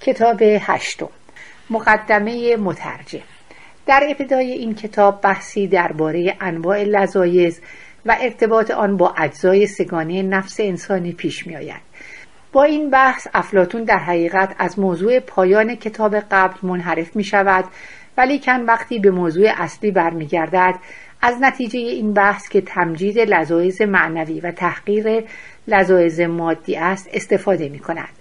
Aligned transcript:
کتاب 0.00 0.42
هشتم 0.42 1.08
مقدمه 1.70 2.56
مترجم 2.56 3.22
در 3.86 4.06
ابتدای 4.08 4.52
این 4.52 4.74
کتاب 4.74 5.20
بحثی 5.20 5.66
درباره 5.66 6.36
انواع 6.40 6.82
لذایز 6.82 7.60
و 8.06 8.16
ارتباط 8.20 8.70
آن 8.70 8.96
با 8.96 9.14
اجزای 9.18 9.66
سگانه 9.66 10.22
نفس 10.22 10.60
انسانی 10.60 11.12
پیش 11.12 11.46
می 11.46 11.56
آید. 11.56 11.80
با 12.52 12.62
این 12.62 12.90
بحث 12.90 13.26
افلاتون 13.34 13.84
در 13.84 13.98
حقیقت 13.98 14.54
از 14.58 14.78
موضوع 14.78 15.20
پایان 15.20 15.74
کتاب 15.74 16.16
قبل 16.16 16.56
منحرف 16.62 17.16
می 17.16 17.24
شود 17.24 17.64
ولیکن 18.16 18.60
وقتی 18.60 18.98
به 18.98 19.10
موضوع 19.10 19.48
اصلی 19.56 19.90
برمیگردد 19.90 20.74
از 21.22 21.36
نتیجه 21.40 21.78
این 21.78 22.12
بحث 22.12 22.48
که 22.48 22.60
تمجید 22.60 23.18
لذایز 23.18 23.82
معنوی 23.82 24.40
و 24.40 24.52
تحقیر 24.52 25.24
لذایز 25.68 26.20
مادی 26.20 26.76
است 26.76 27.08
استفاده 27.12 27.68
می 27.68 27.78
کند 27.78 28.19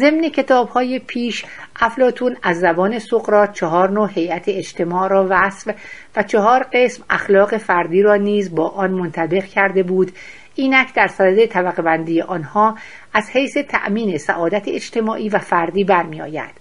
ضمن 0.00 0.28
کتاب 0.28 0.68
های 0.68 0.98
پیش 0.98 1.44
افلاتون 1.80 2.36
از 2.42 2.60
زبان 2.60 2.98
سقرات 2.98 3.52
چهار 3.52 3.90
نوع 3.90 4.10
هیئت 4.12 4.44
اجتماع 4.46 5.08
را 5.08 5.26
وصف 5.30 5.74
و 6.16 6.22
چهار 6.22 6.66
قسم 6.72 7.04
اخلاق 7.10 7.56
فردی 7.56 8.02
را 8.02 8.16
نیز 8.16 8.54
با 8.54 8.68
آن 8.68 8.90
منطبق 8.90 9.44
کرده 9.44 9.82
بود. 9.82 10.12
اینک 10.54 10.94
در 10.94 11.06
صدد 11.06 11.46
طبقه 11.46 11.82
بندی 11.82 12.20
آنها 12.20 12.78
از 13.14 13.30
حیث 13.30 13.56
تأمین 13.56 14.18
سعادت 14.18 14.68
اجتماعی 14.68 15.28
و 15.28 15.38
فردی 15.38 15.84
برمیآید. 15.84 16.54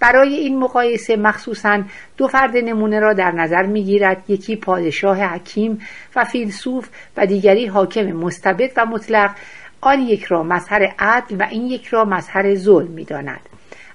برای 0.00 0.34
این 0.34 0.58
مقایسه 0.58 1.16
مخصوصا 1.16 1.82
دو 2.16 2.28
فرد 2.28 2.56
نمونه 2.56 3.00
را 3.00 3.12
در 3.12 3.30
نظر 3.30 3.62
می‌گیرد 3.62 4.24
یکی 4.28 4.56
پادشاه 4.56 5.24
حکیم 5.24 5.78
و 6.16 6.24
فیلسوف 6.24 6.88
و 7.16 7.26
دیگری 7.26 7.66
حاکم 7.66 8.12
مستبد 8.12 8.70
و 8.76 8.86
مطلق. 8.86 9.30
آن 9.80 10.00
یک 10.00 10.24
را 10.24 10.42
مظهر 10.42 10.94
عدل 10.98 11.36
و 11.36 11.46
این 11.50 11.66
یک 11.66 11.86
را 11.86 12.04
مظهر 12.04 12.54
ظلم 12.54 12.90
می‌داند. 12.90 13.40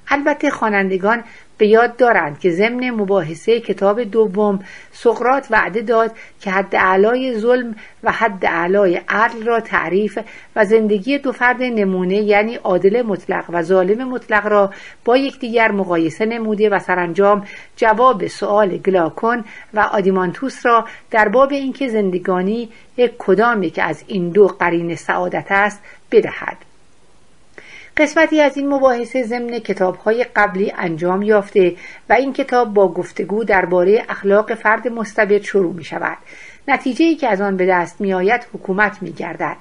البته 0.08 0.49
خوانندگان 0.49 1.23
به 1.58 1.68
یاد 1.68 1.98
دارند 1.98 2.40
که 2.40 2.52
ضمن 2.52 2.90
مباحثه 2.90 3.59
کتاب 3.59 4.03
دوم 4.03 4.59
سقرات 4.92 5.48
وعده 5.52 5.81
داد 5.81 6.12
که 6.42 6.52
حد 6.52 6.75
اعلای 6.75 7.38
ظلم 7.38 7.75
و 8.03 8.12
حد 8.12 8.45
اعلای 8.45 9.02
عدل 9.09 9.45
را 9.45 9.59
تعریف 9.59 10.20
و 10.56 10.66
زندگی 10.66 11.17
دو 11.17 11.31
فرد 11.31 11.62
نمونه 11.62 12.16
یعنی 12.16 12.56
عادل 12.56 13.02
مطلق 13.02 13.45
و 13.50 13.62
ظالم 13.62 14.09
مطلق 14.09 14.47
را 14.47 14.72
با 15.06 15.17
یکدیگر 15.17 15.72
مقایسه 15.72 16.25
نموده 16.25 16.70
و 16.70 16.80
سرانجام 16.80 17.45
جواب 17.75 18.28
سؤال 18.28 18.78
گلاکون 18.78 19.44
و 19.73 19.80
آدیمانتوس 19.80 20.66
را 20.66 20.86
در 21.12 21.28
باب 21.28 21.52
اینکه 21.52 21.88
زندگانی 21.88 22.69
یک 22.97 23.14
کدامی 23.17 23.69
که 23.69 23.84
از 23.84 24.03
این 24.08 24.30
دو 24.30 24.47
قرین 24.47 24.95
سعادت 24.95 25.47
است 25.50 25.84
بدهد. 26.12 26.75
قسمتی 27.97 28.41
از 28.41 28.57
این 28.57 28.69
مباحثه 28.69 29.23
ضمن 29.23 29.59
کتابهای 29.59 30.25
قبلی 30.35 30.73
انجام 30.77 31.21
یافته 31.21 31.75
و 32.09 32.13
این 32.13 32.33
کتاب 32.33 32.73
با 32.73 32.88
گفتگو 32.88 33.43
درباره 33.43 34.05
اخلاق 34.09 34.53
فرد 34.53 34.88
مستبد 34.88 35.41
شروع 35.41 35.73
می 35.73 35.83
شود 35.83 36.17
نتیجه 36.67 37.05
ای 37.05 37.16
که 37.16 37.27
از 37.27 37.41
آن 37.41 37.57
به 37.57 37.66
دست 37.66 38.01
می 38.01 38.13
آید 38.13 38.47
حکومت 38.53 38.97
می 39.01 39.11
گردد 39.11 39.57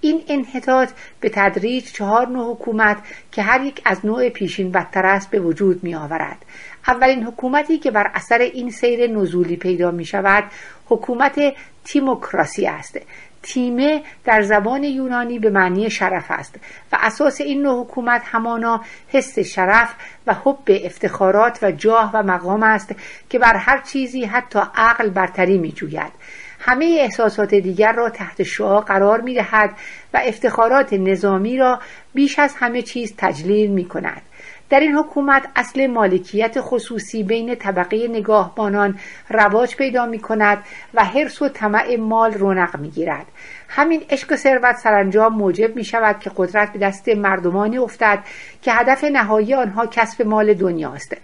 این 0.00 0.22
انحطاط 0.28 0.90
به 1.20 1.30
تدریج 1.34 1.84
چهار 1.92 2.28
نوع 2.28 2.54
حکومت 2.54 2.96
که 3.32 3.42
هر 3.42 3.64
یک 3.64 3.82
از 3.84 4.06
نوع 4.06 4.28
پیشین 4.28 4.72
بدتر 4.72 5.06
است 5.06 5.30
به 5.30 5.40
وجود 5.40 5.84
می 5.84 5.94
آورد 5.94 6.44
اولین 6.88 7.24
حکومتی 7.24 7.78
که 7.78 7.90
بر 7.90 8.10
اثر 8.14 8.38
این 8.38 8.70
سیر 8.70 9.10
نزولی 9.10 9.56
پیدا 9.56 9.90
می 9.90 10.04
شود 10.04 10.44
حکومت 10.86 11.54
تیموکراسی 11.84 12.66
است. 12.66 13.00
تیمه 13.42 14.02
در 14.24 14.42
زبان 14.42 14.84
یونانی 14.84 15.38
به 15.38 15.50
معنی 15.50 15.90
شرف 15.90 16.24
است 16.28 16.54
و 16.92 16.98
اساس 17.00 17.40
این 17.40 17.62
نوع 17.62 17.84
حکومت 17.84 18.22
همانا 18.24 18.84
حس 19.08 19.38
شرف 19.38 19.94
و 20.26 20.34
حب 20.34 20.64
افتخارات 20.84 21.58
و 21.62 21.72
جاه 21.72 22.10
و 22.14 22.22
مقام 22.22 22.62
است 22.62 22.94
که 23.30 23.38
بر 23.38 23.56
هر 23.56 23.80
چیزی 23.80 24.24
حتی 24.24 24.60
عقل 24.74 25.10
برتری 25.10 25.58
می 25.58 25.72
جوید. 25.72 26.12
همه 26.60 26.96
احساسات 27.00 27.54
دیگر 27.54 27.92
را 27.92 28.10
تحت 28.10 28.42
شعا 28.42 28.80
قرار 28.80 29.20
می 29.20 29.34
دهد 29.34 29.70
و 30.14 30.20
افتخارات 30.24 30.92
نظامی 30.92 31.56
را 31.56 31.80
بیش 32.14 32.38
از 32.38 32.54
همه 32.58 32.82
چیز 32.82 33.14
تجلیل 33.16 33.70
می 33.70 33.84
کند. 33.84 34.22
در 34.70 34.80
این 34.80 34.94
حکومت 34.94 35.48
اصل 35.56 35.86
مالکیت 35.86 36.56
خصوصی 36.60 37.22
بین 37.22 37.54
طبقه 37.54 38.08
نگاهبانان 38.08 38.98
رواج 39.30 39.76
پیدا 39.76 40.06
می 40.06 40.18
کند 40.18 40.64
و 40.94 41.04
حرس 41.04 41.42
و 41.42 41.48
طمع 41.48 41.96
مال 41.96 42.34
رونق 42.34 42.76
می 42.76 42.90
گیرد. 42.90 43.26
همین 43.68 44.02
عشق 44.10 44.32
و 44.32 44.36
ثروت 44.36 44.76
سرانجام 44.76 45.34
موجب 45.34 45.76
می 45.76 45.84
شود 45.84 46.20
که 46.20 46.30
قدرت 46.36 46.72
به 46.72 46.78
دست 46.78 47.08
مردمانی 47.08 47.78
افتد 47.78 48.18
که 48.62 48.72
هدف 48.72 49.04
نهایی 49.04 49.54
آنها 49.54 49.86
کسب 49.86 50.22
مال 50.22 50.54
دنیاست. 50.54 51.16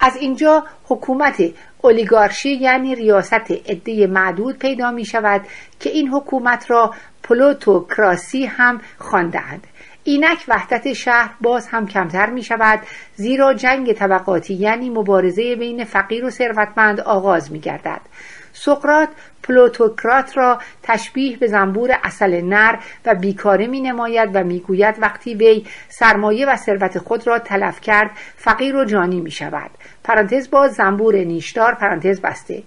از 0.00 0.16
اینجا 0.16 0.64
حکومت 0.84 1.42
اولیگارشی 1.82 2.50
یعنی 2.50 2.94
ریاست 2.94 3.50
عده 3.50 4.06
معدود 4.06 4.58
پیدا 4.58 4.90
می 4.90 5.04
شود 5.04 5.40
که 5.80 5.90
این 5.90 6.08
حکومت 6.08 6.70
را 6.70 6.94
پلوتوکراسی 7.22 8.44
هم 8.44 8.80
خواندهاند. 8.98 9.66
اینک 10.08 10.44
وحدت 10.48 10.92
شهر 10.92 11.34
باز 11.40 11.68
هم 11.68 11.86
کمتر 11.86 12.30
می 12.30 12.42
شود 12.42 12.80
زیرا 13.14 13.54
جنگ 13.54 13.92
طبقاتی 13.92 14.54
یعنی 14.54 14.90
مبارزه 14.90 15.56
بین 15.56 15.84
فقیر 15.84 16.24
و 16.24 16.30
ثروتمند 16.30 17.00
آغاز 17.00 17.52
می 17.52 17.60
گردد. 17.60 18.00
سقرات 18.52 19.08
پلوتوکرات 19.42 20.36
را 20.36 20.58
تشبیه 20.82 21.36
به 21.36 21.46
زنبور 21.46 21.98
اصل 22.04 22.40
نر 22.40 22.76
و 23.06 23.14
بیکاره 23.14 23.66
می 23.66 23.80
نماید 23.80 24.30
و 24.34 24.44
می 24.44 24.60
گوید 24.60 24.94
وقتی 24.98 25.34
وی 25.34 25.66
سرمایه 25.88 26.46
و 26.46 26.56
ثروت 26.56 26.98
خود 26.98 27.26
را 27.26 27.38
تلف 27.38 27.80
کرد 27.80 28.10
فقیر 28.36 28.76
و 28.76 28.84
جانی 28.84 29.20
می 29.20 29.30
شود 29.30 29.70
پرانتز 30.04 30.50
با 30.50 30.68
زنبور 30.68 31.16
نیشدار 31.16 31.74
پرانتز 31.74 32.20
بسته 32.20 32.62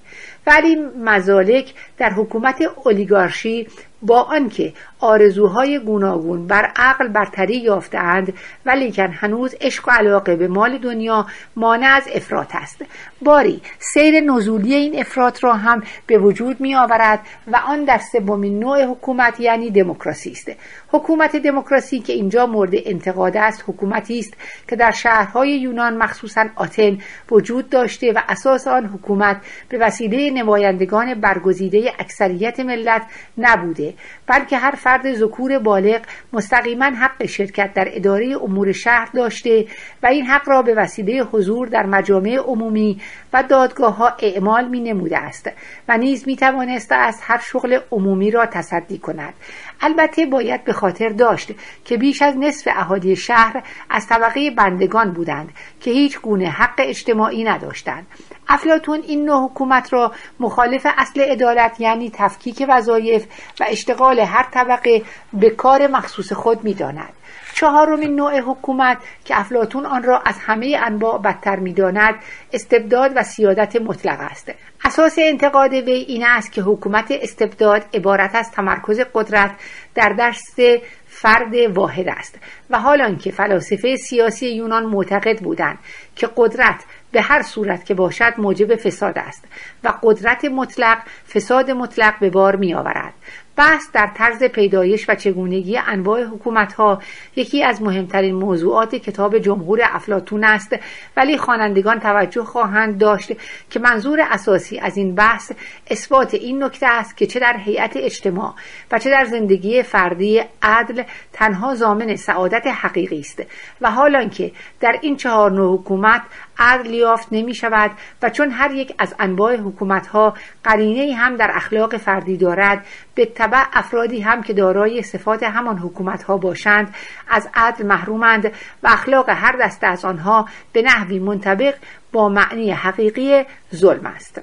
ولی 0.47 0.75
مزالک 1.03 1.73
در 1.97 2.09
حکومت 2.09 2.61
اولیگارشی 2.61 3.67
با 4.01 4.21
آنکه 4.21 4.73
آرزوهای 4.99 5.79
گوناگون 5.79 6.47
بر 6.47 6.71
عقل 6.75 7.07
برتری 7.07 7.57
یافتهاند 7.57 8.33
ولیکن 8.65 9.11
هنوز 9.11 9.55
عشق 9.61 9.87
و 9.87 9.91
علاقه 9.91 10.35
به 10.35 10.47
مال 10.47 10.77
دنیا 10.77 11.25
مانع 11.55 11.87
از 11.95 12.03
افراط 12.13 12.55
است. 12.55 12.85
باری 13.21 13.61
سیر 13.79 14.19
نزولی 14.19 14.73
این 14.73 14.99
افراط 14.99 15.43
را 15.43 15.53
هم 15.53 15.83
به 16.07 16.17
وجود 16.17 16.61
می 16.61 16.75
آورد 16.75 17.19
و 17.47 17.55
آن 17.67 17.83
در 17.83 17.99
سومین 18.11 18.59
نوع 18.59 18.83
حکومت 18.83 19.39
یعنی 19.39 19.71
دموکراسی 19.71 20.31
است. 20.31 20.51
حکومت 20.88 21.35
دموکراسی 21.35 21.99
که 21.99 22.13
اینجا 22.13 22.45
مورد 22.45 22.71
انتقاد 22.73 23.38
است 23.38 23.63
حکومتی 23.67 24.19
است 24.19 24.33
که 24.67 24.75
در 24.75 24.91
شهرهای 24.91 25.57
یونان 25.57 25.97
مخصوصا 25.97 26.45
آتن 26.55 26.97
وجود 27.31 27.69
داشته 27.69 28.11
و 28.11 28.19
اساس 28.27 28.67
آن 28.67 28.85
حکومت 28.85 29.38
به 29.69 29.77
وسیله 29.77 30.31
نمایندگان 30.31 31.13
برگزیده 31.13 31.91
اکثریت 31.99 32.59
ملت 32.59 33.01
نبوده. 33.38 33.88
بلکه 34.27 34.57
هر 34.57 34.72
فرد 34.72 35.13
ذکور 35.13 35.59
بالغ 35.59 36.01
مستقیما 36.33 36.85
حق 36.85 37.25
شرکت 37.25 37.73
در 37.73 37.88
اداره 37.91 38.38
امور 38.44 38.72
شهر 38.72 39.09
داشته 39.13 39.66
و 40.03 40.07
این 40.07 40.25
حق 40.25 40.50
را 40.50 40.61
به 40.61 40.73
وسیله 40.73 41.23
حضور 41.23 41.67
در 41.67 41.85
مجامع 41.85 42.35
عمومی 42.35 43.01
و 43.33 43.44
دادگاه 43.44 43.95
ها 43.95 44.16
اعمال 44.19 44.67
می 44.67 44.79
نموده 44.79 45.17
است 45.17 45.50
و 45.88 45.97
نیز 45.97 46.27
می 46.27 46.35
توانسته 46.35 46.95
از 46.95 47.19
هر 47.22 47.39
شغل 47.39 47.79
عمومی 47.91 48.31
را 48.31 48.45
تصدی 48.45 48.97
کند. 48.97 49.33
البته 49.81 50.25
باید 50.25 50.63
به 50.63 50.73
خاطر 50.73 51.09
داشت 51.09 51.51
که 51.85 51.97
بیش 51.97 52.22
از 52.22 52.38
نصف 52.38 52.67
اهالی 52.75 53.16
شهر 53.16 53.63
از 53.90 54.07
طبقه 54.07 54.51
بندگان 54.51 55.12
بودند 55.12 55.50
که 55.81 55.91
هیچ 55.91 56.19
گونه 56.19 56.50
حق 56.50 56.75
اجتماعی 56.78 57.44
نداشتند. 57.44 58.07
افلاتون 58.47 59.01
این 59.07 59.25
نوع 59.25 59.45
حکومت 59.45 59.94
را 59.94 60.12
مخالف 60.39 60.88
اصل 60.97 61.22
عدالت 61.22 61.79
یعنی 61.79 62.12
تفکیک 62.13 62.66
وظایف 62.69 63.25
و 63.59 63.66
اشتغال 63.68 64.19
هر 64.19 64.44
طبقه 64.51 65.03
به 65.34 65.50
کار 65.50 65.88
مخصوص 65.88 66.34
خود 66.34 66.63
می‌داند. 66.63 67.13
چهارمین 67.53 68.15
نوع 68.15 68.39
حکومت 68.39 68.97
که 69.25 69.39
افلاتون 69.39 69.85
آن 69.85 70.03
را 70.03 70.19
از 70.19 70.35
همه 70.39 70.79
انواع 70.83 71.21
بدتر 71.21 71.56
می‌داند 71.56 72.15
استبداد 72.53 73.12
و 73.15 73.24
سیادت 73.24 73.75
مطلق 73.75 74.18
است. 74.19 74.51
اساس 74.85 75.15
انتقاد 75.18 75.74
وی 75.74 75.91
این 75.91 76.25
است 76.25 76.51
که 76.51 76.62
حکومت 76.62 77.12
استبداد 77.12 77.83
عبارت 77.94 78.35
از 78.35 78.51
تمرکز 78.51 79.00
قدرت 79.13 79.51
در 79.95 80.15
دست 80.19 80.62
فرد 81.07 81.56
واحد 81.56 82.06
است 82.07 82.39
و 82.69 82.79
حال 82.79 83.15
که 83.15 83.31
فلاسفه 83.31 83.95
سیاسی 83.95 84.47
یونان 84.56 84.85
معتقد 84.85 85.39
بودند 85.39 85.77
که 86.15 86.29
قدرت 86.38 86.83
به 87.12 87.21
هر 87.21 87.41
صورت 87.41 87.85
که 87.85 87.94
باشد 87.94 88.33
موجب 88.38 88.75
فساد 88.75 89.18
است 89.18 89.45
و 89.83 89.94
قدرت 90.03 90.45
مطلق 90.45 90.97
فساد 91.33 91.71
مطلق 91.71 92.19
به 92.19 92.29
بار 92.29 92.56
می 92.56 92.74
آورد 92.74 93.13
بحث 93.59 93.91
در 93.94 94.07
طرز 94.15 94.44
پیدایش 94.44 95.09
و 95.09 95.15
چگونگی 95.15 95.77
انواع 95.77 96.23
حکومت 96.23 96.73
ها 96.73 97.01
یکی 97.35 97.63
از 97.63 97.81
مهمترین 97.81 98.35
موضوعات 98.35 98.95
کتاب 98.95 99.39
جمهور 99.39 99.79
افلاتون 99.83 100.44
است. 100.44 100.75
ولی 101.17 101.38
خوانندگان 101.38 102.00
توجه 102.00 102.44
خواهند 102.44 102.97
داشت 102.97 103.31
که 103.69 103.79
منظور 103.79 104.21
اساسی 104.21 104.79
از 104.79 104.97
این 104.97 105.15
بحث 105.15 105.51
اثبات 105.88 106.33
این 106.33 106.63
نکته 106.63 106.88
است 106.88 107.17
که 107.17 107.27
چه 107.27 107.39
در 107.39 107.57
هیئت 107.57 107.97
اجتماع 107.97 108.53
و 108.91 109.00
چه 109.00 109.09
در 109.09 109.25
زندگی 109.25 109.83
فردی 109.83 110.41
عدل 110.62 111.03
تنها 111.33 111.75
زامن 111.75 112.15
سعادت 112.15 112.67
حقیقی 112.67 113.19
است 113.19 113.44
و 113.81 113.91
حالانکه 113.91 114.51
در 114.79 115.00
این 115.01 115.15
چهار 115.15 115.51
نوع 115.51 115.79
حکومت 115.79 116.21
عدل 116.57 116.94
یافت 116.94 117.27
نمی 117.31 117.53
شود 117.53 117.91
و 118.21 118.29
چون 118.29 118.51
هر 118.51 118.71
یک 118.71 118.94
از 119.00 119.15
انواع 119.19 119.55
حکومت 119.55 120.07
ها 120.07 120.33
قرینه 120.63 121.15
هم 121.15 121.35
در 121.35 121.51
اخلاق 121.53 121.97
فردی 121.97 122.38
دارد 122.38 122.85
به 123.15 123.25
طبع 123.50 123.66
افرادی 123.74 124.22
هم 124.22 124.44
که 124.44 124.54
دارای 124.54 125.01
صفات 125.01 125.44
همان 125.44 125.78
حکومت 125.78 126.24
ها 126.24 126.38
باشند 126.38 126.96
از 127.30 127.50
عدل 127.54 127.86
محرومند 127.86 128.46
و 128.84 128.88
اخلاق 128.88 129.30
هر 129.30 129.56
دسته 129.62 129.88
از 129.88 130.06
آنها 130.06 130.50
به 130.74 130.81
نحوی 130.81 131.19
منطبق 131.19 131.75
با 132.12 132.30
معنی 132.30 132.72
حقیقی 132.72 133.44
ظلم 133.75 134.06
است. 134.06 134.42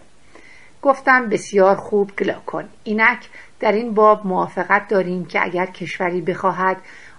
گفتم 0.83 1.29
بسیار 1.29 1.77
خوب 1.77 2.11
گلا 2.19 2.39
کن. 2.47 2.65
اینک 2.85 3.29
در 3.61 3.73
این 3.73 3.95
باب 3.95 4.27
موافقت 4.27 4.89
داریم 4.89 5.25
که 5.25 5.45
اگر 5.45 5.67
کشوری 5.67 6.21
بخواهد 6.21 6.77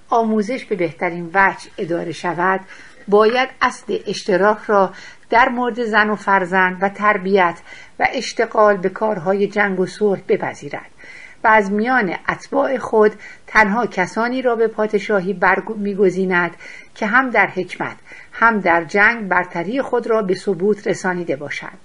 آموزش 0.10 0.66
به 0.66 0.76
بهترین 0.76 1.32
وجه 1.34 1.70
اداره 1.78 2.12
شود 2.12 2.60
باید 3.08 3.50
اصل 3.62 3.98
اشتراک 4.08 4.58
را 4.68 4.94
در 5.30 5.50
مورد 5.50 5.84
زن 5.84 6.10
و 6.10 6.16
فرزند 6.16 6.78
و 6.82 6.90
تربیت 6.90 7.60
و 8.00 8.08
اشتغال 8.14 8.78
به 8.78 8.90
کارهای 8.90 9.48
جنگ 9.48 9.80
و 9.80 9.86
صلح 9.86 10.22
بپذیرد. 10.28 10.97
و 11.44 11.48
از 11.48 11.72
میان 11.72 12.16
اتباع 12.30 12.78
خود 12.78 13.12
تنها 13.48 13.86
کسانی 13.86 14.42
را 14.42 14.56
به 14.56 14.68
پادشاهی 14.68 15.34
میگزیند 15.78 16.52
که 16.96 17.06
هم 17.06 17.30
در 17.30 17.48
حکمت 17.48 17.96
هم 18.32 18.60
در 18.60 18.84
جنگ 18.84 19.28
برتری 19.28 19.82
خود 19.82 20.08
را 20.08 20.22
به 20.22 20.36
ثبوت 20.36 20.88
رسانیده 20.88 21.36
باشند. 21.36 21.78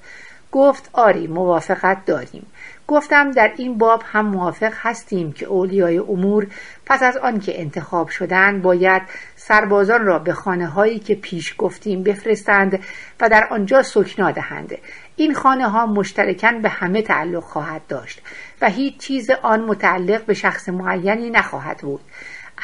گفت 0.53 0.91
آری 0.93 1.27
موافقت 1.27 2.05
داریم. 2.05 2.47
گفتم 2.89 3.31
در 3.31 3.53
این 3.57 3.79
باب 3.79 4.03
هم 4.07 4.27
موافق 4.27 4.73
هستیم 4.77 5.33
که 5.33 5.47
اولیای 5.47 5.99
امور 5.99 6.47
پس 6.87 7.03
از 7.03 7.17
آنکه 7.17 7.61
انتخاب 7.61 8.09
شدند 8.09 8.63
باید 8.63 9.03
سربازان 9.37 10.07
را 10.07 10.19
به 10.19 10.33
خانه 10.33 10.67
هایی 10.67 10.99
که 10.99 11.15
پیش 11.15 11.55
گفتیم 11.59 12.03
بفرستند 12.03 12.79
و 13.21 13.29
در 13.29 13.49
آنجا 13.51 13.83
سکنا 13.83 14.31
دهند. 14.31 14.79
این 15.17 15.35
خانه 15.35 15.69
ها 15.69 15.87
مشترکاً 15.87 16.53
به 16.53 16.69
همه 16.69 17.03
تعلق 17.03 17.43
خواهد 17.43 17.83
داشت 17.89 18.23
و 18.61 18.71
هیچ 18.71 18.99
چیز 18.99 19.31
آن 19.31 19.61
متعلق 19.61 20.25
به 20.25 20.35
شخص 20.35 20.69
معینی 20.69 21.31
نخواهد 21.31 21.79
بود. 21.79 22.01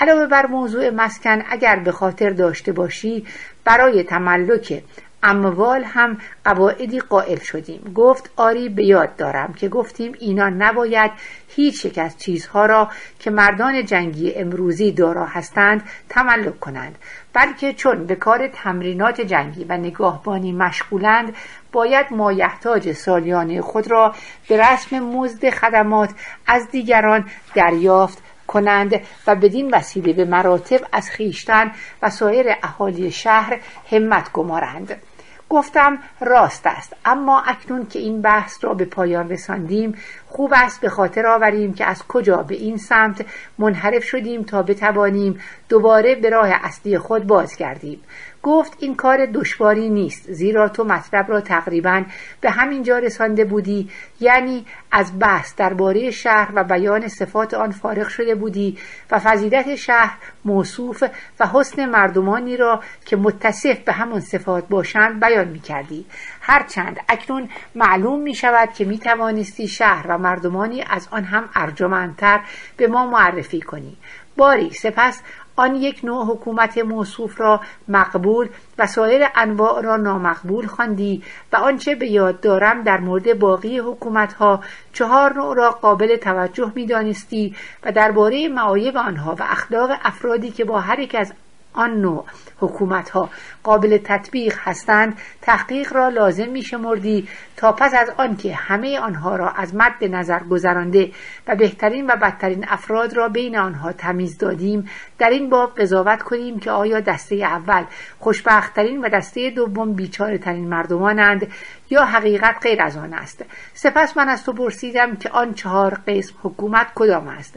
علاوه 0.00 0.26
بر 0.26 0.46
موضوع 0.46 0.90
مسکن 0.90 1.42
اگر 1.48 1.76
به 1.76 1.92
خاطر 1.92 2.30
داشته 2.30 2.72
باشی 2.72 3.26
برای 3.64 4.02
تملک 4.02 4.82
اموال 5.22 5.84
هم 5.84 6.18
قواعدی 6.44 7.00
قائل 7.00 7.38
شدیم. 7.38 7.92
گفت 7.94 8.30
آری 8.36 8.68
به 8.68 8.84
یاد 8.84 9.16
دارم 9.16 9.52
که 9.52 9.68
گفتیم 9.68 10.12
اینا 10.18 10.48
نباید 10.48 11.10
هیچ 11.48 11.84
یک 11.84 11.98
از 11.98 12.18
چیزها 12.18 12.66
را 12.66 12.88
که 13.18 13.30
مردان 13.30 13.84
جنگی 13.84 14.34
امروزی 14.34 14.92
دارا 14.92 15.26
هستند 15.26 15.82
تملک 16.08 16.60
کنند 16.60 16.98
بلکه 17.32 17.72
چون 17.72 18.06
به 18.06 18.14
کار 18.14 18.48
تمرینات 18.48 19.20
جنگی 19.20 19.64
و 19.64 19.76
نگاهبانی 19.76 20.52
مشغولند 20.52 21.36
باید 21.72 22.06
مایحتاج 22.10 22.92
سالیانه 22.92 23.60
خود 23.60 23.90
را 23.90 24.14
به 24.48 24.56
رسم 24.56 24.98
مزد 24.98 25.50
خدمات 25.50 26.10
از 26.46 26.70
دیگران 26.70 27.24
دریافت 27.54 28.22
کنند 28.46 29.00
و 29.26 29.34
بدین 29.34 29.74
وسیله 29.74 30.12
به 30.12 30.24
مراتب 30.24 30.80
از 30.92 31.10
خیشتن 31.10 31.72
و 32.02 32.10
سایر 32.10 32.46
اهالی 32.62 33.10
شهر 33.10 33.60
همت 33.90 34.32
گمارند. 34.32 35.02
گفتم 35.48 35.98
راست 36.20 36.66
است. 36.66 36.96
اما 37.04 37.40
اکنون 37.40 37.86
که 37.86 37.98
این 37.98 38.22
بحث 38.22 38.64
را 38.64 38.74
به 38.74 38.84
پایان 38.84 39.30
رساندیم 39.30 39.94
خوب 40.26 40.52
است 40.56 40.80
به 40.80 40.88
خاطر 40.88 41.26
آوریم 41.26 41.74
که 41.74 41.84
از 41.84 42.02
کجا 42.08 42.36
به 42.36 42.54
این 42.54 42.76
سمت 42.76 43.26
منحرف 43.58 44.04
شدیم 44.04 44.42
تا 44.42 44.62
بتوانیم 44.62 45.40
دوباره 45.68 46.14
به 46.14 46.30
راه 46.30 46.48
اصلی 46.48 46.98
خود 46.98 47.26
بازگردیم. 47.26 48.00
گفت 48.42 48.76
این 48.78 48.94
کار 48.94 49.26
دشواری 49.26 49.88
نیست 49.88 50.32
زیرا 50.32 50.68
تو 50.68 50.84
مطلب 50.84 51.30
را 51.30 51.40
تقریبا 51.40 52.04
به 52.40 52.50
همین 52.50 52.82
جا 52.82 52.98
رسانده 52.98 53.44
بودی. 53.44 53.90
یعنی 54.20 54.66
از 54.92 55.18
بحث 55.18 55.54
درباره 55.56 56.10
شهر 56.10 56.52
و 56.54 56.64
بیان 56.64 57.08
صفات 57.08 57.54
آن 57.54 57.70
فارغ 57.70 58.08
شده 58.08 58.34
بودی 58.34 58.78
و 59.10 59.18
فضیلت 59.18 59.74
شهر 59.74 60.16
موصوف 60.44 61.04
و 61.40 61.46
حسن 61.46 61.86
مردمانی 61.86 62.56
را 62.56 62.82
که 63.04 63.16
متصف 63.16 63.78
به 63.78 63.92
همان 63.92 64.20
صفات 64.20 64.68
باشند 64.68 65.20
بیان 65.20 65.48
می 65.48 65.60
کردی 65.60 66.06
هرچند 66.40 67.00
اکنون 67.08 67.48
معلوم 67.74 68.20
می 68.20 68.34
شود 68.34 68.72
که 68.72 68.84
می 68.84 68.98
توانستی 68.98 69.68
شهر 69.68 70.06
و 70.08 70.18
مردمانی 70.18 70.84
از 70.90 71.08
آن 71.10 71.24
هم 71.24 71.48
ارجمندتر 71.54 72.40
به 72.76 72.86
ما 72.86 73.06
معرفی 73.06 73.60
کنی. 73.60 73.96
باری 74.36 74.70
سپس 74.70 75.22
آن 75.60 75.74
یک 75.74 76.00
نوع 76.04 76.24
حکومت 76.24 76.78
موصوف 76.78 77.40
را 77.40 77.60
مقبول 77.88 78.48
و 78.78 78.86
سایر 78.86 79.26
انواع 79.34 79.82
را 79.82 79.96
نامقبول 79.96 80.66
خواندی 80.66 81.22
و 81.52 81.56
آنچه 81.56 81.94
به 81.94 82.06
یاد 82.06 82.40
دارم 82.40 82.82
در 82.82 83.00
مورد 83.00 83.38
باقی 83.38 83.78
حکومت 83.78 84.32
ها 84.32 84.60
چهار 84.92 85.34
نوع 85.34 85.56
را 85.56 85.70
قابل 85.70 86.16
توجه 86.16 86.72
می 86.74 86.86
دانستی 86.86 87.54
و 87.84 87.92
درباره 87.92 88.48
معایب 88.48 88.96
آنها 88.96 89.34
و 89.34 89.42
اخلاق 89.42 89.90
افرادی 90.04 90.50
که 90.50 90.64
با 90.64 90.80
هر 90.80 90.98
یک 90.98 91.14
از 91.14 91.32
آن 91.78 92.00
نوع 92.00 92.24
حکومت 92.60 93.10
ها 93.10 93.30
قابل 93.62 93.98
تطبیق 94.04 94.54
هستند 94.58 95.18
تحقیق 95.42 95.92
را 95.92 96.08
لازم 96.08 96.48
می 96.48 96.62
شمردی 96.62 97.28
تا 97.56 97.72
پس 97.72 97.94
از 97.94 98.10
آنکه 98.16 98.54
همه 98.54 98.98
آنها 98.98 99.36
را 99.36 99.50
از 99.50 99.74
مد 99.74 100.04
نظر 100.04 100.38
گذرانده 100.38 101.10
و 101.48 101.56
بهترین 101.56 102.06
و 102.06 102.16
بدترین 102.16 102.64
افراد 102.68 103.16
را 103.16 103.28
بین 103.28 103.58
آنها 103.58 103.92
تمیز 103.92 104.38
دادیم 104.38 104.90
در 105.18 105.30
این 105.30 105.50
باب 105.50 105.74
قضاوت 105.74 106.22
کنیم 106.22 106.58
که 106.58 106.70
آیا 106.70 107.00
دسته 107.00 107.34
اول 107.34 107.84
خوشبختترین 108.18 109.00
و 109.00 109.08
دسته 109.08 109.50
دوم 109.50 109.92
بیچاره 109.92 110.38
ترین 110.38 110.68
مردمانند 110.68 111.46
یا 111.90 112.04
حقیقت 112.04 112.56
غیر 112.62 112.82
از 112.82 112.96
آن 112.96 113.14
است. 113.14 113.44
سپس 113.74 114.16
من 114.16 114.28
از 114.28 114.44
تو 114.44 114.52
پرسیدم 114.52 115.16
که 115.16 115.30
آن 115.30 115.54
چهار 115.54 116.00
قسم 116.06 116.34
حکومت 116.42 116.86
کدام 116.94 117.28
است. 117.28 117.56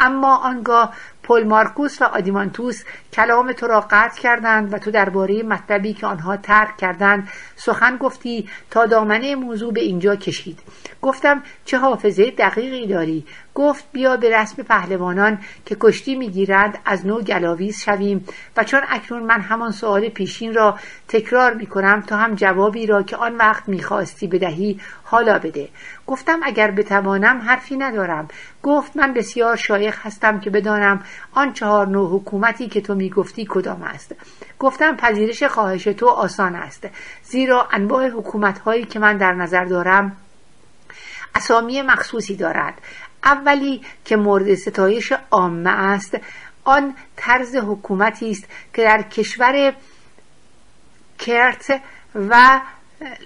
اما 0.00 0.36
آنگاه 0.36 0.94
پل 1.22 1.44
مارکوس 1.44 2.02
و 2.02 2.04
آدیمانتوس 2.04 2.84
کلام 3.12 3.52
تو 3.52 3.66
را 3.66 3.80
قطع 3.90 4.20
کردند 4.20 4.74
و 4.74 4.78
تو 4.78 4.90
درباره 4.90 5.42
مطلبی 5.42 5.92
که 5.92 6.06
آنها 6.06 6.36
ترک 6.36 6.76
کردند 6.76 7.28
سخن 7.56 7.96
گفتی 7.96 8.48
تا 8.70 8.86
دامنه 8.86 9.34
موضوع 9.34 9.72
به 9.72 9.80
اینجا 9.80 10.16
کشید. 10.16 10.58
گفتم 11.02 11.42
چه 11.64 11.78
حافظه 11.78 12.30
دقیقی 12.30 12.86
داری؟ 12.86 13.26
گفت 13.54 13.84
بیا 13.92 14.16
به 14.16 14.38
رسم 14.38 14.62
پهلوانان 14.62 15.38
که 15.66 15.76
کشتی 15.80 16.14
می‌گیرند 16.14 16.78
از 16.84 17.06
نو 17.06 17.20
گلاویز 17.20 17.80
شویم 17.80 18.26
و 18.56 18.64
چون 18.64 18.80
اکنون 18.88 19.22
من 19.22 19.40
همان 19.40 19.72
سوال 19.72 20.08
پیشین 20.08 20.54
را 20.54 20.78
تکرار 21.08 21.54
می‌کنم 21.54 22.00
تا 22.00 22.16
هم 22.16 22.34
جوابی 22.34 22.86
را 22.86 23.02
که 23.02 23.16
آن 23.16 23.36
وقت 23.36 23.68
می‌خواستی 23.68 24.26
بدهی 24.26 24.80
حالا 25.04 25.38
بده. 25.38 25.68
گفتم 26.06 26.40
اگر 26.42 26.70
بتوانم 26.70 27.40
حرفی 27.40 27.76
ندارم. 27.76 28.28
گفت 28.62 28.96
من 28.96 29.12
بسیار 29.12 29.56
شایخ 29.56 30.06
هستم 30.06 30.40
که 30.40 30.50
بدانم 30.50 31.02
آن 31.32 31.52
چهار 31.52 31.86
نوع 31.86 32.10
حکومتی 32.10 32.68
که 32.68 32.80
تو 32.80 32.94
می‌گفتی 33.02 33.46
کدام 33.48 33.82
است؟ 33.82 34.14
گفتم 34.58 34.96
پذیرش 34.96 35.42
خواهش 35.42 35.84
تو 35.84 36.06
آسان 36.06 36.54
است. 36.54 36.88
زیرا 37.22 37.68
انواع 37.72 38.08
حکومت 38.08 38.58
هایی 38.58 38.84
که 38.84 38.98
من 38.98 39.16
در 39.16 39.32
نظر 39.32 39.64
دارم 39.64 40.16
اسامی 41.34 41.82
مخصوصی 41.82 42.36
دارد 42.36 42.74
اولی 43.24 43.82
که 44.04 44.16
مورد 44.16 44.54
ستایش 44.54 45.12
عامه 45.30 45.70
است 45.70 46.16
آن 46.64 46.94
طرز 47.16 47.56
حکومتی 47.56 48.30
است 48.30 48.44
که 48.74 48.82
در 48.82 49.02
کشور 49.02 49.74
کرت 51.18 51.80
و 52.14 52.60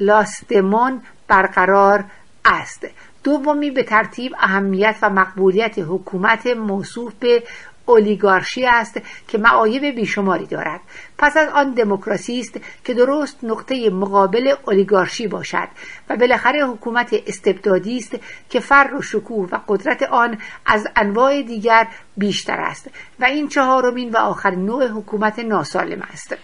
لاستمون 0.01 1.03
برقرار 1.29 2.05
است. 2.45 2.87
دومی 3.25 3.71
به 3.71 3.83
ترتیب 3.83 4.35
اهمیت 4.39 4.97
و 5.03 5.11
مقبولیت 5.11 5.79
حکومت 5.79 6.47
موصوف 6.47 7.15
به 7.15 7.43
اولیگارشی 7.87 8.67
است 8.67 9.01
که 9.29 9.39
معایب 9.39 9.85
بیشماری 9.85 10.47
دارد. 10.47 10.81
پس 11.19 11.37
از 11.37 11.49
آن 11.49 11.75
دموکراسی 11.75 12.41
است 12.41 12.61
که 12.85 12.95
درست 12.95 13.39
نقطه 13.43 13.91
مقابل 13.91 14.55
اولیگارشی 14.67 15.29
باشد 15.29 15.69
و 16.09 16.17
بالاخره 16.17 16.67
حکومت 16.67 17.15
استبدادی 17.27 17.99
است 17.99 18.17
که 18.51 18.61
فر 18.61 18.91
و 18.99 19.03
شکوه 19.03 19.49
و 19.53 19.59
قدرت 19.69 20.03
آن 20.03 20.39
از 20.67 20.89
انواع 20.97 21.43
دیگر 21.43 21.89
بیشتر 22.17 22.61
است 22.61 22.91
و 23.21 23.25
این 23.25 23.49
چهارمین 23.49 24.11
و 24.11 24.17
آخرین 24.17 24.67
نوع 24.67 24.89
حکومت 24.89 25.39
ناسالم 25.39 26.03
است. 26.13 26.37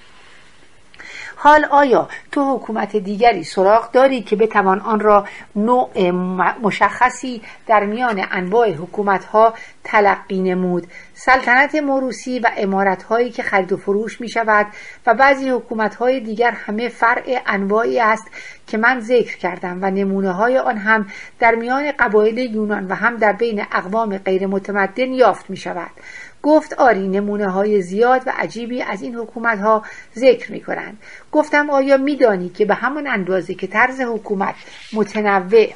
حال 1.45 1.65
آیا 1.65 2.09
تو 2.33 2.57
حکومت 2.57 2.97
دیگری 2.97 3.45
سراغ 3.45 3.93
داری 3.93 4.23
که 4.23 4.37
بتوان 4.37 4.81
آن 4.81 5.01
را 5.01 5.27
نوع 5.57 6.11
مشخصی 6.63 7.43
در 7.67 7.85
میان 7.85 8.27
انواع 8.31 8.73
حکومت 8.73 9.25
ها 9.25 9.55
تلقی 9.85 10.41
نمود؟ 10.41 10.87
سلطنت 11.15 11.75
موروسی 11.75 12.39
و 12.39 12.51
امارت 12.57 13.03
هایی 13.03 13.31
که 13.31 13.43
خرید 13.43 13.73
و 13.73 13.77
فروش 13.77 14.21
می 14.21 14.29
شود 14.29 14.67
و 15.07 15.15
بعضی 15.15 15.51
حکومت 15.51 15.95
های 15.95 16.21
دیگر 16.21 16.51
همه 16.51 16.89
فرع 16.89 17.43
انواعی 17.47 18.01
است 18.01 18.31
که 18.67 18.79
من 18.79 19.01
ذکر 19.01 19.37
کردم 19.37 19.79
و 19.83 19.91
نمونه 19.91 20.33
های 20.33 20.59
آن 20.59 20.77
هم 20.77 21.07
در 21.41 21.55
میان 21.55 21.93
قبایل 21.99 22.39
یونان 22.39 22.87
و 22.87 22.95
هم 22.95 23.17
در 23.17 23.33
بین 23.33 23.65
اقوام 23.73 24.19
غیر 24.19 24.47
متمدن 24.47 25.13
یافت 25.13 25.51
می 25.51 25.57
شود 25.57 25.91
گفت 26.43 26.73
آری 26.73 27.09
نمونه 27.09 27.49
های 27.51 27.83
زیاد 27.83 28.23
و 28.27 28.33
عجیبی 28.37 28.83
از 28.83 29.03
این 29.03 29.15
حکومت 29.15 29.61
ها 29.61 29.83
ذکر 30.17 30.53
می 30.53 30.61
کنند 30.61 30.99
گفتم 31.33 31.71
آیا 31.71 31.97
میدانی 31.97 32.49
که 32.49 32.65
به 32.65 32.75
همان 32.75 33.07
اندازه 33.07 33.55
که 33.55 33.67
طرز 33.67 34.01
حکومت 34.01 34.55
متنوع 34.93 35.67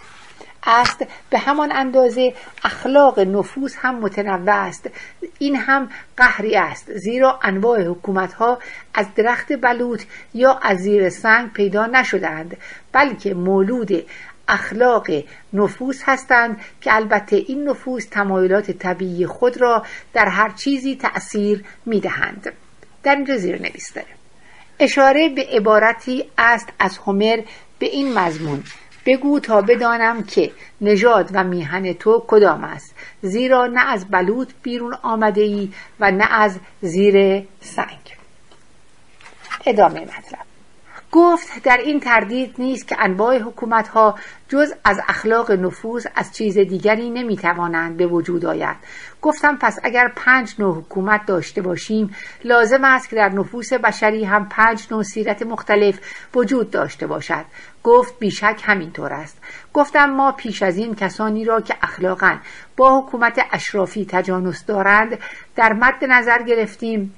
است 0.67 1.07
به 1.31 1.39
همان 1.39 1.73
اندازه 1.73 2.35
اخلاق 2.65 3.21
نفوس 3.21 3.75
هم 3.79 3.95
متنوع 3.95 4.55
است. 4.55 4.91
این 5.39 5.57
هم 5.57 5.89
قهری 6.17 6.57
است 6.57 6.93
زیرا 6.93 7.39
انواع 7.43 7.83
حکومت 7.83 8.33
ها 8.33 8.59
از 8.95 9.07
درخت 9.15 9.61
بلوط 9.61 10.03
یا 10.35 10.59
از 10.63 10.79
زیر 10.79 11.09
سنگ 11.09 11.53
پیدا 11.53 11.87
نشدند 11.87 12.57
بلکه 12.93 13.35
مولود 13.35 14.07
اخلاق 14.49 15.07
نفوس 15.53 16.01
هستند 16.05 16.61
که 16.81 16.95
البته 16.95 17.37
این 17.37 17.69
نفوس 17.69 18.07
تمایلات 18.07 18.71
طبیعی 18.71 19.27
خود 19.27 19.61
را 19.61 19.83
در 20.13 20.29
هر 20.29 20.51
چیزی 20.51 20.97
تأثیر 20.97 21.65
می 21.87 22.01
دهند 22.01 22.53
در 23.03 23.15
اینجا 23.15 23.37
زیر 23.37 23.63
نویس 23.63 23.93
داره 23.93 24.07
اشاره 24.79 25.29
به 25.29 25.47
عبارتی 25.53 26.25
است 26.39 26.69
از 26.79 26.99
هومر 26.99 27.43
به 27.79 27.87
این 27.87 28.19
مضمون. 28.19 28.63
بگو 29.07 29.41
تا 29.41 29.61
بدانم 29.61 30.23
که 30.23 30.53
نژاد 30.81 31.31
و 31.33 31.45
میهن 31.45 31.93
تو 31.93 32.25
کدام 32.27 32.65
است. 32.65 32.95
زیرا 33.23 33.67
نه 33.67 33.93
از 33.93 34.07
بلوط 34.11 34.53
بیرون 34.63 34.95
آمده 35.03 35.41
ای 35.41 35.73
و 36.01 36.11
نه 36.11 36.33
از 36.33 36.59
زیر 36.83 37.47
سنگ. 37.61 38.17
ادامه 39.67 40.01
مطلب. 40.01 40.56
گفت 41.13 41.63
در 41.63 41.77
این 41.77 42.01
تردید 42.01 42.55
نیست 42.59 42.89
که 42.89 42.97
انواع 42.99 43.39
حکومت 43.39 43.89
ها 43.89 44.19
جز 44.49 44.73
از 44.85 45.01
اخلاق 45.09 45.53
نفوذ 45.53 46.07
از 46.15 46.33
چیز 46.35 46.59
دیگری 46.59 47.11
نمی 47.11 47.37
توانند 47.37 47.97
به 47.97 48.07
وجود 48.07 48.45
آید. 48.45 48.77
گفتم 49.23 49.57
پس 49.57 49.79
اگر 49.83 50.13
پنج 50.17 50.55
نوع 50.59 50.77
حکومت 50.77 51.27
داشته 51.27 51.63
باشیم 51.63 52.15
لازم 52.45 52.85
است 52.85 53.09
که 53.09 53.17
در 53.17 53.29
نفوس 53.29 53.73
بشری 53.73 54.25
هم 54.25 54.49
پنج 54.49 54.87
نوع 54.91 55.03
سیرت 55.03 55.43
مختلف 55.43 55.99
وجود 56.35 56.71
داشته 56.71 57.07
باشد. 57.07 57.45
گفت 57.83 58.19
بیشک 58.19 58.61
همینطور 58.65 59.13
است. 59.13 59.39
گفتم 59.75 60.11
ما 60.11 60.33
پیش 60.33 60.63
از 60.63 60.77
این 60.77 60.95
کسانی 60.95 61.45
را 61.45 61.61
که 61.61 61.75
اخلاقا 61.83 62.37
با 62.77 63.01
حکومت 63.01 63.47
اشرافی 63.53 64.07
تجانس 64.11 64.65
دارند 64.67 65.19
در 65.57 65.73
مد 65.73 66.05
نظر 66.09 66.43
گرفتیم. 66.43 67.15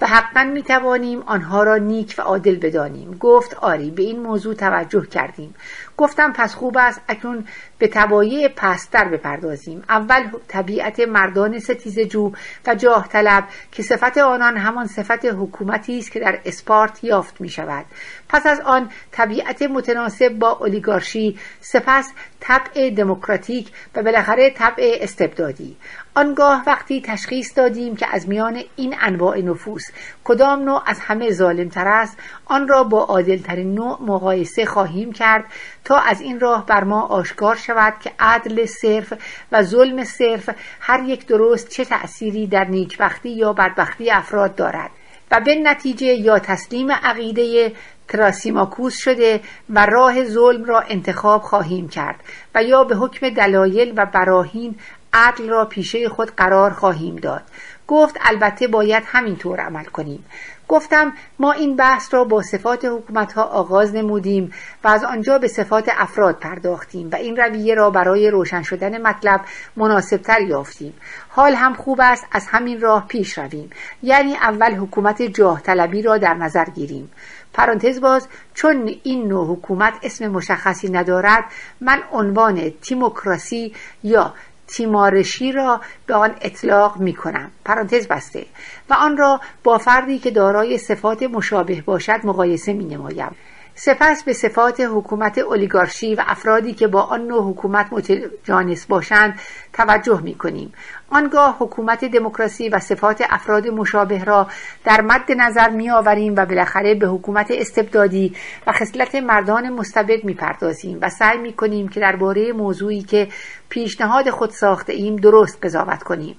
و 0.00 0.06
حقا 0.06 0.44
می 0.44 0.62
توانیم 0.62 1.22
آنها 1.26 1.62
را 1.62 1.76
نیک 1.76 2.14
و 2.18 2.22
عادل 2.22 2.56
بدانیم. 2.56 3.16
گفت 3.20 3.54
آری 3.54 3.90
به 3.90 4.02
این 4.02 4.20
موضوع 4.20 4.54
توجه 4.54 5.06
کردیم. 5.06 5.54
گفتم 5.96 6.32
پس 6.32 6.54
خوب 6.54 6.76
است 6.78 7.00
اکنون 7.08 7.44
به 7.78 7.88
تبایع 7.88 8.48
پستر 8.48 9.04
بپردازیم. 9.04 9.82
اول 9.88 10.22
طبیعت 10.48 11.00
مردان 11.00 11.58
ستیز 11.58 11.98
جو 11.98 12.32
و 12.66 12.74
جاه 12.74 13.08
طلب 13.08 13.44
که 13.72 13.82
صفت 13.82 14.18
آنان 14.18 14.56
همان 14.56 14.86
صفت 14.86 15.24
حکومتی 15.24 15.98
است 15.98 16.12
که 16.12 16.20
در 16.20 16.40
اسپارت 16.44 17.04
یافت 17.04 17.40
می 17.40 17.48
شود 17.48 17.84
پس 18.28 18.46
از 18.46 18.60
آن 18.60 18.90
طبیعت 19.12 19.62
متناسب 19.62 20.28
با 20.28 20.50
اولیگارشی 20.50 21.38
سپس 21.60 22.12
طبع 22.40 22.90
دموکراتیک 22.90 23.72
و 23.94 24.02
بالاخره 24.02 24.50
طبع 24.50 24.98
استبدادی. 25.00 25.76
آنگاه 26.20 26.62
وقتی 26.66 27.00
تشخیص 27.00 27.58
دادیم 27.58 27.96
که 27.96 28.06
از 28.12 28.28
میان 28.28 28.62
این 28.76 28.96
انواع 29.00 29.40
نفوس 29.40 29.82
کدام 30.24 30.62
نوع 30.62 30.82
از 30.86 31.00
همه 31.00 31.30
ظالمتر 31.30 31.88
است 31.88 32.18
آن 32.44 32.68
را 32.68 32.84
با 32.84 33.04
عادلترین 33.04 33.74
نوع 33.74 33.98
مقایسه 34.02 34.64
خواهیم 34.64 35.12
کرد 35.12 35.44
تا 35.84 35.98
از 35.98 36.20
این 36.20 36.40
راه 36.40 36.66
بر 36.66 36.84
ما 36.84 37.02
آشکار 37.02 37.56
شود 37.56 37.94
که 38.00 38.12
عدل 38.18 38.66
صرف 38.66 39.12
و 39.52 39.62
ظلم 39.62 40.04
صرف 40.04 40.50
هر 40.80 41.02
یک 41.02 41.26
درست 41.26 41.68
چه 41.68 41.84
تأثیری 41.84 42.46
در 42.46 42.64
نیکبختی 42.64 43.30
یا 43.30 43.52
بدبختی 43.52 44.10
افراد 44.10 44.54
دارد 44.54 44.90
و 45.30 45.40
به 45.40 45.54
نتیجه 45.54 46.06
یا 46.06 46.38
تسلیم 46.38 46.92
عقیده 46.92 47.72
تراسیماکوس 48.08 48.96
شده 48.96 49.40
و 49.70 49.86
راه 49.86 50.24
ظلم 50.24 50.64
را 50.64 50.80
انتخاب 50.80 51.42
خواهیم 51.42 51.88
کرد 51.88 52.20
و 52.54 52.62
یا 52.62 52.84
به 52.84 52.96
حکم 52.96 53.28
دلایل 53.28 53.92
و 53.96 54.06
براهین 54.06 54.74
عدل 55.12 55.48
را 55.48 55.64
پیشه 55.64 56.08
خود 56.08 56.30
قرار 56.30 56.70
خواهیم 56.70 57.16
داد. 57.16 57.42
گفت 57.88 58.16
البته 58.20 58.66
باید 58.66 59.02
همینطور 59.06 59.60
عمل 59.60 59.84
کنیم. 59.84 60.24
گفتم 60.68 61.12
ما 61.38 61.52
این 61.52 61.76
بحث 61.76 62.14
را 62.14 62.24
با 62.24 62.42
صفات 62.42 62.84
حکومت 62.84 63.32
ها 63.32 63.42
آغاز 63.42 63.94
نمودیم 63.94 64.52
و 64.84 64.88
از 64.88 65.04
آنجا 65.04 65.38
به 65.38 65.48
صفات 65.48 65.90
افراد 65.96 66.38
پرداختیم 66.38 67.10
و 67.12 67.16
این 67.16 67.36
رویه 67.36 67.74
را 67.74 67.90
برای 67.90 68.30
روشن 68.30 68.62
شدن 68.62 69.02
مطلب 69.02 69.40
مناسبتر 69.76 70.40
یافتیم. 70.40 70.94
حال 71.28 71.54
هم 71.54 71.74
خوب 71.74 72.00
است 72.02 72.26
از 72.32 72.46
همین 72.46 72.80
راه 72.80 73.06
پیش 73.08 73.38
رویم. 73.38 73.70
یعنی 74.02 74.34
اول 74.34 74.74
حکومت 74.74 75.22
جاه 75.22 75.60
طلبی 75.60 76.02
را 76.02 76.18
در 76.18 76.34
نظر 76.34 76.64
گیریم. 76.64 77.10
پرانتز 77.52 78.00
باز 78.00 78.28
چون 78.54 78.94
این 79.02 79.28
نوع 79.28 79.46
حکومت 79.46 79.94
اسم 80.02 80.28
مشخصی 80.28 80.90
ندارد 80.90 81.44
من 81.80 82.02
عنوان 82.12 82.70
تیموکراسی 82.70 83.74
یا 84.02 84.34
تیمارشی 84.72 85.52
را 85.52 85.80
به 86.06 86.14
آن 86.14 86.34
اطلاق 86.40 86.96
می 86.96 87.14
کنم 87.14 87.50
پرانتز 87.64 88.08
بسته. 88.08 88.46
و 88.90 88.94
آن 88.94 89.16
را 89.16 89.40
با 89.64 89.78
فردی 89.78 90.18
که 90.18 90.30
دارای 90.30 90.78
صفات 90.78 91.22
مشابه 91.22 91.82
باشد 91.82 92.20
مقایسه 92.24 92.72
می 92.72 92.84
نمایم 92.84 93.36
سپس 93.82 94.24
به 94.24 94.32
صفات 94.32 94.80
حکومت 94.80 95.38
اولیگارشی 95.38 96.14
و 96.14 96.24
افرادی 96.26 96.74
که 96.74 96.86
با 96.88 97.02
آن 97.02 97.26
نوع 97.26 97.50
حکومت 97.50 97.86
متجانس 97.92 98.86
باشند 98.86 99.40
توجه 99.72 100.20
می 100.22 100.34
کنیم 100.34 100.72
آنگاه 101.10 101.56
حکومت 101.58 102.04
دموکراسی 102.04 102.68
و 102.68 102.78
صفات 102.78 103.22
افراد 103.30 103.66
مشابه 103.66 104.24
را 104.24 104.46
در 104.84 105.00
مد 105.00 105.32
نظر 105.36 105.70
می 105.70 105.90
آوریم 105.90 106.34
و 106.36 106.46
بالاخره 106.46 106.94
به 106.94 107.06
حکومت 107.06 107.46
استبدادی 107.50 108.36
و 108.66 108.72
خصلت 108.72 109.14
مردان 109.14 109.70
مستبد 109.70 110.24
می 110.24 110.34
پردازیم 110.34 110.98
و 111.02 111.08
سعی 111.08 111.38
می 111.38 111.52
کنیم 111.52 111.88
که 111.88 112.00
درباره 112.00 112.52
موضوعی 112.52 113.02
که 113.02 113.28
پیشنهاد 113.68 114.30
خود 114.30 114.50
ساخته 114.50 114.92
ایم 114.92 115.16
درست 115.16 115.58
قضاوت 115.64 116.02
کنیم. 116.02 116.36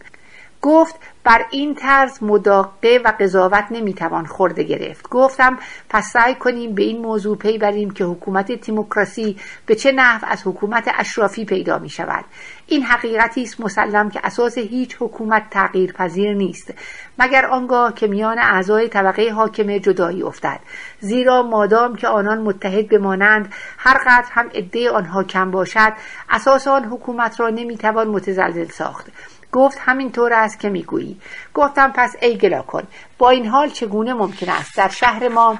گفت 0.61 0.95
بر 1.23 1.45
این 1.51 1.75
طرز 1.75 2.23
مداقه 2.23 3.01
و 3.05 3.13
قضاوت 3.19 3.65
نمی‌توان 3.71 4.25
خورده 4.25 4.63
گرفت. 4.63 5.09
گفتم 5.09 5.59
پس 5.89 6.11
سعی 6.11 6.35
کنیم 6.35 6.75
به 6.75 6.83
این 6.83 7.01
موضوع 7.01 7.37
پی 7.37 7.57
بریم 7.57 7.91
که 7.91 8.03
حکومت 8.03 8.51
تیموکراسی 8.51 9.37
به 9.65 9.75
چه 9.75 9.91
نحو 9.91 10.25
از 10.27 10.41
حکومت 10.45 10.91
اشرافی 10.97 11.45
پیدا 11.45 11.79
می 11.79 11.89
شود 11.89 12.25
این 12.67 12.83
حقیقتی 12.83 13.43
است 13.43 13.61
مسلم 13.61 14.09
که 14.09 14.19
اساس 14.23 14.57
هیچ 14.57 14.97
حکومت 14.99 15.49
تغییر 15.49 15.91
پذیر 15.91 16.33
نیست 16.33 16.73
مگر 17.19 17.45
آنگاه 17.45 17.93
که 17.93 18.07
میان 18.07 18.39
اعضای 18.39 18.89
طبقه 18.89 19.31
حاکمه 19.31 19.79
جدایی 19.79 20.23
افتد. 20.23 20.59
زیرا 20.99 21.43
مادام 21.43 21.95
که 21.95 22.07
آنان 22.07 22.41
متحد 22.41 22.87
بمانند 22.89 23.53
هر 23.77 23.97
قدر 23.97 24.27
هم 24.31 24.49
عده 24.55 24.91
آنها 24.91 25.23
کم 25.23 25.51
باشد 25.51 25.93
اساس 26.29 26.67
آن 26.67 26.83
حکومت 26.83 27.39
را 27.39 27.49
نمی‌توان 27.49 28.07
متزلزل 28.07 28.67
ساخت. 28.67 29.07
گفت 29.51 29.77
همینطور 29.81 30.33
است 30.33 30.59
که 30.59 30.69
می‌گویی. 30.69 31.21
گفتم 31.53 31.91
پس 31.95 32.15
ای 32.21 32.37
گلا 32.37 32.61
کن 32.61 32.83
با 33.17 33.29
این 33.29 33.47
حال 33.47 33.69
چگونه 33.69 34.13
ممکن 34.13 34.49
است 34.49 34.77
در 34.77 34.89
شهر 34.89 35.27
ما 35.27 35.57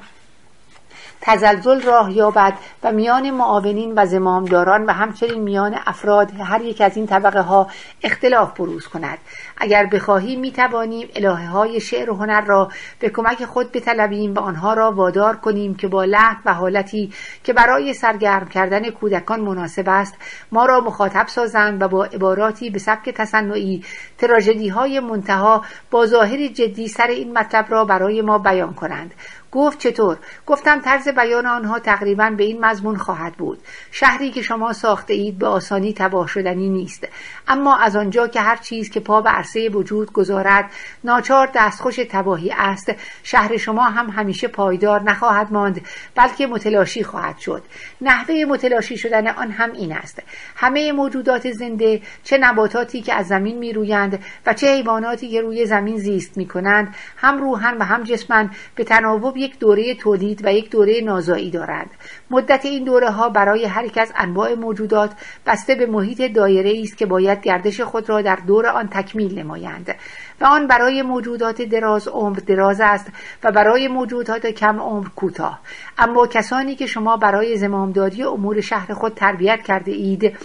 تزلزل 1.21 1.81
راه 1.81 2.11
یابد 2.11 2.53
و 2.83 2.91
میان 2.91 3.29
معاونین 3.29 3.93
و 3.95 4.05
زمامداران 4.05 4.85
و 4.85 4.91
همچنین 4.91 5.41
میان 5.41 5.79
افراد 5.85 6.31
هر 6.39 6.61
یک 6.61 6.81
از 6.81 6.97
این 6.97 7.07
طبقه 7.07 7.41
ها 7.41 7.67
اختلاف 8.03 8.59
بروز 8.59 8.87
کند. 8.87 9.17
اگر 9.57 9.85
بخواهیم 9.85 10.39
می 10.39 10.51
توانیم 10.51 11.07
الهه 11.15 11.47
های 11.47 11.79
شعر 11.79 12.09
و 12.09 12.15
هنر 12.15 12.41
را 12.41 12.71
به 12.99 13.09
کمک 13.09 13.45
خود 13.45 13.71
بطلبیم 13.71 14.33
و 14.33 14.39
آنها 14.39 14.73
را 14.73 14.91
وادار 14.91 15.35
کنیم 15.35 15.75
که 15.75 15.87
با 15.87 16.03
لحن 16.03 16.41
و 16.45 16.53
حالتی 16.53 17.13
که 17.43 17.53
برای 17.53 17.93
سرگرم 17.93 18.47
کردن 18.47 18.89
کودکان 18.89 19.39
مناسب 19.39 19.85
است 19.87 20.15
ما 20.51 20.65
را 20.65 20.79
مخاطب 20.79 21.27
سازند 21.27 21.81
و 21.81 21.87
با 21.87 22.05
عباراتی 22.05 22.69
به 22.69 22.79
سبک 22.79 23.09
تصنعی 23.09 23.83
تراژدی 24.17 24.67
های 24.67 24.99
منتها 24.99 25.65
با 25.91 26.05
ظاهر 26.05 26.47
جدی 26.47 26.87
سر 26.87 27.07
این 27.07 27.37
مطلب 27.37 27.65
را 27.69 27.85
برای 27.85 28.21
ما 28.21 28.37
بیان 28.37 28.73
کنند. 28.73 29.13
گفت 29.51 29.79
چطور؟ 29.79 30.17
گفتم 30.46 30.81
طرز 30.81 31.08
بیان 31.08 31.46
آنها 31.46 31.79
تقریبا 31.79 32.29
به 32.38 32.43
این 32.43 32.65
مضمون 32.65 32.98
خواهد 32.98 33.34
بود. 33.34 33.60
شهری 33.91 34.31
که 34.31 34.41
شما 34.41 34.74
ساخته 34.74 35.13
اید 35.13 35.38
به 35.38 35.48
آسانی 35.48 35.93
تباه 35.93 36.27
شدنی 36.27 36.70
نیست. 36.70 37.08
اما 37.48 37.77
از 37.77 37.95
آنجا 37.95 38.27
که 38.27 38.41
هر 38.41 38.55
چیز 38.55 38.89
که 38.89 39.00
پا 39.00 39.21
به 39.21 39.29
عرصه 39.29 39.69
وجود 39.69 40.12
گذارد 40.12 40.71
ناچار 41.03 41.50
دستخوش 41.55 41.95
تباهی 41.95 42.51
است. 42.57 42.91
شهر 43.24 43.57
شما 43.57 43.83
هم 43.83 44.10
همیشه 44.10 44.48
پایدار 44.48 45.03
نخواهد 45.03 45.53
ماند 45.53 45.81
بلکه 46.15 46.48
متلاشی 46.48 47.03
خواهد 47.03 47.38
شد. 47.38 47.63
نحوه 48.01 48.45
متلاشی 48.48 48.98
شدن 48.98 49.27
آن 49.27 49.51
هم 49.51 49.71
این 49.71 49.93
است. 49.93 50.24
همه 50.55 50.91
موجودات 50.91 51.51
زنده 51.51 52.01
چه 52.24 52.38
نباتاتی 52.38 53.01
که 53.01 53.13
از 53.13 53.27
زمین 53.27 53.57
می 53.57 53.74
رویند 53.74 54.24
و 54.45 54.53
چه 54.53 54.67
حیواناتی 54.67 55.29
که 55.29 55.41
روی 55.41 55.65
زمین 55.65 55.98
زیست 55.98 56.38
می 56.38 56.45
کنند 56.45 56.95
هم 57.17 57.38
روحن 57.38 57.77
و 57.77 57.83
هم 57.83 58.03
جسمن 58.03 58.50
به 58.75 58.83
تناوب 58.83 59.38
یک 59.38 59.60
دوره 59.60 59.95
تولید 59.95 60.45
و 60.45 60.53
یک 60.53 60.69
دوره 60.69 61.01
نازایی 61.01 61.51
دارند. 61.51 61.89
مدت 62.29 62.65
این 62.65 62.83
دوره 62.83 63.10
ها 63.10 63.29
برای 63.29 63.65
هر 63.65 63.86
یک 63.86 63.98
از 63.98 64.12
انواع 64.15 64.55
موجودات 64.55 65.12
بسته 65.45 65.75
به 65.75 65.86
محیط 65.86 66.33
دایره 66.33 66.81
است 66.83 66.98
که 66.98 67.05
باید 67.05 67.40
گردش 67.41 67.81
خود 67.81 68.10
را 68.10 68.21
در 68.21 68.36
دور 68.36 68.67
آن 68.67 68.88
تکمیل 68.88 69.39
نمایند 69.39 69.95
و 70.41 70.45
آن 70.45 70.67
برای 70.67 71.01
موجودات 71.01 71.62
دراز 71.62 72.07
عمر 72.07 72.38
دراز 72.38 72.81
است 72.81 73.07
و 73.43 73.51
برای 73.51 73.88
موجودات 73.88 74.45
کم 74.45 74.79
عمر 74.79 75.07
کوتاه. 75.15 75.60
اما 75.98 76.27
کسانی 76.27 76.75
که 76.75 76.86
شما 76.86 77.17
برای 77.17 77.57
زمامداری 77.57 78.24
امور 78.24 78.62
شهر 78.62 78.93
خود 78.93 79.13
تربیت 79.13 79.62
کرده 79.62 79.91
اید 79.91 80.38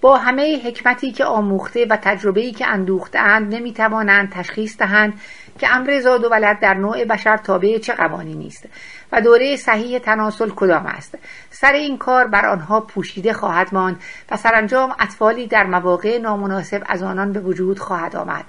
با 0.00 0.16
همه 0.16 0.60
حکمتی 0.64 1.12
که 1.12 1.24
آموخته 1.24 1.86
و 1.90 1.96
تجربه‌ای 2.02 2.52
که 2.52 2.66
اندوختهاند 2.66 3.54
نمی‌توانند 3.54 4.30
تشخیص 4.30 4.78
دهند 4.78 5.20
که 5.58 5.74
امر 5.74 6.00
زاد 6.00 6.24
و 6.24 6.28
ولد 6.28 6.60
در 6.60 6.74
نوع 6.74 7.04
بشر 7.04 7.36
تابع 7.36 7.78
چه 7.78 7.94
قوانینی 7.94 8.46
است. 8.46 8.68
و 9.12 9.20
دوره 9.20 9.56
صحیح 9.56 9.98
تناسل 9.98 10.50
کدام 10.50 10.86
است؟ 10.86 11.18
سر 11.50 11.72
این 11.72 11.98
کار 11.98 12.26
بر 12.26 12.46
آنها 12.46 12.80
پوشیده 12.80 13.32
خواهد 13.32 13.74
ماند 13.74 14.02
و 14.30 14.36
سرانجام 14.36 14.96
اطفالی 15.00 15.46
در 15.46 15.66
مواقع 15.66 16.18
نامناسب 16.18 16.82
از 16.86 17.02
آنان 17.02 17.32
به 17.32 17.40
وجود 17.40 17.78
خواهد 17.78 18.16
آمد. 18.16 18.44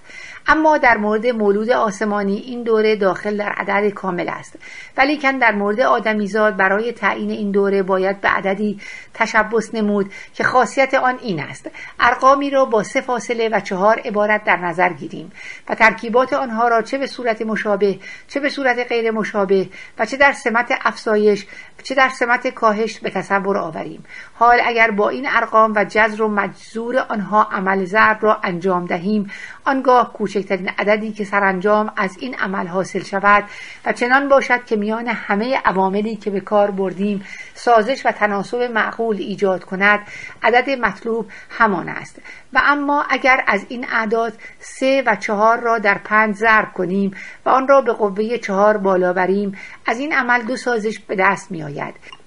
اما 0.47 0.77
در 0.77 0.97
مورد 0.97 1.27
مولود 1.27 1.69
آسمانی 1.69 2.37
این 2.37 2.63
دوره 2.63 2.95
داخل 2.95 3.37
در 3.37 3.49
عدد 3.49 3.89
کامل 3.89 4.29
است. 4.29 4.59
ولیکن 4.97 5.37
در 5.37 5.51
مورد 5.51 5.79
آدمیزاد 5.79 6.57
برای 6.57 6.91
تعیین 6.91 7.31
این 7.31 7.51
دوره 7.51 7.83
باید 7.83 8.21
به 8.21 8.27
عددی 8.27 8.79
تشبس 9.13 9.75
نمود 9.75 10.11
که 10.33 10.43
خاصیت 10.43 10.93
آن 10.93 11.19
این 11.21 11.39
است. 11.39 11.69
ارقامی 11.99 12.49
را 12.49 12.65
با 12.65 12.83
سه 12.83 13.01
فاصله 13.01 13.49
و 13.49 13.59
چهار 13.59 13.99
عبارت 13.99 14.43
در 14.43 14.57
نظر 14.57 14.93
گیریم 14.93 15.31
و 15.69 15.75
ترکیبات 15.75 16.33
آنها 16.33 16.67
را 16.67 16.81
چه 16.81 16.97
به 16.97 17.07
صورت 17.07 17.41
مشابه 17.41 17.99
چه 18.27 18.39
به 18.39 18.49
صورت 18.49 18.87
غیر 18.89 19.11
مشابه 19.11 19.69
و 19.99 20.05
چه 20.05 20.17
در 20.17 20.31
سمت 20.31 20.73
افزایش 20.81 21.45
چه 21.83 21.95
در 21.95 22.09
سمت 22.09 22.47
کاهش 22.47 22.99
به 22.99 23.09
تصور 23.09 23.57
آوریم. 23.57 24.05
حال 24.33 24.59
اگر 24.65 24.91
با 24.91 25.09
این 25.09 25.27
ارقام 25.29 25.73
و 25.75 25.85
جذر 25.85 26.21
و 26.21 26.27
مجذور 26.27 26.97
آنها 26.97 27.43
عمل 27.43 27.85
ضرب 27.85 28.17
را 28.21 28.39
انجام 28.43 28.85
دهیم 28.85 29.31
آنگاه 29.65 30.13
کوچکترین 30.13 30.69
عددی 30.69 31.11
که 31.11 31.25
سرانجام 31.25 31.91
از 31.97 32.17
این 32.19 32.35
عمل 32.35 32.67
حاصل 32.67 33.03
شود 33.03 33.43
و 33.85 33.93
چنان 33.93 34.29
باشد 34.29 34.65
که 34.65 34.75
میان 34.75 35.07
همه 35.07 35.57
عواملی 35.65 36.15
که 36.15 36.31
به 36.31 36.39
کار 36.39 36.71
بردیم 36.71 37.25
سازش 37.53 38.05
و 38.05 38.11
تناسب 38.11 38.61
معقول 38.61 39.17
ایجاد 39.17 39.63
کند 39.63 39.99
عدد 40.43 40.69
مطلوب 40.69 41.25
همان 41.49 41.89
است. 41.89 42.21
و 42.53 42.61
اما 42.63 43.05
اگر 43.09 43.43
از 43.47 43.65
این 43.69 43.85
اعداد 43.91 44.33
سه 44.59 45.03
و 45.05 45.15
چهار 45.15 45.59
را 45.59 45.79
در 45.79 45.97
پنج 45.97 46.35
ضرب 46.35 46.73
کنیم 46.73 47.11
و 47.45 47.49
آن 47.49 47.67
را 47.67 47.81
به 47.81 47.93
قوه 47.93 48.37
چهار 48.37 48.77
بالا 48.77 49.13
بریم 49.13 49.57
از 49.85 49.99
این 49.99 50.13
عمل 50.13 50.41
دو 50.41 50.57
سازش 50.57 50.99
به 50.99 51.15
دست 51.15 51.51
می 51.51 51.63
آید 51.63 52.22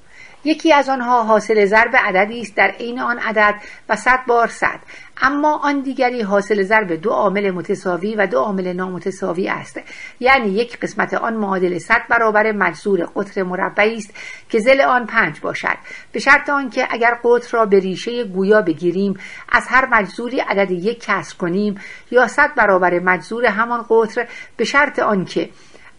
یکی 0.46 0.72
از 0.72 0.88
آنها 0.88 1.22
حاصل 1.22 1.64
ضرب 1.64 1.96
عددی 1.96 2.40
است 2.40 2.54
در 2.54 2.68
عین 2.68 3.00
آن 3.00 3.18
عدد 3.18 3.54
و 3.88 3.96
صد 3.96 4.20
بار 4.26 4.48
صد. 4.48 4.80
اما 5.20 5.56
آن 5.58 5.80
دیگری 5.80 6.22
حاصل 6.22 6.62
ضرب 6.62 6.92
دو 6.92 7.10
عامل 7.10 7.50
متساوی 7.50 8.14
و 8.14 8.26
دو 8.26 8.38
عامل 8.38 8.72
نامتساوی 8.72 9.48
است. 9.48 9.80
یعنی 10.20 10.48
یک 10.48 10.78
قسمت 10.80 11.14
آن 11.14 11.34
معادل 11.34 11.78
صد 11.78 12.02
برابر 12.10 12.52
مجذور 12.52 13.08
قطر 13.16 13.42
مربعی 13.42 13.96
است 13.96 14.14
که 14.48 14.58
زل 14.58 14.80
آن 14.80 15.06
پنج 15.06 15.40
باشد. 15.40 15.76
به 16.12 16.20
شرط 16.20 16.50
آنکه 16.50 16.86
اگر 16.90 17.18
قطر 17.24 17.58
را 17.58 17.66
به 17.66 17.78
ریشه 17.78 18.24
گویا 18.24 18.62
بگیریم 18.62 19.18
از 19.48 19.64
هر 19.68 19.86
مجذوری 19.86 20.40
عدد 20.40 20.70
یک 20.70 21.00
کسر 21.00 21.36
کنیم 21.36 21.80
یا 22.10 22.28
صد 22.28 22.54
برابر 22.54 22.98
مجذور 22.98 23.46
همان 23.46 23.84
قطر 23.90 24.28
به 24.56 24.64
شرط 24.64 24.98
آنکه 24.98 25.50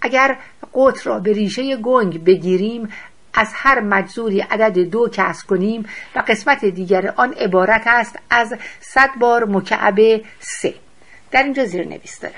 اگر 0.01 0.38
قطر 0.74 1.10
را 1.10 1.20
به 1.20 1.34
ریشه 1.34 1.75
گنگ 1.75 2.24
بگیریم 2.24 2.89
از 3.38 3.51
هر 3.53 3.79
مجذوری 3.79 4.39
عدد 4.39 4.79
دو 4.79 5.10
کسر 5.10 5.46
کنیم 5.46 5.86
و 6.15 6.24
قسمت 6.27 6.65
دیگر 6.65 7.13
آن 7.17 7.34
عبارت 7.34 7.84
است 7.86 8.20
از 8.29 8.56
صد 8.79 9.10
بار 9.20 9.46
مکعب 9.46 10.22
سه. 10.39 10.74
در 11.32 11.44
اینجا 11.44 11.65
زیر 11.65 11.88
نویس 11.88 12.20
داره. 12.20 12.36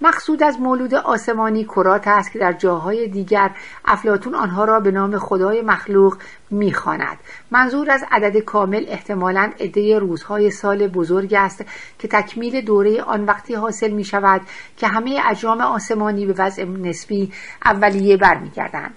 مقصود 0.00 0.42
از 0.42 0.60
مولود 0.60 0.94
آسمانی 0.94 1.64
کرات 1.64 2.08
است 2.08 2.32
که 2.32 2.38
در 2.38 2.52
جاهای 2.52 3.08
دیگر 3.08 3.50
افلاتون 3.84 4.34
آنها 4.34 4.64
را 4.64 4.80
به 4.80 4.90
نام 4.90 5.18
خدای 5.18 5.62
مخلوق 5.62 6.16
می‌خواند. 6.50 7.16
منظور 7.50 7.90
از 7.90 8.04
عدد 8.10 8.38
کامل 8.38 8.84
احتمالا 8.88 9.52
عده 9.60 9.98
روزهای 9.98 10.50
سال 10.50 10.86
بزرگ 10.86 11.34
است 11.34 11.64
که 11.98 12.08
تکمیل 12.08 12.60
دوره 12.60 13.02
آن 13.02 13.24
وقتی 13.24 13.54
حاصل 13.54 13.90
می 13.90 14.04
شود 14.04 14.40
که 14.76 14.86
همه 14.86 15.20
اجرام 15.24 15.60
آسمانی 15.60 16.26
به 16.26 16.34
وضع 16.38 16.64
نسبی 16.64 17.32
اولیه 17.64 18.16
برمیگردند. 18.16 18.94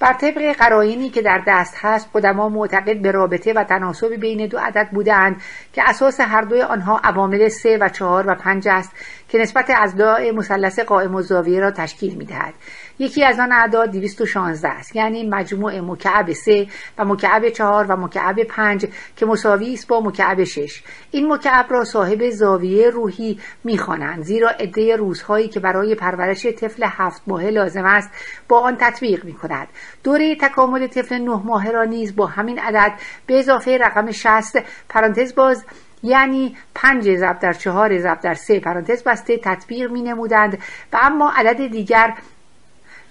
بر 0.00 0.12
طبق 0.12 0.56
قرائنی 0.58 1.10
که 1.10 1.22
در 1.22 1.42
دست 1.46 1.74
هست 1.80 2.08
قدما 2.14 2.48
معتقد 2.48 3.02
به 3.02 3.10
رابطه 3.10 3.52
و 3.52 3.64
تناسب 3.64 4.14
بین 4.14 4.46
دو 4.46 4.58
عدد 4.58 4.88
بودند 4.92 5.42
که 5.72 5.82
اساس 5.88 6.20
هر 6.20 6.42
دوی 6.42 6.62
آنها 6.62 7.00
عوامل 7.04 7.48
سه 7.48 7.78
و 7.80 7.88
چهار 7.88 8.24
و 8.28 8.34
پنج 8.34 8.68
است 8.68 8.92
که 9.28 9.38
نسبت 9.38 9.70
از 9.76 9.96
داع 9.96 10.30
مثلث 10.30 10.78
قائم 10.78 11.14
و 11.14 11.22
زاویه 11.22 11.60
را 11.60 11.70
تشکیل 11.70 12.14
می‌دهد. 12.14 12.54
یکی 12.98 13.24
از 13.24 13.38
آن 13.38 13.52
اعداد 13.52 13.90
216 13.90 14.68
است. 14.68 14.96
یعنی 14.96 15.28
مجموع 15.28 15.80
مکعب 15.80 16.32
3 16.32 16.66
و 16.98 17.04
مکعب 17.04 17.48
4 17.48 17.86
و 17.86 17.96
مکعب 17.96 18.42
5 18.42 18.86
که 19.16 19.26
مساوی 19.26 19.74
است 19.74 19.88
با 19.88 20.00
مکعب 20.00 20.44
6 20.44 20.82
این 21.10 21.32
مکعب 21.32 21.66
را 21.70 21.84
صاحب 21.84 22.30
زاویه 22.30 22.90
روحی 22.90 23.38
می‌خوانند 23.64 24.22
زیرا 24.22 24.50
عده 24.50 24.96
روزهایی 24.96 25.48
که 25.48 25.60
برای 25.60 25.94
پرورش 25.94 26.46
طفل 26.46 26.86
هفت 26.86 27.22
ماهه 27.26 27.50
لازم 27.50 27.84
است 27.84 28.10
با 28.48 28.60
آن 28.60 28.76
تطبیق 28.80 29.24
می 29.24 29.32
کند 29.32 29.68
دوره 30.04 30.36
تکامل 30.36 30.86
طفل 30.86 31.18
نه 31.18 31.42
ماهه 31.44 31.70
را 31.70 31.84
نیز 31.84 32.16
با 32.16 32.26
همین 32.26 32.58
عدد 32.58 32.92
به 33.26 33.38
اضافه 33.38 33.78
رقم 33.78 34.10
60 34.10 34.56
پرانتز 34.88 35.34
باز 35.34 35.64
یعنی 36.02 36.56
پنج 36.74 37.16
ضرب 37.16 37.38
در 37.38 37.52
چهار 37.52 37.98
ضرب 37.98 38.20
در 38.20 38.34
سه 38.34 38.60
پرانتز 38.60 39.02
بسته 39.02 39.36
تطبیق 39.36 39.90
می 39.90 40.02
نمودند 40.02 40.58
و 40.92 40.98
اما 41.02 41.32
عدد 41.36 41.66
دیگر 41.66 42.14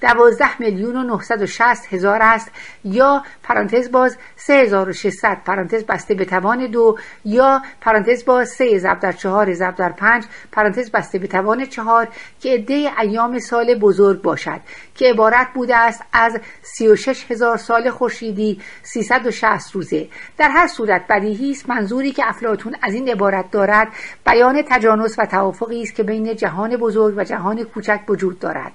دوازده 0.02 0.62
میلیون 0.62 0.96
و 0.96 1.04
960 1.04 1.94
هزار 1.94 2.22
است. 2.22 2.52
یا 2.84 3.24
پرانتز 3.44 3.92
باز 3.92 4.18
3600 4.36 5.38
پرانتز 5.46 5.84
بسته 5.84 6.14
به 6.14 6.26
توان 6.26 6.68
دو. 6.68 6.98
یا 7.26 7.62
پرانتز 7.82 8.26
باز 8.26 8.50
3 8.50 8.80
ضرب 8.80 9.00
در 9.00 9.12
4 9.12 9.54
ضرب 9.54 9.76
در 9.76 9.92
5 9.92 10.26
پرانتز 10.52 10.92
بسته 10.92 11.20
به 11.20 11.28
توان 11.28 11.66
4 11.66 12.08
که 12.40 12.54
عده 12.54 12.92
ایام 13.00 13.40
سال 13.40 13.76
بزرگ 13.76 14.22
باشد. 14.22 14.60
که 14.96 15.06
عبارت 15.06 15.48
بوده 15.54 15.76
است 15.76 16.04
از 16.14 16.40
36 16.62 17.32
هزار 17.32 17.58
سال 17.58 17.90
خورشیدی 17.90 18.62
360 18.84 19.76
روزه. 19.76 20.08
در 20.38 20.50
هر 20.50 20.68
صورت 20.68 21.08
بدیهی 21.10 21.52
است 21.52 21.70
منظوری 21.70 22.12
که 22.12 22.30
افلاطون 22.30 22.76
از 22.82 22.94
این 22.94 23.10
عبارت 23.10 23.52
دارد 23.52 23.88
بیان 24.26 24.64
تجانس 24.70 25.20
و 25.20 25.26
توافقی 25.26 25.82
است 25.82 25.96
که 25.96 26.04
بین 26.04 26.36
جهان 26.36 26.78
بزرگ 26.78 27.14
و 27.18 27.24
جهان 27.24 27.64
کوچک 27.64 28.00
وجود 28.08 28.40
دارد. 28.40 28.72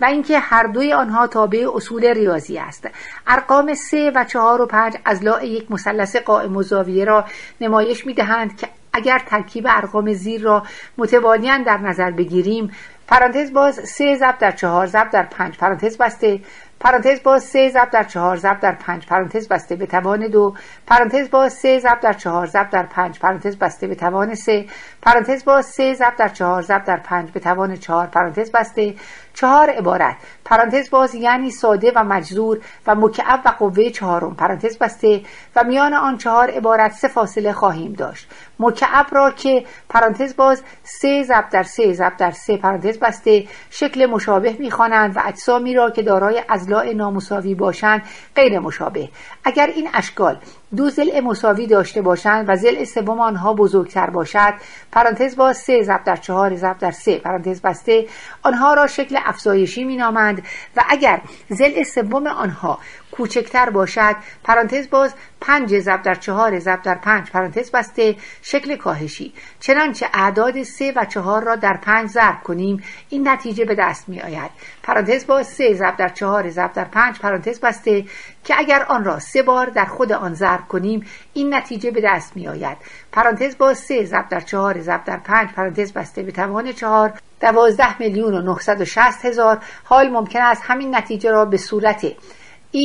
و 0.00 0.04
اینکه 0.04 0.38
هر 0.38 0.66
دوی 0.66 0.92
آنها 0.92 1.26
تابع 1.26 1.66
اصول 1.74 2.04
ریاضی 2.04 2.58
است. 2.58 2.88
ارقام 3.26 3.74
سه 3.74 4.12
و 4.14 4.24
چهار 4.24 4.62
و 4.62 4.66
پنج 4.66 4.96
از 5.04 5.24
لاع 5.24 5.46
یک 5.46 5.70
مثلث 5.70 6.16
قائم 6.16 6.56
و 6.56 6.62
زاویه 6.62 7.04
را 7.04 7.24
نمایش 7.60 8.06
می 8.06 8.14
دهند 8.14 8.56
که 8.56 8.68
اگر 8.92 9.22
ترکیب 9.26 9.66
ارقام 9.68 10.12
زیر 10.12 10.42
را 10.42 10.62
متوالیا 10.98 11.58
در 11.58 11.78
نظر 11.78 12.10
بگیریم 12.10 12.70
پرانتز 13.08 13.52
باز 13.52 13.74
سه 13.74 14.16
ضرب 14.16 14.38
در 14.38 14.50
چهار 14.50 14.86
ضرب 14.86 15.10
در 15.10 15.22
پنج 15.22 15.58
پرانتز 15.58 15.98
بسته. 15.98 16.40
پرانتز 16.80 17.22
باز 17.22 17.44
سه 17.44 17.68
ضرب 17.68 17.90
در 17.90 18.04
چهار 18.04 18.36
ضرب 18.36 18.60
در 18.60 18.72
پنج 18.72 19.06
پرانتز 19.06 19.48
بسته 19.48 19.76
به 19.76 19.86
توان 19.86 20.28
دو. 20.28 20.54
پرانتز 20.86 21.30
باز 21.30 21.52
سه 21.52 21.78
ضرب 21.78 22.00
در 22.00 22.12
چهار 22.12 22.46
ضرب 22.46 22.70
در 22.70 22.82
پنج 22.82 23.18
پرانتز 23.18 23.56
بسته 23.56 23.86
به 23.86 23.94
توان 23.94 24.34
سه. 24.34 24.66
پرانتز 25.02 25.44
باز 25.44 25.66
سه 25.66 25.94
ضرب 25.94 26.16
در 26.16 26.28
چهار 26.28 26.62
ضرب 26.62 26.84
در 26.84 26.96
پنج 26.96 27.30
به 27.30 27.40
توان 27.40 27.76
چهار 27.76 28.06
پرانتز 28.06 28.52
بسته. 28.52 28.94
چهار 29.36 29.70
عبارت. 29.70 30.16
پرانتز 30.44 30.90
باز 30.90 31.14
یعنی 31.14 31.50
ساده 31.50 31.92
و 31.96 32.04
مجذور 32.04 32.60
و 32.86 32.94
مکعب 32.94 33.40
و 33.44 33.48
قوه 33.48 33.90
چهارم. 33.90 34.34
پرانتز 34.34 34.78
بسته 34.78 35.20
و 35.56 35.64
میان 35.64 35.94
آن 35.94 36.18
چهار 36.18 36.50
عبارت 36.50 36.92
سه 36.92 37.08
فاصله 37.08 37.52
خواهیم 37.52 37.92
داشت. 37.92 38.28
مکعب 38.58 39.06
را 39.12 39.30
که 39.30 39.64
پرانتز 39.88 40.36
باز 40.36 40.62
سه 40.82 41.22
ضرب 41.22 41.48
در 41.50 41.62
سه 41.62 41.92
ضرب 41.92 42.16
در 42.16 42.30
سه 42.30 42.56
پرانتز 42.56 42.98
بسته 42.98 43.46
شکل 43.70 44.06
مشابه 44.06 44.56
می‌خوانند 44.58 45.16
و 45.16 45.20
اجسامی 45.24 45.74
را 45.74 45.90
که 45.90 46.02
دارای 46.02 46.42
اضلاع 46.48 46.92
نامساوی 46.92 47.54
باشند 47.54 48.02
غیر 48.36 48.58
مشابه. 48.58 49.08
اگر 49.44 49.66
این 49.66 49.88
اشکال 49.94 50.38
دو 50.76 50.90
زل 50.90 51.20
مساوی 51.20 51.66
داشته 51.66 52.02
باشند 52.02 52.44
و 52.48 52.56
زل 52.56 52.84
سوم 52.84 53.20
آنها 53.20 53.54
بزرگتر 53.54 54.10
باشد. 54.10 54.54
پرانتز 54.92 55.36
با 55.36 55.52
سه 55.52 55.82
ضرب 55.82 56.04
در 56.04 56.16
چهار 56.16 56.56
ضرب 56.56 56.78
در 56.78 56.90
سه. 56.90 57.18
پرانتز 57.18 57.60
بسته. 57.60 58.06
آنها 58.42 58.74
را 58.74 58.86
شکل 58.86 59.18
افزایشی 59.24 59.84
مینامند 59.84 60.42
و 60.76 60.82
اگر 60.88 61.20
زل 61.48 61.82
سوم 61.82 62.26
آنها 62.26 62.78
کوچکتر 63.16 63.70
باشد. 63.70 64.16
پرانتز 64.44 64.90
باز 64.90 65.14
پنج 65.40 65.78
ضرب 65.78 66.02
در 66.02 66.14
چهار 66.14 66.58
ضرب 66.58 66.82
در 66.82 66.94
پنج. 66.94 67.30
پرانتز 67.30 67.70
بسته 67.70 68.16
شکل 68.42 68.76
کاهشی. 68.76 69.32
چنانچه 69.60 70.06
اعداد 70.14 70.62
سه 70.62 70.92
و 70.96 71.04
چهار 71.04 71.44
را 71.44 71.56
در 71.56 71.76
پنج 71.76 72.10
ضرب 72.10 72.42
کنیم 72.42 72.82
این 73.08 73.28
نتیجه 73.28 73.64
به 73.64 73.74
دست 73.74 74.08
می 74.08 74.20
آید 74.20 74.50
پرانتز 74.82 75.26
باز 75.26 75.46
سه 75.46 75.74
ضرب 75.74 75.96
در 75.96 76.08
چهار 76.08 76.50
ضرب 76.50 76.72
در 76.72 76.84
پنج. 76.84 77.18
پرانتز 77.18 77.60
بسته 77.60 78.04
که 78.44 78.54
اگر 78.58 78.82
آن 78.82 79.04
را 79.04 79.18
سه 79.18 79.42
بار 79.42 79.66
در 79.66 79.84
خود 79.84 80.12
آن 80.12 80.34
ضرب 80.34 80.68
کنیم 80.68 81.06
این 81.32 81.54
نتیجه 81.54 81.90
به 81.90 82.00
دست 82.00 82.36
می 82.36 82.48
آید 82.48 82.76
پرانتز 83.12 83.58
باز 83.58 83.78
سه 83.78 84.04
ضرب 84.04 84.28
در 84.28 84.40
چهار 84.40 84.80
ضرب 84.80 85.04
در 85.04 85.16
پنج. 85.16 85.50
پرانتز 85.50 85.92
بسته 85.92 86.22
به 86.22 86.32
توان 86.32 86.72
چهار. 86.72 87.12
دوازده 87.40 87.98
میلیون 87.98 88.34
و 88.34 88.42
960 88.42 89.24
هزار. 89.24 89.58
حال 89.84 90.08
ممکن 90.08 90.40
است 90.40 90.62
همین 90.64 90.94
نتیجه 90.94 91.30
را 91.30 91.44
به 91.44 91.56
صورت 91.56 92.06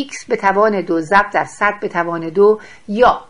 x 0.10 0.26
به 0.28 0.36
توان 0.36 0.82
دو 0.82 1.02
ضرب 1.02 1.30
در 1.30 1.46
صد 1.46 1.80
به 1.82 1.88
توان 1.88 2.30
دو 2.30 2.60
یا. 2.88 3.22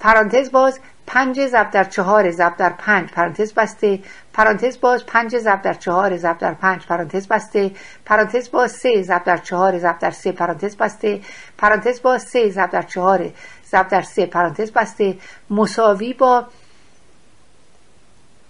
پرانتز 0.00 0.50
باز 0.50 0.80
پنج 1.06 1.46
ضرب 1.46 1.70
در 1.70 1.84
چهار 1.84 2.30
ضرب 2.30 2.56
در 2.56 2.70
پنج 2.70 3.10
پرانتز 3.10 3.54
بسته. 3.54 3.98
پرانتز 4.32 4.80
باز 4.80 5.06
پنج 5.06 5.38
ضرب 5.38 5.62
در 5.62 5.74
چهار 5.74 6.16
ضرب 6.16 6.38
در 6.38 6.54
پنج 6.54 6.86
پرانتز 6.86 7.28
بسته. 7.28 7.70
پرانتز 8.04 8.50
باز 8.50 8.72
سه 8.72 9.02
ضرب 9.02 9.24
در 9.24 9.36
چهار 9.36 9.78
ضرب 9.78 9.98
در 9.98 10.10
سه 10.10 10.32
پرانتز 10.32 10.76
بسته. 10.76 11.20
پرانتز 11.58 12.02
باز 12.02 12.22
سه 12.22 12.50
ضرب 12.50 12.70
در 12.70 12.82
چهار 12.82 13.30
ضرب 13.66 13.88
در 13.88 14.02
سه 14.02 14.26
پرانتز 14.26 14.72
بسته. 14.72 15.16
مساوی 15.50 16.12
با 16.12 16.46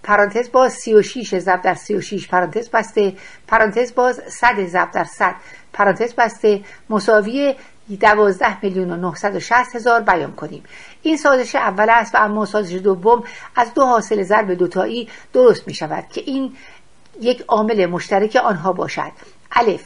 پرانتز 0.03 0.53
باز 0.53 0.73
36 0.73 1.39
ضرب 1.39 1.63
در 1.63 1.75
36 1.75 2.29
پرانتز 2.29 2.69
بسته. 2.69 3.17
پرانتز 3.49 3.95
باز 3.95 4.23
100 4.29 4.67
ضرب 4.67 4.91
در 4.91 5.05
100 5.05 5.35
پرانتز 5.73 6.15
بسته. 6.15 6.61
مساوی 6.91 7.55
12 8.01 8.61
میلیون 8.63 8.91
و 8.91 8.97
960 8.97 9.77
هزار 9.77 10.01
بیان 10.01 10.33
کنیم. 10.33 10.65
این 11.03 11.17
سازش 11.17 11.55
اول 11.55 11.91
است 11.91 12.15
و 12.15 12.19
اما 12.19 12.47
سازش 12.47 12.75
دوم 12.75 13.25
از 13.57 13.75
دو 13.75 13.85
حاصل 13.85 14.23
ضرب 14.23 14.53
دوتایی 14.55 15.09
درست 15.33 15.69
می 15.69 15.75
شود 15.75 16.05
که 16.09 16.21
این 16.21 16.57
یک 17.21 17.45
عامل 17.49 17.87
مشترک 17.87 18.37
آنها 18.37 18.73
باشد. 18.73 19.13
الف. 19.53 19.83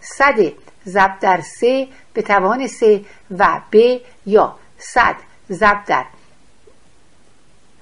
صد 0.00 0.52
ضرب 0.86 1.18
در 1.20 1.40
سه 1.40 1.88
به 2.12 2.22
توان 2.22 2.66
سه 2.66 3.04
و 3.38 3.60
ب 3.72 3.76
یا 4.26 4.54
صد 4.78 5.16
ضرب 5.50 5.84
در 5.84 6.04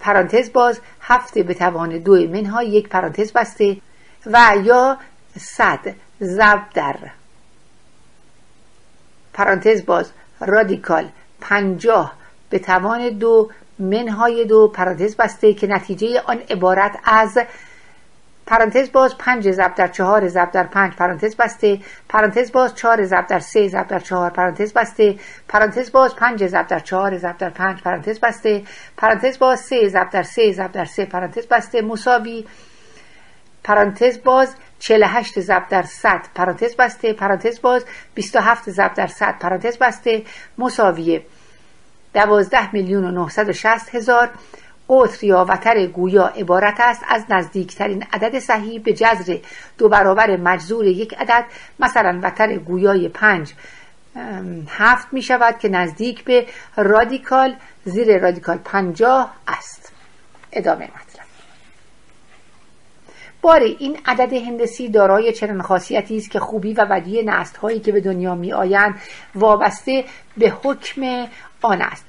پرانتز 0.04 0.52
باز 0.52 0.80
هفته 1.00 1.42
به 1.42 1.54
توان 1.54 1.98
دو 1.98 2.28
منهای 2.28 2.68
یک 2.68 2.88
پرانتز 2.88 3.32
بسته 3.32 3.76
و 4.26 4.56
یا 4.64 4.98
صد 5.38 5.94
ضرب 6.22 6.62
در. 6.74 6.96
پرانتز 9.32 9.86
باز 9.86 10.10
رادیکال 10.40 11.08
پنجاه 11.40 12.12
به 12.50 12.58
توان 12.58 13.08
دو 13.08 13.50
منهای 13.78 14.44
دو 14.44 14.68
پرانتز 14.68 15.16
بسته 15.16 15.54
که 15.54 15.66
نتیجه 15.66 16.20
آن 16.26 16.38
عبارت 16.50 16.98
از 17.04 17.38
پرانتز 18.46 18.92
باز 18.92 19.18
پنج 19.18 19.50
ضرب 19.50 19.74
در 19.74 19.88
چهار 19.88 20.28
ضرب 20.28 20.50
در 20.50 20.66
پنج 20.66 20.92
پرانتز 20.92 21.36
بسته 21.36 21.80
پرانتز 22.08 22.52
باز 22.52 22.74
چهار 22.74 23.04
ضرب 23.04 23.26
در 23.26 23.38
سه 23.38 23.68
ضرب 23.68 23.88
در 23.88 23.98
چهار 23.98 24.30
پرانتز 24.30 24.72
بسته 24.72 25.18
پرانتز 25.48 25.92
باز 25.92 26.16
پنج 26.16 26.46
ضرب 26.46 26.66
در 26.66 26.78
چهار 26.78 27.18
ضرب 27.18 27.38
در 27.38 27.50
پنج 27.50 27.82
پرانتز 27.82 28.20
بسته 28.20 28.62
پرانتز 28.96 29.38
باز 29.38 29.60
سه 29.60 29.88
ضرب 29.88 30.10
در 30.10 30.22
سه 30.22 30.52
ضرب 30.52 30.72
در 30.72 30.84
سه 30.84 31.04
پرانتز 31.04 31.46
بسته 31.46 31.82
مساوی 31.82 32.44
پرانتز 33.64 34.22
باز 34.22 34.54
48 34.78 35.40
ضرب 35.40 35.68
در 35.68 35.82
100 35.82 36.20
پرانتز 36.34 36.76
بسته 36.76 37.12
پرانتز 37.12 37.60
باز 37.60 37.84
27 38.14 38.70
ضرب 38.70 38.94
در 38.94 39.06
100 39.06 39.38
پرانتز 39.38 39.78
بسته 39.78 40.22
مساوی 40.58 41.22
12 42.14 42.72
میلیون 42.72 43.04
و 43.04 43.10
960 43.10 43.94
هزار 43.94 44.30
قطر 44.90 45.26
یا 45.26 45.46
وتر 45.48 45.86
گویا 45.86 46.26
عبارت 46.26 46.76
است 46.78 47.02
از 47.08 47.24
نزدیکترین 47.30 48.06
عدد 48.12 48.38
صحیح 48.38 48.80
به 48.80 48.92
جذر 48.92 49.38
دو 49.78 49.88
برابر 49.88 50.36
مجذور 50.36 50.86
یک 50.86 51.14
عدد 51.14 51.44
مثلا 51.80 52.20
وتر 52.22 52.56
گویای 52.56 53.08
پنج. 53.08 53.52
هفت 54.68 55.12
می 55.12 55.22
شود 55.22 55.58
که 55.58 55.68
نزدیک 55.68 56.24
به 56.24 56.46
رادیکال 56.76 57.56
زیر 57.84 58.18
رادیکال 58.18 58.58
پنجاه 58.58 59.34
است. 59.48 59.92
ادامه 60.52 60.84
مطلب. 60.84 61.24
باری 63.42 63.76
این 63.78 63.98
عدد 64.06 64.32
هندسی 64.32 64.88
دارای 64.88 65.32
چنان 65.32 65.62
خاصیتی 65.62 66.16
است 66.16 66.30
که 66.30 66.40
خوبی 66.40 66.72
و 66.72 66.84
بدی 66.84 67.22
نسل 67.22 67.58
هایی 67.58 67.80
که 67.80 67.92
به 67.92 68.00
دنیا 68.00 68.34
می 68.34 68.52
آیند 68.52 69.00
وابسته 69.34 70.04
به 70.36 70.54
حکم 70.62 71.26
آن 71.62 71.82
است. 71.82 72.06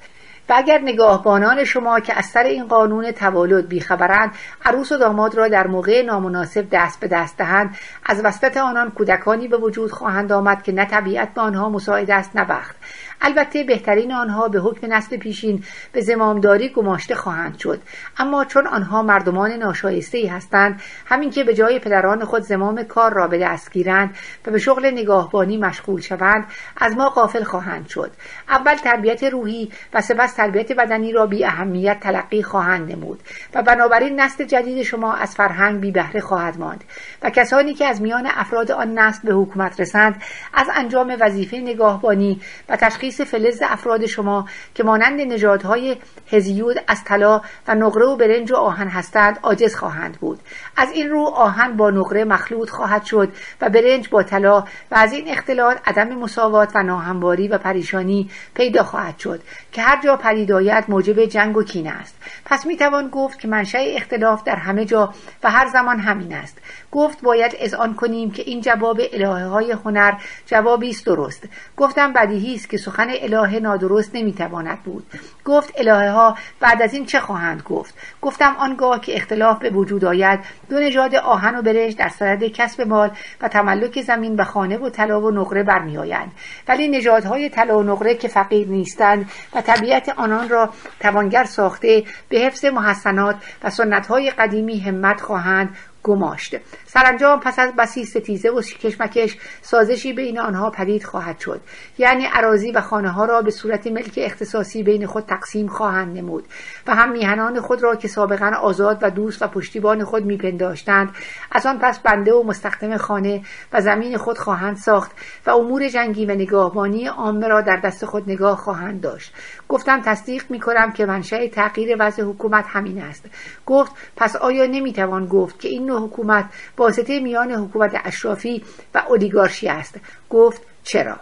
و 0.48 0.54
اگر 0.56 0.78
نگاهبانان 0.78 1.64
شما 1.64 2.00
که 2.00 2.18
از 2.18 2.24
سر 2.24 2.42
این 2.42 2.68
قانون 2.68 3.12
توالد 3.12 3.68
بیخبرند 3.68 4.32
عروس 4.64 4.92
و 4.92 4.96
داماد 4.96 5.34
را 5.34 5.48
در 5.48 5.66
موقع 5.66 6.02
نامناسب 6.02 6.66
دست 6.72 7.00
به 7.00 7.08
دست 7.08 7.38
دهند 7.38 7.76
از 8.04 8.24
وسط 8.24 8.56
آنان 8.56 8.90
کودکانی 8.90 9.48
به 9.48 9.56
وجود 9.56 9.90
خواهند 9.90 10.32
آمد 10.32 10.62
که 10.62 10.72
نه 10.72 10.84
طبیعت 10.84 11.34
به 11.34 11.40
آنها 11.40 11.68
مساعد 11.68 12.10
است 12.10 12.36
نه 12.36 12.44
بخت. 12.44 12.76
البته 13.20 13.64
بهترین 13.64 14.12
آنها 14.12 14.48
به 14.48 14.60
حکم 14.60 14.92
نسل 14.92 15.16
پیشین 15.16 15.64
به 15.92 16.00
زمامداری 16.00 16.68
گماشته 16.68 17.14
خواهند 17.14 17.58
شد. 17.58 17.80
اما 18.18 18.44
چون 18.44 18.66
آنها 18.66 19.02
مردمان 19.02 19.52
ناشایسته 19.52 20.18
ای 20.18 20.26
هستند 20.26 20.80
همین 21.06 21.30
که 21.30 21.44
به 21.44 21.54
جای 21.54 21.78
پدران 21.78 22.24
خود 22.24 22.42
زمام 22.42 22.82
کار 22.82 23.12
را 23.12 23.28
به 23.28 23.38
دست 23.38 23.72
گیرند 23.72 24.16
و 24.46 24.50
به 24.50 24.58
شغل 24.58 24.86
نگاهبانی 24.86 25.56
مشغول 25.56 26.00
شوند 26.00 26.44
از 26.76 26.96
ما 26.96 27.08
قافل 27.08 27.42
خواهند 27.42 27.88
شد. 27.88 28.10
اول 28.48 28.74
تربیت 28.74 29.24
روحی 29.24 29.70
و 29.94 30.00
سپس 30.00 30.34
تربیت 30.34 30.72
بدنی 30.72 31.12
را 31.12 31.26
بی 31.26 31.44
اهمیت 31.44 32.00
تلقی 32.00 32.42
خواهند 32.42 32.92
نمود 32.92 33.20
و 33.54 33.62
بنابراین 33.62 34.20
نسل 34.20 34.44
جدید 34.44 34.82
شما 34.82 35.14
از 35.14 35.34
فرهنگ 35.34 35.80
بی 35.80 35.90
بهره 35.90 36.20
خواهد 36.20 36.58
ماند 36.58 36.84
و 37.22 37.30
کسانی 37.30 37.74
که 37.74 37.86
از 37.86 38.02
میان 38.02 38.26
افراد 38.26 38.70
آن 38.70 38.98
نسل 38.98 39.28
به 39.28 39.34
حکومت 39.34 39.80
رسند 39.80 40.22
از 40.54 40.66
انجام 40.74 41.16
وظیفه 41.20 41.56
نگاهبانی 41.56 42.40
و 42.68 42.76
تشخیص 42.76 43.05
فلز 43.10 43.62
افراد 43.62 44.06
شما 44.06 44.48
که 44.74 44.82
مانند 44.82 45.20
نژادهای 45.20 45.96
هزیود 46.30 46.76
از 46.88 47.04
طلا 47.04 47.40
و 47.68 47.74
نقره 47.74 48.06
و 48.06 48.16
برنج 48.16 48.52
و 48.52 48.56
آهن 48.56 48.88
هستند 48.88 49.38
عاجز 49.42 49.74
خواهند 49.74 50.18
بود. 50.20 50.40
از 50.76 50.92
این 50.92 51.10
رو 51.10 51.20
آهن 51.20 51.76
با 51.76 51.90
نقره 51.90 52.24
مخلوط 52.24 52.70
خواهد 52.70 53.04
شد 53.04 53.32
و 53.60 53.68
برنج 53.68 54.08
با 54.08 54.22
طلا 54.22 54.60
و 54.60 54.64
از 54.90 55.12
این 55.12 55.28
اختلاط 55.28 55.76
عدم 55.86 56.08
مساوات 56.08 56.76
و 56.76 56.82
ناهمواری 56.82 57.48
و 57.48 57.58
پریشانی 57.58 58.30
پیدا 58.54 58.82
خواهد 58.82 59.18
شد 59.18 59.40
که 59.72 59.82
هر 59.82 60.02
جا 60.02 60.16
پدید 60.16 60.52
موجب 60.88 61.24
جنگ 61.24 61.56
و 61.56 61.62
کینه 61.62 61.90
است. 61.90 62.16
پس 62.44 62.66
می‌توان 62.66 63.08
گفت 63.08 63.38
که 63.38 63.48
منشأ 63.48 63.78
اختلاف 63.78 64.44
در 64.44 64.56
همه 64.56 64.84
جا 64.84 65.14
و 65.42 65.50
هر 65.50 65.68
زمان 65.68 66.00
همین 66.00 66.34
است. 66.34 66.58
گفت 66.92 67.22
باید 67.22 67.56
اذعان 67.58 67.94
کنیم 67.94 68.30
که 68.30 68.42
این 68.42 68.60
جواب 68.60 69.00
الهه 69.12 69.46
های 69.46 69.72
هنر 69.72 70.12
جوابی 70.46 70.90
است 70.90 71.06
درست. 71.06 71.48
گفتم 71.76 72.12
بدیهی 72.12 72.54
است 72.54 72.70
که 72.70 72.76
سخن 72.76 73.08
الهه 73.10 73.58
نادرست 73.58 74.10
نمی‌تواند 74.14 74.82
بود. 74.82 75.06
گفت 75.44 75.74
الهه 75.76 76.10
ها 76.10 76.36
بعد 76.60 76.82
از 76.82 76.94
این 76.94 77.06
چه 77.06 77.20
خواهند 77.20 77.62
گفت؟ 77.62 77.94
گفتم 78.22 78.56
آنگاه 78.58 79.00
که 79.00 79.16
اختلاف 79.16 79.58
به 79.58 79.70
وجود 79.70 80.04
آید 80.04 80.40
دو 80.68 80.80
نژاد 80.80 81.14
آهن 81.14 81.58
و 81.58 81.62
برنج 81.62 81.96
در 81.96 82.08
صدد 82.08 82.44
کسب 82.44 82.80
مال 82.80 83.10
و 83.40 83.48
تملک 83.48 84.02
زمین 84.02 84.36
و 84.36 84.44
خانه 84.44 84.78
و 84.78 84.90
طلا 84.90 85.20
و 85.20 85.30
نقره 85.30 85.62
برمیآیند. 85.62 86.32
ولی 86.68 86.88
نژادهای 86.88 87.48
طلا 87.48 87.78
و 87.78 87.82
نقره 87.82 88.14
که 88.14 88.28
فقیر 88.28 88.68
نیستند 88.68 89.30
و 89.54 89.60
طبیعت 89.60 90.08
آنان 90.08 90.48
را 90.48 90.70
توانگر 91.00 91.44
ساخته 91.44 92.04
به 92.28 92.38
حفظ 92.38 92.64
محسنات 92.64 93.36
و 93.62 93.70
سنتهای 93.70 94.30
قدیمی 94.30 94.80
همت 94.80 95.20
خواهند 95.20 95.76
گماشت 96.06 96.56
سرانجام 96.86 97.40
پس 97.40 97.58
از 97.58 97.72
بسی 97.78 98.04
ستیزه 98.04 98.48
و 98.48 98.60
کشمکش 98.60 99.36
سازشی 99.62 100.12
بین 100.12 100.38
آنها 100.38 100.70
پدید 100.70 101.04
خواهد 101.04 101.38
شد. 101.38 101.60
یعنی 101.98 102.24
عراضی 102.26 102.70
و 102.70 102.80
خانه 102.80 103.08
ها 103.08 103.24
را 103.24 103.42
به 103.42 103.50
صورت 103.50 103.86
ملک 103.86 104.12
اختصاصی 104.16 104.82
بین 104.82 105.06
خود 105.06 105.24
تقسیم 105.26 105.68
خواهند 105.68 106.18
نمود 106.18 106.44
و 106.86 106.94
هم 106.94 107.12
میهنان 107.12 107.60
خود 107.60 107.82
را 107.82 107.96
که 107.96 108.08
سابقا 108.08 108.52
آزاد 108.62 108.98
و 109.02 109.10
دوست 109.10 109.42
و 109.42 109.46
پشتیبان 109.46 110.04
خود 110.04 110.24
میپنداشتند 110.24 111.10
از 111.52 111.66
آن 111.66 111.78
پس 111.78 111.98
بنده 111.98 112.34
و 112.34 112.42
مستخدم 112.42 112.96
خانه 112.96 113.42
و 113.72 113.80
زمین 113.80 114.16
خود 114.16 114.38
خواهند 114.38 114.76
ساخت 114.76 115.10
و 115.46 115.50
امور 115.50 115.88
جنگی 115.88 116.26
و 116.26 116.30
نگاهبانی 116.30 117.06
عامه 117.06 117.48
را 117.48 117.60
در 117.60 117.76
دست 117.76 118.04
خود 118.04 118.30
نگاه 118.30 118.56
خواهند 118.56 119.00
داشت. 119.00 119.32
گفتم 119.68 120.00
تصدیق 120.00 120.44
می‌کنم 120.50 120.92
که 120.92 121.06
منشأ 121.06 121.46
تغییر 121.46 121.96
وضع 121.98 122.22
حکومت 122.22 122.64
همین 122.68 123.02
است. 123.02 123.24
گفت 123.66 123.92
پس 124.16 124.36
آیا 124.36 124.66
نمی‌توان 124.66 125.26
گفت 125.26 125.60
که 125.60 125.68
این 125.68 125.95
حکومت 125.96 126.44
واسطه 126.78 127.20
میان 127.20 127.52
حکومت 127.52 128.00
اشرافی 128.04 128.64
و 128.94 128.98
اولیگارشی 129.08 129.68
است. 129.68 130.00
گفت 130.30 130.62
چرا؟ 130.84 131.16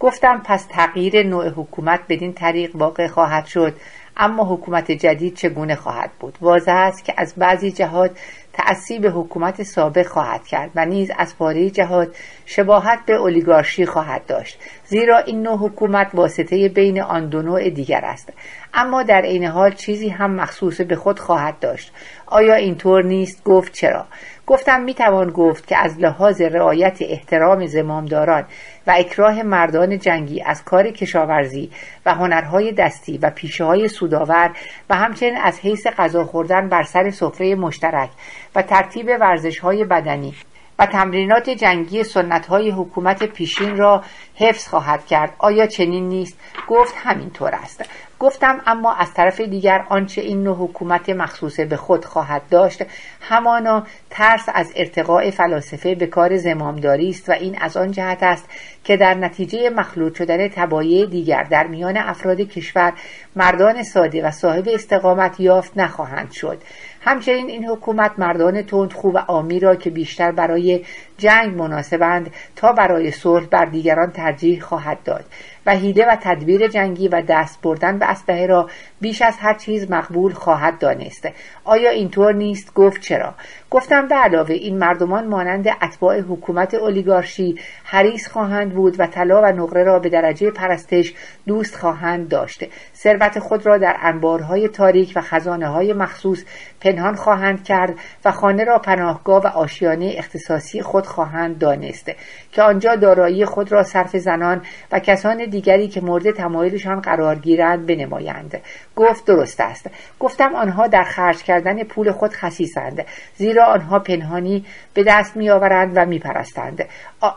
گفتم 0.00 0.40
پس 0.44 0.66
تغییر 0.70 1.22
نوع 1.22 1.48
حکومت 1.48 2.00
بدین 2.08 2.32
طریق 2.32 2.76
واقع 2.76 3.06
خواهد 3.06 3.46
شد 3.46 3.76
اما 4.16 4.44
حکومت 4.44 4.90
جدید 4.92 5.34
چگونه 5.34 5.74
خواهد 5.74 6.10
بود؟ 6.20 6.38
واضح 6.40 6.72
است 6.72 7.04
که 7.04 7.14
از 7.16 7.34
بعضی 7.36 7.70
جهات 7.70 8.10
تأثی 8.52 8.98
به 8.98 9.10
حکومت 9.10 9.62
سابق 9.62 10.06
خواهد 10.06 10.46
کرد 10.46 10.70
و 10.74 10.86
نیز 10.86 11.10
از 11.18 11.36
پاره 11.36 11.70
جهات 11.70 12.16
شباهت 12.46 12.98
به 13.06 13.14
اولیگارشی 13.14 13.86
خواهد 13.86 14.26
داشت. 14.26 14.58
زیرا 14.90 15.18
این 15.18 15.42
نوع 15.42 15.58
حکومت 15.58 16.10
واسطه 16.14 16.68
بین 16.68 17.02
آن 17.02 17.28
دو 17.28 17.42
نوع 17.42 17.70
دیگر 17.70 18.00
است. 18.04 18.32
اما 18.74 19.02
در 19.02 19.22
عین 19.22 19.44
حال 19.44 19.72
چیزی 19.72 20.08
هم 20.08 20.30
مخصوص 20.30 20.80
به 20.80 20.96
خود 20.96 21.18
خواهد 21.18 21.58
داشت. 21.58 21.92
آیا 22.26 22.54
اینطور 22.54 23.04
نیست؟ 23.04 23.44
گفت 23.44 23.72
چرا؟ 23.72 24.06
گفتم 24.46 24.80
می‌توان 24.80 25.30
گفت 25.30 25.66
که 25.66 25.76
از 25.76 25.98
لحاظ 25.98 26.40
رعایت 26.40 26.98
احترام 27.00 27.66
زمامداران 27.66 28.44
و 28.86 28.94
اکراه 28.96 29.42
مردان 29.42 29.98
جنگی 29.98 30.42
از 30.42 30.64
کار 30.64 30.90
کشاورزی 30.90 31.70
و 32.06 32.14
هنرهای 32.14 32.72
دستی 32.72 33.18
و 33.18 33.30
پیشه 33.30 33.64
های 33.64 33.88
سوداور 33.88 34.50
و 34.90 34.94
همچنین 34.94 35.36
از 35.36 35.60
حیث 35.60 35.86
غذا 35.86 36.24
خوردن 36.24 36.68
بر 36.68 36.82
سر 36.82 37.10
سفره 37.10 37.54
مشترک 37.54 38.10
و 38.54 38.62
ترتیب 38.62 39.06
ورزش 39.20 39.58
های 39.58 39.84
بدنی 39.84 40.34
و 40.80 40.86
تمرینات 40.86 41.50
جنگی 41.50 42.04
سنت 42.04 42.46
های 42.46 42.70
حکومت 42.70 43.24
پیشین 43.24 43.76
را 43.76 44.04
حفظ 44.34 44.68
خواهد 44.68 45.06
کرد. 45.06 45.32
آیا 45.38 45.66
چنین 45.66 46.08
نیست؟ 46.08 46.38
گفت 46.68 46.94
همینطور 46.96 47.54
است. 47.54 47.84
گفتم 48.20 48.60
اما 48.66 48.94
از 48.94 49.14
طرف 49.14 49.40
دیگر 49.40 49.84
آنچه 49.88 50.20
این 50.20 50.42
نوع 50.42 50.56
حکومت 50.56 51.08
مخصوص 51.08 51.60
به 51.60 51.76
خود 51.76 52.04
خواهد 52.04 52.42
داشت 52.50 52.84
همانا 53.20 53.86
ترس 54.10 54.48
از 54.54 54.72
ارتقاء 54.76 55.30
فلاسفه 55.30 55.94
به 55.94 56.06
کار 56.06 56.36
زمامداری 56.36 57.08
است 57.08 57.28
و 57.28 57.32
این 57.32 57.58
از 57.60 57.76
آن 57.76 57.90
جهت 57.90 58.22
است 58.22 58.48
که 58.84 58.96
در 58.96 59.14
نتیجه 59.14 59.70
مخلوط 59.70 60.18
شدن 60.18 60.48
تبایع 60.48 61.06
دیگر 61.06 61.42
در 61.42 61.66
میان 61.66 61.96
افراد 61.96 62.40
کشور 62.40 62.92
مردان 63.36 63.82
ساده 63.82 64.26
و 64.26 64.30
صاحب 64.30 64.68
استقامت 64.68 65.40
یافت 65.40 65.72
نخواهند 65.76 66.32
شد. 66.32 66.62
همچنین 67.00 67.46
این 67.46 67.64
حکومت 67.64 68.12
مردان 68.18 68.62
تندخو 68.62 69.10
و 69.10 69.18
آمی 69.18 69.60
را 69.60 69.76
که 69.76 69.90
بیشتر 69.90 70.32
برای 70.32 70.84
جنگ 71.18 71.56
مناسبند 71.58 72.30
تا 72.56 72.72
برای 72.72 73.10
صلح 73.10 73.46
بر 73.46 73.64
دیگران 73.64 74.10
ترجیح 74.10 74.60
خواهد 74.60 75.02
داد 75.04 75.24
و 75.66 75.76
هیده 75.76 76.06
و 76.06 76.16
تدبیر 76.20 76.68
جنگی 76.68 77.08
و 77.08 77.22
دست 77.28 77.62
بردن 77.62 77.98
به 77.98 78.10
اسلحه 78.10 78.46
را 78.46 78.68
بیش 79.00 79.22
از 79.22 79.36
هر 79.38 79.54
چیز 79.54 79.90
مقبول 79.90 80.32
خواهد 80.32 80.78
دانست. 80.78 81.28
آیا 81.64 81.90
اینطور 81.90 82.34
نیست؟ 82.34 82.74
گفت 82.74 83.00
چرا؟ 83.00 83.34
گفتم 83.70 84.08
به 84.08 84.14
علاوه 84.14 84.54
این 84.54 84.78
مردمان 84.78 85.26
مانند 85.26 85.68
اتباع 85.82 86.20
حکومت 86.20 86.74
اولیگارشی 86.74 87.58
حریص 87.84 88.28
خواهند 88.28 88.74
بود 88.74 89.00
و 89.00 89.06
طلا 89.06 89.42
و 89.42 89.46
نقره 89.46 89.84
را 89.84 89.98
به 89.98 90.08
درجه 90.08 90.50
پرستش 90.50 91.14
دوست 91.46 91.76
خواهند 91.76 92.28
داشت. 92.28 92.64
ثروت 92.94 93.38
خود 93.38 93.66
را 93.66 93.78
در 93.78 93.96
انبارهای 94.02 94.68
تاریک 94.68 95.12
و 95.16 95.20
خزانه 95.20 95.68
های 95.68 95.92
مخصوص 95.92 96.44
پنهان 96.80 97.14
خواهند 97.14 97.64
کرد 97.64 97.94
و 98.24 98.30
خانه 98.30 98.64
را 98.64 98.78
پناهگاه 98.78 99.42
و 99.42 99.46
آشیانه 99.46 100.14
اختصاصی 100.16 100.82
خود 100.82 101.06
خواهند 101.06 101.58
دانست 101.58 102.10
که 102.52 102.62
آنجا 102.62 102.96
دارایی 102.96 103.44
خود 103.44 103.72
را 103.72 103.82
صرف 103.82 104.16
زنان 104.16 104.62
و 104.92 104.98
کسان 104.98 105.44
دیگری 105.44 105.88
که 105.88 106.00
مورد 106.00 106.30
تمایلشان 106.30 107.00
قرار 107.00 107.36
گیرند 107.36 107.86
بنمایند. 107.86 108.60
گفت 108.96 109.24
درست 109.24 109.60
است. 109.60 109.86
گفتم 110.20 110.54
آنها 110.54 110.86
در 110.86 111.04
خرج 111.04 111.42
کردن 111.42 111.84
پول 111.84 112.12
خود 112.12 112.32
خسیسند 112.32 113.04
زیرا 113.36 113.64
آنها 113.64 113.98
پنهانی 113.98 114.64
به 114.94 115.04
دست 115.04 115.36
میآورند 115.36 115.92
و 115.94 116.04
میپرستند. 116.04 116.84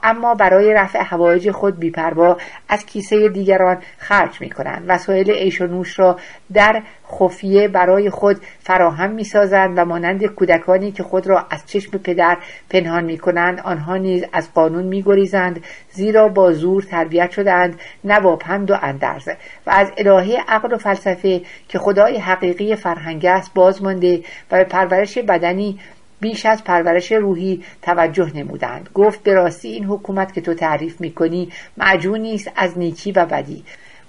اما 0.03 0.35
برای 0.35 0.73
رفع 0.73 0.99
حوایج 0.99 1.51
خود 1.51 1.79
بیپروا 1.79 2.37
از 2.69 2.85
کیسه 2.85 3.29
دیگران 3.29 3.77
خرج 3.97 4.41
می 4.41 4.49
کنند 4.49 4.85
وسایل 4.87 5.31
عیش 5.31 5.61
و 5.61 5.67
نوش 5.67 5.99
را 5.99 6.17
در 6.53 6.81
خفیه 7.19 7.67
برای 7.67 8.09
خود 8.09 8.37
فراهم 8.59 9.11
می 9.11 9.23
سازند 9.23 9.77
و 9.77 9.85
مانند 9.85 10.25
کودکانی 10.25 10.91
که 10.91 11.03
خود 11.03 11.27
را 11.27 11.45
از 11.49 11.65
چشم 11.65 11.97
پدر 11.97 12.37
پنهان 12.69 13.03
می 13.03 13.17
کنند 13.17 13.59
آنها 13.59 13.97
نیز 13.97 14.23
از 14.33 14.53
قانون 14.53 14.83
می 14.83 15.01
گریزند 15.01 15.63
زیرا 15.91 16.27
با 16.27 16.51
زور 16.51 16.83
تربیت 16.83 17.31
شدند 17.31 17.79
نه 18.03 18.19
با 18.19 18.35
پند 18.35 18.71
و 18.71 18.77
اندرز. 18.81 19.27
و 19.67 19.71
از 19.71 19.91
الهه 19.97 20.43
عقل 20.47 20.73
و 20.73 20.77
فلسفه 20.77 21.41
که 21.67 21.79
خدای 21.79 22.17
حقیقی 22.17 22.75
فرهنگ 22.75 23.25
است 23.25 23.53
باز 23.53 23.83
مانده 23.83 24.23
و 24.51 24.57
به 24.57 24.63
پرورش 24.63 25.17
بدنی 25.17 25.79
بیش 26.19 26.45
از 26.45 26.63
پرورش 26.63 27.11
روحی 27.11 27.63
توجه 27.81 28.31
نمودند. 28.35 28.89
گفت 28.93 29.23
به 29.23 29.33
راستی 29.33 29.67
این 29.67 29.85
حکومت 29.85 30.33
که 30.33 30.41
تو 30.41 30.53
تعریف 30.53 31.01
می‌کنی 31.01 31.49
معجونی 31.77 32.35
است 32.35 32.51
از 32.55 32.77
نیکی 32.77 33.11
و 33.11 33.25
بدی. 33.25 33.63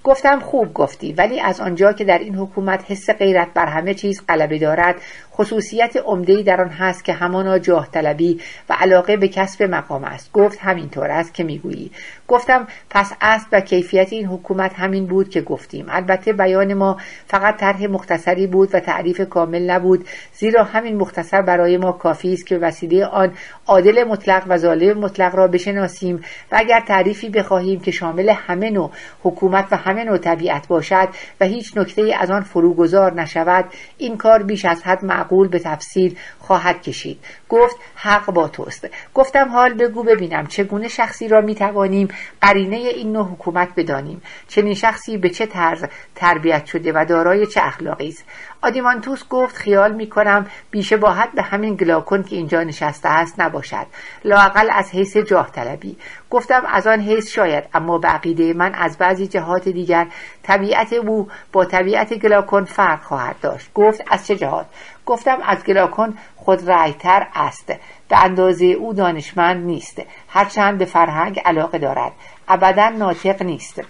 گفتم 0.05 0.39
خوب 0.39 0.73
گفتی 0.73 1.13
ولی 1.13 1.39
از 1.39 1.61
آنجا 1.61 1.93
که 1.93 2.03
در 2.03 2.19
این 2.19 2.35
حکومت 2.35 2.91
حس 2.91 3.09
غیرت 3.09 3.47
بر 3.53 3.65
همه 3.65 3.93
چیز 3.93 4.21
غلبه 4.29 4.59
دارد 4.59 4.95
خصوصیت 5.35 5.97
عمدهای 6.05 6.43
در 6.43 6.61
آن 6.61 6.69
هست 6.69 7.05
که 7.05 7.13
همانا 7.13 7.59
جاه 7.59 7.87
طلبی 7.91 8.41
و 8.69 8.75
علاقه 8.79 9.17
به 9.17 9.27
کسب 9.27 9.63
مقام 9.63 10.03
است. 10.03 10.31
گفت 10.31 10.59
همینطور 10.61 11.11
است 11.11 11.33
که 11.33 11.43
می‌گویی. 11.43 11.91
گفتم 12.27 12.67
پس 12.89 13.13
اصل 13.21 13.45
و 13.51 13.61
کیفیت 13.61 14.13
این 14.13 14.25
حکومت 14.25 14.73
همین 14.73 15.05
بود 15.05 15.29
که 15.29 15.41
گفتیم. 15.41 15.85
البته 15.89 16.33
بیان 16.33 16.73
ما 16.73 16.97
فقط 17.27 17.57
طرح 17.57 17.87
مختصری 17.87 18.47
بود 18.47 18.75
و 18.75 18.79
تعریف 18.79 19.21
کامل 19.21 19.69
نبود 19.69 20.07
زیرا 20.33 20.63
همین 20.63 20.97
مختصر 20.97 21.41
برای 21.41 21.77
ما 21.77 21.91
کافی 21.91 22.33
است 22.33 22.47
که 22.47 22.57
وسیله 22.57 23.05
آن 23.05 23.31
عادل 23.67 24.03
مطلق 24.03 24.43
و 24.47 24.57
ظالم 24.57 24.99
مطلق 24.99 25.35
را 25.35 25.47
بشناسیم 25.47 26.15
و 26.51 26.55
اگر 26.57 26.79
تعریفی 26.87 27.29
بخواهیم 27.29 27.79
که 27.79 27.91
شامل 27.91 28.29
همه 28.29 28.69
نوع 28.69 28.91
حکومت 29.23 29.67
و 29.71 29.75
همه 29.77 30.03
نوع 30.03 30.17
طبیعت 30.17 30.67
باشد 30.67 31.07
و 31.41 31.45
هیچ 31.45 31.77
نکته 31.77 32.15
از 32.19 32.31
آن 32.31 32.41
فروگذار 32.41 33.13
نشود 33.13 33.65
این 33.97 34.17
کار 34.17 34.43
بیش 34.43 34.65
از 34.65 34.83
حد 34.83 35.05
معقول 35.25 35.47
به 35.47 35.59
تفصیل 35.59 36.17
خواهد 36.39 36.81
کشید. 36.81 37.19
گفت 37.49 37.75
حق 37.95 38.25
با 38.25 38.47
توست. 38.47 38.87
گفتم 39.13 39.49
حال 39.49 39.73
بگو 39.73 40.03
ببینم 40.03 40.47
چگونه 40.47 40.87
شخصی 40.87 41.27
را 41.27 41.41
می‌توانیم 41.41 42.07
قرینه 42.41 42.75
این 42.75 43.11
نوع 43.11 43.25
حکومت 43.25 43.69
بدانیم. 43.75 44.21
چنین 44.47 44.73
شخصی 44.73 45.17
به 45.17 45.29
چه 45.29 45.45
طرز 45.45 45.85
تربیت 46.15 46.65
شده 46.65 46.91
و 46.95 47.05
دارای 47.09 47.47
چه 47.47 47.61
اخلاقی 47.63 48.07
است؟ 48.07 48.25
آدیمانتوس 48.61 49.27
گفت 49.29 49.55
خیال 49.55 49.93
می‌کنم 49.93 50.45
بیشه 50.71 50.97
باحت 50.97 51.31
به 51.31 51.41
همین 51.41 51.75
گلاکن 51.75 52.23
که 52.23 52.35
اینجا 52.35 52.63
نشسته 52.63 53.09
است 53.09 53.39
نباشد. 53.39 53.85
لاقل 54.25 54.69
از 54.71 54.91
حیث 54.91 55.17
جاه 55.17 55.51
طلبی. 55.51 55.97
گفتم 56.29 56.63
از 56.67 56.87
آن 56.87 56.99
حیث 56.99 57.31
شاید 57.31 57.63
اما 57.73 57.97
بقیده 57.97 58.53
من 58.53 58.73
از 58.75 58.97
بعضی 58.97 59.27
جهات 59.27 59.69
دیگر 59.69 60.07
طبیعت 60.43 60.93
او 60.93 61.27
با 61.51 61.65
طبیعت 61.65 62.13
گلاکن 62.13 62.65
فرق 62.65 63.01
خواهد 63.01 63.35
داشت. 63.41 63.73
گفت 63.73 64.03
از 64.11 64.27
چه 64.27 64.35
جهات؟ 64.35 64.65
گفتم 65.05 65.37
از 65.43 65.63
گلاکن 65.63 66.17
خود 66.35 66.67
رایتر 66.67 67.27
است. 67.35 67.73
به 68.09 68.23
اندازه 68.23 68.65
او 68.65 68.93
دانشمند 68.93 69.65
نیست. 69.65 70.01
هرچند 70.27 70.77
به 70.77 70.85
فرهنگ 70.85 71.41
علاقه 71.45 71.77
دارد. 71.77 72.11
ابدا 72.47 72.89
ناطق 72.89 73.43
نیست. 73.43 73.81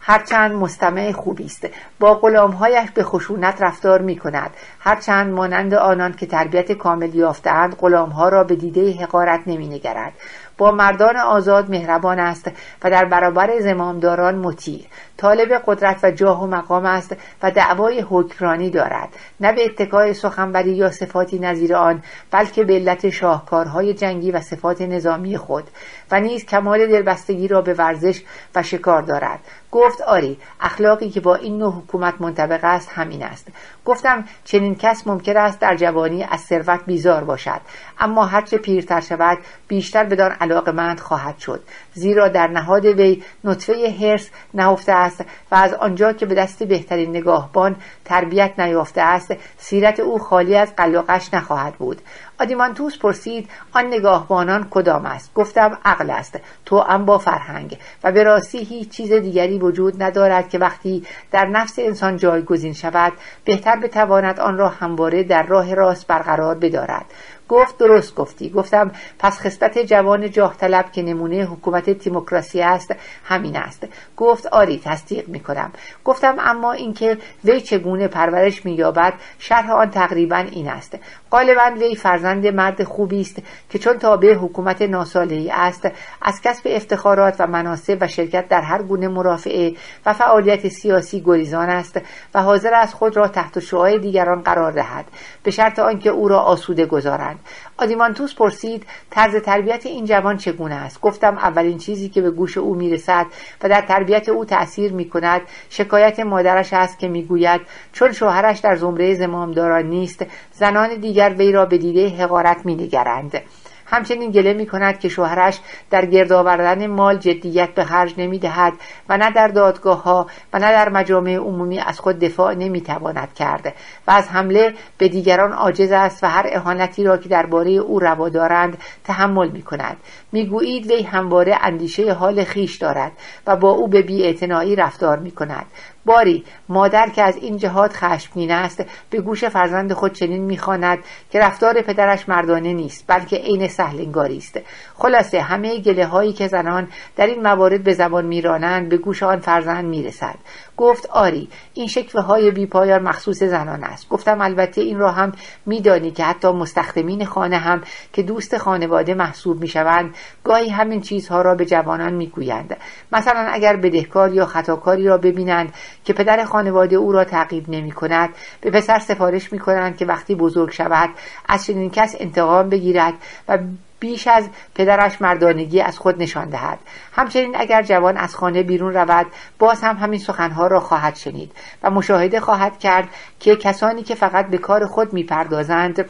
هرچند 0.00 0.52
مستمع 0.52 1.12
خوبی 1.12 1.44
است. 1.44 1.68
با 2.00 2.14
غلامهایش 2.14 2.90
به 2.90 3.02
خشونت 3.02 3.62
رفتار 3.62 4.02
می 4.02 4.16
کند. 4.16 4.50
هرچند 4.80 5.32
مانند 5.32 5.74
آنان 5.74 6.12
که 6.12 6.26
تربیت 6.26 6.72
کامل 6.72 7.14
یافتهاند 7.14 7.76
غلامها 7.76 8.28
را 8.28 8.44
به 8.44 8.56
دیده 8.56 8.92
حقارت 8.92 9.40
نمی 9.46 9.68
نگرد 9.68 10.12
با 10.58 10.70
مردان 10.70 11.16
آزاد 11.16 11.70
مهربان 11.70 12.18
است 12.18 12.50
و 12.84 12.90
در 12.90 13.04
برابر 13.04 13.60
زمامداران 13.60 14.34
مطیع. 14.34 14.84
طالب 15.20 15.62
قدرت 15.66 16.00
و 16.02 16.10
جاه 16.10 16.44
و 16.44 16.46
مقام 16.46 16.84
است 16.84 17.16
و 17.42 17.50
دعوای 17.50 18.04
حکرانی 18.10 18.70
دارد. 18.70 19.08
نه 19.40 19.52
به 19.52 19.64
اتکای 19.64 20.14
سخنوری 20.14 20.72
یا 20.72 20.90
صفاتی 20.90 21.38
نظیر 21.38 21.74
آن 21.74 22.02
بلکه 22.30 22.64
به 22.64 22.74
علت 22.74 23.10
شاهکارهای 23.10 23.94
جنگی 23.94 24.30
و 24.30 24.40
صفات 24.40 24.82
نظامی 24.82 25.36
خود. 25.36 25.64
و 26.10 26.20
نیز 26.20 26.46
کمال 26.46 26.86
دلبستگی 26.86 27.48
را 27.48 27.62
به 27.62 27.74
ورزش 27.74 28.22
و 28.54 28.62
شکار 28.62 29.02
دارد. 29.02 29.40
گفت 29.72 30.00
آری 30.00 30.38
اخلاقی 30.60 31.10
که 31.10 31.20
با 31.20 31.34
این 31.34 31.58
نوع 31.58 31.72
حکومت 31.72 32.14
منطبق 32.20 32.60
است 32.62 32.88
همین 32.92 33.22
است. 33.22 33.48
گفتم 33.84 34.24
چنین 34.44 34.74
کس 34.74 35.06
ممکن 35.06 35.36
است 35.36 35.60
در 35.60 35.76
جوانی 35.76 36.24
از 36.24 36.40
ثروت 36.40 36.80
بیزار 36.86 37.24
باشد. 37.24 37.60
اما 37.98 38.24
هرچه 38.24 38.58
پیرتر 38.58 39.00
شود 39.00 39.38
بیشتر 39.68 40.04
بدان 40.04 40.30
علاقمند 40.30 41.00
خواهد 41.00 41.38
شد. 41.38 41.62
زیرا 41.94 42.28
در 42.28 42.46
نهاد 42.46 42.84
وی 42.84 43.22
نطفه 43.44 43.94
هرس 44.00 44.30
نهفته 44.54 44.92
است 44.92 45.24
و 45.50 45.54
از 45.54 45.74
آنجا 45.74 46.12
که 46.12 46.26
به 46.26 46.34
دست 46.34 46.62
بهترین 46.62 47.10
نگاهبان 47.10 47.76
تربیت 48.04 48.52
نیافته 48.58 49.00
است 49.02 49.34
سیرت 49.58 50.00
او 50.00 50.18
خالی 50.18 50.56
از 50.56 50.76
قلقش 50.76 51.34
نخواهد 51.34 51.74
بود. 51.74 52.00
آدیمانتوس 52.40 52.98
پرسید 52.98 53.48
آن 53.72 53.86
نگاهبانان 53.86 54.66
کدام 54.70 55.06
است؟ 55.06 55.34
گفتم 55.34 55.78
عقل 55.84 56.10
است. 56.10 56.40
تو 56.66 56.76
ام 56.76 57.04
با 57.04 57.18
فرهنگ. 57.18 57.78
و 58.04 58.12
به 58.12 58.22
راستی 58.22 58.58
هیچ 58.58 58.88
چیز 58.88 59.12
دیگری 59.12 59.58
وجود 59.58 60.02
ندارد 60.02 60.48
که 60.48 60.58
وقتی 60.58 61.06
در 61.30 61.46
نفس 61.46 61.78
انسان 61.78 62.16
جایگزین 62.16 62.72
شود 62.72 63.12
بهتر 63.44 63.76
بتواند 63.76 64.40
آن 64.40 64.58
را 64.58 64.68
همواره 64.68 65.22
در 65.22 65.42
راه 65.42 65.74
راست 65.74 66.06
برقرار 66.06 66.54
بدارد. 66.54 67.04
گفت 67.50 67.78
درست 67.78 68.14
گفتی. 68.14 68.50
گفتم 68.50 68.90
پس 69.18 69.38
خصلت 69.38 69.78
جوان 69.78 70.30
جاه 70.30 70.56
طلب 70.56 70.92
که 70.92 71.02
نمونه 71.02 71.44
حکومت 71.44 71.90
تیموکراسی 71.90 72.62
است 72.62 72.94
همین 73.24 73.56
است. 73.56 73.86
گفت 74.16 74.46
آری 74.46 74.80
تصدیق 74.84 75.28
می 75.28 75.40
کنم 75.40 75.72
گفتم 76.04 76.36
اما 76.38 76.72
اینکه 76.72 77.18
وی 77.44 77.60
چگونه 77.60 78.08
پرورش 78.08 78.64
مییابد 78.64 79.12
شرح 79.38 79.70
آن 79.70 79.90
تقریبا 79.90 80.36
این 80.36 80.68
است. 80.68 80.98
غالبا 81.30 81.72
وی 81.80 81.94
فرزند 81.94 82.46
مرد 82.46 82.84
خوبی 82.84 83.20
است 83.20 83.42
که 83.70 83.78
چون 83.78 83.98
تابع 83.98 84.34
حکومت 84.34 84.82
ناسالهی 84.82 85.50
است 85.50 85.88
از 86.22 86.40
کسب 86.40 86.62
افتخارات 86.70 87.36
و 87.38 87.46
مناسب 87.46 87.98
و 88.00 88.08
شرکت 88.08 88.48
در 88.48 88.60
هر 88.60 88.82
گونه 88.82 89.08
مرافعه 89.08 89.74
و 90.06 90.12
فعالیت 90.12 90.68
سیاسی 90.68 91.20
گریزان 91.20 91.70
است 91.70 92.00
و 92.34 92.42
حاضر 92.42 92.74
از 92.74 92.94
خود 92.94 93.16
را 93.16 93.28
تحت 93.28 93.58
شعاع 93.58 93.98
دیگران 93.98 94.42
قرار 94.42 94.72
دهد 94.72 95.04
به 95.42 95.50
شرط 95.50 95.78
آنکه 95.78 96.10
او 96.10 96.28
را 96.28 96.40
آسوده 96.40 96.86
گذارند. 96.86 97.39
آدیمانتوس 97.78 98.34
پرسید 98.34 98.86
طرز 99.10 99.36
تربیت 99.36 99.86
این 99.86 100.04
جوان 100.04 100.36
چگونه 100.36 100.74
است؟ 100.74 101.00
گفتم 101.00 101.38
اولین 101.38 101.78
چیزی 101.78 102.08
که 102.08 102.20
به 102.20 102.30
گوش 102.30 102.58
او 102.58 102.74
می‌رسد 102.74 103.26
و 103.62 103.68
در 103.68 103.80
تربیت 103.80 104.28
او 104.28 104.44
تأثیر 104.44 104.92
می 104.92 105.08
کند 105.08 105.40
شکایت 105.70 106.20
مادرش 106.20 106.72
است 106.72 106.98
که 106.98 107.08
می‌گوید 107.08 107.60
چون 107.92 108.12
شوهرش 108.12 108.58
در 108.58 108.76
زمره 108.76 109.14
زمامداران 109.14 109.86
نیست 109.86 110.26
زنان 110.52 110.94
دیگر 110.94 111.34
وی 111.38 111.52
را 111.52 111.66
به 111.66 111.78
دیده 111.78 112.08
حقارت 112.08 112.66
مینگرند. 112.66 113.42
همچنین 113.90 114.30
گله 114.30 114.52
می 114.52 114.66
کند 114.66 114.98
که 114.98 115.08
شوهرش 115.08 115.60
در 115.90 116.06
گرد 116.06 116.32
آوردن 116.32 116.86
مال 116.86 117.16
جدیت 117.18 117.74
به 117.74 117.84
خرج 117.84 118.14
نمی 118.18 118.38
دهد 118.38 118.72
و 119.08 119.16
نه 119.16 119.30
در 119.30 119.48
دادگاه 119.48 120.02
ها 120.02 120.26
و 120.52 120.58
نه 120.58 120.72
در 120.72 120.88
مجامع 120.88 121.34
عمومی 121.34 121.78
از 121.78 122.00
خود 122.00 122.18
دفاع 122.18 122.54
نمی 122.54 122.80
تواند 122.80 123.34
کرد 123.34 123.74
و 124.06 124.10
از 124.10 124.28
حمله 124.28 124.74
به 124.98 125.08
دیگران 125.08 125.52
عاجز 125.52 125.92
است 125.92 126.24
و 126.24 126.26
هر 126.26 126.46
اهانتی 126.52 127.04
را 127.04 127.16
که 127.16 127.28
درباره 127.28 127.70
او 127.70 127.98
روا 127.98 128.28
دارند 128.28 128.78
تحمل 129.04 129.48
می 129.48 129.62
کند 129.62 129.96
می‌گویید 130.32 130.90
وی 130.90 131.02
همواره 131.02 131.58
اندیشه 131.60 132.12
حال 132.12 132.44
خیش 132.44 132.76
دارد 132.76 133.12
و 133.46 133.56
با 133.56 133.70
او 133.70 133.88
به 133.88 134.02
بیاعتنایی 134.02 134.76
رفتار 134.76 135.18
می 135.18 135.30
کند 135.30 135.66
باری 136.04 136.44
مادر 136.68 137.08
که 137.08 137.22
از 137.22 137.36
این 137.36 137.56
جهات 137.56 137.92
خشمگین 137.96 138.50
است 138.50 138.84
به 139.10 139.20
گوش 139.20 139.44
فرزند 139.44 139.92
خود 139.92 140.12
چنین 140.12 140.42
می‌خواند 140.42 140.98
که 141.30 141.38
رفتار 141.38 141.82
پدرش 141.82 142.28
مردانه 142.28 142.72
نیست 142.72 143.04
بلکه 143.06 143.36
عین 143.36 143.68
سهلنگاری 143.68 144.36
است. 144.36 144.60
خلاصه 145.02 145.40
همه 145.40 145.78
گله 145.78 146.06
هایی 146.06 146.32
که 146.32 146.48
زنان 146.48 146.88
در 147.16 147.26
این 147.26 147.42
موارد 147.42 147.84
به 147.84 147.92
زبان 147.92 148.26
میرانند 148.26 148.88
به 148.88 148.96
گوش 148.96 149.22
آن 149.22 149.40
فرزند 149.40 149.84
می‌رسد. 149.84 150.34
گفت 150.76 151.06
آری 151.06 151.48
این 151.74 151.86
شکوه 151.86 152.20
های 152.20 152.50
بیپایان 152.50 153.02
مخصوص 153.02 153.42
زنان 153.42 153.84
است. 153.84 154.08
گفتم 154.08 154.40
البته 154.40 154.80
این 154.80 154.98
را 154.98 155.12
هم 155.12 155.32
میدانی 155.66 156.10
که 156.10 156.24
حتی 156.24 156.48
مستخدمین 156.48 157.24
خانه 157.24 157.58
هم 157.58 157.82
که 158.12 158.22
دوست 158.22 158.58
خانواده 158.58 159.14
محسوب 159.14 159.60
می‌شوند 159.60 160.14
گاهی 160.44 160.68
همین 160.68 161.00
چیزها 161.00 161.42
را 161.42 161.54
به 161.54 161.66
جوانان 161.66 162.12
می‌گویند. 162.12 162.76
مثلا 163.12 163.48
اگر 163.52 163.76
بدهکار 163.76 164.32
یا 164.32 164.46
خطاکاری 164.46 165.04
را 165.04 165.18
ببینند 165.18 165.74
که 166.04 166.12
پدر 166.12 166.44
خانواده 166.44 166.96
او 166.96 167.12
را 167.12 167.24
تعقیب 167.24 167.64
نمی 167.68 167.92
کند 167.92 168.28
به 168.60 168.70
پسر 168.70 168.98
سفارش 168.98 169.52
می 169.52 169.58
کنند 169.58 169.96
که 169.96 170.06
وقتی 170.06 170.34
بزرگ 170.34 170.70
شود 170.70 171.10
از 171.48 171.66
چنین 171.66 171.90
کس 171.90 172.16
انتقام 172.20 172.68
بگیرد 172.68 173.14
و 173.48 173.58
بیش 174.00 174.26
از 174.26 174.48
پدرش 174.74 175.22
مردانگی 175.22 175.80
از 175.80 175.98
خود 175.98 176.22
نشان 176.22 176.50
دهد. 176.50 176.78
همچنین 177.12 177.56
اگر 177.58 177.82
جوان 177.82 178.16
از 178.16 178.36
خانه 178.36 178.62
بیرون 178.62 178.94
رود 178.94 179.26
باز 179.58 179.80
هم 179.82 179.96
همین 179.96 180.18
سخنها 180.18 180.66
را 180.66 180.80
خواهد 180.80 181.16
شنید 181.16 181.52
و 181.82 181.90
مشاهده 181.90 182.40
خواهد 182.40 182.78
کرد 182.78 183.08
که 183.40 183.56
کسانی 183.56 184.02
که 184.02 184.14
فقط 184.14 184.46
به 184.46 184.58
کار 184.58 184.86
خود 184.86 185.12
می‌پردازند 185.12 186.04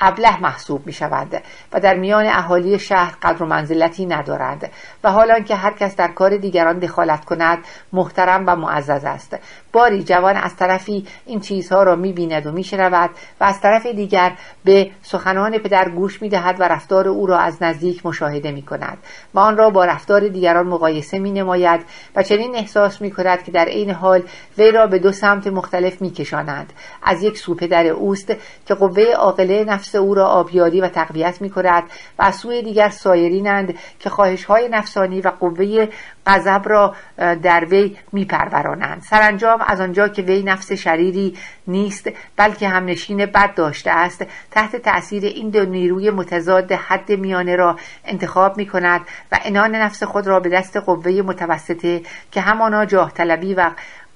ابله 0.00 0.40
محسوب 0.40 0.86
می 0.86 0.92
شوند 0.92 1.42
و 1.72 1.80
در 1.80 1.94
میان 1.94 2.26
اهالی 2.26 2.78
شهر 2.78 3.16
قدر 3.22 3.42
و 3.42 3.46
منزلتی 3.46 4.06
ندارند 4.06 4.70
و 5.04 5.12
حالا 5.12 5.40
که 5.40 5.54
هر 5.54 5.72
کس 5.72 5.96
در 5.96 6.08
کار 6.08 6.36
دیگران 6.36 6.78
دخالت 6.78 7.24
کند 7.24 7.58
محترم 7.92 8.44
و 8.46 8.56
معزز 8.56 9.04
است. 9.04 9.36
باری 9.72 10.02
جوان 10.02 10.36
از 10.36 10.56
طرفی 10.56 11.06
این 11.26 11.40
چیزها 11.40 11.82
را 11.82 11.96
می 11.96 12.12
بیند 12.12 12.46
و 12.46 12.52
می 12.52 12.64
شنود 12.64 13.10
و 13.40 13.44
از 13.44 13.60
طرف 13.60 13.86
دیگر 13.86 14.32
به 14.64 14.90
سخنان 15.02 15.58
پدر 15.58 15.88
گوش 15.88 16.22
می 16.22 16.28
دهد 16.28 16.60
و 16.60 16.62
رفتار 16.62 17.08
او 17.08 17.26
را 17.26 17.38
از 17.38 17.62
نزدیک 17.62 18.06
مشاهده 18.06 18.52
می 18.52 18.62
کند 18.62 18.98
و 19.34 19.38
آن 19.38 19.56
را 19.56 19.70
با 19.70 19.84
رفتار 19.84 20.28
دیگران 20.28 20.66
مقایسه 20.66 21.18
می 21.18 21.32
نماید 21.32 21.80
و 22.16 22.22
چنین 22.22 22.56
احساس 22.56 23.00
می 23.00 23.10
کند 23.10 23.42
که 23.42 23.52
در 23.52 23.64
عین 23.64 23.90
حال 23.90 24.22
وی 24.58 24.70
را 24.70 24.86
به 24.86 24.98
دو 24.98 25.12
سمت 25.12 25.46
مختلف 25.46 26.02
می 26.02 26.10
کشانند 26.10 26.72
از 27.02 27.22
یک 27.22 27.38
سو 27.38 27.54
پدر 27.54 27.86
اوست 27.86 28.32
که 28.66 28.74
قوه 28.74 29.02
عاقله 29.02 29.64
نفس 29.64 29.87
او 29.94 30.14
را 30.14 30.26
آبیاری 30.26 30.80
و 30.80 30.88
تقویت 30.88 31.42
می 31.42 31.50
کند 31.50 31.82
و 32.18 32.22
از 32.22 32.34
سوی 32.34 32.62
دیگر 32.62 32.88
سایرینند 32.88 33.74
که 33.98 34.10
خواهش 34.10 34.44
های 34.44 34.68
نفسانی 34.68 35.20
و 35.20 35.28
قوه 35.28 35.88
غضب 36.26 36.62
را 36.64 36.94
در 37.18 37.64
وی 37.64 37.96
میپرورانند. 38.12 39.02
سرانجام 39.02 39.60
از 39.66 39.80
آنجا 39.80 40.08
که 40.08 40.22
وی 40.22 40.42
نفس 40.42 40.72
شریری 40.72 41.36
نیست 41.66 42.10
بلکه 42.36 42.68
همنشین 42.68 43.26
بد 43.26 43.54
داشته 43.54 43.90
است 43.90 44.26
تحت 44.50 44.76
تأثیر 44.76 45.24
این 45.24 45.50
دو 45.50 45.64
نیروی 45.64 46.10
متضاد 46.10 46.72
حد 46.72 47.12
میانه 47.12 47.56
را 47.56 47.76
انتخاب 48.04 48.56
می 48.56 48.66
کند 48.66 49.00
و 49.32 49.38
انان 49.44 49.74
نفس 49.74 50.02
خود 50.02 50.26
را 50.26 50.40
به 50.40 50.48
دست 50.48 50.76
قوه 50.76 51.12
متوسطه 51.12 52.02
که 52.32 52.40
همانا 52.40 52.84
جاه 52.84 53.12
طلبی 53.12 53.54
و 53.54 53.70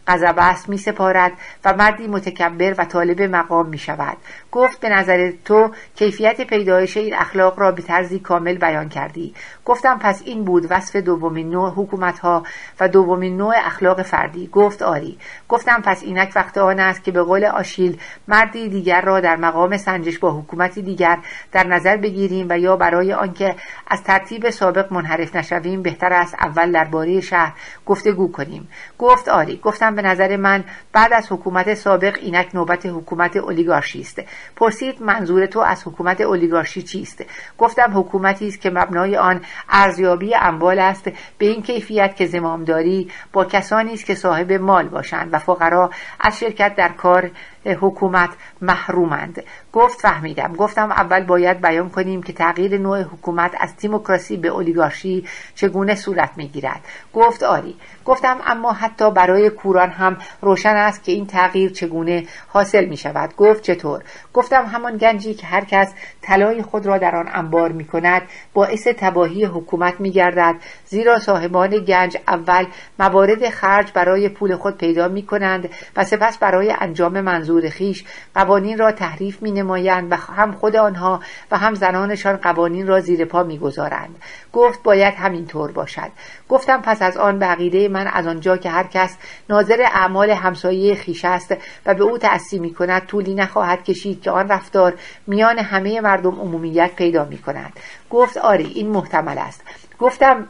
غضب 0.09 0.35
است 0.39 0.69
می 0.69 0.79
سپارد 0.79 1.33
و 1.65 1.75
مردی 1.77 2.07
متکبر 2.07 2.75
و 2.79 2.85
طالب 2.85 3.23
مقام 3.23 3.67
می 3.69 3.79
شود 3.79 4.17
گفت 4.53 4.81
به 4.81 4.89
نظر 4.89 5.33
تو 5.45 5.71
کیفیت 5.97 6.41
پیدایش 6.41 6.97
این 6.97 7.15
اخلاق 7.15 7.59
را 7.59 7.73
به 7.73 7.83
طرزی 7.83 8.19
کامل 8.19 8.55
بیان 8.55 8.89
کردی. 8.89 9.35
گفتم 9.65 9.99
پس 9.99 10.23
این 10.25 10.45
بود 10.45 10.67
وصف 10.71 10.97
دومین 10.97 11.51
نوع 11.51 11.71
حکومت 11.71 12.19
ها 12.19 12.43
و 12.81 12.89
دومین 12.89 13.37
نوع 13.37 13.55
اخلاق 13.59 14.03
فردی. 14.03 14.47
گفت 14.53 14.83
آری. 14.83 15.19
گفتم 15.49 15.83
پس 15.85 16.03
اینک 16.03 16.33
وقت 16.37 16.59
آن 16.59 16.81
است 16.81 17.05
که 17.05 17.13
به 17.13 17.23
قول 17.23 17.45
آشیل 17.45 18.01
مردی 18.29 18.69
دیگر 18.69 19.01
را 19.01 19.21
در 19.21 19.37
مقام 19.37 19.77
سنجش 19.77 20.19
با 20.19 20.41
حکومتی 20.41 20.83
دیگر 20.83 21.19
در 21.53 21.67
نظر 21.67 21.97
بگیریم 21.97 22.47
و 22.51 22.59
یا 22.59 22.77
برای 22.77 23.13
آنکه 23.13 23.57
از 23.87 24.03
ترتیب 24.03 24.51
سابق 24.51 24.93
منحرف 24.93 25.37
نشویم 25.37 25.83
بهتر 25.83 26.13
است 26.13 26.35
اول 26.35 26.73
درباره 26.73 27.21
شهر 27.21 27.53
گفتگو 27.87 28.33
کنیم. 28.33 28.69
گفت 28.99 29.29
آری. 29.29 29.61
گفتم 29.63 29.95
به 29.95 30.03
نظر 30.03 30.37
من 30.37 30.65
بعد 30.93 31.13
از 31.13 31.33
حکومت 31.33 31.75
سابق 31.75 32.19
اینک 32.21 32.55
نوبت 32.55 32.87
حکومت 32.87 33.37
اولیگارشی 33.37 34.01
است. 34.01 34.23
پرسید 34.57 35.03
منظور 35.03 35.47
تو 35.47 35.61
از 35.61 35.87
حکومت 35.87 36.21
اولیگارشی 36.21 36.83
چیست؟ 36.83 37.25
گفتم 37.59 37.99
حکومتی 37.99 38.49
است 38.49 38.61
که 38.61 38.71
مبنای 38.71 39.17
آن 39.17 39.41
ارزیابی 39.69 40.35
اموال 40.35 40.79
است 40.79 41.11
به 41.39 41.47
این 41.47 41.63
کیفیت 41.63 42.17
که 42.17 42.27
زمامداری 42.27 43.11
با 43.33 43.45
کسانی 43.45 43.93
است 43.93 44.07
که 44.07 44.15
صاحب 44.15 44.53
مال 44.53 44.89
باشند 44.89 45.35
و 45.35 45.39
فقرا 45.39 45.91
از 46.21 46.39
شرکت 46.39 46.75
در 46.77 46.89
کار 46.89 47.31
حکومت 47.67 48.31
محرومند. 48.61 49.43
گفت 49.73 50.01
فهمیدم. 50.01 50.53
گفتم 50.53 50.91
اول 50.91 51.25
باید 51.25 51.61
بیان 51.61 51.91
کنیم 51.91 52.23
که 52.23 52.33
تغییر 52.33 52.79
نوع 52.79 53.03
حکومت 53.03 53.55
از 53.61 53.77
دیموکراسی 53.77 54.37
به 54.37 54.49
اولیگارشی 54.49 55.25
چگونه 55.55 55.95
صورت 55.95 56.31
می‌گیرد. 56.37 56.81
گفت 57.15 57.43
آری. 57.43 57.77
گفتم 58.05 58.41
اما 58.47 58.73
حتی 58.73 59.11
برای 59.11 59.51
کوران 59.51 59.91
هم 59.91 60.17
روشن 60.41 60.77
است 60.77 61.05
که 61.05 61.13
این 61.13 61.27
تغییر 61.27 61.71
چگونه 61.71 62.27
حاصل 62.49 62.85
می 62.85 62.97
شود 62.97 63.37
گفت 63.37 63.63
چطور؟ 63.63 64.03
گفتم 64.35 64.67
همان 64.67 64.97
گنجی 64.97 65.35
که 65.35 65.47
هر 65.47 65.65
کس 65.65 65.95
طلای 66.23 66.63
خود 66.63 66.87
را 66.87 66.99
در 66.99 67.17
آن 67.17 67.29
انبار 67.33 67.73
می 67.73 67.85
کند 67.85 68.23
باعث 68.55 68.87
تباهی 68.87 69.45
حکومت 69.45 70.01
می 70.01 70.11
گردد 70.11 70.55
زیرا 70.87 71.19
صاحبان 71.19 71.71
گنج 71.85 72.17
اول 72.29 72.67
موارد 72.99 73.49
خرج 73.49 73.93
برای 73.93 74.29
پول 74.29 74.57
خود 74.57 74.79
پیدا 74.79 75.09
می 75.09 75.23
کنند 75.23 75.69
و 75.97 76.05
سپس 76.05 76.39
برای 76.39 76.75
انجام 76.81 77.21
منظور 77.21 77.52
خیش 77.61 78.05
قوانین 78.35 78.79
را 78.79 78.93
تحریف 78.93 79.43
می 79.43 79.53
نمایند 79.53 80.13
و 80.13 80.17
هم 80.17 80.53
خود 80.53 80.77
آنها 80.77 81.21
و 81.51 81.59
هم 81.59 81.75
زنانشان 81.75 82.37
قوانین 82.37 82.87
را 82.87 83.01
زیر 83.01 83.25
پا 83.25 83.43
می 83.43 83.59
گذارند. 83.59 84.17
گفت 84.53 84.83
باید 84.83 85.15
همینطور 85.15 85.73
باشد. 85.73 86.11
گفتم 86.49 86.83
پس 86.83 87.03
از 87.03 87.17
آن 87.17 87.39
بقیده 87.39 87.89
من 87.89 88.07
از 88.07 88.27
آنجا 88.27 88.57
که 88.57 88.71
هر 88.71 88.85
کس 88.85 89.17
ناظر 89.49 89.83
اعمال 89.95 90.31
همسایه 90.31 90.95
خیش 90.95 91.25
است 91.25 91.55
و 91.87 91.95
به 91.95 92.05
او 92.05 92.19
تأثیر 92.19 92.61
می 92.61 92.75
کند 92.75 93.07
طولی 93.07 93.35
نخواهد 93.35 93.85
کشید 93.85 94.23
که 94.23 94.31
آن 94.31 94.49
رفتار 94.49 94.95
میان 95.27 95.59
همه 95.59 96.01
مردم 96.01 96.41
عمومیت 96.41 96.91
پیدا 96.97 97.25
می 97.25 97.39
کند 97.39 97.73
گفت 98.11 98.37
آری 98.37 98.73
این 98.75 98.89
محتمل 98.89 99.39
است. 99.39 99.63
گفتم 99.99 100.47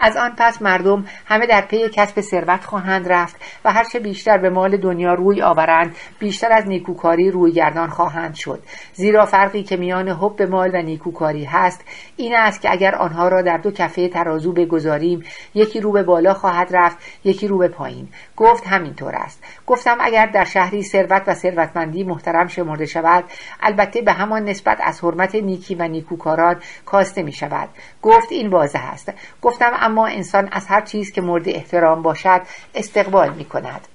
از 0.00 0.16
آن 0.16 0.34
پس 0.38 0.62
مردم 0.62 1.04
همه 1.26 1.46
در 1.46 1.60
پی 1.60 1.88
کسب 1.88 2.20
ثروت 2.20 2.64
خواهند 2.64 3.12
رفت 3.12 3.36
و 3.64 3.72
هرچه 3.72 3.98
بیشتر 3.98 4.38
به 4.38 4.50
مال 4.50 4.76
دنیا 4.76 5.14
روی 5.14 5.42
آورند 5.42 5.96
بیشتر 6.18 6.52
از 6.52 6.66
نیکوکاری 6.66 7.30
روی 7.30 7.52
گردان 7.52 7.88
خواهند 7.88 8.34
شد. 8.34 8.62
زیرا 8.92 9.26
فرقی 9.26 9.62
که 9.62 9.76
میان 9.76 10.08
حب 10.08 10.42
مال 10.42 10.70
و 10.74 10.82
نیکوکاری 10.82 11.44
هست 11.44 11.84
این 12.16 12.36
است 12.36 12.60
که 12.60 12.72
اگر 12.72 12.94
آنها 12.94 13.28
را 13.28 13.42
در 13.42 13.58
دو 13.58 13.70
کفه 13.70 14.08
ترازو 14.08 14.52
بگذاریم 14.52 15.24
یکی 15.54 15.80
رو 15.80 15.92
به 15.92 16.02
بالا 16.02 16.34
خواهد 16.34 16.68
رفت 16.76 16.98
یکی 17.24 17.48
رو 17.48 17.58
به 17.58 17.68
پایین. 17.68 18.08
گفت 18.38 18.66
همینطور 18.66 19.14
است. 19.14 19.42
گفتم 19.66 19.96
اگر 20.00 20.26
در 20.26 20.44
شهری 20.44 20.82
ثروت 20.82 21.22
و 21.26 21.34
ثروتمندی 21.34 22.04
محترم 22.04 22.46
شمرده 22.46 22.86
شود 22.86 23.24
البته 23.60 24.02
به 24.02 24.12
همان 24.12 24.44
نسبت 24.44 24.78
از 24.80 25.04
حرمت 25.04 25.34
نیکی 25.34 25.74
و 25.74 25.88
نیکوکاران 25.88 26.56
کاسته 26.86 27.22
می 27.22 27.32
شود. 27.32 27.68
گفت 28.02 28.32
این 28.32 28.50
واضح 28.50 28.84
است. 28.92 29.12
گفتم 29.42 29.72
اما 29.74 30.06
انسان 30.06 30.48
از 30.52 30.66
هر 30.66 30.80
چیز 30.80 31.12
که 31.12 31.20
مورد 31.20 31.48
احترام 31.48 32.02
باشد 32.02 32.42
استقبال 32.74 33.30
می 33.34 33.44
کند 33.44 33.88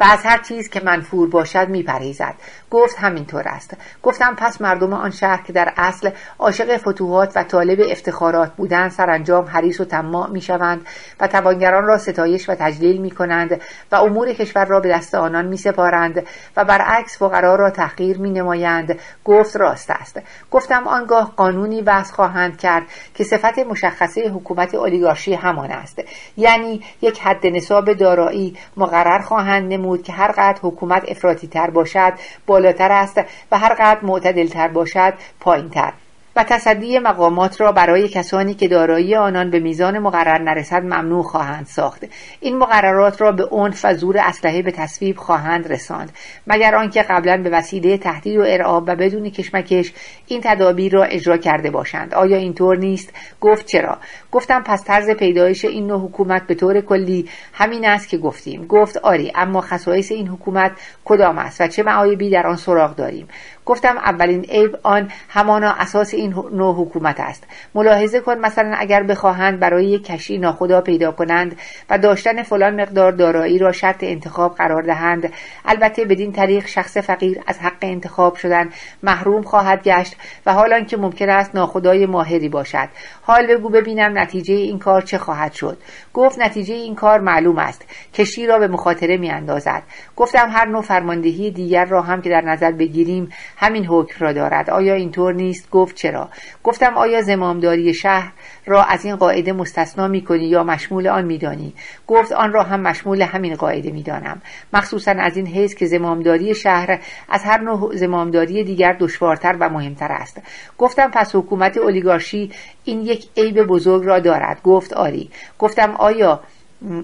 و 0.00 0.04
از 0.04 0.24
هر 0.24 0.38
چیز 0.38 0.68
که 0.68 0.80
منفور 0.80 1.28
باشد 1.28 1.68
میپرهیزد 1.68 2.34
گفت 2.70 2.96
همینطور 2.98 3.48
است. 3.48 3.76
گفتم 4.02 4.34
پس 4.34 4.60
مردم 4.60 4.92
آن 4.92 5.10
شهر 5.10 5.42
که 5.42 5.52
در 5.52 5.72
اصل 5.76 6.10
عاشق 6.38 6.76
فتوحات 6.76 7.32
و 7.36 7.42
طالب 7.42 7.80
افتخارات 7.90 8.52
بودند 8.56 8.90
سرانجام 8.90 9.44
حریص 9.44 9.80
و 9.80 9.84
طماع 9.84 10.30
می‌شوند 10.30 10.86
و 11.20 11.26
توانگران 11.26 11.84
را 11.84 11.98
ستایش 11.98 12.48
و 12.48 12.54
تجلیل 12.54 13.00
می‌کنند 13.00 13.60
و 13.92 13.96
امور 13.96 14.32
کشور 14.32 14.64
را 14.64 14.80
به 14.80 14.88
دست 14.88 15.14
آنان 15.14 15.46
میسپارند 15.46 16.26
و 16.56 16.64
برعکس 16.64 17.18
فقرا 17.18 17.54
را 17.54 17.70
تحقیر 17.70 18.18
مینمایند. 18.18 18.98
گفت 19.24 19.56
راست 19.56 19.90
است. 19.90 20.20
گفتم 20.50 20.88
آنگاه 20.88 21.32
قانونی 21.36 21.82
وضع 21.82 22.14
خواهند 22.14 22.58
کرد 22.58 22.82
که 23.14 23.24
صفت 23.24 23.58
مشخصه 23.58 24.28
حکومت 24.28 24.74
اولیگارشی 24.74 25.34
همان 25.34 25.70
است. 25.70 26.02
یعنی 26.36 26.82
یک 27.00 27.20
حد 27.20 27.46
نصاب 27.46 27.92
دارایی 27.92 28.56
مقرر 28.76 29.18
خواهند 29.18 29.72
نمود 29.72 30.02
که 30.02 30.12
هر 30.12 30.32
قدر 30.32 30.58
حکومت 30.62 31.04
افراطی 31.08 31.46
تر 31.46 31.70
باشد 31.70 32.12
بالاتر 32.58 32.92
است 32.92 33.20
و 33.50 33.58
هر 33.58 33.74
قدر 33.74 33.98
معتدل 34.02 34.48
تر 34.48 34.68
باشد 34.68 35.14
پایین 35.40 35.70
تر 35.70 35.92
و 36.38 36.44
تصدی 36.44 36.98
مقامات 36.98 37.60
را 37.60 37.72
برای 37.72 38.08
کسانی 38.08 38.54
که 38.54 38.68
دارایی 38.68 39.14
آنان 39.14 39.50
به 39.50 39.58
میزان 39.58 39.98
مقرر 39.98 40.42
نرسد 40.42 40.82
ممنوع 40.82 41.22
خواهند 41.22 41.66
ساخت. 41.66 42.04
این 42.40 42.58
مقررات 42.58 43.20
را 43.20 43.32
به 43.32 43.44
عنف 43.50 43.84
و 43.84 43.94
زور 43.94 44.18
اسلحه 44.18 44.62
به 44.62 44.70
تصویب 44.70 45.16
خواهند 45.16 45.72
رساند. 45.72 46.12
مگر 46.46 46.74
آنکه 46.74 47.02
قبلا 47.02 47.36
به 47.36 47.50
وسیله 47.50 47.98
تهدید 47.98 48.38
و 48.38 48.42
ارعاب 48.46 48.84
و 48.86 48.96
بدون 48.96 49.30
کشمکش 49.30 49.92
این 50.26 50.40
تدابیر 50.44 50.92
را 50.92 51.04
اجرا 51.04 51.36
کرده 51.36 51.70
باشند. 51.70 52.14
آیا 52.14 52.36
اینطور 52.36 52.76
نیست؟ 52.76 53.12
گفت 53.40 53.66
چرا؟ 53.66 53.98
گفتم 54.32 54.62
پس 54.62 54.84
طرز 54.84 55.10
پیدایش 55.10 55.64
این 55.64 55.86
نوع 55.86 56.00
حکومت 56.08 56.46
به 56.46 56.54
طور 56.54 56.80
کلی 56.80 57.28
همین 57.52 57.84
است 57.88 58.08
که 58.08 58.18
گفتیم. 58.18 58.66
گفت 58.66 58.96
آری 58.96 59.32
اما 59.34 59.60
خصایص 59.60 60.12
این 60.12 60.28
حکومت 60.28 60.72
کدام 61.04 61.38
است 61.38 61.60
و 61.60 61.66
چه 61.66 61.82
معایبی 61.82 62.30
در 62.30 62.46
آن 62.46 62.56
سراغ 62.56 62.96
داریم؟ 62.96 63.28
گفتم 63.66 63.96
اولین 63.96 64.44
عیب 64.44 64.78
آن 64.82 65.10
همانا 65.28 65.70
اساس 65.70 66.14
این 66.14 66.27
نوع 66.52 66.74
حکومت 66.74 67.20
است. 67.20 67.44
ملاحظه 67.74 68.20
کن 68.20 68.38
مثلا 68.38 68.74
اگر 68.78 69.02
بخواهند 69.02 69.60
برای 69.60 69.86
یک 69.86 70.04
کشی 70.04 70.38
ناخدا 70.38 70.80
پیدا 70.80 71.12
کنند 71.12 71.56
و 71.90 71.98
داشتن 71.98 72.42
فلان 72.42 72.80
مقدار 72.80 73.12
دارایی 73.12 73.58
را 73.58 73.72
شرط 73.72 74.04
انتخاب 74.04 74.54
قرار 74.54 74.82
دهند 74.82 75.32
البته 75.64 76.04
بدین 76.04 76.32
طریق 76.32 76.66
شخص 76.66 76.96
فقیر 76.96 77.40
از 77.46 77.58
حق 77.58 77.76
انتخاب 77.82 78.36
شدن 78.36 78.70
محروم 79.02 79.42
خواهد 79.42 79.82
گشت 79.82 80.16
و 80.46 80.52
حال 80.52 80.84
که 80.84 80.96
ممکن 80.96 81.28
است 81.28 81.54
ناخدای 81.54 82.06
ماهری 82.06 82.48
باشد. 82.48 82.88
حال 83.22 83.46
بگو 83.46 83.68
ببینم 83.68 84.18
نتیجه 84.18 84.54
این 84.54 84.78
کار 84.78 85.02
چه 85.02 85.18
خواهد 85.18 85.52
شد. 85.52 85.78
گفت 86.14 86.38
نتیجه 86.38 86.74
این 86.74 86.94
کار 86.94 87.20
معلوم 87.20 87.58
است. 87.58 87.84
کشی 88.14 88.46
را 88.46 88.58
به 88.58 88.68
مخاطره 88.68 89.16
می 89.16 89.30
اندازد 89.30 89.82
گفتم 90.16 90.48
هر 90.50 90.64
نوع 90.66 90.82
فرماندهی 90.82 91.50
دیگر 91.50 91.84
را 91.84 92.02
هم 92.02 92.22
که 92.22 92.30
در 92.30 92.40
نظر 92.40 92.72
بگیریم 92.72 93.32
همین 93.56 93.86
حکم 93.86 94.24
را 94.24 94.32
دارد. 94.32 94.70
آیا 94.70 94.94
اینطور 94.94 95.34
نیست؟ 95.34 95.70
گفت 95.70 95.96
چرا؟ 95.96 96.17
گفتم 96.64 96.96
آیا 96.96 97.22
زمامداری 97.22 97.94
شهر 97.94 98.32
را 98.66 98.84
از 98.84 99.04
این 99.04 99.16
قاعده 99.16 99.52
مستثنا 99.52 100.08
می 100.08 100.24
کنی 100.24 100.44
یا 100.44 100.64
مشمول 100.64 101.08
آن 101.08 101.24
میدانی؟ 101.24 101.74
گفت 102.06 102.32
آن 102.32 102.52
را 102.52 102.62
هم 102.62 102.80
مشمول 102.80 103.22
همین 103.22 103.54
قاعده 103.54 103.90
می‌دانم. 103.90 104.42
مخصوصا 104.72 105.10
از 105.10 105.36
این 105.36 105.46
حیث 105.46 105.74
که 105.74 105.86
زمامداری 105.86 106.54
شهر 106.54 106.98
از 107.28 107.44
هر 107.44 107.60
نوع 107.60 107.96
زمامداری 107.96 108.64
دیگر 108.64 108.96
دشوارتر 109.00 109.56
و 109.60 109.68
مهمتر 109.68 110.12
است. 110.12 110.42
گفتم 110.78 111.10
پس 111.10 111.36
حکومت 111.36 111.76
اولیگارشی 111.76 112.50
این 112.84 113.00
یک 113.00 113.28
عیب 113.36 113.62
بزرگ 113.62 114.04
را 114.04 114.18
دارد. 114.18 114.62
گفت 114.62 114.92
آری. 114.92 115.30
گفتم 115.58 115.94
آیا 115.96 116.40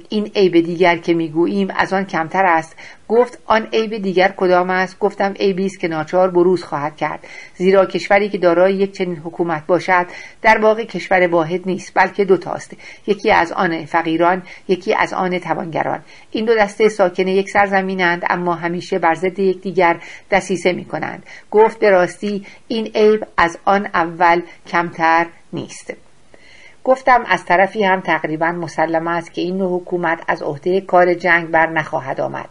این 0.08 0.30
عیب 0.36 0.60
دیگر 0.60 0.96
که 0.96 1.14
می‌گوییم 1.14 1.68
از 1.76 1.92
آن 1.92 2.04
کمتر 2.04 2.46
است. 2.46 2.76
گفت 3.08 3.38
آن 3.46 3.68
عیب 3.72 3.96
دیگر 3.98 4.34
کدام 4.36 4.70
است؟ 4.70 4.98
گفتم 4.98 5.32
عیبی 5.32 5.66
است 5.66 5.80
که 5.80 5.88
ناچار 5.88 6.30
بروز 6.30 6.64
خواهد 6.64 6.96
کرد. 6.96 7.26
زیرا 7.56 7.86
کشوری 7.86 8.28
که 8.28 8.38
دارای 8.38 8.74
یک 8.74 8.92
چنین 8.92 9.16
حکومت 9.16 9.66
باشد 9.66 10.06
در 10.42 10.58
واقع 10.58 10.84
کشور 10.84 11.26
واحد 11.26 11.60
نیست 11.66 11.92
بلکه 11.94 12.24
دو 12.24 12.36
تاست. 12.36 12.76
یکی 13.06 13.30
از 13.30 13.52
آن 13.52 13.84
فقیران 13.84 14.42
یکی 14.68 14.94
از 14.94 15.12
آن 15.12 15.38
توانگران. 15.38 16.02
این 16.30 16.44
دو 16.44 16.56
دسته 16.56 16.88
ساکن 16.88 17.28
یک 17.28 17.50
سرزمینند 17.50 18.22
اما 18.30 18.54
همیشه 18.54 18.98
بر 18.98 19.14
ضد 19.14 19.38
یکدیگر 19.38 20.00
دسیسه 20.30 20.72
می 20.72 20.84
کنند 20.84 21.26
گفت 21.50 21.78
به 21.78 21.90
راستی 21.90 22.46
این 22.68 22.86
عیب 22.94 23.26
از 23.36 23.58
آن 23.64 23.86
اول 23.94 24.42
کمتر 24.66 25.26
نیست. 25.52 26.03
گفتم 26.84 27.24
از 27.26 27.44
طرفی 27.44 27.84
هم 27.84 28.00
تقریبا 28.00 28.52
مسلم 28.52 29.08
است 29.08 29.32
که 29.32 29.42
این 29.42 29.58
نوع 29.58 29.80
حکومت 29.80 30.22
از 30.28 30.42
عهده 30.42 30.80
کار 30.80 31.14
جنگ 31.14 31.50
بر 31.50 31.66
نخواهد 31.66 32.20
آمد. 32.20 32.48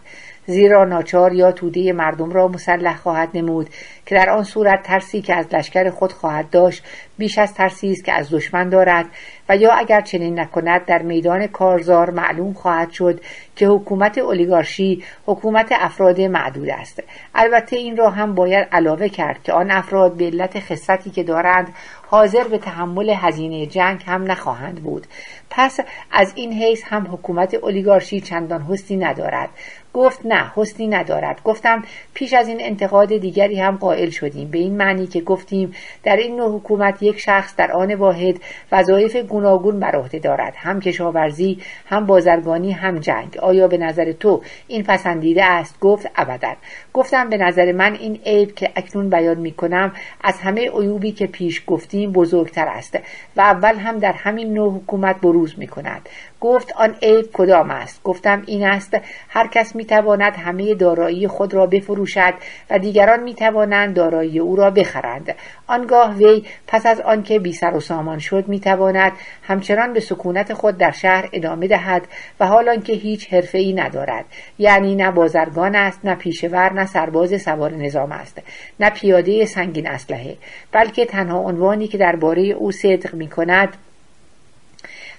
زیرا 0.48 0.86
ناچار 0.86 1.34
یا 1.34 1.52
توده 1.52 1.94
مردم 1.94 2.32
را 2.32 2.48
مسلح 2.48 2.98
خواهد 2.98 3.30
نمود 3.34 3.70
که 4.06 4.16
در 4.16 4.30
آن 4.30 4.44
صورت 4.44 4.84
ترسی 4.84 5.22
که 5.22 5.36
از 5.36 5.46
لشکر 5.54 5.90
خود 5.90 6.12
خواهد 6.12 6.50
داشت 6.50 6.84
بیش 7.18 7.38
از 7.38 7.54
ترسی 7.54 7.92
است 7.92 8.04
که 8.04 8.14
از 8.14 8.30
دشمن 8.32 8.70
دارد 8.70 9.06
و 9.50 9.58
یا 9.58 9.72
اگر 9.72 10.02
چنین 10.02 10.40
نکند 10.40 10.86
در 10.86 11.02
میدان 11.02 11.48
کارزار 11.48 12.10
معلوم 12.10 12.54
خواهد 12.54 12.92
شد 12.92 13.22
که 13.56 13.68
حکومت 13.68 14.18
اولیگارشی 14.18 15.04
حکومت 15.26 15.68
افراد 15.72 16.22
معدود 16.22 16.70
است. 16.70 17.04
البته 17.36 17.76
این 17.76 17.98
را 17.98 18.10
هم 18.10 18.36
باید 18.36 18.68
علاوه 18.72 19.10
کرد 19.10 19.44
که 19.44 19.54
آن 19.54 19.72
افراد 19.72 20.14
به 20.18 20.26
علت 20.26 20.60
خصتی 20.60 21.10
که 21.10 21.24
دارند 21.24 21.74
حاضر 22.08 22.44
به 22.44 22.58
تحمل 22.58 23.10
هزینه 23.10 23.66
جنگ 23.66 24.04
هم 24.06 24.32
نخواهند 24.32 24.84
بود. 24.84 25.08
پس 25.50 25.80
از 26.12 26.34
این 26.36 26.54
حیث 26.54 26.84
هم 26.86 27.08
حکومت 27.12 27.54
اولیگارشی 27.54 28.22
چندان 28.22 28.62
حسنی 28.62 28.98
ندارد. 28.98 29.50
گفت 29.94 30.26
نه 30.26 30.52
حسنی 30.56 30.88
ندارد. 30.88 31.42
گفتم 31.44 31.84
پیش 32.14 32.34
از 32.34 32.48
این 32.48 32.58
انتقاد 32.62 33.18
دیگری 33.18 33.60
هم 33.60 33.78
قائل 33.78 34.10
شدیم. 34.10 34.52
به 34.52 34.58
این 34.58 34.78
معنی 34.78 35.08
که 35.08 35.22
گفتیم 35.22 35.74
در 36.04 36.16
این 36.16 36.36
نوع 36.36 36.56
حکومت 36.56 37.04
یک 37.04 37.20
شخص 37.20 37.56
در 37.56 37.72
آن 37.72 37.94
واحد 37.94 38.40
وظایف 38.72 39.16
گوناگون 39.16 39.80
بر 39.80 39.96
عهده 39.96 40.20
دارد. 40.20 40.54
هم 40.58 40.80
کشاورزی 40.80 41.60
هم 41.86 42.06
بازرگانی 42.06 42.72
هم 42.72 43.00
جنگ. 43.00 43.38
آیا 43.38 43.68
به 43.68 43.78
نظر 43.78 44.12
تو 44.12 44.42
این 44.68 44.84
پسندیده 44.84 45.46
است؟ 45.46 45.80
گفت 45.80 46.10
ابدا. 46.16 46.54
گفتم 46.94 47.30
به 47.30 47.38
نظر 47.38 47.72
من 47.72 47.94
این 47.94 48.20
عیب 48.26 48.56
که 48.56 48.72
اکنون 48.76 49.10
بیان 49.10 49.38
می 49.38 49.52
کنم 49.52 49.92
از 50.22 50.40
همه 50.40 50.70
عیوبی 50.70 51.12
که 51.12 51.28
پیش 51.28 51.64
گفتیم 51.68 52.12
بزرگتر 52.12 52.68
است 52.68 53.00
و 53.36 53.42
اول 53.42 53.76
هم 53.76 54.00
در 54.00 54.12
همین 54.12 54.54
نوع 54.54 54.74
حکومت 54.74 55.22
بروز 55.22 55.60
می 55.60 55.68
کند. 55.68 56.10
گفت 56.44 56.74
آن 56.76 56.96
عیب 57.02 57.26
کدام 57.34 57.72
است؟ 57.72 58.04
گفتم 58.04 58.44
این 58.46 58.66
است 58.66 58.98
هر 59.30 59.48
کس 59.48 59.76
می 59.76 59.86
تواند 59.86 60.36
همه 60.36 60.76
دارایی 60.76 61.28
خود 61.28 61.54
را 61.54 61.66
بفروشد 61.66 62.34
و 62.70 62.80
دیگران 62.80 63.24
می 63.24 63.34
توانند 63.34 63.96
دارایی 63.96 64.40
او 64.40 64.56
را 64.56 64.70
بخرند. 64.70 65.36
آنگاه 65.68 66.16
وی 66.16 66.44
پس 66.68 66.86
از 66.86 67.02
آنکه 67.02 67.40
بی 67.40 67.54
سر 67.54 67.74
و 67.74 67.80
سامان 67.80 68.20
شد 68.20 68.48
می 68.48 68.60
تواند 68.60 69.12
همچنان 69.44 69.94
به 69.94 70.00
سکونت 70.00 70.54
خود 70.54 70.78
در 70.78 70.92
شهر 70.92 71.30
ادامه 71.34 71.68
دهد 71.68 72.08
و 72.40 72.48
حال 72.48 72.82
که 72.82 72.94
هیچ 72.94 73.34
حرفه 73.34 73.58
ای 73.58 73.74
ندارد. 73.74 74.26
یعنی 74.60 74.96
نه 74.96 75.12
بازرگان 75.12 75.76
است 75.76 76.00
نه 76.04 76.16
پیشور 76.16 76.74
نه 76.74 76.86
سرباز 76.86 77.42
سوار 77.42 77.72
نظام 77.72 78.12
است 78.12 78.42
نه 78.80 78.90
پیاده 78.90 79.46
سنگین 79.46 79.88
اسلحه 79.88 80.38
بلکه 80.72 81.06
تنها 81.06 81.40
عنوانی 81.40 81.88
که 81.88 81.98
درباره 81.98 82.42
او 82.44 82.72
صدق 82.72 83.14
می 83.14 83.28
کند 83.28 83.78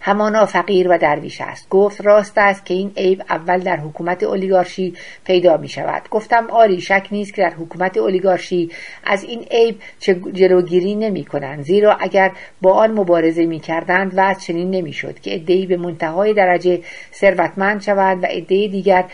همانا 0.06 0.46
فقیر 0.46 0.88
و 0.88 0.98
درویش 0.98 1.40
است. 1.40 1.68
گفت 1.68 2.00
راست 2.00 2.32
است 2.36 2.66
که 2.66 2.74
این 2.74 2.92
عیب 2.96 3.22
اول 3.30 3.58
در 3.58 3.76
حکومت 3.76 4.22
اولیگارشی 4.22 4.94
پیدا 5.24 5.56
می 5.56 5.68
شود. 5.68 6.02
گفتم 6.10 6.46
آری 6.50 6.80
شک 6.80 7.08
نیست 7.10 7.34
که 7.34 7.42
در 7.42 7.54
حکومت 7.54 7.96
اولیگارشی 7.96 8.70
از 9.04 9.24
این 9.24 9.42
عیب 9.50 9.78
جلوگیری 10.32 10.94
نمی 10.94 11.24
کنند. 11.24 11.64
زیرا 11.64 11.94
اگر 11.94 12.32
با 12.62 12.72
آن 12.72 12.92
مبارزه 12.92 13.46
می 13.46 13.60
کردند 13.60 14.12
و 14.16 14.34
چنین 14.34 14.70
نمی 14.70 14.92
شد 14.92 15.20
که 15.20 15.30
عدهای 15.30 15.66
به 15.66 15.76
منتهای 15.76 16.34
درجه 16.34 16.80
ثروتمند 17.12 17.82
شوند 17.82 18.24
و 18.24 18.26
عده 18.26 18.68
دیگر 18.68 19.04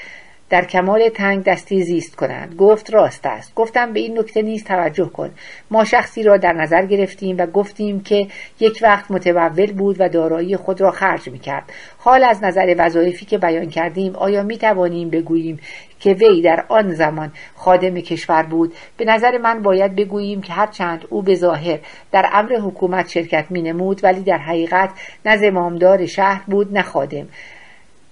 در 0.51 0.65
کمال 0.65 1.09
تنگ 1.09 1.45
دستی 1.45 1.83
زیست 1.83 2.17
کنند. 2.17 2.57
گفت 2.57 2.95
راست 2.95 3.27
است. 3.27 3.55
گفتم 3.55 3.93
به 3.93 4.01
این 4.01 4.19
نکته 4.19 4.43
نیز 4.43 4.65
توجه 4.65 5.09
کن. 5.09 5.31
ما 5.71 5.85
شخصی 5.85 6.23
را 6.23 6.37
در 6.37 6.53
نظر 6.53 6.87
گرفتیم 6.87 7.37
و 7.39 7.47
گفتیم 7.47 8.01
که 8.01 8.27
یک 8.61 8.79
وقت 8.83 9.11
متول 9.11 9.73
بود 9.73 9.97
و 9.99 10.09
دارایی 10.09 10.57
خود 10.57 10.81
را 10.81 10.91
خرج 10.91 11.29
می 11.29 11.39
کرد 11.39 11.73
حال 11.99 12.25
از 12.25 12.45
نظر 12.45 12.75
وظایفی 12.79 13.27
که 13.27 13.39
بیان 13.39 13.69
کردیم 13.69 14.17
آیا 14.17 14.43
می 14.43 14.59
توانیم 14.59 15.11
بگوییم 15.11 15.61
که 16.01 16.13
وی 16.13 16.43
در 16.43 16.65
آن 16.69 16.95
زمان 16.95 17.33
خادم 17.57 17.95
کشور 17.95 18.43
بود؟ 18.43 18.75
به 18.97 19.05
نظر 19.05 19.39
من 19.39 19.63
باید 19.63 19.97
بگوییم 19.97 20.43
که 20.43 20.53
هرچند 20.53 21.05
او 21.11 21.23
به 21.23 21.35
ظاهر 21.35 21.79
در 22.13 22.31
امر 22.33 22.57
حکومت 22.57 23.09
شرکت 23.09 23.47
می 23.51 23.63
نمود 23.63 24.05
ولی 24.05 24.21
در 24.21 24.39
حقیقت 24.39 24.91
نه 25.27 25.37
زمامدار 25.37 26.07
شهر 26.07 26.43
بود 26.47 26.73
نه 26.73 26.83
خادم. 26.83 27.27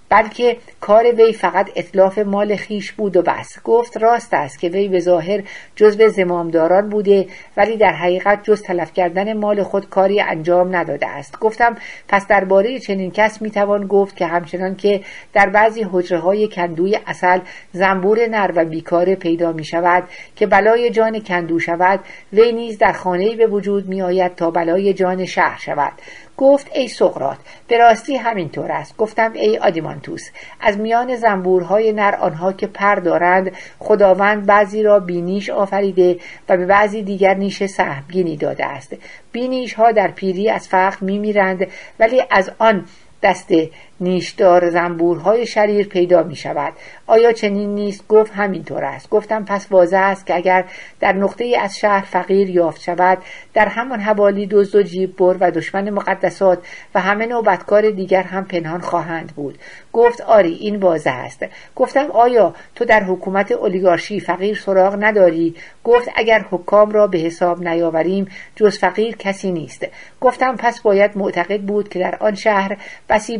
بلکه 0.08 0.56
کار 0.80 1.04
وی 1.14 1.32
فقط 1.32 1.70
اطلاف 1.76 2.18
مال 2.18 2.56
خیش 2.56 2.92
بود 2.92 3.16
و 3.16 3.22
بس. 3.22 3.58
گفت 3.64 3.96
راست 3.96 4.34
است 4.34 4.58
که 4.58 4.68
وی 4.68 4.88
به 4.88 5.00
ظاهر 5.00 5.42
جزو 5.76 6.08
زمامداران 6.08 6.88
بوده 6.88 7.26
ولی 7.56 7.76
در 7.76 7.92
حقیقت 7.92 8.44
جز 8.44 8.62
تلف 8.62 8.92
کردن 8.92 9.32
مال 9.32 9.62
خود 9.62 9.88
کاری 9.88 10.20
انجام 10.20 10.76
نداده 10.76 11.06
است. 11.06 11.38
گفتم 11.38 11.76
پس 12.08 12.26
درباره 12.26 12.78
چنین 12.78 13.10
کس 13.10 13.42
می‌توان 13.42 13.86
گفت 13.86 14.16
که 14.16 14.26
همچنان 14.26 14.76
که 14.76 15.00
در 15.32 15.48
بعضی 15.48 15.86
حجره 15.92 16.18
های 16.18 16.48
کندوی 16.48 16.98
اصل 17.06 17.40
زنبور 17.72 18.26
نر 18.26 18.52
و 18.56 18.64
بیکاره 18.64 19.14
پیدا 19.14 19.52
می 19.52 19.64
شود 19.64 20.02
که 20.36 20.46
بلای 20.46 20.90
جان 20.90 21.20
کندو 21.20 21.58
شود 21.58 22.00
وی 22.32 22.52
نیز 22.52 22.78
در 22.78 22.92
خانه 22.92 23.36
به 23.36 23.46
وجود 23.46 23.88
می 23.88 24.02
آید 24.02 24.34
تا 24.34 24.50
بلای 24.50 24.94
جان 24.94 25.24
شهر 25.24 25.58
شود. 25.58 25.92
گفت 26.38 26.70
ای 26.74 26.88
سقرات 26.88 27.38
به 27.68 27.78
راستی 27.78 28.16
همینطور 28.16 28.72
است. 28.72 28.96
گفتم 28.96 29.32
ای 29.32 29.58
آدیمانتوس 29.58 30.30
از 30.60 30.78
میان 30.78 31.16
زنبورهای 31.16 31.92
نر 31.92 32.14
آنها 32.14 32.52
که 32.52 32.66
پر 32.66 32.94
دارند 32.94 33.52
خداوند 33.78 34.46
بعضی 34.46 34.82
را 34.82 35.00
بینیش 35.00 35.50
آفریده 35.50 36.18
و 36.48 36.56
به 36.56 36.66
بعضی 36.66 37.02
دیگر 37.02 37.34
نیش 37.34 37.64
سهمگینی 37.64 38.36
داده 38.36 38.66
است. 38.66 38.96
بینیش 39.32 39.74
ها 39.74 39.92
در 39.92 40.08
پیری 40.08 40.50
از 40.50 40.68
فقر 40.68 40.96
میمیرند 41.00 41.66
ولی 42.00 42.22
از 42.30 42.50
آن 42.58 42.84
دست 43.22 43.52
نیشدار 44.00 44.70
زنبورهای 44.70 45.46
شریر 45.46 45.88
پیدا 45.88 46.22
می 46.22 46.36
شود. 46.36 46.72
آیا 47.06 47.32
چنین 47.32 47.74
نیست؟ 47.74 48.08
گفت 48.08 48.32
همینطور 48.34 48.84
است. 48.84 49.10
گفتم 49.10 49.44
پس 49.44 49.66
واضح 49.70 49.98
است 49.98 50.26
که 50.26 50.34
اگر 50.34 50.64
در 51.00 51.12
نقطه 51.12 51.56
از 51.60 51.78
شهر 51.78 52.04
فقیر 52.04 52.50
یافت 52.50 52.80
شود 52.80 53.18
در 53.54 53.68
همان 53.68 54.00
حوالی 54.00 54.46
دزد 54.46 54.74
و 54.74 54.82
جیب 54.82 55.16
بر 55.16 55.36
و 55.40 55.50
دشمن 55.50 55.90
مقدسات 55.90 56.58
و 56.94 57.00
همه 57.00 57.26
نوع 57.26 57.44
بدکار 57.44 57.90
دیگر 57.90 58.22
هم 58.22 58.44
پنهان 58.44 58.80
خواهند 58.80 59.32
بود. 59.36 59.58
گفت 59.92 60.20
آری 60.20 60.54
این 60.54 60.76
واضح 60.76 61.14
است. 61.14 61.46
گفتم 61.76 62.10
آیا 62.10 62.54
تو 62.74 62.84
در 62.84 63.02
حکومت 63.02 63.52
اولیگارشی 63.52 64.20
فقیر 64.20 64.56
سراغ 64.56 64.96
نداری؟ 65.00 65.54
گفت 65.84 66.08
اگر 66.16 66.44
حکام 66.50 66.90
را 66.90 67.06
به 67.06 67.18
حساب 67.18 67.68
نیاوریم 67.68 68.28
جز 68.56 68.78
فقیر 68.78 69.16
کسی 69.16 69.52
نیست. 69.52 69.86
گفتم 70.20 70.56
پس 70.56 70.80
باید 70.80 71.18
معتقد 71.18 71.60
بود 71.60 71.88
که 71.88 71.98
در 71.98 72.16
آن 72.20 72.34
شهر 72.34 72.76
بسی 73.08 73.38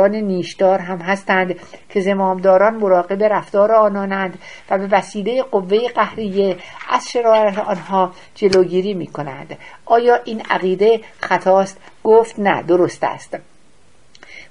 بدکاران 0.00 0.14
نیشدار 0.14 0.78
هم 0.78 0.98
هستند 0.98 1.54
که 1.88 2.00
زمامداران 2.00 2.74
مراقب 2.74 3.22
رفتار 3.22 3.72
آنانند 3.72 4.38
و 4.70 4.78
به 4.78 4.86
وسیله 4.86 5.42
قوه 5.42 5.88
قهریه 5.88 6.56
از 6.90 7.10
شرارت 7.10 7.58
آنها 7.58 8.12
جلوگیری 8.34 8.94
می 8.94 9.06
کنند 9.06 9.58
آیا 9.86 10.20
این 10.24 10.42
عقیده 10.50 11.00
خطاست؟ 11.20 11.78
گفت 12.04 12.38
نه 12.38 12.62
درست 12.62 13.04
است. 13.04 13.38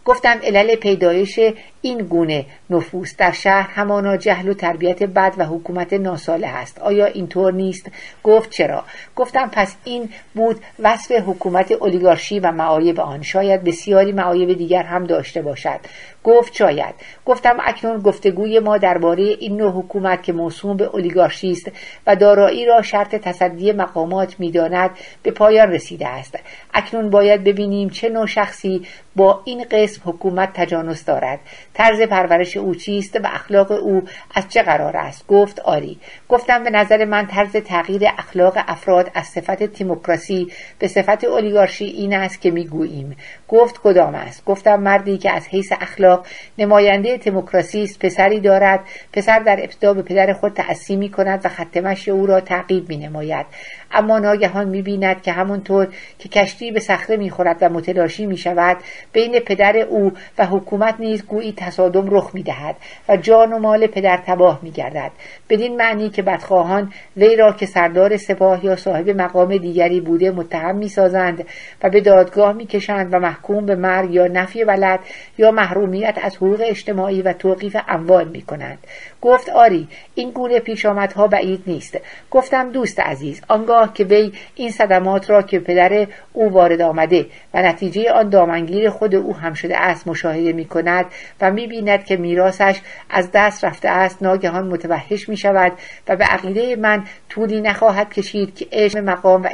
گفتم 0.05 0.39
علل 0.43 0.75
پیدایش 0.75 1.39
این 1.81 1.97
گونه 1.97 2.45
نفوس 2.69 3.15
در 3.17 3.31
شهر 3.31 3.69
همانا 3.69 4.17
جهل 4.17 4.49
و 4.49 4.53
تربیت 4.53 5.03
بد 5.03 5.33
و 5.37 5.45
حکومت 5.45 5.93
ناساله 5.93 6.47
است. 6.47 6.79
آیا 6.79 7.05
اینطور 7.05 7.53
نیست؟ 7.53 7.91
گفت 8.23 8.49
چرا؟ 8.49 8.83
گفتم 9.15 9.49
پس 9.51 9.75
این 9.83 10.09
بود 10.35 10.61
وصف 10.79 11.11
حکومت 11.11 11.71
اولیگارشی 11.71 12.39
و 12.39 12.51
معایب 12.51 12.99
آن. 12.99 13.21
شاید 13.21 13.63
بسیاری 13.63 14.11
معایب 14.11 14.53
دیگر 14.53 14.83
هم 14.83 15.03
داشته 15.03 15.41
باشد. 15.41 15.79
گفت 16.23 16.55
شاید. 16.55 16.95
گفتم 17.25 17.57
اکنون 17.65 17.99
گفتگوی 17.99 18.59
ما 18.59 18.77
درباره 18.77 19.23
این 19.23 19.57
نوع 19.57 19.71
حکومت 19.71 20.23
که 20.23 20.33
موسوم 20.33 20.77
به 20.77 20.85
اولیگارشی 20.85 21.51
است 21.51 21.71
و 22.07 22.15
دارایی 22.15 22.65
را 22.65 22.81
شرط 22.81 23.15
تصدی 23.15 23.71
مقامات 23.71 24.39
می‌داند 24.39 24.89
به 25.23 25.31
پایان 25.31 25.71
رسیده 25.71 26.07
است. 26.07 26.39
اکنون 26.73 27.09
باید 27.09 27.43
ببینیم 27.43 27.89
چه 27.89 28.09
نوع 28.09 28.25
شخصی 28.25 28.87
با 29.15 29.41
این 29.45 29.65
قسم 29.71 30.01
حکومت 30.05 30.53
تجانس 30.53 31.05
دارد. 31.05 31.39
طرز 31.79 32.01
پرورش 32.01 32.57
او 32.57 32.75
چیست 32.75 33.15
و 33.15 33.19
اخلاق 33.23 33.71
او 33.71 34.03
از 34.35 34.49
چه 34.49 34.63
قرار 34.63 34.97
است؟ 34.97 35.27
گفت 35.27 35.59
آری. 35.59 35.99
گفتم 36.29 36.63
به 36.63 36.69
نظر 36.69 37.05
من 37.05 37.27
طرز 37.27 37.51
تغییر 37.51 38.01
اخلاق 38.17 38.53
افراد 38.67 39.11
از 39.13 39.27
صفت 39.27 39.63
تیموکراسی 39.63 40.47
به 40.79 40.87
صفت 40.87 41.23
اولیگارشی 41.23 41.85
این 41.85 42.13
است 42.13 42.41
که 42.41 42.51
می‌گوییم. 42.51 43.17
گفت 43.47 43.77
کدام 43.83 44.15
است؟ 44.15 44.45
گفتم 44.45 44.79
مردی 44.79 45.17
که 45.17 45.31
از 45.31 45.47
حیث 45.47 45.73
اخلاق 45.81 46.25
نماینده 46.57 47.17
تیموکراسی 47.17 47.83
است 47.83 47.99
پسری 47.99 48.39
دارد. 48.39 48.79
پسر 49.13 49.39
در 49.39 49.59
ابتدا 49.59 49.93
به 49.93 50.01
پدر 50.01 50.33
خود 50.33 50.53
تأسی 50.53 50.95
می 50.95 51.09
کند 51.09 51.45
و 51.45 51.49
خط 51.49 52.09
او 52.09 52.25
را 52.25 52.41
تعقیب 52.41 52.89
می 52.89 52.97
نماید 52.97 53.45
اما 53.91 54.19
ناگهان 54.19 54.67
می 54.67 54.81
بیند 54.81 55.21
که 55.21 55.31
همونطور 55.31 55.87
که 56.19 56.29
کشتی 56.29 56.71
به 56.71 56.79
صخره 56.79 57.17
می 57.17 57.29
خورد 57.29 57.57
و 57.61 57.69
متلاشی 57.69 58.25
می 58.25 58.37
شود 58.37 58.77
بین 59.13 59.39
پدر 59.39 59.77
او 59.77 60.13
و 60.37 60.45
حکومت 60.45 60.95
نیز 60.99 61.25
گویی 61.25 61.53
تصادم 61.57 62.07
رخ 62.11 62.31
می 62.33 62.43
دهد 62.43 62.75
و 63.09 63.17
جان 63.17 63.53
و 63.53 63.59
مال 63.59 63.87
پدر 63.87 64.17
تباه 64.17 64.59
می 64.63 64.71
گردد 64.71 65.11
بدین 65.49 65.77
معنی 65.77 66.09
که 66.09 66.21
بدخواهان 66.21 66.93
وی 67.17 67.35
را 67.35 67.53
که 67.53 67.65
سردار 67.65 68.17
سپاه 68.17 68.65
یا 68.65 68.75
صاحب 68.75 69.09
مقام 69.09 69.57
دیگری 69.57 70.01
بوده 70.01 70.31
متهم 70.31 70.75
می 70.75 70.89
سازند 70.89 71.45
و 71.83 71.89
به 71.89 72.01
دادگاه 72.01 72.53
می 72.53 72.65
کشند 72.65 73.13
و 73.13 73.19
محکوم 73.19 73.65
به 73.65 73.75
مرگ 73.75 74.13
یا 74.13 74.27
نفی 74.27 74.63
ولد 74.63 74.99
یا 75.37 75.51
محرومیت 75.51 76.17
از 76.23 76.35
حقوق 76.35 76.61
اجتماعی 76.65 77.21
و 77.21 77.33
توقیف 77.33 77.77
اموال 77.87 78.27
می 78.27 78.41
کنند 78.41 78.77
گفت 79.21 79.49
آری 79.49 79.87
این 80.15 80.31
گونه 80.31 80.59
پیشامدها 80.59 81.27
بعید 81.27 81.63
نیست. 81.67 81.97
گفتم 82.31 82.71
دوست 82.71 82.99
عزیز 82.99 83.41
آنگاه 83.47 83.78
که 83.87 84.03
وی 84.03 84.31
این 84.55 84.71
صدمات 84.71 85.29
را 85.29 85.41
که 85.41 85.59
پدر 85.59 86.07
او 86.33 86.51
وارد 86.51 86.81
آمده 86.81 87.25
و 87.53 87.61
نتیجه 87.61 88.11
آن 88.11 88.29
دامنگیر 88.29 88.89
خود 88.89 89.15
او 89.15 89.35
هم 89.35 89.53
شده 89.53 89.77
است 89.77 90.07
مشاهده 90.07 90.53
می 90.53 90.65
کند 90.65 91.05
و 91.41 91.51
می 91.51 91.67
بیند 91.67 92.03
که 92.05 92.17
میراسش 92.17 92.81
از 93.09 93.29
دست 93.33 93.65
رفته 93.65 93.89
است 93.89 94.23
ناگهان 94.23 94.67
متوحش 94.67 95.29
می 95.29 95.37
شود 95.37 95.71
و 96.07 96.15
به 96.15 96.25
عقیده 96.25 96.75
من 96.75 97.03
طولی 97.29 97.61
نخواهد 97.61 98.13
کشید 98.13 98.55
که 98.55 98.67
عشق 98.71 98.97
مقام 98.97 99.43
و 99.43 99.49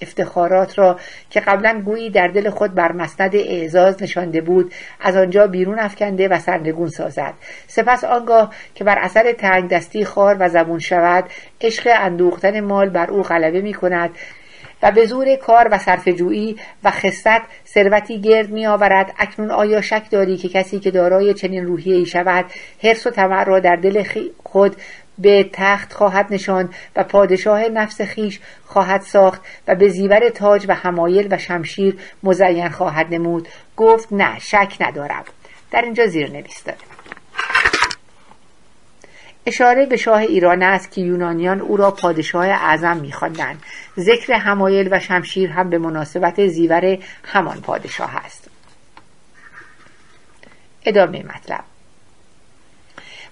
افتخارات 0.00 0.78
را 0.78 0.98
که 1.30 1.40
قبلا 1.40 1.82
گویی 1.84 2.10
در 2.10 2.28
دل 2.28 2.50
خود 2.50 2.74
بر 2.74 2.92
مسند 2.92 3.36
اعزاز 3.36 4.02
نشانده 4.02 4.40
بود 4.40 4.72
از 5.00 5.16
آنجا 5.16 5.46
بیرون 5.46 5.78
افکنده 5.78 6.28
و 6.28 6.38
سرنگون 6.38 6.88
سازد. 6.88 7.34
سپس 7.66 8.04
آنگاه 8.04 8.54
که 8.74 8.84
بر 8.84 8.98
اثر 8.98 9.32
تنگ 9.32 9.68
دستی 9.70 10.04
خار 10.04 10.36
و 10.40 10.48
زبون 10.48 10.78
شود 10.78 11.24
عشق 11.60 11.88
اندوختن 12.00 12.60
مال 12.60 12.88
بر 12.88 13.10
او 13.10 13.22
غلبه 13.22 13.60
می 13.60 13.74
کند 13.74 14.10
و 14.82 14.90
به 14.90 15.06
زور 15.06 15.36
کار 15.36 15.68
و 15.70 15.78
صرفه‌جویی 15.78 16.56
و 16.84 16.90
خصت 16.90 17.42
ثروتی 17.66 18.20
گرد 18.20 18.50
می 18.50 18.66
آورد. 18.66 19.14
اکنون 19.18 19.50
آیا 19.50 19.80
شک 19.80 20.10
داری 20.10 20.36
که 20.36 20.48
کسی 20.48 20.78
که 20.78 20.90
دارای 20.90 21.34
چنین 21.34 21.66
روحیه‌ای 21.66 22.06
شود 22.06 22.44
حرص 22.82 23.06
و 23.06 23.10
طمع 23.10 23.44
را 23.44 23.60
در 23.60 23.76
دل 23.76 24.04
خود 24.44 24.76
به 25.18 25.50
تخت 25.52 25.92
خواهد 25.92 26.26
نشاند 26.30 26.74
و 26.96 27.04
پادشاه 27.04 27.68
نفس 27.68 28.00
خیش 28.00 28.40
خواهد 28.66 29.00
ساخت 29.00 29.40
و 29.68 29.74
به 29.74 29.88
زیور 29.88 30.28
تاج 30.28 30.66
و 30.68 30.74
حمایل 30.74 31.28
و 31.30 31.38
شمشیر 31.38 31.98
مزین 32.22 32.68
خواهد 32.68 33.14
نمود. 33.14 33.48
گفت 33.76 34.08
نه 34.12 34.38
شک 34.38 34.76
ندارم. 34.80 35.24
در 35.70 35.82
اینجا 35.82 36.06
زیر 36.06 36.30
نویس 36.30 36.64
داره. 36.64 36.78
اشاره 39.46 39.86
به 39.86 39.96
شاه 39.96 40.18
ایران 40.20 40.62
است 40.62 40.90
که 40.90 41.00
یونانیان 41.00 41.60
او 41.60 41.76
را 41.76 41.90
پادشاه 41.90 42.46
اعظم 42.46 42.96
میخواندند. 42.96 43.62
ذکر 43.98 44.32
حمایل 44.32 44.88
و 44.92 45.00
شمشیر 45.00 45.50
هم 45.50 45.70
به 45.70 45.78
مناسبت 45.78 46.46
زیور 46.46 46.98
همان 47.24 47.60
پادشاه 47.60 48.16
است. 48.16 48.48
ادامه 50.84 51.22
مطلب. 51.22 51.64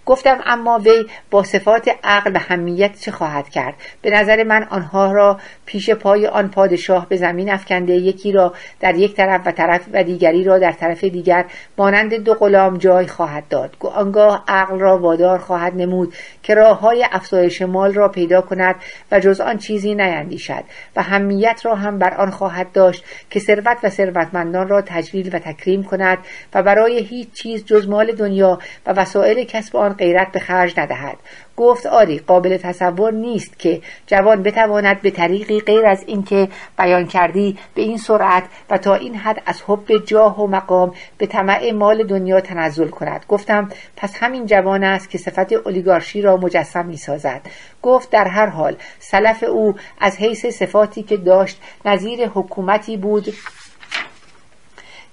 گفتم 0.07 0.39
اما 0.47 0.79
وی 0.79 1.07
با 1.31 1.43
صفات 1.43 1.91
عقل 2.05 2.33
و 2.35 2.39
همیت 2.39 3.01
چه 3.01 3.11
خواهد 3.11 3.49
کرد؟ 3.49 3.75
به 4.03 4.11
نظر 4.11 4.45
من 4.45 4.63
آنها 4.63 5.13
را 5.13 5.41
پیش 5.67 5.91
پای 5.91 6.27
آن 6.27 6.49
پادشاه 6.49 7.09
به 7.09 7.17
زمین 7.17 7.51
افکنده 7.51 7.93
یکی 7.93 8.33
را 8.33 8.55
در 8.81 8.95
یک 8.95 9.17
طرف 9.17 9.41
و 9.47 9.51
طرف 9.51 9.81
و 9.93 10.05
دیگری 10.05 10.45
را 10.45 10.59
در 10.59 10.73
طرف 10.73 11.05
دیگر 11.05 11.45
مانند 11.79 12.15
دو 12.15 12.35
غلام 12.35 12.77
جای 12.79 13.07
خواهد 13.07 13.49
داد. 13.49 13.77
آنگاه 13.81 14.45
عقل 14.49 14.79
را 14.79 14.99
وادار 14.99 15.39
خواهد 15.39 15.75
نمود 15.77 16.15
که 16.43 16.55
راه 16.55 16.81
های 16.81 17.07
افزایش 17.13 17.63
مال 17.63 17.95
را 17.95 18.09
پیدا 18.09 18.41
کند 18.41 18.75
و 19.13 19.21
جز 19.21 19.41
آن 19.41 19.59
چیزی 19.59 19.95
نیندیشد 19.95 20.65
و 20.97 21.03
همیت 21.03 21.61
را 21.65 21.75
هم 21.75 21.99
بر 21.99 22.15
آن 22.15 22.31
خواهد 22.31 22.73
داشت 22.73 23.05
که 23.31 23.41
ثروت 23.41 23.77
و 23.83 23.91
ثروتمندان 23.91 24.69
را 24.69 24.83
تجلیل 24.83 25.35
و 25.35 25.39
تکریم 25.39 25.83
کند 25.83 26.19
و 26.55 26.63
برای 26.63 26.99
هیچ 26.99 27.33
چیز 27.33 27.65
جز 27.65 27.89
مال 27.89 28.13
دنیا 28.13 28.59
و 28.87 28.93
وسایل 28.93 29.45
کسب 29.45 29.77
آن 29.77 29.96
غیرت 29.97 30.33
به 30.33 30.39
خرج 30.39 30.81
ندهد. 30.81 31.17
گفت 31.57 31.87
آری 31.87 32.19
قابل 32.19 32.57
تصور 32.57 33.13
نیست 33.13 33.59
که 33.59 33.81
جوان 34.07 34.43
بتواند 34.43 35.01
به 35.01 35.11
طریقی 35.11 35.61
غیر 35.61 35.87
از 35.87 36.05
اینکه 36.07 36.49
بیان 36.79 37.07
کردی 37.07 37.59
به 37.75 37.83
این 37.83 37.99
سرعت 37.99 38.45
و 38.71 38.79
تا 38.79 38.95
این 38.95 39.15
حد 39.15 39.43
از 39.47 39.63
حب 39.67 40.05
جاه 40.07 40.41
و 40.41 40.47
مقام 40.47 40.95
به 41.19 41.27
طمع 41.27 41.73
مال 41.73 42.07
دنیا 42.07 42.41
تنزل 42.41 42.89
کند. 42.89 43.25
گفتم 43.29 43.69
پس 43.97 44.17
همین 44.17 44.47
جوان 44.47 44.85
است 44.85 45.11
که 45.11 45.19
صفت 45.19 45.53
اولیگارشی 45.53 46.23
را 46.23 46.37
مجسم 46.37 46.87
می 46.87 46.97
سازد 46.97 47.41
گفت 47.83 48.11
در 48.11 48.29
هر 48.29 48.47
حال 48.47 48.77
سلف 48.99 49.43
او 49.43 49.75
از 50.01 50.17
حیث 50.17 50.47
صفاتی 50.47 51.03
که 51.03 51.17
داشت 51.17 51.61
نظیر 51.85 52.29
حکومتی 52.29 52.97
بود 52.97 53.35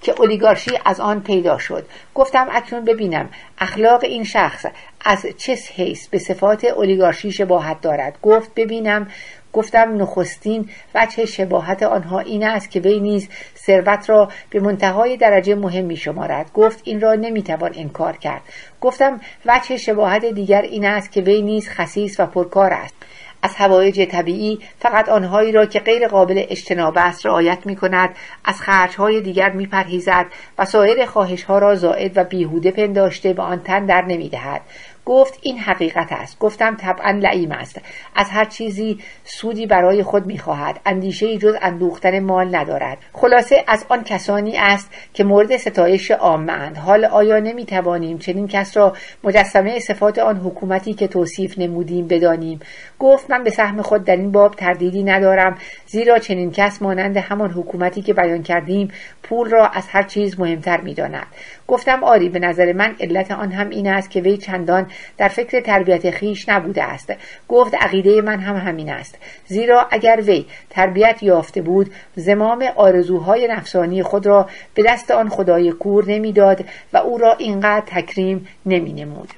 که 0.03 0.13
اولیگارشی 0.17 0.79
از 0.85 0.99
آن 0.99 1.21
پیدا 1.21 1.57
شد. 1.57 1.85
گفتم 2.15 2.47
اکنون 2.51 2.85
ببینم 2.85 3.29
اخلاق 3.59 4.03
این 4.03 4.23
شخص 4.23 4.65
از 5.05 5.25
چه 5.37 5.57
حیث 5.75 6.07
به 6.07 6.19
صفات 6.19 6.65
اولیگارشی 6.65 7.31
شباهت 7.31 7.81
دارد. 7.81 8.17
گفت 8.21 8.51
ببینم. 8.55 9.07
گفتم 9.53 10.01
نخستین 10.01 10.69
وجه 10.95 11.25
شباهت 11.25 11.83
آنها 11.83 12.19
این 12.19 12.43
است 12.43 12.71
که 12.71 12.79
وی 12.79 12.99
نیز 12.99 13.29
ثروت 13.57 14.09
را 14.09 14.29
به 14.49 14.59
منتهای 14.59 15.17
درجه 15.17 15.55
مهم 15.55 15.85
می 15.85 15.97
شمارد 15.97 16.53
گفت 16.53 16.81
این 16.83 17.01
را 17.01 17.13
نمی‌توان 17.13 17.71
انکار 17.75 18.17
کرد. 18.17 18.41
گفتم 18.81 19.21
وجه 19.45 19.77
شباهت 19.77 20.25
دیگر 20.25 20.61
این 20.61 20.85
است 20.85 21.11
که 21.11 21.21
وی 21.21 21.41
نیز 21.41 21.69
خسیس 21.69 22.19
و 22.19 22.25
پرکار 22.25 22.73
است. 22.73 22.95
از 23.43 23.55
هوایج 23.55 24.01
طبیعی 24.01 24.59
فقط 24.79 25.09
آنهایی 25.09 25.51
را 25.51 25.65
که 25.65 25.79
غیر 25.79 26.07
قابل 26.07 26.45
اجتناب 26.49 26.93
است 26.97 27.25
رعایت 27.25 27.65
می 27.65 27.75
کند 27.75 28.09
از 28.45 28.61
خرچهای 28.61 29.21
دیگر 29.21 29.51
می 29.51 29.67
پرهیزد 29.67 30.25
و 30.57 30.65
سایر 30.65 31.05
خواهشها 31.05 31.59
را 31.59 31.75
زائد 31.75 32.17
و 32.17 32.23
بیهوده 32.23 32.71
پنداشته 32.71 33.33
به 33.33 33.41
آن 33.41 33.63
تن 33.63 33.85
در 33.85 34.01
نمی 34.01 34.29
دهد 34.29 34.61
گفت 35.05 35.39
این 35.41 35.59
حقیقت 35.59 36.11
است. 36.11 36.39
گفتم 36.39 36.75
طبعا 36.75 37.11
لعیم 37.11 37.51
است. 37.51 37.81
از 38.15 38.29
هر 38.29 38.45
چیزی 38.45 38.99
سودی 39.23 39.65
برای 39.65 40.03
خود 40.03 40.25
می‌خواهد. 40.25 40.79
اندیشه 40.85 41.37
جز 41.37 41.55
اندوختن 41.61 42.19
مال 42.19 42.55
ندارد. 42.55 42.97
خلاصه 43.13 43.63
از 43.67 43.85
آن 43.89 44.03
کسانی 44.03 44.57
است 44.57 44.91
که 45.13 45.23
مورد 45.23 45.57
ستایش 45.57 46.11
عامه 46.11 46.53
اند. 46.53 46.77
حال 46.77 47.05
آیا 47.05 47.39
نمی‌توانیم 47.39 48.17
چنین 48.17 48.47
کس 48.47 48.77
را 48.77 48.93
مجسمه 49.23 49.79
صفات 49.79 50.19
آن 50.19 50.37
حکومتی 50.37 50.93
که 50.93 51.07
توصیف 51.07 51.57
نمودیم 51.57 52.07
بدانیم؟ 52.07 52.59
گفت 52.99 53.31
من 53.31 53.43
به 53.43 53.49
سهم 53.49 53.81
خود 53.81 54.03
در 54.03 54.15
این 54.15 54.31
باب 54.31 54.55
تردیدی 54.55 55.03
ندارم 55.03 55.57
زیرا 55.87 56.19
چنین 56.19 56.51
کس 56.51 56.81
مانند 56.81 57.17
همان 57.17 57.51
حکومتی 57.51 58.01
که 58.01 58.13
بیان 58.13 58.43
کردیم 58.43 58.91
پول 59.23 59.49
را 59.49 59.67
از 59.67 59.87
هر 59.87 60.03
چیز 60.03 60.39
مهمتر 60.39 60.81
می‌داند. 60.81 61.27
گفتم 61.73 62.03
آری 62.03 62.29
به 62.29 62.39
نظر 62.39 62.73
من 62.73 62.95
علت 62.99 63.31
آن 63.31 63.51
هم 63.51 63.69
این 63.69 63.87
است 63.87 64.09
که 64.09 64.21
وی 64.21 64.37
چندان 64.37 64.91
در 65.17 65.27
فکر 65.27 65.61
تربیت 65.61 66.11
خیش 66.11 66.49
نبوده 66.49 66.83
است. 66.83 67.13
گفت 67.49 67.75
عقیده 67.75 68.21
من 68.21 68.39
هم 68.39 68.55
همین 68.55 68.89
است. 68.89 69.17
زیرا 69.47 69.87
اگر 69.91 70.21
وی 70.25 70.45
تربیت 70.69 71.23
یافته 71.23 71.61
بود 71.61 71.93
زمام 72.15 72.65
آرزوهای 72.75 73.47
نفسانی 73.47 74.03
خود 74.03 74.25
را 74.25 74.49
به 74.73 74.83
دست 74.83 75.11
آن 75.11 75.29
خدای 75.29 75.71
کور 75.71 76.05
نمی‌داد 76.05 76.65
و 76.93 76.97
او 76.97 77.17
را 77.17 77.33
اینقدر 77.33 77.85
تکریم 77.85 78.47
نمی 78.65 78.93
نمود 78.93 79.29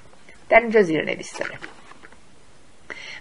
در 0.50 0.60
اینجا 0.60 0.82
زیر 0.82 1.06
نویس 1.06 1.38
داره. 1.40 1.54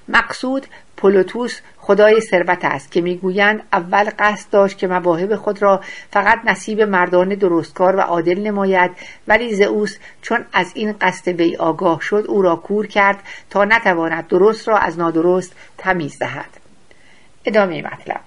مقصود 0.09 0.67
پولوتوس 0.97 1.61
خدای 1.79 2.21
ثروت 2.21 2.65
است 2.65 2.93
که 2.93 3.01
می‌گویند 3.01 3.63
اول 3.73 4.11
قصد 4.19 4.51
داشت 4.51 4.79
که 4.79 4.87
مواهب 4.87 5.37
خود 5.37 5.63
را 5.63 5.81
فقط 6.11 6.39
نصیب 6.45 6.81
مردان 6.81 7.29
درستکار 7.29 7.97
و 7.97 8.01
عادل 8.01 8.39
نماید 8.39 8.91
ولی 9.29 9.55
زئوس 9.55 9.97
چون 10.23 10.45
از 10.53 10.73
این 10.75 10.93
قصد 11.01 11.29
وی 11.29 11.57
آگاه 11.57 12.01
شد 12.01 12.25
او 12.29 12.43
را 12.43 12.57
کور 12.57 12.87
کرد 12.87 13.19
تا 13.51 13.65
نتواند 13.65 14.27
درست 14.27 14.69
را 14.69 14.79
از 14.79 14.99
نادرست 14.99 15.53
تمیز 15.79 16.19
دهد. 16.19 16.51
ادامه 17.45 17.83
مطلب. 17.83 18.21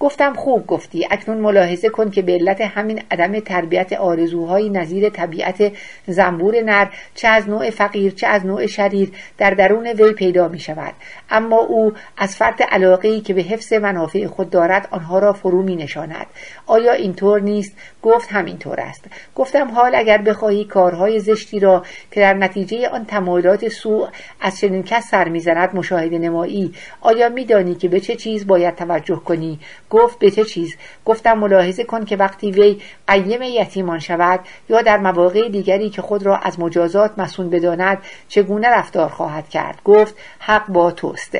گفتم 0.00 0.34
خوب 0.34 0.66
گفتی. 0.66 1.06
اکنون 1.10 1.38
ملاحظه 1.38 1.88
کن 1.88 2.10
که 2.10 2.22
به 2.22 2.32
علت 2.32 2.60
همین 2.60 3.02
عدم 3.10 3.40
تربیت 3.40 3.92
آرزوهای 3.92 4.70
نظیر 4.70 5.08
طبیعت 5.08 5.72
زنبور 6.06 6.62
نر 6.62 6.86
چه 7.14 7.28
از 7.28 7.48
نوع 7.48 7.70
فقیر 7.70 8.12
چه 8.12 8.26
از 8.26 8.46
نوع 8.46 8.66
شریر 8.66 9.12
در 9.38 9.50
درون 9.50 9.86
وی 9.86 10.12
پیدا 10.12 10.48
می 10.48 10.58
شود. 10.58 10.94
اما 11.30 11.56
او 11.56 11.92
از 12.16 12.36
فرط 12.36 12.62
علاقه 12.72 13.20
که 13.20 13.34
به 13.34 13.42
حفظ 13.42 13.72
منافع 13.72 14.26
خود 14.26 14.50
دارد 14.50 14.88
آنها 14.90 15.18
را 15.18 15.32
فرو 15.32 15.62
می 15.62 15.76
نشاند. 15.76 16.26
آیا 16.66 16.92
اینطور 16.92 17.40
نیست؟ 17.40 17.76
گفت 18.02 18.32
همینطور 18.32 18.80
است. 18.80 19.04
گفتم 19.34 19.70
حال 19.70 19.94
اگر 19.94 20.18
بخواهی 20.18 20.64
کارهای 20.64 21.20
زشتی 21.20 21.60
را 21.60 21.82
که 22.10 22.20
در 22.20 22.34
نتیجه 22.34 22.88
آن 22.88 23.04
تمایلات 23.04 23.68
سوء 23.68 24.08
از 24.40 24.58
چنین 24.58 24.82
کس 24.82 25.10
سر 25.10 25.28
می‌زند 25.28 25.74
مشاهده 25.74 26.18
نمایی 26.18 26.72
آیا 27.00 27.28
میدانی 27.28 27.74
که 27.74 27.88
به 27.88 28.00
چه 28.00 28.16
چیز 28.16 28.46
باید 28.46 28.74
توجه 28.74 29.16
کنی؟ 29.24 29.58
گفت 29.90 30.18
به 30.18 30.30
چه 30.30 30.44
چیز. 30.44 30.76
گفتم 31.04 31.38
ملاحظه 31.38 31.84
کن 31.84 32.04
که 32.04 32.16
وقتی 32.16 32.50
وی 32.50 32.80
قیم 33.06 33.42
یتیمان 33.42 33.98
شود 33.98 34.40
یا 34.68 34.82
در 34.82 34.98
مواقع 34.98 35.48
دیگری 35.48 35.90
که 35.90 36.02
خود 36.02 36.22
را 36.22 36.36
از 36.36 36.60
مجازات 36.60 37.18
مسون 37.18 37.50
بداند 37.50 37.98
چگونه 38.28 38.68
رفتار 38.68 39.08
خواهد 39.08 39.48
کرد؟ 39.48 39.80
گفت 39.84 40.14
حق 40.38 40.66
با 40.66 40.90
توست. 40.90 41.38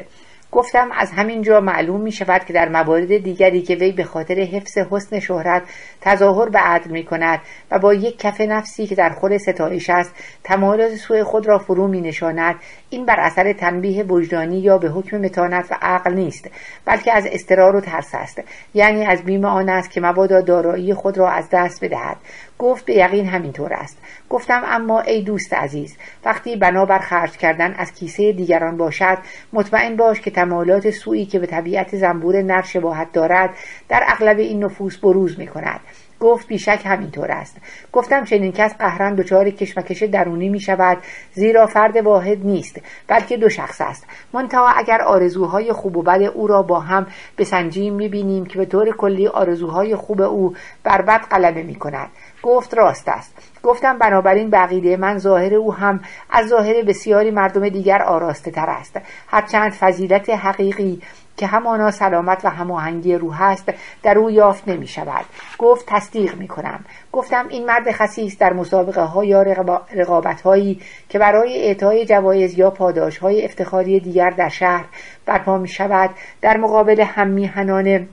گفتم 0.52 0.88
از 0.92 1.10
همین 1.10 1.42
جا 1.42 1.60
معلوم 1.60 2.00
می 2.00 2.12
شود 2.12 2.44
که 2.44 2.52
در 2.52 2.68
موارد 2.68 3.18
دیگری 3.18 3.62
که 3.62 3.74
وی 3.74 3.92
به 3.92 4.04
خاطر 4.04 4.34
حفظ 4.34 4.78
حسن 4.78 5.20
شهرت 5.20 5.62
تظاهر 6.00 6.48
به 6.48 6.58
عدل 6.58 6.90
می 6.90 7.04
کند 7.04 7.40
و 7.70 7.78
با 7.78 7.94
یک 7.94 8.18
کف 8.18 8.40
نفسی 8.40 8.86
که 8.86 8.94
در 8.94 9.10
خود 9.10 9.36
ستایش 9.36 9.90
است 9.90 10.14
تمایلات 10.44 10.94
سوی 10.94 11.22
خود 11.22 11.48
را 11.48 11.58
فرو 11.58 11.88
می 11.88 12.00
نشاند 12.00 12.54
این 12.90 13.06
بر 13.06 13.20
اثر 13.20 13.52
تنبیه 13.52 14.02
وجدانی 14.04 14.58
یا 14.58 14.78
به 14.78 14.88
حکم 14.88 15.18
متانت 15.18 15.66
و 15.70 15.74
عقل 15.82 16.12
نیست 16.12 16.50
بلکه 16.84 17.12
از 17.12 17.26
استرار 17.26 17.76
و 17.76 17.80
ترس 17.80 18.14
است. 18.14 18.42
یعنی 18.74 19.06
از 19.06 19.22
بیم 19.22 19.44
آن 19.44 19.68
است 19.68 19.90
که 19.90 20.00
مبادا 20.00 20.40
دارایی 20.40 20.94
خود 20.94 21.18
را 21.18 21.30
از 21.30 21.48
دست 21.52 21.84
بدهد. 21.84 22.16
گفت 22.58 22.84
به 22.84 22.94
یقین 22.94 23.26
همینطور 23.26 23.72
است. 23.72 23.98
گفتم 24.30 24.62
اما 24.66 25.00
ای 25.00 25.22
دوست 25.22 25.54
عزیز 25.54 25.96
وقتی 26.24 26.56
بنابر 26.56 26.98
خرج 26.98 27.36
کردن 27.36 27.74
از 27.74 27.92
کیسه 27.92 28.32
دیگران 28.32 28.76
باشد 28.76 29.18
مطمئن 29.52 29.96
باش 29.96 30.20
که 30.20 30.30
تمایلات 30.30 30.90
سویی 30.90 31.26
که 31.26 31.38
به 31.38 31.46
طبیعت 31.46 31.96
زنبور 31.96 32.42
نر 32.42 32.62
شباهت 32.62 33.12
دارد 33.12 33.50
در 33.88 34.04
اغلب 34.06 34.38
این 34.38 34.64
نفوس 34.64 34.96
بروز 34.96 35.38
می 35.38 35.46
کند 35.46 35.80
گفت 36.20 36.46
بیشک 36.46 36.82
همینطور 36.84 37.30
است. 37.30 37.56
گفتم 37.92 38.24
چنین 38.24 38.52
کس 38.52 38.74
قهرن 38.74 39.14
دچار 39.14 39.50
کشمکش 39.50 40.02
درونی 40.02 40.48
می 40.48 40.60
شود 40.60 40.98
زیرا 41.32 41.66
فرد 41.66 41.96
واحد 41.96 42.46
نیست 42.46 42.80
بلکه 43.08 43.36
دو 43.36 43.48
شخص 43.48 43.80
است. 43.80 44.06
منتها 44.32 44.68
اگر 44.68 45.02
آرزوهای 45.02 45.72
خوب 45.72 45.96
و 45.96 46.02
بد 46.02 46.22
او 46.22 46.46
را 46.46 46.62
با 46.62 46.80
هم 46.80 47.06
بسنجیم 47.38 47.94
می 47.94 48.08
بینیم 48.08 48.46
که 48.46 48.58
به 48.58 48.64
طور 48.64 48.96
کلی 48.96 49.28
آرزوهای 49.28 49.96
خوب 49.96 50.20
او 50.20 50.54
بر 50.84 51.02
بد 51.02 51.20
غلبه 51.20 51.62
می 51.62 51.74
کند 51.74 52.08
گفت 52.42 52.74
راست 52.74 53.08
است. 53.08 53.34
گفتم 53.62 53.98
بنابراین 53.98 54.50
بقیده 54.50 54.96
من 54.96 55.18
ظاهر 55.18 55.54
او 55.54 55.74
هم 55.74 56.00
از 56.30 56.48
ظاهر 56.48 56.82
بسیاری 56.82 57.30
مردم 57.30 57.68
دیگر 57.68 58.02
آراسته 58.02 58.50
تر 58.50 58.70
است. 58.70 59.00
هرچند 59.28 59.72
فضیلت 59.72 60.30
حقیقی 60.30 61.02
که 61.40 61.46
همانا 61.46 61.90
سلامت 61.90 62.44
و 62.44 62.48
هماهنگی 62.48 63.14
روح 63.14 63.42
است 63.42 63.72
در 64.02 64.18
او 64.18 64.30
یافت 64.30 64.68
نمی 64.68 64.86
شود 64.86 65.24
گفت 65.58 65.84
تصدیق 65.88 66.36
می 66.36 66.48
کنم 66.48 66.84
گفتم 67.12 67.48
این 67.48 67.66
مرد 67.66 67.92
خصیص 67.92 68.38
در 68.38 68.52
مسابقه 68.52 69.02
ها 69.02 69.24
یا 69.24 69.42
رقابت 69.92 70.40
هایی 70.40 70.80
که 71.08 71.18
برای 71.18 71.58
اعطای 71.58 72.06
جوایز 72.06 72.58
یا 72.58 72.70
پاداش 72.70 73.18
های 73.18 73.44
افتخاری 73.44 74.00
دیگر 74.00 74.30
در 74.30 74.48
شهر 74.48 74.84
برپا 75.26 75.58
می 75.58 75.68
شود 75.68 76.10
در 76.40 76.56
مقابل 76.56 77.00
هم 77.00 77.28
میهنان 77.28 78.08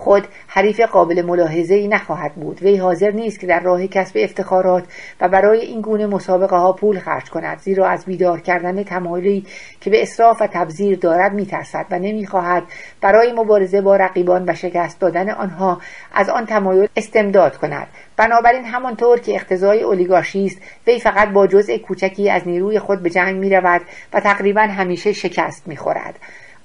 خود 0.00 0.28
حریف 0.46 0.80
قابل 0.80 1.22
ملاحظه 1.22 1.74
ای 1.74 1.88
نخواهد 1.88 2.34
بود 2.34 2.62
وی 2.62 2.76
حاضر 2.76 3.10
نیست 3.10 3.40
که 3.40 3.46
در 3.46 3.60
راه 3.60 3.86
کسب 3.86 4.16
افتخارات 4.20 4.84
و 5.20 5.28
برای 5.28 5.60
این 5.60 5.80
گونه 5.80 6.06
مسابقه 6.06 6.56
ها 6.56 6.72
پول 6.72 6.98
خرج 6.98 7.30
کند 7.30 7.58
زیرا 7.58 7.86
از 7.86 8.04
بیدار 8.04 8.40
کردن 8.40 8.82
تمایلی 8.82 9.46
که 9.80 9.90
به 9.90 10.02
اصراف 10.02 10.42
و 10.42 10.46
تبذیر 10.46 10.98
دارد 10.98 11.32
میترسد 11.32 11.86
و 11.90 11.98
نمی‌خواهد 11.98 12.62
برای 13.00 13.32
مبارزه 13.32 13.80
با 13.80 13.96
رقیبان 13.96 14.44
و 14.48 14.54
شکست 14.54 15.00
دادن 15.00 15.30
آنها 15.30 15.80
از 16.14 16.28
آن 16.28 16.46
تمایل 16.46 16.88
استمداد 16.96 17.56
کند 17.56 17.86
بنابراین 18.16 18.64
همانطور 18.64 19.20
که 19.20 19.34
اقتضای 19.34 19.82
اولیگارشی 19.82 20.46
است 20.46 20.58
وی 20.86 21.00
فقط 21.00 21.28
با 21.28 21.46
جزء 21.46 21.76
کوچکی 21.78 22.30
از 22.30 22.48
نیروی 22.48 22.78
خود 22.78 23.02
به 23.02 23.10
جنگ 23.10 23.36
می 23.36 23.50
رود 23.50 23.80
و 24.12 24.20
تقریبا 24.20 24.60
همیشه 24.60 25.12
شکست 25.12 25.68
می 25.68 25.76
خورد. 25.76 26.18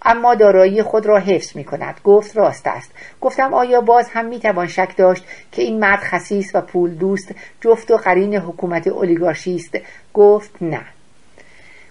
اما 0.05 0.35
دارایی 0.35 0.83
خود 0.83 1.05
را 1.05 1.19
حفظ 1.19 1.55
می 1.55 1.63
کند 1.63 1.99
گفت 2.03 2.37
راست 2.37 2.67
است. 2.67 2.91
گفتم 3.21 3.53
آیا 3.53 3.81
باز 3.81 4.09
هم 4.09 4.25
می 4.25 4.39
توان 4.39 4.67
شک 4.67 4.97
داشت 4.97 5.25
که 5.51 5.61
این 5.61 5.79
مرد 5.79 5.99
خسیس 5.99 6.51
و 6.55 6.61
پول 6.61 6.95
دوست 6.95 7.35
جفت 7.61 7.91
و 7.91 7.97
قرین 7.97 8.35
حکومت 8.35 8.87
اولیگارشی 8.87 9.55
است؟ 9.55 9.77
گفت 10.13 10.51
نه. 10.61 10.81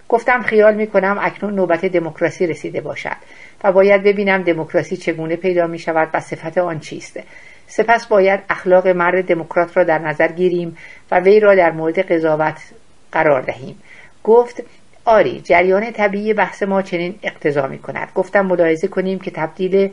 گفتم 0.09 0.41
خیال 0.41 0.75
می 0.75 0.87
کنم 0.87 1.17
اکنون 1.21 1.55
نوبت 1.55 1.85
دموکراسی 1.85 2.47
رسیده 2.47 2.81
باشد 2.81 3.17
و 3.63 3.71
باید 3.71 4.03
ببینم 4.03 4.43
دموکراسی 4.43 4.97
چگونه 4.97 5.35
پیدا 5.35 5.67
می 5.67 5.79
شود 5.79 6.09
و 6.13 6.19
صفت 6.19 6.57
آن 6.57 6.79
چیست. 6.79 7.19
سپس 7.67 8.05
باید 8.07 8.39
اخلاق 8.49 8.87
مرد 8.87 9.25
دموکرات 9.25 9.77
را 9.77 9.83
در 9.83 9.99
نظر 9.99 10.27
گیریم 10.27 10.77
و 11.11 11.19
وی 11.19 11.39
را 11.39 11.55
در 11.55 11.71
مورد 11.71 11.99
قضاوت 11.99 12.61
قرار 13.11 13.41
دهیم. 13.41 13.79
گفت 14.23 14.63
آری 15.05 15.41
جریان 15.41 15.91
طبیعی 15.91 16.33
بحث 16.33 16.63
ما 16.63 16.81
چنین 16.81 17.15
اقتضا 17.23 17.67
می 17.67 17.77
کند 17.77 18.07
گفتم 18.15 18.45
ملاحظه 18.45 18.87
کنیم 18.87 19.19
که 19.19 19.31
تبدیل 19.31 19.91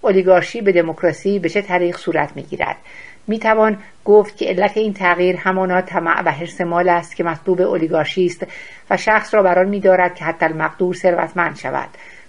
اولیگارشی 0.00 0.60
به 0.60 0.72
دموکراسی 0.72 1.38
به 1.38 1.48
چه 1.48 1.62
طریق 1.62 1.96
صورت 1.96 2.36
می 2.36 2.42
گیرد 2.42 2.76
می 3.26 3.38
توان 3.38 3.78
گفت 4.04 4.36
که 4.36 4.46
علت 4.46 4.76
این 4.76 4.94
تغییر 4.94 5.36
همانا 5.36 5.80
طمع 5.80 6.22
و 6.22 6.30
حرس 6.30 6.60
مال 6.60 6.88
است 6.88 7.16
که 7.16 7.24
مطلوب 7.24 7.60
اولیگارشی 7.60 8.26
است 8.26 8.46
و 8.90 8.96
شخص 8.96 9.34
را 9.34 9.42
بران 9.42 9.68
می 9.68 9.80
دارد 9.80 10.14
که 10.14 10.24
حتی 10.24 10.46
المقدور 10.46 10.94
ثروتمند 10.94 11.56
شود. 11.56 11.88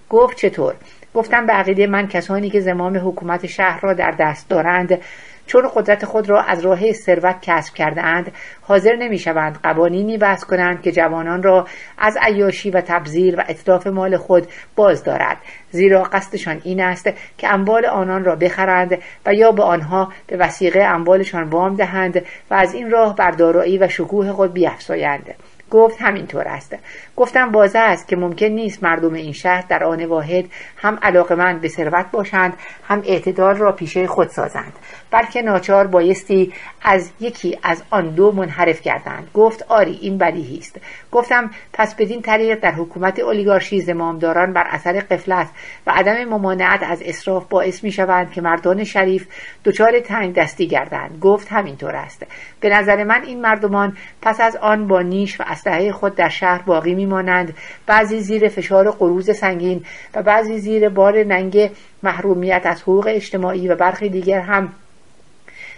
گفت 0.10 0.38
چطور؟ 0.38 0.76
گفتم 1.14 1.46
به 1.46 1.54
عقیده 1.54 1.88
من 1.88 2.08
کسانی 2.08 2.50
که 2.50 2.60
زمام 2.60 2.98
حکومت 2.98 3.46
شهر 3.46 3.80
را 3.82 3.94
در 3.94 4.12
دست 4.12 4.50
دارند 4.50 5.02
چون 5.48 5.70
قدرت 5.76 6.06
خود 6.06 6.30
را 6.30 6.42
از 6.42 6.60
راه 6.66 6.92
ثروت 6.92 7.36
کسب 7.42 7.74
کرده 7.74 8.02
اند 8.02 8.32
حاضر 8.62 8.96
نمی 8.96 9.20
شوند 9.20 9.60
قوانینی 9.64 10.18
وضع 10.18 10.48
کنند 10.48 10.82
که 10.82 10.92
جوانان 10.92 11.44
را 11.44 11.68
از 11.98 12.18
عیاشی 12.22 12.72
و 12.72 12.82
تبذیر 12.82 13.40
و 13.40 13.44
اطلاف 13.48 13.88
مال 13.88 14.18
خود 14.18 14.48
باز 14.76 15.04
دارد. 15.04 15.38
زیرا 15.72 16.04
قصدشان 16.04 16.62
این 16.64 16.82
است 16.82 17.10
که 17.38 17.54
اموال 17.54 17.86
آنان 17.86 18.26
را 18.26 18.36
بخرند 18.36 18.98
و 19.26 19.34
یا 19.34 19.52
به 19.52 19.64
آنها 19.64 20.12
به 20.28 20.38
وسیقه 20.38 20.80
اموالشان 20.80 21.44
وام 21.44 21.76
دهند 21.76 22.26
و 22.52 22.54
از 22.54 22.74
این 22.74 22.92
راه 22.92 23.16
بر 23.16 23.32
دارایی 23.32 23.78
و 23.78 23.88
شکوه 23.88 24.32
خود 24.32 24.54
بیافزایند 24.54 25.36
گفت 25.72 26.02
همینطور 26.02 26.48
است. 26.48 26.76
گفتم 27.18 27.52
بازه 27.52 27.80
است 27.80 28.08
که 28.08 28.16
ممکن 28.16 28.46
نیست 28.46 28.84
مردم 28.84 29.14
این 29.14 29.34
شهر 29.34 29.64
در 29.70 29.84
آن 29.84 30.06
واحد 30.06 30.46
هم 30.78 31.00
علاقمند 31.02 31.62
به 31.62 31.68
ثروت 31.68 32.12
باشند 32.12 32.54
هم 32.88 33.02
اعتدال 33.06 33.56
را 33.56 33.72
پیشه 33.72 34.08
خود 34.08 34.28
سازند 34.28 34.74
بلکه 35.12 35.42
ناچار 35.42 35.88
بایستی 35.88 36.54
از 36.82 37.12
یکی 37.20 37.60
از 37.64 37.84
آن 37.90 38.10
دو 38.10 38.32
منحرف 38.32 38.82
کردند 38.82 39.28
گفت 39.34 39.66
آری 39.68 40.00
این 40.02 40.18
بدیهی 40.18 40.58
است. 40.58 40.80
گفتم 41.12 41.52
پس 41.74 41.96
بدین 41.96 42.22
طریق 42.22 42.60
در 42.60 42.72
حکومت 42.72 43.20
اولیگارشی 43.20 43.82
زمامداران 43.82 44.54
بر 44.54 44.68
اثر 44.70 45.00
قفلت 45.00 45.48
و 45.88 45.92
عدم 45.92 46.24
ممانعت 46.24 46.84
از 46.84 47.02
اصراف 47.02 47.46
باعث 47.50 47.84
می 47.84 47.92
شوند 47.92 48.32
که 48.32 48.42
مردان 48.42 48.84
شریف 48.84 49.28
دچار 49.66 50.00
تنگ 50.00 50.36
دستی 50.36 50.68
گردند. 50.68 51.20
گفت 51.22 51.48
همینطور 51.52 51.96
است. 51.96 52.26
به 52.60 52.70
نظر 52.70 53.04
من 53.04 53.24
این 53.24 53.42
مردمان 53.42 53.98
پس 54.22 54.42
از 54.42 54.56
آن 54.56 54.88
با 54.88 55.02
نیش 55.02 55.40
و 55.40 55.44
اسلحه 55.48 55.92
خود 55.92 56.16
در 56.16 56.30
شهر 56.30 56.62
باقی 56.62 57.07
میمانند. 57.08 57.54
بعضی 57.86 58.20
زیر 58.20 58.48
فشار 58.48 58.92
قروز 58.92 59.32
سنگین 59.32 59.86
و 60.16 60.22
بعضی 60.22 60.60
زیر 60.60 60.90
بار 60.90 61.24
ننگ 61.24 61.72
محرومیت 62.04 62.62
از 62.66 62.82
حقوق 62.82 63.08
اجتماعی 63.10 63.68
و 63.68 63.76
برخی 63.76 64.10
دیگر 64.10 64.42
هم. 64.42 64.70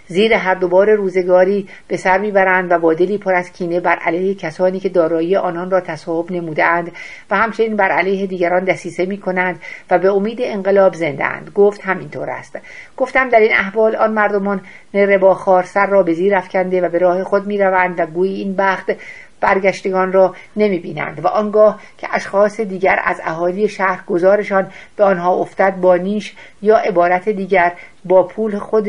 زیر 0.06 0.34
هر 0.34 0.54
دوبار 0.54 0.90
روزگاری 0.90 1.68
به 1.88 1.96
سر 1.96 2.18
می‌برند 2.18 2.72
و 2.72 2.78
با 2.78 2.94
دلی 2.94 3.18
پر 3.18 3.34
از 3.34 3.52
کینه 3.52 3.80
بر 3.80 3.96
علیه 3.96 4.34
کسانی 4.34 4.80
که 4.80 4.88
دارایی 4.88 5.36
آنان 5.36 5.70
را 5.70 5.80
تصاحب 5.80 6.32
نمودهاند 6.32 6.92
و 7.30 7.36
همچنین 7.36 7.76
بر 7.76 7.90
علیه 7.90 8.26
دیگران 8.26 8.64
دسیسه 8.64 9.06
می 9.06 9.18
کنند 9.18 9.60
و 9.90 9.98
به 9.98 10.12
امید 10.12 10.38
انقلاب 10.42 10.94
زندهاند. 10.94 11.50
گفت 11.54 11.80
همینطور 11.84 12.30
است. 12.30 12.58
گفتم 12.96 13.28
در 13.28 13.40
این 13.40 13.52
احوال 13.54 13.96
آن 13.96 14.12
مردمان 14.12 14.60
رباخار 14.94 15.62
سر 15.62 15.86
را 15.86 16.02
به 16.02 16.12
زیر 16.12 16.34
افکنده 16.34 16.80
و 16.80 16.88
به 16.88 16.98
راه 16.98 17.24
خود 17.24 17.46
می‌روند 17.46 18.00
و 18.00 18.06
گویی 18.06 18.34
این 18.34 18.56
بخت 18.56 18.92
برگشتگان 19.40 20.12
را 20.12 20.34
نمی 20.56 20.78
بینند 20.78 21.24
و 21.24 21.28
آنگاه 21.28 21.80
که 21.98 22.08
اشخاص 22.10 22.60
دیگر 22.60 23.00
از 23.04 23.20
اهالی 23.24 23.68
شهر 23.68 24.04
گذارشان 24.06 24.66
به 24.96 25.04
آنها 25.04 25.34
افتد 25.34 25.76
با 25.76 25.96
نیش 25.96 26.34
یا 26.62 26.76
عبارت 26.76 27.28
دیگر 27.28 27.72
با 28.04 28.22
پول 28.22 28.58
خود 28.58 28.88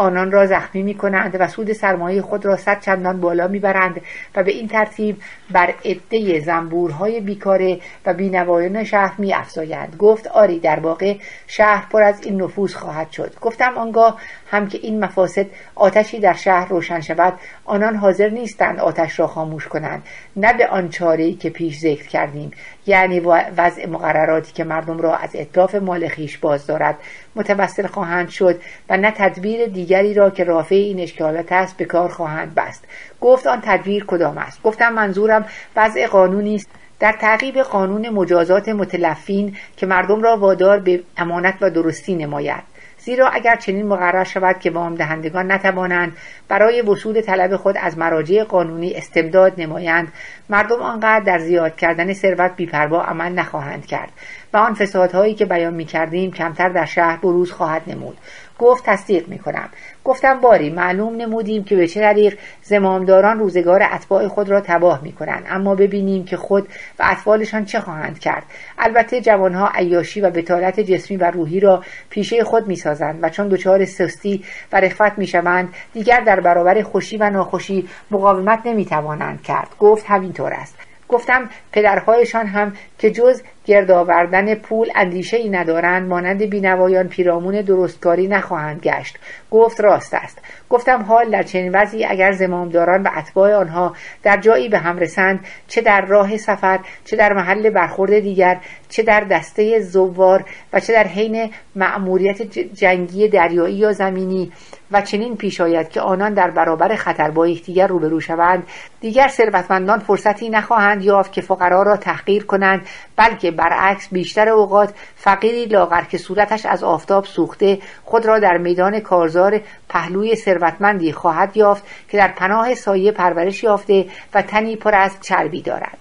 آنان 0.00 0.32
را 0.32 0.46
زخمی 0.46 0.82
می 0.82 0.94
کنند 0.94 1.36
و 1.40 1.48
سود 1.48 1.72
سرمایه 1.72 2.22
خود 2.22 2.46
را 2.46 2.56
صد 2.56 2.80
چندان 2.80 3.20
بالا 3.20 3.48
می 3.48 3.58
برند 3.58 4.00
و 4.36 4.42
به 4.42 4.52
این 4.52 4.68
ترتیب 4.68 5.16
بر 5.50 5.74
عده 5.84 6.40
زنبورهای 6.40 7.20
بیکاره 7.20 7.80
و 8.06 8.14
بینوایان 8.14 8.84
شهر 8.84 9.14
می 9.18 9.34
افزایند 9.34 9.96
گفت 9.98 10.26
آری 10.26 10.58
در 10.58 10.80
واقع 10.80 11.16
شهر 11.46 11.86
پر 11.90 12.02
از 12.02 12.22
این 12.22 12.42
نفوذ 12.42 12.74
خواهد 12.74 13.10
شد. 13.10 13.34
گفتم 13.40 13.78
آنگاه 13.78 14.20
هم 14.50 14.68
که 14.68 14.78
این 14.82 15.04
مفاسد 15.04 15.46
آتشی 15.74 16.20
در 16.20 16.32
شهر 16.32 16.68
روشن 16.68 17.00
شود 17.00 17.32
آنان 17.64 17.96
حاضر 17.96 18.28
نیستند 18.28 18.80
آتش 18.80 19.20
را 19.20 19.26
خاموش 19.26 19.68
کنند. 19.68 20.02
نه 20.36 20.52
به 20.52 20.66
آن 20.66 20.88
چاره 20.88 21.32
که 21.32 21.50
پیش 21.50 21.78
ذکر 21.78 22.08
کردیم 22.08 22.50
یعنی 22.86 23.20
وضع 23.56 23.86
مقرراتی 23.86 24.52
که 24.52 24.64
مردم 24.64 24.98
را 24.98 25.16
از 25.16 25.30
اطلاف 25.34 25.74
مال 25.74 26.08
خیش 26.08 26.38
باز 26.38 26.66
دارد. 26.66 26.96
متوسل 27.36 27.86
خواهند 27.86 28.28
شد 28.28 28.60
و 28.88 28.96
نه 28.96 29.10
تدبیر 29.10 29.66
دیگری 29.66 30.14
را 30.14 30.30
که 30.30 30.44
رافع 30.44 30.74
این 30.74 31.00
اشکالات 31.00 31.52
است 31.52 31.76
به 31.76 31.84
کار 31.84 32.08
خواهند 32.08 32.54
بست. 32.54 32.84
گفت 33.20 33.46
آن 33.46 33.60
تدبیر 33.64 34.04
کدام 34.04 34.38
است؟ 34.38 34.62
گفتم 34.62 34.92
منظورم 34.92 35.46
وضع 35.76 36.06
قانونی 36.06 36.54
است. 36.54 36.68
در 37.00 37.12
تعقیب 37.12 37.58
قانون 37.58 38.08
مجازات 38.08 38.68
متلفین 38.68 39.56
که 39.76 39.86
مردم 39.86 40.22
را 40.22 40.36
وادار 40.36 40.78
به 40.78 41.00
امانت 41.16 41.54
و 41.60 41.70
درستی 41.70 42.14
نماید. 42.14 42.62
زیرا 43.04 43.28
اگر 43.28 43.56
چنین 43.56 43.86
مقرر 43.86 44.24
شود 44.24 44.58
که 44.58 44.70
وام 44.70 44.94
دهندگان 44.94 45.52
نتوانند 45.52 46.16
برای 46.48 46.82
وصول 46.82 47.20
طلب 47.20 47.56
خود 47.56 47.76
از 47.80 47.98
مراجع 47.98 48.44
قانونی 48.44 48.94
استمداد 48.94 49.60
نمایند 49.60 50.12
مردم 50.50 50.82
آنقدر 50.82 51.20
در 51.20 51.38
زیاد 51.38 51.76
کردن 51.76 52.12
ثروت 52.12 52.56
بیپروا 52.56 53.02
عمل 53.02 53.32
نخواهند 53.32 53.86
کرد 53.86 54.12
و 54.52 54.56
آن 54.56 54.74
فسادهایی 54.74 55.34
که 55.34 55.44
بیان 55.44 55.74
می 55.74 55.84
کردیم 55.84 56.30
کمتر 56.30 56.68
در 56.68 56.84
شهر 56.84 57.16
بروز 57.16 57.52
خواهد 57.52 57.82
نمود. 57.86 58.18
گفت 58.60 58.84
تصدیق 58.86 59.28
می 59.28 59.38
کنم 59.38 59.68
گفتم 60.04 60.40
باری 60.40 60.70
معلوم 60.70 61.16
نمودیم 61.16 61.64
که 61.64 61.76
به 61.76 61.86
چه 61.86 62.00
طریق 62.00 62.38
زمامداران 62.62 63.38
روزگار 63.38 63.82
اتباع 63.82 64.28
خود 64.28 64.48
را 64.48 64.60
تباه 64.60 65.02
می 65.02 65.12
کنند 65.12 65.46
اما 65.48 65.74
ببینیم 65.74 66.24
که 66.24 66.36
خود 66.36 66.68
و 66.98 67.02
اطفالشان 67.10 67.64
چه 67.64 67.80
خواهند 67.80 68.18
کرد. 68.18 68.42
البته 68.78 69.20
جوانها 69.20 69.70
عیاشی 69.74 70.20
و 70.20 70.30
بتالت 70.30 70.80
جسمی 70.80 71.16
و 71.16 71.30
روحی 71.30 71.60
را 71.60 71.84
پیشه 72.10 72.44
خود 72.44 72.66
می 72.66 72.76
سازند 72.76 73.18
و 73.22 73.28
چون 73.28 73.48
دچار 73.48 73.84
سستی 73.84 74.44
و 74.72 74.80
رفت 74.80 75.18
می 75.18 75.26
شوند 75.26 75.74
دیگر 75.92 76.20
در 76.20 76.40
برابر 76.40 76.82
خوشی 76.82 77.16
و 77.16 77.30
ناخوشی 77.30 77.88
مقاومت 78.10 78.60
نمی 78.64 78.84
توانند 78.84 79.42
کرد. 79.42 79.68
گفت 79.78 80.04
همینطور 80.08 80.52
است. 80.52 80.89
گفتم 81.10 81.48
پدرهایشان 81.72 82.46
هم 82.46 82.72
که 82.98 83.10
جز 83.10 83.42
گرد 83.64 83.90
آوردن 83.90 84.54
پول 84.54 84.88
اندیشه 84.94 85.36
ای 85.36 85.48
ندارند 85.48 86.08
مانند 86.08 86.42
بینوایان 86.42 87.08
پیرامون 87.08 87.60
درستکاری 87.60 88.28
نخواهند 88.28 88.80
گشت. 88.80 89.18
گفت 89.50 89.80
راست 89.80 90.14
است. 90.14 90.38
گفتم 90.70 91.02
حال 91.02 91.30
در 91.30 91.42
چنین 91.42 91.72
وضعی 91.74 92.04
اگر 92.04 92.32
زمامداران 92.32 93.02
و 93.02 93.08
اتباع 93.16 93.54
آنها 93.54 93.94
در 94.22 94.36
جایی 94.36 94.68
به 94.68 94.78
هم 94.78 94.98
رسند 94.98 95.40
چه 95.68 95.80
در 95.80 96.00
راه 96.00 96.36
سفر 96.36 96.80
چه 97.04 97.16
در 97.16 97.32
محل 97.32 97.70
برخورد 97.70 98.20
دیگر 98.20 98.60
چه 98.88 99.02
در 99.02 99.20
دسته 99.20 99.80
زوار 99.80 100.44
و 100.72 100.80
چه 100.80 100.92
در 100.92 101.06
حین 101.06 101.50
مأموریت 101.76 102.42
جنگی 102.58 103.28
دریایی 103.28 103.74
یا 103.74 103.92
زمینی 103.92 104.52
و 104.92 105.00
چنین 105.00 105.36
پیش 105.36 105.60
آید 105.60 105.88
که 105.88 106.00
آنان 106.00 106.34
در 106.34 106.50
برابر 106.50 106.96
خطر 106.96 107.30
با 107.30 107.48
یکدیگر 107.48 107.86
روبرو 107.86 108.20
شوند. 108.20 108.66
دیگر 109.00 109.28
ثروتمندان 109.28 109.98
فرصتی 109.98 110.48
نخواهند 110.48 111.04
یافت 111.04 111.32
که 111.32 111.40
فقرا 111.40 111.82
را 111.82 111.96
تحقیر 111.96 112.44
کنند 112.44 112.86
بلکه 113.16 113.50
برعکس 113.50 114.08
بیشتر 114.12 114.48
اوقات 114.48 114.94
فقیری 115.16 115.64
لاغر 115.64 116.02
که 116.02 116.18
صورتش 116.18 116.66
از 116.66 116.84
آفتاب 116.84 117.24
سوخته 117.24 117.78
خود 118.04 118.26
را 118.26 118.38
در 118.38 118.58
میدان 118.58 119.00
کارزار 119.00 119.60
پهلوی 119.88 120.36
ثروتمندی 120.36 121.12
خواهد 121.12 121.56
یافت 121.56 121.84
که 122.08 122.16
در 122.16 122.28
پناه 122.28 122.74
سایه 122.74 123.12
پرورش 123.12 123.64
یافته 123.64 124.06
و 124.34 124.42
تنی 124.42 124.76
پر 124.76 124.94
از 124.94 125.16
چربی 125.20 125.62
دارد. 125.62 125.98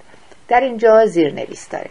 در 0.47 0.59
اینجا 0.59 1.05
زیرنویس 1.05 1.69
داره 1.69 1.89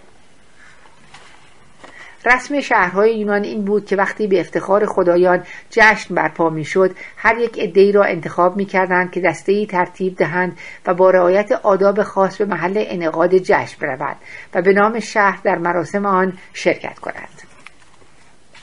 رسم 2.24 2.60
شهرهای 2.60 3.18
یونان 3.18 3.44
این 3.44 3.64
بود 3.64 3.86
که 3.86 3.96
وقتی 3.96 4.26
به 4.26 4.40
افتخار 4.40 4.86
خدایان 4.86 5.42
جشن 5.70 6.14
برپا 6.14 6.50
می‌شد 6.50 6.96
هر 7.16 7.38
یک 7.38 7.58
عدهای 7.58 7.92
را 7.92 8.04
انتخاب 8.04 8.56
می‌کردند 8.56 9.12
که 9.12 9.20
دسته 9.20 9.66
ترتیب 9.66 10.16
دهند 10.16 10.58
و 10.86 10.94
با 10.94 11.10
رعایت 11.10 11.52
آداب 11.52 12.02
خاص 12.02 12.36
به 12.36 12.44
محل 12.44 12.84
انعقاد 12.86 13.38
جشن 13.38 13.76
برود 13.80 14.16
و 14.54 14.62
به 14.62 14.72
نام 14.72 15.00
شهر 15.00 15.40
در 15.44 15.58
مراسم 15.58 16.06
آن 16.06 16.38
شرکت 16.52 16.98
کنند. 16.98 17.42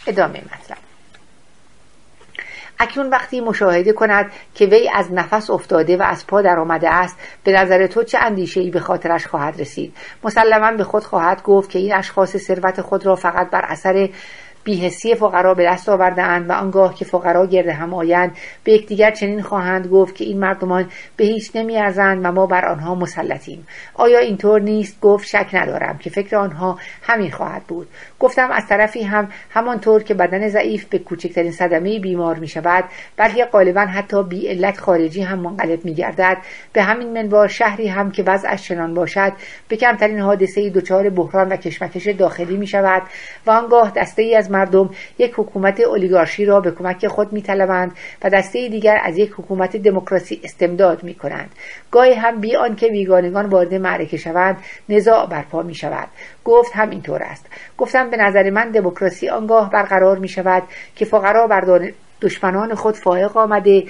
ادامه 0.07 0.41
مطلب. 0.41 0.84
اکنون 2.79 3.09
وقتی 3.09 3.41
مشاهده 3.41 3.93
کند 3.93 4.31
که 4.55 4.65
وی 4.65 4.89
از 4.93 5.13
نفس 5.13 5.49
افتاده 5.49 5.97
و 5.97 6.03
از 6.03 6.27
پا 6.27 6.41
در 6.41 6.59
آمده 6.59 6.89
است 6.89 7.17
به 7.43 7.51
نظر 7.51 7.87
تو 7.87 8.03
چه 8.03 8.17
اندیشه 8.17 8.61
ای 8.61 8.69
به 8.69 8.79
خاطرش 8.79 9.27
خواهد 9.27 9.61
رسید؟ 9.61 9.93
مسلما 10.23 10.71
به 10.71 10.83
خود 10.83 11.03
خواهد 11.03 11.43
گفت 11.43 11.69
که 11.69 11.79
این 11.79 11.93
اشخاص 11.93 12.37
ثروت 12.37 12.81
خود 12.81 13.05
را 13.05 13.15
فقط 13.15 13.49
بر 13.49 13.65
اثر 13.67 14.09
بیهسی 14.65 15.15
فقرا 15.15 15.53
به 15.53 15.65
دست 15.65 15.89
آوردهاند 15.89 16.49
و 16.49 16.53
آنگاه 16.53 16.95
که 16.95 17.05
فقرا 17.05 17.45
گرد 17.45 17.67
هم 17.67 17.93
آیند 17.93 18.37
به 18.63 18.71
یکدیگر 18.71 19.11
چنین 19.11 19.41
خواهند 19.41 19.87
گفت 19.87 20.15
که 20.15 20.23
این 20.23 20.39
مردمان 20.39 20.89
به 21.17 21.25
هیچ 21.25 21.51
نمیارزند 21.55 22.25
و 22.25 22.31
ما 22.31 22.45
بر 22.45 22.65
آنها 22.65 22.95
مسلطیم. 22.95 23.67
آیا 23.93 24.19
اینطور 24.19 24.61
نیست؟ 24.61 25.01
گفت 25.01 25.27
شک 25.27 25.49
ندارم 25.53 25.97
که 25.97 26.09
فکر 26.09 26.35
آنها 26.35 26.79
همین 27.01 27.31
خواهد 27.31 27.63
بود. 27.63 27.87
گفتم 28.25 28.51
از 28.51 28.67
طرفی 28.67 29.03
هم 29.03 29.29
همانطور 29.49 30.03
که 30.03 30.13
بدن 30.13 30.47
ضعیف 30.47 30.85
به 30.85 30.99
کوچکترین 30.99 31.51
صدمه 31.51 31.99
بیمار 31.99 32.35
می 32.35 32.47
شود 32.47 32.83
بلکه 33.17 33.45
غالبا 33.45 33.81
حتی 33.81 34.23
بی 34.23 34.47
علت 34.47 34.77
خارجی 34.77 35.21
هم 35.21 35.39
منقلب 35.39 35.85
می 35.85 35.93
گردد 35.93 36.37
به 36.73 36.81
همین 36.81 37.13
منوار 37.13 37.47
شهری 37.47 37.87
هم 37.87 38.11
که 38.11 38.23
وضعش 38.23 38.67
چنان 38.67 38.93
باشد 38.93 39.33
به 39.67 39.75
کمترین 39.75 40.19
حادثه 40.19 40.69
دچار 40.69 41.09
بحران 41.09 41.49
و 41.49 41.55
کشمکش 41.55 42.07
داخلی 42.07 42.57
می 42.57 42.67
شود 42.67 43.01
و 43.47 43.51
آنگاه 43.51 43.91
دسته 43.95 44.21
ای 44.21 44.35
از 44.35 44.51
مردم 44.51 44.89
یک 45.17 45.33
حکومت 45.37 45.79
اولیگارشی 45.79 46.45
را 46.45 46.59
به 46.59 46.71
کمک 46.71 47.07
خود 47.07 47.33
میطلبند 47.33 47.91
و 48.23 48.29
دسته 48.29 48.67
دیگر 48.67 48.99
از 49.03 49.17
یک 49.17 49.31
حکومت 49.31 49.77
دموکراسی 49.77 50.41
استمداد 50.43 51.03
می 51.03 51.13
کنند 51.13 51.51
گاهی 51.91 52.13
هم 52.13 52.41
بی 52.41 52.55
آنکه 52.55 52.87
بیگانگان 52.87 53.45
وارد 53.45 53.73
معرکه 53.73 54.17
شوند 54.17 54.57
نزاع 54.89 55.25
برپا 55.25 55.61
می 55.61 55.75
شود 55.75 56.07
گفت 56.45 56.71
همینطور 56.75 57.23
است. 57.23 57.45
گفتم 57.77 58.09
نظر 58.17 58.49
من 58.49 58.71
دموکراسی 58.71 59.29
آنگاه 59.29 59.69
برقرار 59.69 60.17
می 60.17 60.27
شود 60.27 60.63
که 60.95 61.05
فقرا 61.05 61.47
بر 61.47 61.91
دشمنان 62.21 62.75
خود 62.75 62.95
فائق 62.95 63.37
آمده 63.37 63.83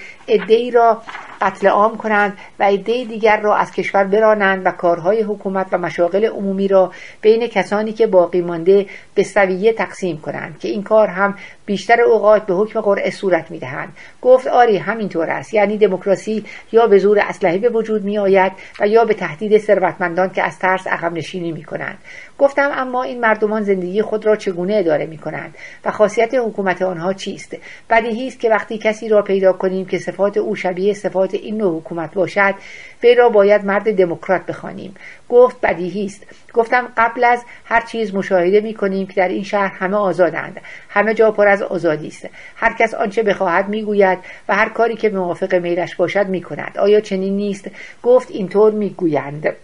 ای 0.48 0.72
را 0.72 1.02
قتل 1.42 1.68
عام 1.68 1.98
کنند 1.98 2.38
و 2.60 2.64
عده 2.64 3.04
دیگر 3.04 3.42
را 3.42 3.56
از 3.56 3.72
کشور 3.72 4.04
برانند 4.04 4.66
و 4.66 4.72
کارهای 4.72 5.22
حکومت 5.22 5.68
و 5.72 5.78
مشاغل 5.78 6.26
عمومی 6.26 6.68
را 6.68 6.92
بین 7.22 7.48
کسانی 7.48 7.94
که 7.94 8.08
باقی 8.08 8.42
مانده 8.42 8.86
به 9.16 9.24
سویه 9.24 9.74
تقسیم 9.74 10.18
کنند 10.18 10.60
که 10.60 10.68
این 10.68 10.84
کار 10.84 11.08
هم 11.08 11.36
بیشتر 11.66 12.02
اوقات 12.02 12.46
به 12.46 12.54
حکم 12.54 12.82
قرعه 12.82 13.10
صورت 13.10 13.52
می‌دهند. 13.52 13.94
گفت 14.22 14.48
آری 14.48 14.78
همینطور 14.78 15.30
است. 15.30 15.54
یعنی 15.54 15.78
دموکراسی 15.78 16.46
یا 16.72 16.88
به 16.88 16.98
زور 16.98 17.20
اسلحه 17.20 17.58
به 17.58 17.70
وجود 17.70 18.04
می 18.04 18.18
آید 18.18 18.52
و 18.80 18.88
یا 18.88 19.06
به 19.06 19.14
تهدید 19.14 19.58
ثروتمندان 19.58 20.30
که 20.30 20.44
از 20.44 20.60
ترس 20.60 20.88
عقب 20.88 21.14
نشینی 21.14 21.52
می 21.52 21.64
کنند 21.64 21.98
گفتم 22.38 22.72
اما 22.74 23.04
این 23.04 23.20
مردمان 23.20 23.64
زندگی 23.64 24.02
خود 24.02 24.26
را 24.26 24.36
چگونه 24.36 24.76
اداره 24.76 25.06
می 25.06 25.18
کنند 25.18 25.56
و 25.86 25.92
خاصیت 25.92 26.34
حکومت 26.34 26.82
آنها 26.82 27.14
چیست؟ 27.14 27.58
بدیهی 27.90 28.28
است 28.28 28.40
که 28.40 28.50
وقتی 28.50 28.78
کسی 28.78 29.10
را 29.10 29.22
پیدا 29.22 29.54
کنیم 29.54 29.86
که 29.86 29.98
صفات 29.98 30.38
او 30.38 30.56
شبیه 30.56 30.94
صفات 30.94 31.25
این 31.34 31.58
نوع 31.58 31.80
حکومت 31.80 32.14
باشد 32.14 32.56
وی 33.04 33.16
را 33.16 33.30
باید 33.30 33.66
مرد 33.66 33.96
دموکرات 33.96 34.46
بخوانیم. 34.46 34.96
گفت 35.30 35.62
بدیهی 35.62 36.06
است. 36.06 36.24
گفتم 36.54 36.88
قبل 36.98 37.24
از 37.24 37.44
هر 37.66 37.82
چیز 37.82 38.16
مشاهده 38.16 38.62
می 38.62 38.74
کنیم 38.74 39.08
که 39.08 39.14
در 39.14 39.28
این 39.28 39.44
شهر 39.44 39.74
همه 39.74 39.98
آزادند. 39.98 40.62
همه 40.90 41.14
جا 41.14 41.32
پر 41.32 41.48
از 41.48 41.62
آزادی 41.62 42.08
است. 42.08 42.30
هر 42.56 42.74
کس 42.80 42.94
آنچه 42.94 43.24
بخواهد 43.24 43.70
می‌گوید 43.70 44.20
و 44.50 44.56
هر 44.56 44.70
کاری 44.70 44.96
که 44.96 45.10
موافق 45.10 45.56
میلش 45.56 45.96
باشد 45.96 46.28
می 46.28 46.42
کند 46.42 46.78
آیا 46.78 47.02
چنین 47.02 47.36
نیست؟ 47.36 47.68
گفت 48.04 48.32
اینطور 48.32 48.72
می‌گویند. 48.72 49.56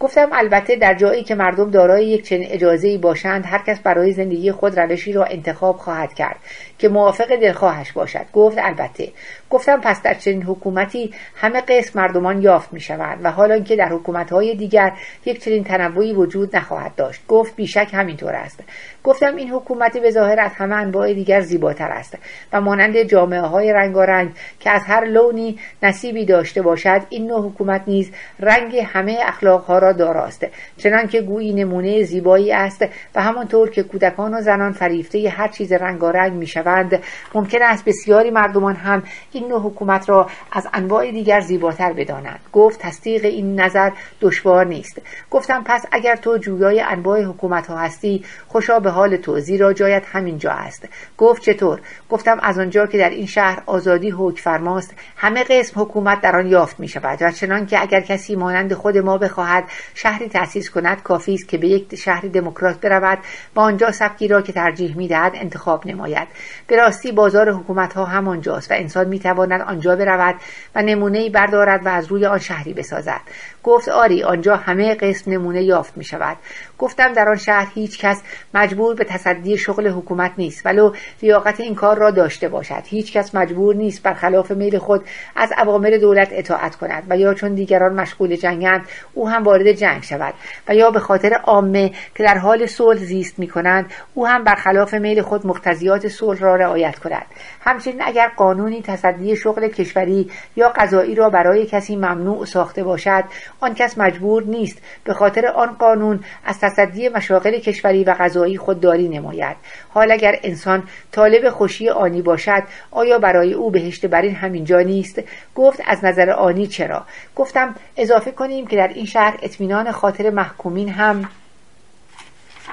گفتم 0.00 0.28
البته 0.32 0.76
در 0.76 0.94
جایی 0.94 1.24
که 1.24 1.34
مردم 1.34 1.70
دارای 1.70 2.06
یک 2.06 2.24
چنین 2.24 2.48
اجازه 2.50 2.88
ای 2.88 2.98
باشند 2.98 3.44
هر 3.46 3.62
کس 3.66 3.78
برای 3.78 4.12
زندگی 4.12 4.52
خود 4.52 4.80
روشی 4.80 5.12
را 5.12 5.24
انتخاب 5.24 5.76
خواهد 5.76 6.14
کرد 6.14 6.36
که 6.78 6.88
موافق 6.88 7.36
دلخواهش 7.36 7.92
باشد. 7.92 8.26
گفت 8.32 8.58
البته. 8.60 9.08
گفتم 9.50 9.80
پس 9.80 10.02
در 10.02 10.14
چنین 10.14 10.42
حکومتی 10.42 11.14
همه 11.36 11.60
قسم 11.60 12.00
مردمان 12.00 12.42
یافت 12.42 12.72
می 12.72 12.80
شود 12.80 13.18
و 13.22 13.30
حالا 13.30 13.60
که 13.60 13.76
در 13.76 13.88
حکومت 13.88 14.32
های 14.32 14.54
دیگر 14.54 14.92
یک 15.24 15.44
چنین 15.44 15.64
تنوعی 15.64 16.12
وجود 16.12 16.56
نخواهد 16.56 16.94
داشت. 16.94 17.26
گفت 17.28 17.56
بیشک 17.56 17.88
همینطور 17.92 18.32
است. 18.32 18.60
گفتم 19.04 19.36
این 19.36 19.50
حکومت 19.50 19.98
به 19.98 20.10
ظاهر 20.10 20.40
از 20.40 20.50
همه 20.54 20.74
انواع 20.74 21.14
دیگر 21.14 21.40
زیباتر 21.40 21.88
است 21.88 22.18
و 22.52 22.60
مانند 22.60 23.02
جامعه 23.02 23.40
های 23.40 23.72
رنگارنگ 23.72 24.30
که 24.60 24.70
از 24.70 24.82
هر 24.82 25.04
لونی 25.04 25.58
نصیبی 25.82 26.24
داشته 26.24 26.62
باشد 26.62 27.02
این 27.08 27.26
نوع 27.26 27.48
حکومت 27.48 27.82
نیز 27.86 28.10
رنگ 28.40 28.76
همه 28.76 29.18
اخلاق 29.26 29.64
ها 29.64 29.78
را 29.78 29.92
داراست. 29.92 30.46
چنانکه 30.76 31.20
گویی 31.20 31.52
نمونه 31.52 32.02
زیبایی 32.02 32.52
است 32.52 32.84
و 33.14 33.22
همانطور 33.22 33.70
که 33.70 33.82
کودکان 33.82 34.34
و 34.34 34.40
زنان 34.40 34.72
فریفته 34.72 35.28
هر 35.28 35.48
چیز 35.48 35.72
رنگارنگ 35.72 36.32
می‌شوند 36.32 37.02
ممکن 37.34 37.62
است 37.62 37.84
بسیاری 37.84 38.30
مردمان 38.30 38.74
هم 38.74 39.02
این 39.36 39.48
نوع 39.48 39.60
حکومت 39.60 40.08
را 40.08 40.26
از 40.52 40.68
انواع 40.72 41.10
دیگر 41.10 41.40
زیباتر 41.40 41.92
بدانند 41.92 42.40
گفت 42.52 42.80
تصدیق 42.80 43.24
این 43.24 43.60
نظر 43.60 43.90
دشوار 44.20 44.66
نیست. 44.66 45.00
گفتم 45.30 45.62
پس 45.66 45.86
اگر 45.92 46.16
تو 46.16 46.36
جویای 46.36 46.80
انواع 46.80 47.22
حکومت 47.22 47.66
ها 47.66 47.76
هستی 47.76 48.24
خوشا 48.48 48.80
به 48.80 48.90
حال 48.90 49.16
تو 49.16 49.40
زیرا 49.40 49.72
جایت 49.72 50.02
همینجا 50.12 50.50
است. 50.50 50.88
گفت 51.18 51.42
چطور؟ 51.42 51.80
گفتم 52.10 52.38
از 52.42 52.58
آنجا 52.58 52.86
که 52.86 52.98
در 52.98 53.10
این 53.10 53.26
شهر 53.26 53.62
آزادی 53.66 54.10
حکم 54.10 54.42
فرماست 54.42 54.94
همه 55.16 55.44
قسم 55.44 55.80
حکومت 55.80 56.20
در 56.20 56.36
آن 56.36 56.46
یافت 56.46 56.80
می 56.80 56.88
شود 56.88 57.18
و 57.22 57.30
چنان 57.30 57.66
که 57.66 57.82
اگر 57.82 58.00
کسی 58.00 58.36
مانند 58.36 58.74
خود 58.74 58.98
ما 58.98 59.18
بخواهد 59.18 59.64
شهری 59.94 60.28
تأسیس 60.28 60.70
کند 60.70 61.02
کافی 61.02 61.34
است 61.34 61.48
که 61.48 61.58
به 61.58 61.68
یک 61.68 61.94
شهر 61.94 62.26
دموکرات 62.26 62.80
برود 62.80 63.18
و 63.56 63.60
آنجا 63.60 63.90
سبکی 63.90 64.28
را 64.28 64.42
که 64.42 64.52
ترجیح 64.52 64.96
می‌دهد 64.96 65.32
انتخاب 65.34 65.86
نماید. 65.86 66.28
به 66.66 66.76
راستی 66.76 67.12
بازار 67.12 67.50
حکومت 67.50 67.92
ها 67.92 68.04
همانجاست 68.04 68.70
و 68.70 68.74
انسان 68.74 69.08
می‌تواند 69.26 69.60
آنجا 69.60 69.96
برود 69.96 70.34
و 70.74 70.82
نمونه 70.82 71.30
بردارد 71.30 71.86
و 71.86 71.88
از 71.88 72.06
روی 72.06 72.26
آن 72.26 72.38
شهری 72.38 72.74
بسازد. 72.74 73.20
گفت 73.62 73.88
آری 73.88 74.22
آنجا 74.22 74.56
همه 74.56 74.94
قسم 74.94 75.30
نمونه 75.30 75.62
یافت 75.62 75.96
می 75.96 76.04
شود 76.04 76.36
گفتم 76.78 77.12
در 77.12 77.28
آن 77.28 77.36
شهر 77.36 77.72
هیچ 77.74 77.98
کس 77.98 78.22
مجبور 78.54 78.94
به 78.94 79.04
تصدی 79.04 79.58
شغل 79.58 79.88
حکومت 79.88 80.32
نیست 80.38 80.66
ولو 80.66 80.92
لیاقت 81.22 81.60
این 81.60 81.74
کار 81.74 81.98
را 81.98 82.10
داشته 82.10 82.48
باشد. 82.48 82.82
هیچ 82.84 83.12
کس 83.12 83.34
مجبور 83.34 83.74
نیست 83.74 84.02
برخلاف 84.02 84.50
میل 84.50 84.78
خود 84.78 85.04
از 85.36 85.52
اوامر 85.62 85.90
دولت 85.90 86.28
اطاعت 86.32 86.76
کند 86.76 87.02
و 87.08 87.16
یا 87.16 87.34
چون 87.34 87.54
دیگران 87.54 87.94
مشغول 87.94 88.36
جنگند 88.36 88.84
او 89.14 89.28
هم 89.28 89.42
وارد 89.42 89.72
جنگ 89.72 90.02
شود 90.02 90.34
و 90.68 90.74
یا 90.74 90.90
به 90.90 91.00
خاطر 91.00 91.32
عامه 91.32 91.92
که 92.14 92.22
در 92.22 92.38
حال 92.38 92.66
صلح 92.66 92.98
زیست 92.98 93.38
می 93.38 93.48
کنند 93.48 93.90
او 94.14 94.26
هم 94.26 94.44
برخلاف 94.44 94.94
میل 94.94 95.22
خود 95.22 95.46
مقتضیات 95.46 96.08
صلح 96.08 96.40
را 96.40 96.56
رعایت 96.56 96.98
کند. 96.98 97.26
همچنین 97.60 98.02
اگر 98.02 98.28
قانونی 98.36 98.82
تصدی 98.82 99.36
شغل 99.36 99.68
کشوری 99.68 100.30
یا 100.56 100.68
قضایی 100.68 101.14
را 101.14 101.30
برای 101.30 101.66
کسی 101.66 101.96
ممنوع 101.96 102.44
ساخته 102.44 102.84
باشد 102.84 103.24
آن 103.60 103.74
کس 103.74 103.98
مجبور 103.98 104.42
نیست. 104.42 104.82
به 105.04 105.14
خاطر 105.14 105.46
آن 105.46 105.72
قانون 105.72 106.20
از 106.44 106.60
تصدی 106.66 107.08
مشاغل 107.08 107.58
کشوری 107.58 108.04
و 108.04 108.16
قضایی 108.18 108.58
خودداری 108.58 109.08
نماید. 109.08 109.56
حال 109.88 110.12
اگر 110.12 110.38
انسان 110.42 110.82
طالب 111.12 111.50
خوشی 111.50 111.88
آنی 111.88 112.22
باشد 112.22 112.62
آیا 112.90 113.18
برای 113.18 113.52
او 113.52 113.70
بهشت 113.70 114.06
برین 114.06 114.34
همینجا 114.34 114.80
نیست؟ 114.80 115.22
گفت 115.54 115.80
از 115.86 116.04
نظر 116.04 116.30
آنی 116.30 116.66
چرا؟ 116.66 117.06
گفتم 117.36 117.74
اضافه 117.96 118.30
کنیم 118.30 118.66
که 118.66 118.76
در 118.76 118.88
این 118.88 119.06
شهر 119.06 119.38
اطمینان 119.42 119.92
خاطر 119.92 120.30
محکومین 120.30 120.88
هم 120.88 121.28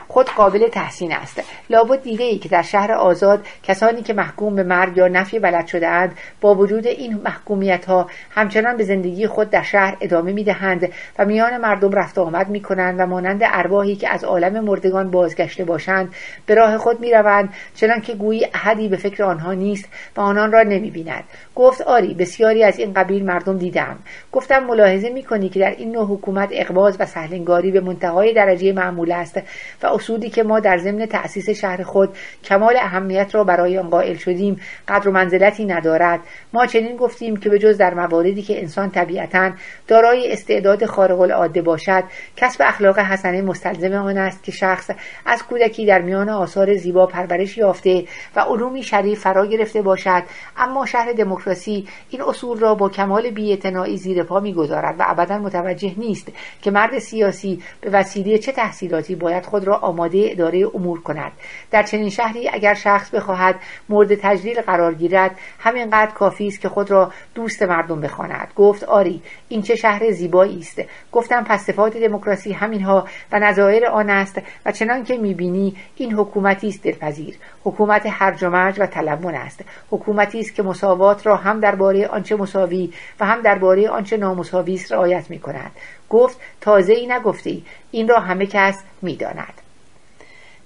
خود 0.08 0.30
قابل 0.30 0.68
تحسین 0.68 1.14
است. 1.14 1.44
لابد 1.70 2.02
دیده 2.02 2.24
ای 2.24 2.38
که 2.38 2.50
در 2.50 2.62
شهر 2.62 2.92
آزاد 2.92 3.46
کسانی 3.64 4.02
که 4.02 4.14
محکوم 4.14 4.56
به 4.56 4.64
مرگ 4.64 4.98
یا 4.98 5.08
نفی 5.08 5.40
بلد 5.40 5.68
شده 5.68 5.88
اند 5.88 6.18
با 6.42 6.56
وجود 6.56 6.88
این 6.88 7.22
محکومیت 7.26 7.86
ها 7.86 8.10
همچنان 8.30 8.78
به 8.78 8.84
زندگی 8.84 9.28
خود 9.28 9.50
در 9.50 9.62
شهر 9.64 9.98
ادامه 10.02 10.32
می 10.32 10.44
دهند 10.44 10.90
و 11.20 11.26
میان 11.26 11.58
مردم 11.58 11.92
رفت 11.92 12.18
آمد 12.18 12.50
می 12.50 12.62
کنند 12.62 13.00
و 13.00 13.06
مانند 13.06 13.42
ارواحی 13.44 13.96
که 13.96 14.10
از 14.10 14.24
عالم 14.24 14.64
مردگان 14.64 15.12
بازگشته 15.12 15.66
باشند 15.66 16.14
به 16.46 16.56
راه 16.56 16.78
خود 16.78 17.00
می 17.00 17.12
روند 17.12 17.54
چنان 17.76 18.02
که 18.02 18.14
گویی 18.14 18.48
احدی 18.54 18.88
به 18.88 18.98
فکر 18.98 19.24
آنها 19.24 19.54
نیست 19.54 19.90
و 20.18 20.22
آنان 20.22 20.52
را 20.52 20.64
نمی 20.64 20.92
بیند 20.92 21.24
گفت 21.56 21.82
آری 21.82 22.14
بسیاری 22.14 22.64
از 22.64 22.80
این 22.80 22.94
قبیل 22.94 23.26
مردم 23.26 23.58
دیدم 23.58 23.96
گفتم 24.32 24.64
ملاحظه 24.64 25.10
می 25.10 25.24
کنی 25.24 25.50
که 25.50 25.60
در 25.60 25.76
این 25.78 25.92
نوع 25.92 26.06
حکومت 26.06 26.50
اقباز 26.52 26.98
و 27.00 27.06
سهلنگاری 27.06 27.72
به 27.72 27.80
منتهای 27.80 28.34
درجه 28.34 28.74
معمول 28.74 29.12
است 29.12 29.42
و 29.84 29.88
اصولی 29.94 30.30
که 30.30 30.44
ما 30.44 30.60
در 30.60 30.78
ضمن 30.78 31.06
تأسیس 31.06 31.50
شهر 31.50 31.84
خود 31.84 32.10
کمال 32.44 32.78
اهمیت 32.78 33.36
را 33.36 33.44
برای 33.44 33.78
آن 33.78 33.90
قائل 33.90 34.16
شدیم 34.16 34.62
قدر 34.88 35.10
و 35.10 35.12
منزلتی 35.12 35.66
ندارد. 35.66 36.20
ما 36.54 36.66
چنین 36.66 36.98
گفتیم 36.98 37.38
که 37.38 37.50
به 37.50 37.60
جز 37.60 37.78
در 37.78 37.94
مواردی 37.94 38.42
که 38.42 38.60
انسان 38.62 38.92
طبیعتا 38.92 39.52
دارای 39.88 40.32
استعداد 40.32 40.86
خارق 40.86 41.20
العاده 41.20 41.62
باشد 41.62 42.04
کسب 42.36 42.62
اخلاق 42.66 43.00
حسنه 43.00 43.42
مستلزم 43.42 43.94
آن 43.94 44.18
است 44.18 44.44
که 44.44 44.52
شخص 44.52 44.90
از 45.26 45.44
کودکی 45.44 45.86
در 45.86 46.02
میان 46.02 46.30
آثار 46.30 46.76
زیبا 46.76 47.06
پرورش 47.06 47.58
یافته 47.58 48.04
و 48.36 48.40
علومی 48.40 48.84
شریف 48.84 49.20
فرا 49.20 49.46
گرفته 49.46 49.82
باشد. 49.82 50.24
اما 50.58 50.86
شهر 50.86 51.14
دموکراسی 51.14 51.88
این 52.10 52.22
اصول 52.22 52.60
را 52.60 52.76
با 52.76 52.90
کمال 52.90 53.30
بیاعتنایی 53.30 53.98
زیر 53.98 54.24
پا 54.24 54.40
می‌گذارد 54.40 54.96
و 55.00 55.04
ابدا 55.08 55.38
متوجه 55.38 55.92
نیست 55.98 56.28
که 56.62 56.72
مرد 56.72 57.00
سیاسی 57.00 57.62
به 57.82 57.90
وسیله 57.90 58.38
چه 58.38 58.52
تحصیلاتی 58.52 59.16
باید 59.16 59.46
خود 59.46 59.64
را 59.64 59.78
آماده 59.84 60.28
اداره 60.32 60.68
امور 60.74 61.02
کند. 61.02 61.32
در 61.72 61.84
چنین 61.84 62.10
شهری 62.10 62.50
اگر 62.50 62.74
شخص 62.74 63.10
بخواهد 63.10 63.56
مورد 63.90 64.16
تجلیل 64.16 64.62
قرار 64.62 64.94
گیرد 64.94 65.32
همینقدر 65.60 66.12
کافی 66.12 66.48
است 66.48 66.62
که 66.62 66.70
خود 66.70 66.92
را 66.92 67.12
دوست 67.36 67.64
مردم 67.64 68.02
بخواند. 68.02 68.48
گفت 68.56 68.84
آری 68.84 69.22
این 69.50 69.62
چه 69.62 69.76
شهر 69.76 70.12
زیبایی 70.12 70.60
است. 70.60 70.82
گفتم 71.12 71.44
پس 71.44 71.66
صفات 71.66 71.98
دموکراسی 71.98 72.52
همینها 72.54 73.08
و 73.32 73.40
نظایر 73.40 73.86
آن 73.86 74.10
است 74.10 74.42
و 74.66 74.72
چنان 74.72 75.04
که 75.04 75.18
می‌بینی 75.18 75.76
این 75.96 76.14
حکومتی 76.14 76.68
است 76.68 76.84
دلپذیر. 76.84 77.36
حکومت 77.64 78.02
هرج 78.06 78.44
و 78.44 78.50
مرج 78.50 78.80
و 78.80 78.86
تلمون 78.86 79.36
است. 79.36 79.62
حکومتی 79.92 80.40
است 80.40 80.56
که 80.56 80.64
مساوات 80.64 81.28
را 81.28 81.36
هم 81.36 81.60
درباره 81.60 82.08
آنچه 82.08 82.36
مساوی 82.36 82.94
و 83.20 83.26
هم 83.26 83.42
درباره 83.42 83.90
آنچه 83.90 84.18
نامساوی 84.18 84.74
است 84.74 84.92
رعایت 84.92 85.30
می 85.30 85.40
کند 85.40 85.72
گفت 86.10 86.40
تازه 86.62 86.94
ای 86.94 87.08
نگفتی. 87.08 87.66
این 87.92 88.08
را 88.08 88.20
همه 88.20 88.46
کس 88.46 88.84
می‌داند. 89.02 89.63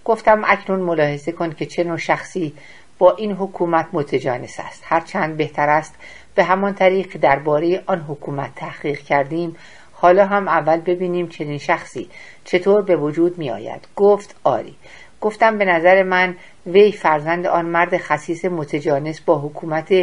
گفتم 0.08 0.42
اکنون 0.46 0.80
ملاحظه 0.80 1.32
کن 1.32 1.52
که 1.52 1.66
چه 1.66 1.84
نوع 1.84 1.98
شخصی 1.98 2.54
با 2.98 3.12
این 3.12 3.32
حکومت 3.32 3.88
متجانس 3.94 4.60
است. 4.60 4.84
هرچند 4.86 5.38
بهتر 5.38 5.70
است 5.70 5.96
به 6.36 6.44
همان 6.44 6.74
طریق 6.74 7.18
درباره 7.18 7.84
آن 7.86 8.02
حکومت 8.02 8.56
تحقیق 8.56 9.00
کردیم. 9.00 9.56
حالا 9.94 10.26
هم 10.26 10.48
اول 10.48 10.78
ببینیم 10.80 11.28
چنین 11.28 11.58
شخصی 11.58 12.10
چطور 12.46 12.82
به 12.82 12.96
وجود 12.96 13.38
می 13.38 13.52
آید 13.52 13.88
گفت 13.96 14.36
آری. 14.44 14.76
گفتم 15.22 15.58
به 15.58 15.66
نظر 15.66 16.04
من 16.04 16.36
وی 16.66 16.92
فرزند 16.92 17.48
آن 17.48 17.66
مرد 17.66 17.98
خصیص 17.98 18.46
متجانس 18.46 19.22
با 19.22 19.40
حکومت 19.40 19.94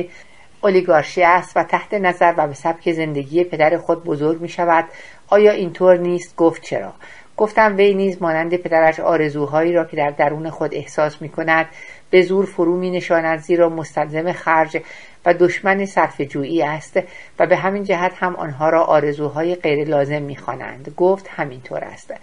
اولیگارشی 0.60 1.22
است 1.22 1.56
و 1.56 1.64
تحت 1.64 1.94
نظر 1.94 2.34
و 2.36 2.46
به 2.46 2.54
سبک 2.54 2.92
زندگی 2.92 3.44
پدر 3.44 3.78
خود 3.78 4.04
بزرگ 4.04 4.40
می 4.40 4.48
شود 4.48 4.84
آیا 5.28 5.52
اینطور 5.52 5.96
نیست؟ 5.96 6.36
گفت 6.36 6.62
چرا؟ 6.62 6.92
گفتم 7.36 7.76
وی 7.76 7.94
نیز 7.94 8.22
مانند 8.22 8.56
پدرش 8.56 9.00
آرزوهایی 9.00 9.72
را 9.72 9.84
که 9.84 9.96
در 9.96 10.10
درون 10.10 10.50
خود 10.50 10.74
احساس 10.74 11.22
می 11.22 11.28
کند 11.28 11.66
به 12.10 12.22
زور 12.22 12.46
فرو 12.46 12.76
می 12.76 12.90
نشاند 12.90 13.38
زیرا 13.38 13.68
مستلزم 13.68 14.32
خرج 14.32 14.82
و 15.26 15.34
دشمن 15.34 15.86
صرف 15.86 16.20
جویی 16.20 16.62
است 16.62 17.00
و 17.38 17.46
به 17.46 17.56
همین 17.56 17.84
جهت 17.84 18.12
هم 18.16 18.36
آنها 18.36 18.68
را 18.68 18.84
آرزوهای 18.84 19.54
غیر 19.54 19.88
لازم 19.88 20.22
می 20.22 20.36
خوانند. 20.36 20.94
گفت 20.96 21.28
همینطور 21.28 21.84
است. 21.84 22.14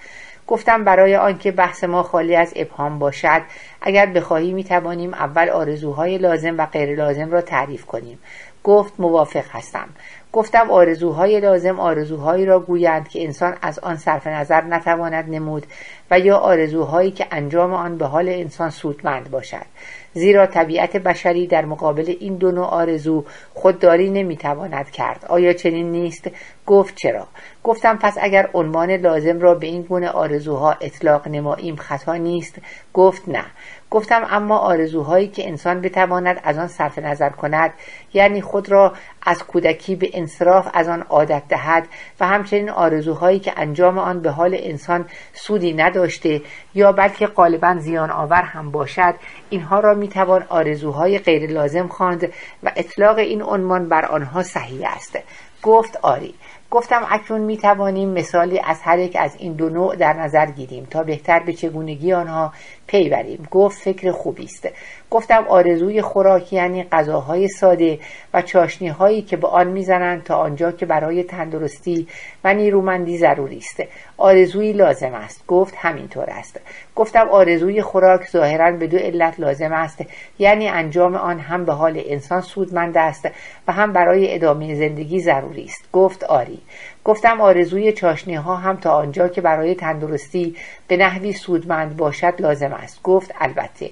گفتم 0.48 0.84
برای 0.84 1.16
آنکه 1.16 1.52
بحث 1.52 1.84
ما 1.84 2.04
خالی 2.04 2.36
از 2.36 2.54
ابهام 2.56 3.00
باشد 3.00 3.42
اگر 3.82 4.06
بخواهی 4.06 4.54
می 4.54 4.64
توانیم 4.64 5.14
اول 5.14 5.50
آرزوهای 5.50 6.18
لازم 6.18 6.58
و 6.58 6.66
غیر 6.66 6.96
لازم 6.96 7.32
را 7.32 7.42
تعریف 7.42 7.86
کنیم. 7.86 8.20
گفت 8.64 8.94
موافق 9.00 9.46
هستم. 9.52 9.90
گفتم 10.34 10.72
آرزوهای 10.72 11.40
لازم 11.40 11.80
آرزوهایی 11.80 12.46
را 12.46 12.60
گویند 12.60 13.08
که 13.08 13.24
انسان 13.24 13.58
از 13.62 13.80
آن 13.80 13.98
صرف 13.98 14.28
نظر 14.28 14.62
نتواند 14.62 15.30
نمود 15.30 15.66
و 16.12 16.20
یا 16.20 16.38
آرزوهایی 16.38 17.12
که 17.12 17.28
انجام 17.32 17.74
آن 17.74 17.98
به 17.98 18.06
حال 18.06 18.30
انسان 18.30 18.70
سودمند 18.70 19.32
باشد. 19.32 19.66
زیرا 20.14 20.46
طبیعت 20.46 20.98
بشری 20.98 21.48
در 21.48 21.66
مقابل 21.66 22.16
این 22.20 22.36
دو 22.36 22.52
نوع 22.52 22.66
آرزو 22.66 23.26
خودداری 23.54 24.10
نمی‌تواند 24.10 24.90
کرد. 24.90 25.26
آیا 25.30 25.54
چنین 25.54 25.92
نیست؟ 25.92 26.30
گفت 26.66 26.96
چرا؟ 26.96 27.28
گفتم 27.64 27.98
پس 27.98 28.18
اگر 28.22 28.50
عنوان 28.54 28.92
لازم 28.92 29.40
را 29.40 29.56
به 29.56 29.68
این 29.68 29.82
گونه 29.82 30.10
آرزوها 30.10 30.72
اطلاق 30.82 31.28
نماییم 31.28 31.76
خطا 31.76 32.16
نیست. 32.16 32.56
گفت 32.94 33.30
نه. 33.30 33.46
گفتم 33.92 34.28
اما 34.30 34.58
آرزوهایی 34.58 35.28
که 35.28 35.48
انسان 35.48 35.82
بتواند 35.82 36.42
از 36.44 36.58
آن 36.58 36.68
صرف 36.68 37.00
نظر 37.00 37.30
کند 37.30 37.74
یعنی 38.14 38.42
خود 38.42 38.72
را 38.72 38.94
از 39.22 39.44
کودکی 39.44 39.96
به 39.96 40.10
انصراف 40.14 40.68
از 40.74 40.88
آن 40.90 41.02
عادت 41.02 41.44
دهد 41.50 41.88
و 42.20 42.28
همچنین 42.28 42.70
آرزوهایی 42.70 43.40
که 43.40 43.54
انجام 43.58 43.98
آن 43.98 44.22
به 44.22 44.32
حال 44.32 44.58
انسان 44.60 45.06
سودی 45.34 45.74
نداشته 45.74 46.42
یا 46.76 46.92
بلکه 46.92 47.28
غالبا 47.28 47.76
زیان 47.80 48.12
آور 48.12 48.42
هم 48.42 48.72
باشد 48.72 49.16
اینها 49.50 49.80
را 49.80 49.94
می‌توان 49.94 50.46
آرزوهای 50.50 51.20
غیر 51.20 51.52
لازم 51.52 51.88
خواند 51.88 52.34
و 52.64 52.72
اطلاق 52.76 53.18
این 53.18 53.42
عنوان 53.42 53.90
بر 53.90 54.06
آنها 54.06 54.44
صحیح 54.44 54.90
است. 54.96 55.20
گفت 55.64 55.98
آری. 56.02 56.36
گفتم 56.72 57.08
اکنون 57.10 57.42
می 57.42 57.58
توانیم 57.58 58.10
مثالی 58.10 58.60
از 58.60 58.82
هر 58.82 59.00
یک 59.00 59.18
از 59.20 59.36
این 59.40 59.54
دو 59.54 59.70
نوع 59.70 59.96
در 59.96 60.14
نظر 60.14 60.46
گیریم 60.46 60.86
تا 60.86 61.04
بهتر 61.04 61.40
به 61.40 61.54
چگونگی 61.54 62.14
آنها 62.14 62.54
پی 62.88 63.10
بریم. 63.10 63.48
گفت 63.52 63.82
فکر 63.82 64.12
خوبی 64.12 64.44
است. 64.44 64.70
گفتم 65.12 65.46
آرزوی 65.50 66.02
خوراک 66.02 66.54
یعنی 66.54 66.84
غذاهای 66.84 67.48
ساده 67.48 68.00
و 68.34 68.42
چاشنی 68.42 68.88
هایی 68.88 69.22
که 69.22 69.38
به 69.38 69.48
آن 69.48 69.68
می‌زنند 69.68 70.24
تا 70.24 70.38
آنجا 70.38 70.72
که 70.72 70.86
برای 70.86 71.24
تندرستی 71.24 72.08
و 72.44 72.54
نیرومندی 72.54 73.18
ضروری 73.18 73.58
است. 73.58 73.84
آرزوی 74.18 74.74
لازم 74.74 75.14
است. 75.14 75.44
گفت 75.48 75.74
همینطور 75.78 76.30
است. 76.30 76.60
گفتم 76.96 77.30
آرزوی 77.30 77.82
خوراک 77.82 78.30
ظاهرا 78.30 78.72
به 78.72 78.88
دو 78.88 78.98
علت 78.98 79.40
لازم 79.40 79.74
است. 79.74 80.06
یعنی 80.40 80.68
انجام 80.68 81.16
آن 81.16 81.40
هم 81.40 81.66
به 81.66 81.74
حال 81.74 82.02
انسان 82.06 82.42
سودمند 82.42 82.98
است 82.98 83.30
و 83.68 83.72
هم 83.72 83.94
برای 83.94 84.36
ادامه 84.36 84.76
زندگی 84.76 85.20
ضروری 85.20 85.64
است. 85.64 85.92
گفت 85.94 86.24
آری. 86.24 86.60
گفتم 87.04 87.42
آرزوی 87.42 87.94
چاشنی 87.94 88.36
ها 88.36 88.56
هم 88.56 88.78
تا 88.78 88.92
آنجا 88.92 89.28
که 89.28 89.42
برای 89.42 89.76
تندرستی 89.76 90.56
به 90.88 90.98
نحوی 90.98 91.34
سودمند 91.34 91.98
باشد 91.98 92.34
لازم 92.40 92.74
است. 92.74 93.04
گفت 93.04 93.32
البته. 93.40 93.90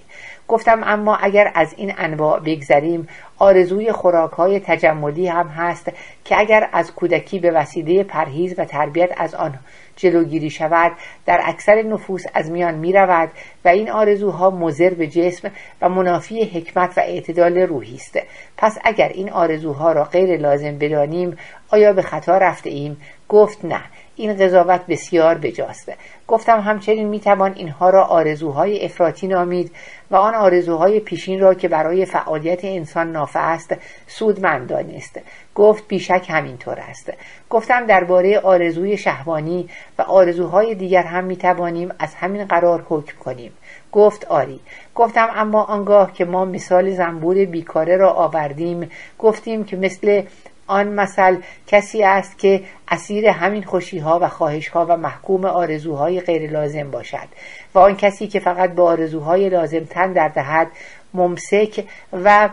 گفتم 0.49 0.81
اما 0.83 1.15
اگر 1.15 1.51
از 1.55 1.73
این 1.77 1.93
انواع 1.97 2.39
بگذریم 2.39 3.07
آرزوی 3.37 3.91
خوراک 3.91 4.31
های 4.31 4.59
تجملی 4.59 5.27
هم 5.27 5.47
هست 5.47 5.91
که 6.25 6.39
اگر 6.39 6.69
از 6.71 6.93
کودکی 6.93 7.39
به 7.39 7.51
وسیله 7.51 8.03
پرهیز 8.03 8.55
و 8.57 8.65
تربیت 8.65 9.09
از 9.17 9.35
آن 9.35 9.59
جلوگیری 9.95 10.49
شود 10.49 10.91
در 11.25 11.41
اکثر 11.43 11.81
نفوس 11.81 12.23
از 12.33 12.51
میان 12.51 12.75
می 12.75 12.93
رود 12.93 13.29
و 13.65 13.67
این 13.67 13.91
آرزوها 13.91 14.49
مزر 14.49 14.89
به 14.89 15.07
جسم 15.07 15.51
و 15.81 15.89
منافی 15.89 16.43
حکمت 16.43 16.97
و 16.97 17.01
اعتدال 17.01 17.57
روحی 17.57 17.95
است. 17.95 18.19
پس 18.57 18.77
اگر 18.83 19.09
این 19.09 19.29
آرزوها 19.29 19.91
را 19.91 20.03
غیر 20.03 20.37
لازم 20.37 20.77
بدانیم 20.77 21.37
آیا 21.69 21.93
به 21.93 22.01
خطا 22.01 22.37
رفته 22.37 22.69
ایم؟ 22.69 22.97
گفت 23.29 23.65
نه. 23.65 23.81
این 24.19 24.33
قضاوت 24.33 24.81
بسیار 24.89 25.37
بجاسته. 25.37 25.95
گفتم 26.27 26.59
همچنین 26.59 27.07
می‌توان 27.07 27.53
اینها 27.53 27.89
را 27.89 28.03
آرزوهای 28.03 28.85
افراطی 28.85 29.27
نامید 29.27 29.71
و 30.11 30.15
آن 30.15 30.35
آرزوهای 30.35 30.99
پیشین 30.99 31.39
را 31.39 31.53
که 31.53 31.67
برای 31.67 32.05
فعالیت 32.05 32.65
انسان 32.65 33.11
نافع 33.11 33.39
است 33.39 33.75
سودمند 34.07 34.67
دانست 34.67 35.19
گفت 35.55 35.87
بیشک 35.87 36.25
همینطور 36.29 36.79
است. 36.79 37.13
گفتم 37.49 37.85
درباره 37.85 38.39
آرزوی 38.39 38.97
شهوانی 38.97 39.69
و 39.97 40.01
آرزوهای 40.01 40.75
دیگر 40.75 41.03
هم 41.03 41.23
می‌توانیم 41.23 41.89
از 41.99 42.15
همین 42.15 42.45
قرار 42.45 42.85
حکم 42.89 43.17
کنیم. 43.19 43.51
گفت 43.91 44.25
آری. 44.25 44.59
گفتم 44.95 45.27
اما 45.35 45.63
آنگاه 45.63 46.13
که 46.13 46.25
ما 46.25 46.45
مثال 46.45 46.91
زنبور 46.91 47.45
بیکاره 47.45 47.97
را 47.97 48.11
آوردیم 48.13 48.91
گفتیم 49.19 49.63
که 49.63 49.77
مثل 49.77 50.23
آن 50.69 50.87
مثل 50.87 51.37
کسی 51.67 52.03
است 52.03 52.39
که 52.39 52.63
اسیر 52.87 53.27
همین 53.27 53.63
خوشیها 53.63 54.19
و 54.21 54.27
خواهشها 54.27 54.85
و 54.89 54.97
محکوم 54.97 55.45
آرزوهای 55.45 56.21
غیر 56.21 56.51
لازم 56.51 56.91
باشد 56.91 57.27
و 57.75 57.79
آن 57.79 57.95
کسی 57.95 58.27
که 58.27 58.39
فقط 58.39 58.75
به 58.75 58.81
آرزوهای 58.81 59.49
لازم 59.49 59.83
تن 59.83 60.13
در 60.13 60.27
دهد 60.27 60.67
ممسک 61.13 61.83
و 62.13 62.49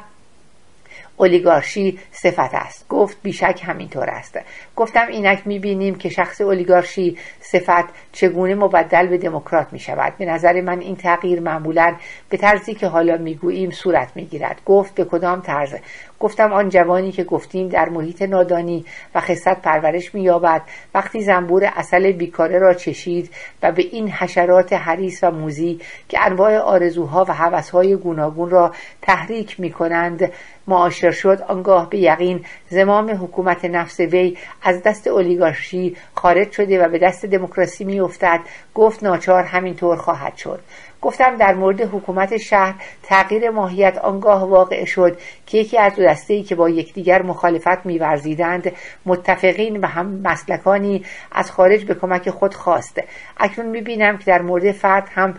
اولیگارشی 1.17 1.99
صفت 2.13 2.55
است. 2.55 2.89
گفت 2.89 3.17
بیشک 3.23 3.61
همینطور 3.65 4.11
است. 4.11 4.39
گفتم 4.77 5.07
اینک 5.09 5.47
می‌بینیم 5.47 5.95
که 5.95 6.09
شخص 6.09 6.41
اولیگارشی 6.41 7.19
صفت 7.41 7.85
چگونه 8.13 8.55
مبدل 8.55 9.07
به 9.07 9.19
دموکرات 9.19 9.73
می 9.73 9.79
شود 9.79 10.13
به 10.19 10.25
نظر 10.25 10.61
من 10.61 10.81
این 10.81 10.97
تغییر 10.97 11.41
معمولا 11.41 11.97
به 12.29 12.37
طرزی 12.37 12.75
که 12.75 12.87
حالا 12.87 13.17
می‌گوییم 13.17 13.71
صورت 13.71 14.09
می‌گیرد. 14.15 14.61
گفت 14.67 14.95
به 14.95 15.05
کدام 15.05 15.41
طرز؟ 15.41 15.75
گفتم 16.21 16.53
آن 16.53 16.69
جوانی 16.69 17.13
که 17.13 17.25
گفتیم 17.25 17.69
در 17.69 17.89
محیط 17.89 18.23
نادانی 18.23 18.85
و 19.15 19.21
خصت 19.21 19.63
پرورش 19.63 20.15
مییابد. 20.15 20.63
وقتی 20.95 21.21
زنبور 21.21 21.65
اصل 21.77 22.13
بیکاره 22.13 22.59
را 22.59 22.75
چشید 22.75 23.31
و 23.63 23.73
به 23.73 23.83
این 23.83 24.11
حشرات 24.11 24.73
حریص 24.73 25.25
و 25.25 25.31
موزی 25.31 25.81
که 26.09 26.21
انواع 26.27 26.59
آرزوها 26.59 27.25
و 27.29 27.35
هوسهای 27.35 27.97
گوناگون 27.97 28.51
را 28.51 28.73
تحریک 29.03 29.61
می 29.61 29.71
کنند 29.71 30.33
معاشر 30.69 31.11
شد. 31.11 31.45
آنگاه 31.49 31.91
به 31.91 31.99
یقین 31.99 32.45
زمام 32.69 33.11
حکومت 33.11 33.65
نفس 33.65 34.01
وی 34.01 34.37
از 34.63 34.83
دست 34.83 35.07
اولیگارشی 35.07 35.97
خارج 36.15 36.53
شده 36.53 36.85
و 36.85 36.89
به 36.89 36.99
دست 36.99 37.27
دموکراسی 37.27 37.85
میافتد. 37.85 38.41
گفت 38.75 39.03
ناچار 39.03 39.43
همینطور 39.43 39.97
خواهد 39.97 40.37
شد. 40.37 40.61
گفتم 41.03 41.37
در 41.37 41.55
مورد 41.55 41.81
حکومت 41.81 42.37
شهر 42.37 42.75
تغییر 43.03 43.51
ماهیت 43.51 43.99
آنگاه 43.99 44.49
واقع 44.49 44.85
شد 44.85 45.19
که 45.47 45.59
یکی 45.59 45.79
از 45.79 45.95
دو 45.95 46.05
دسته 46.05 46.35
ای 46.35 46.43
که 46.43 46.55
با 46.55 46.69
یکدیگر 46.69 47.23
مخالفت 47.23 47.87
میورزیدند 47.87 48.73
متفقین 49.07 49.77
و 49.81 49.87
هم 49.87 50.07
مسلکانی 50.07 51.05
از 51.33 51.51
خارج 51.51 51.85
به 51.85 51.95
کمک 51.95 52.31
خود 52.31 52.55
خواست. 52.55 53.01
اکنون 53.37 53.69
می‌بینم 53.69 54.19
که 54.19 54.25
در 54.25 54.43
مورد 54.43 54.73
فرد 54.73 55.09
هم 55.15 55.35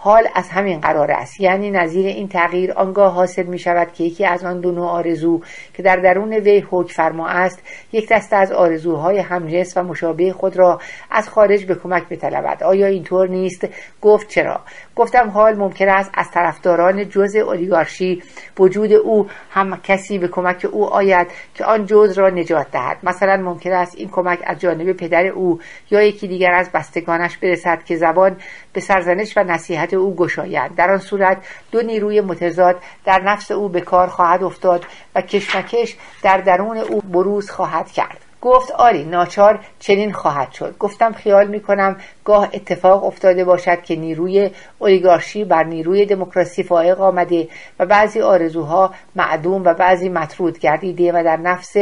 حال 0.00 0.28
از 0.34 0.48
همین 0.48 0.80
قرار 0.80 1.10
است. 1.10 1.40
یعنی 1.40 1.70
نظیر 1.70 2.06
این 2.06 2.28
تغییر 2.28 2.72
آنگاه 2.72 3.12
حاصل 3.12 3.42
می 3.42 3.58
شود 3.58 3.92
که 3.92 4.04
یکی 4.04 4.24
از 4.24 4.44
آن 4.44 4.60
دو 4.60 4.72
نوع 4.72 4.88
آرزو 4.88 5.40
که 5.74 5.82
در 5.82 5.96
درون 5.96 6.32
وی 6.32 6.64
حکم 6.70 6.88
فرما 6.88 7.28
است 7.28 7.62
یک 7.92 8.08
دسته 8.08 8.36
از 8.36 8.52
آرزوهای 8.52 9.18
همجنس 9.18 9.76
و 9.76 9.82
مشابه 9.82 10.32
خود 10.32 10.56
را 10.56 10.80
از 11.10 11.28
خارج 11.28 11.64
به 11.64 11.74
کمک 11.74 12.08
بطلبد. 12.08 12.62
آیا 12.62 12.86
اینطور 12.86 13.28
نیست؟ 13.28 13.68
گفت 14.02 14.28
چرا؟ 14.28 14.60
گفتم 14.96 15.30
حال 15.30 15.56
ممکن 15.56 15.88
است 15.88 16.10
از 16.14 16.30
طرفداران 16.30 17.08
جز 17.08 17.36
اولیگارشی 17.36 18.22
وجود 18.58 18.92
او 18.92 19.28
هم 19.50 19.80
کسی 19.82 20.18
به 20.18 20.28
کمک 20.28 20.66
او 20.72 20.86
آید 20.86 21.26
که 21.54 21.64
آن 21.64 21.86
جز 21.86 22.18
را 22.18 22.28
نجات 22.28 22.70
دهد. 22.70 22.98
مثلا 23.02 23.36
ممکن 23.36 23.72
است 23.72 23.94
این 23.96 24.08
کمک 24.08 24.38
از 24.46 24.58
جانب 24.58 24.92
پدر 24.92 25.26
او 25.26 25.60
یا 25.90 26.02
یکی 26.02 26.28
دیگر 26.28 26.52
از 26.52 26.70
بستگانش 26.72 27.38
برسد 27.38 27.84
که 27.84 27.96
زبان 27.96 28.36
به 28.72 28.80
سرزنش 28.80 29.36
و 29.36 29.44
نصیحت 29.44 29.87
او 29.94 30.16
گشایند 30.16 30.76
در 30.76 30.90
آن 30.90 30.98
صورت 30.98 31.36
دو 31.72 31.82
نیروی 31.82 32.20
متضاد 32.20 32.76
در 33.04 33.22
نفس 33.22 33.50
او 33.50 33.68
به 33.68 33.80
کار 33.80 34.06
خواهد 34.06 34.42
افتاد 34.42 34.84
و 35.14 35.20
کشمکش 35.20 35.96
در 36.22 36.38
درون 36.38 36.78
او 36.78 37.00
بروز 37.00 37.50
خواهد 37.50 37.90
کرد. 37.90 38.18
گفت 38.40 38.70
آری 38.70 39.04
ناچار 39.04 39.58
چنین 39.78 40.12
خواهد 40.12 40.52
شد. 40.52 40.78
گفتم 40.78 41.12
خیال 41.12 41.46
می 41.46 41.60
کنم 41.60 41.96
گاه 42.24 42.48
اتفاق 42.52 43.04
افتاده 43.04 43.44
باشد 43.44 43.82
که 43.82 43.96
نیروی 43.96 44.50
اولیگارشی 44.78 45.44
بر 45.44 45.64
نیروی 45.64 46.06
دموکراسی 46.06 46.62
فائق 46.62 47.00
آمده 47.00 47.48
و 47.78 47.86
بعضی 47.86 48.20
آرزوها 48.20 48.94
معدوم 49.16 49.64
و 49.64 49.74
بعضی 49.74 50.08
مطرود 50.08 50.58
گردیده 50.58 51.12
و 51.12 51.22
در 51.24 51.36
نفس 51.36 51.76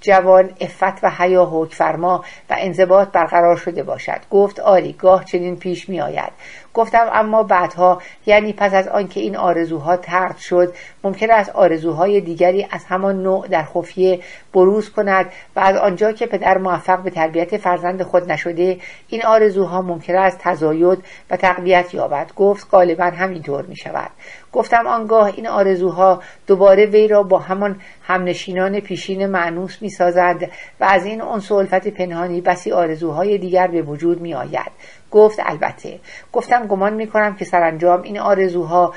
جوان 0.00 0.50
افت 0.60 1.04
و 1.04 1.10
حیا 1.10 1.44
حکم 1.44 1.74
فرما 1.74 2.24
و 2.50 2.56
انضباط 2.58 3.08
برقرار 3.08 3.56
شده 3.56 3.82
باشد. 3.82 4.20
گفت 4.30 4.60
آری 4.60 4.92
گاه 4.92 5.24
چنین 5.24 5.56
پیش 5.56 5.88
می 5.88 6.00
آید. 6.00 6.32
گفتم 6.74 7.08
اما 7.12 7.42
بعدها 7.42 8.02
یعنی 8.26 8.52
پس 8.52 8.74
از 8.74 8.88
آنکه 8.88 9.20
این 9.20 9.36
آرزوها 9.36 9.96
ترد 9.96 10.36
شد 10.36 10.74
ممکن 11.04 11.30
است 11.30 11.50
آرزوهای 11.50 12.20
دیگری 12.20 12.66
از 12.70 12.84
همان 12.84 13.22
نوع 13.22 13.48
در 13.48 13.64
خفیه 13.64 14.20
بروز 14.52 14.90
کند 14.90 15.26
و 15.56 15.60
از 15.60 15.76
آنجا 15.76 16.12
که 16.12 16.26
پدر 16.26 16.58
موفق 16.58 17.02
به 17.02 17.10
تربیت 17.10 17.56
فرزند 17.56 18.02
خود 18.02 18.32
نشده 18.32 18.78
این 19.08 19.24
آرزوها 19.24 19.82
ممکن 19.82 20.16
است 20.16 20.38
تزاید 20.38 21.04
و 21.30 21.36
تقویت 21.36 21.94
یابد. 21.94 22.30
گفت 22.36 22.68
غالبا 22.70 23.04
همینطور 23.04 23.66
می 23.66 23.76
شود. 23.76 24.10
گفتم 24.52 24.86
آنگاه 24.86 25.26
این 25.26 25.48
آرزوها 25.48 26.22
دوباره 26.46 26.86
وی 26.86 27.08
را 27.08 27.22
با 27.22 27.38
همان 27.38 27.80
همنشینان 28.02 28.80
پیشین 28.80 29.26
معنوس 29.26 29.82
می 29.82 29.90
سازند 29.90 30.50
و 30.80 30.84
از 30.84 31.04
این 31.04 31.22
انس 31.22 31.52
الفت 31.52 31.88
پنهانی 31.88 32.40
بسی 32.40 32.72
آرزوهای 32.72 33.38
دیگر 33.38 33.66
به 33.66 33.82
وجود 33.82 34.20
می 34.20 34.34
آید 34.34 34.70
گفت 35.10 35.38
البته. 35.42 35.98
گفتم 36.32 36.66
گمان 36.66 36.94
می 36.94 37.06
کنم 37.06 37.36
که 37.36 37.44
سرانجام 37.44 38.02
این 38.02 38.18
آرزوها 38.18 38.94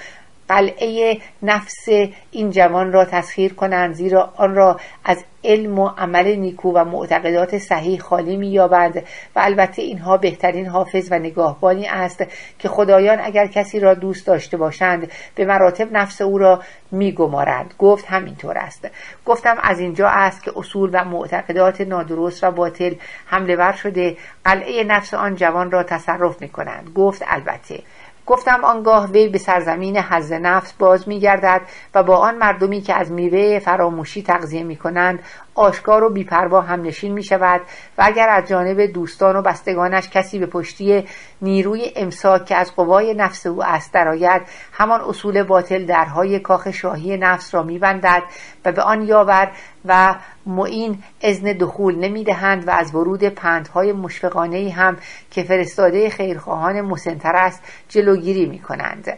قلعه 0.53 1.17
نفس 1.43 1.89
این 2.31 2.51
جوان 2.51 2.91
را 2.91 3.05
تسخیر 3.05 3.53
کنند 3.53 3.93
زیرا 3.93 4.33
آن 4.37 4.55
را 4.55 4.79
از 5.05 5.23
علم 5.43 5.79
و 5.79 5.87
عمل 5.87 6.35
نیکو 6.35 6.71
و 6.71 6.83
معتقدات 6.83 7.57
صحیح 7.57 7.99
خالی 7.99 8.37
مییابند 8.37 8.97
و 9.35 9.39
البته 9.39 9.81
اینها 9.81 10.17
بهترین 10.17 10.65
حافظ 10.65 11.07
و 11.11 11.19
نگاهبانی 11.19 11.87
است 11.87 12.25
که 12.59 12.69
خدایان 12.69 13.19
اگر 13.23 13.47
کسی 13.47 13.79
را 13.79 13.93
دوست 13.93 14.27
داشته 14.27 14.57
باشند 14.57 15.11
به 15.35 15.45
مراتب 15.45 15.91
نفس 15.91 16.21
او 16.21 16.37
را 16.37 16.61
میگمارند. 16.91 17.73
گفت 17.79 18.05
همینطور 18.05 18.57
است. 18.57 18.87
گفتم 19.25 19.57
از 19.63 19.79
اینجا 19.79 20.07
است 20.07 20.43
که 20.43 20.51
اصول 20.55 20.89
و 20.93 21.05
معتقدات 21.05 21.81
نادرست 21.81 22.43
و 22.43 22.51
باطل 22.51 22.95
حمله 23.25 23.55
ور 23.55 23.71
شده 23.71 24.17
قلعه 24.45 24.83
نفس 24.83 25.13
آن 25.13 25.35
جوان 25.35 25.71
را 25.71 25.83
تصرف 25.83 26.41
می 26.41 26.49
کنند 26.49 26.89
گفت 26.95 27.23
البته. 27.27 27.79
گفتم 28.25 28.63
آنگاه 28.63 29.11
وی 29.11 29.27
به 29.27 29.37
سرزمین 29.37 29.97
حز 29.97 30.31
نفس 30.31 30.73
باز 30.73 31.07
میگردد 31.07 31.61
و 31.95 32.03
با 32.03 32.17
آن 32.17 32.35
مردمی 32.35 32.81
که 32.81 32.93
از 32.93 33.11
میوه 33.11 33.59
فراموشی 33.59 34.23
تغذیه 34.23 34.63
می 34.63 34.75
کنند 34.75 35.19
آشکار 35.55 36.03
و 36.03 36.09
بیپروا 36.09 36.61
هم 36.61 36.81
نشین 36.81 37.13
می 37.13 37.23
شود 37.23 37.61
و 37.97 38.03
اگر 38.05 38.29
از 38.29 38.47
جانب 38.47 38.85
دوستان 38.85 39.35
و 39.35 39.41
بستگانش 39.41 40.09
کسی 40.09 40.39
به 40.39 40.45
پشتی 40.45 41.05
نیروی 41.41 41.91
امساک 41.95 42.45
که 42.45 42.55
از 42.55 42.75
قوای 42.75 43.13
نفس 43.13 43.45
او 43.45 43.63
است 43.63 43.93
درآید 43.93 44.41
همان 44.71 45.01
اصول 45.01 45.43
باطل 45.43 45.85
درهای 45.85 46.39
کاخ 46.39 46.71
شاهی 46.71 47.17
نفس 47.17 47.53
را 47.53 47.63
میبندد 47.63 48.23
و 48.65 48.71
به 48.71 48.81
آن 48.81 49.01
یاور 49.01 49.51
و 49.85 50.15
معین 50.45 51.03
اذن 51.21 51.53
دخول 51.53 51.95
نمی‌دهند 51.95 52.67
و 52.67 52.71
از 52.71 52.95
ورود 52.95 53.23
پندهای 53.23 53.93
مشفقانه 53.93 54.69
هم 54.69 54.97
که 55.31 55.43
فرستاده 55.43 56.09
خیرخواهان 56.09 56.81
مسنتر 56.81 57.35
است 57.35 57.63
جلوگیری 57.89 58.45
می 58.45 58.59
کنند 58.59 59.17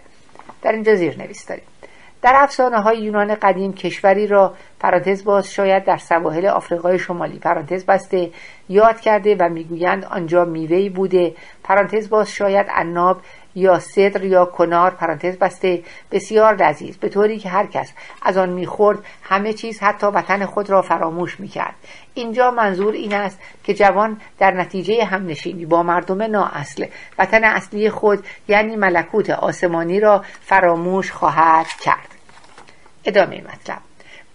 در 0.62 0.72
اینجا 0.72 0.96
زیر 0.96 1.18
نویس 1.18 1.48
داریم. 1.48 1.64
در 2.22 2.34
افسانه 2.36 2.82
های 2.82 2.98
یونان 2.98 3.36
قدیم 3.36 3.74
کشوری 3.74 4.28
را 4.28 4.54
پرانتز 4.80 5.24
باز 5.24 5.52
شاید 5.52 5.84
در 5.84 5.98
سواحل 5.98 6.46
آفریقای 6.46 7.00
شمالی 7.00 7.40
پرانتز 7.40 7.86
بسته 7.86 8.30
یاد 8.70 9.00
کرده 9.00 9.36
و 9.40 9.50
می‌گویند 9.50 10.06
آنجا 10.06 10.46
میوهی 10.46 10.90
بوده. 10.90 11.36
پرانتز 11.64 12.10
باز 12.10 12.30
شاید 12.30 12.68
عناب 12.70 13.22
یا 13.56 13.80
صدر 13.80 14.24
یا 14.24 14.46
کنار 14.46 14.92
پرانتز 14.92 15.38
بسته 15.38 15.84
بسیار 16.12 16.56
لذیذ 16.56 16.98
به 16.98 17.10
طوری 17.10 17.40
که 17.40 17.50
هر 17.50 17.66
کس 17.66 17.94
از 18.22 18.38
آن 18.38 18.50
می‌خورد 18.50 19.00
همه 19.24 19.54
چیز 19.54 19.80
حتی 19.80 20.08
وطن 20.08 20.46
خود 20.46 20.70
را 20.70 20.82
فراموش 20.82 21.40
می‌کرد. 21.40 21.76
اینجا 22.14 22.52
منظور 22.52 22.94
این 22.94 23.14
است 23.14 23.40
که 23.64 23.74
جوان 23.74 24.22
در 24.38 24.52
نتیجه 24.52 25.06
همنشینی 25.06 25.66
با 25.66 25.84
مردم 25.84 26.22
نااصل. 26.24 26.86
وطن 27.18 27.44
اصلی 27.44 27.90
خود 27.90 28.26
یعنی 28.48 28.76
ملکوت 28.76 29.30
آسمانی 29.30 30.00
را 30.00 30.24
فراموش 30.42 31.12
خواهد 31.12 31.68
کرد. 31.68 32.08
ادامه 33.06 33.42
مطلب. 33.42 33.82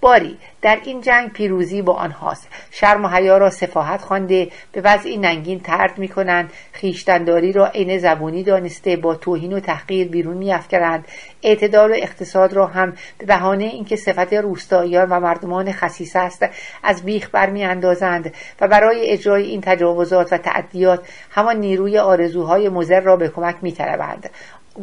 باری 0.00 0.38
در 0.62 0.78
این 0.84 1.00
جنگ 1.00 1.32
پیروزی 1.32 1.82
با 1.82 1.92
آنهاست. 1.92 2.48
شرم 2.70 3.04
و 3.04 3.08
حیا 3.08 3.38
را 3.38 3.50
سفاهت 3.50 4.02
خوانده 4.02 4.48
به 4.72 4.80
وضعی 4.80 5.16
ننگین 5.16 5.60
ترد 5.60 5.98
می‌کنند. 5.98 6.52
خویشتنداری 6.80 7.52
را 7.52 7.66
عین 7.66 7.98
زبونی 7.98 8.42
دانسته 8.42 8.96
با 8.96 9.14
توهین 9.14 9.52
و 9.52 9.60
تحقیر 9.60 10.08
بیرون 10.08 10.36
میافکنند 10.36 11.08
اعتدال 11.42 11.90
و 11.90 11.94
اقتصاد 11.94 12.52
را 12.52 12.66
هم 12.66 12.94
به 13.18 13.26
بهانه 13.26 13.64
اینکه 13.64 13.96
صفت 13.96 14.32
روستاییان 14.32 15.08
و 15.08 15.20
مردمان 15.20 15.72
خصیص 15.72 16.16
است 16.16 16.46
از 16.82 17.02
بیخ 17.02 17.28
برمیاندازند 17.32 18.34
و 18.60 18.68
برای 18.68 19.10
اجرای 19.10 19.44
این 19.44 19.60
تجاوزات 19.60 20.32
و 20.32 20.38
تعدیات 20.38 21.08
همان 21.30 21.56
نیروی 21.56 21.98
آرزوهای 21.98 22.68
مزر 22.68 23.00
را 23.00 23.16
به 23.16 23.28
کمک 23.28 23.56
میطلبند 23.62 24.30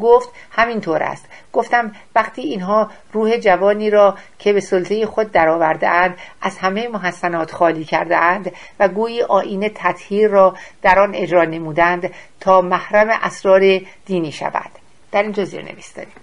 گفت 0.01 0.29
همینطور 0.51 1.03
است. 1.03 1.25
گفتم 1.53 1.91
وقتی 2.15 2.41
اینها 2.41 2.91
روح 3.13 3.37
جوانی 3.37 3.89
را 3.89 4.17
که 4.39 4.53
به 4.53 4.59
سلطه 4.59 5.05
خود 5.05 5.31
درآورده 5.31 5.89
اند 5.89 6.17
از 6.41 6.57
همه 6.57 6.87
محسنات 6.87 7.51
خالی 7.51 7.85
کرده 7.85 8.17
اند 8.17 8.51
و 8.79 8.87
گویی 8.87 9.21
آین 9.21 9.71
تطهیر 9.75 10.29
را 10.29 10.55
در 10.81 10.99
آن 10.99 11.15
اجرا 11.15 11.45
نمودند 11.45 12.11
تا 12.39 12.61
محرم 12.61 13.09
اسرار 13.09 13.81
دینی 14.05 14.31
شود. 14.31 14.71
در 15.11 15.23
اینجا 15.23 15.45
زیر 15.45 15.61
نویس 15.61 15.93
داریم. 15.93 16.13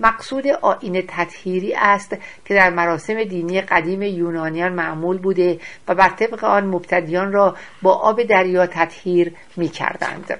مقصود 0.00 0.46
آین 0.46 1.04
تطهیری 1.08 1.74
است 1.74 2.16
که 2.44 2.54
در 2.54 2.70
مراسم 2.70 3.24
دینی 3.24 3.60
قدیم 3.60 4.02
یونانیان 4.02 4.72
معمول 4.72 5.18
بوده 5.18 5.60
و 5.88 5.94
بر 5.94 6.08
طبق 6.08 6.44
آن 6.44 6.66
مبتدیان 6.66 7.32
را 7.32 7.56
با 7.82 7.94
آب 7.94 8.22
دریا 8.22 8.66
تطهیر 8.66 9.32
می 9.56 9.68
کردند. 9.68 10.38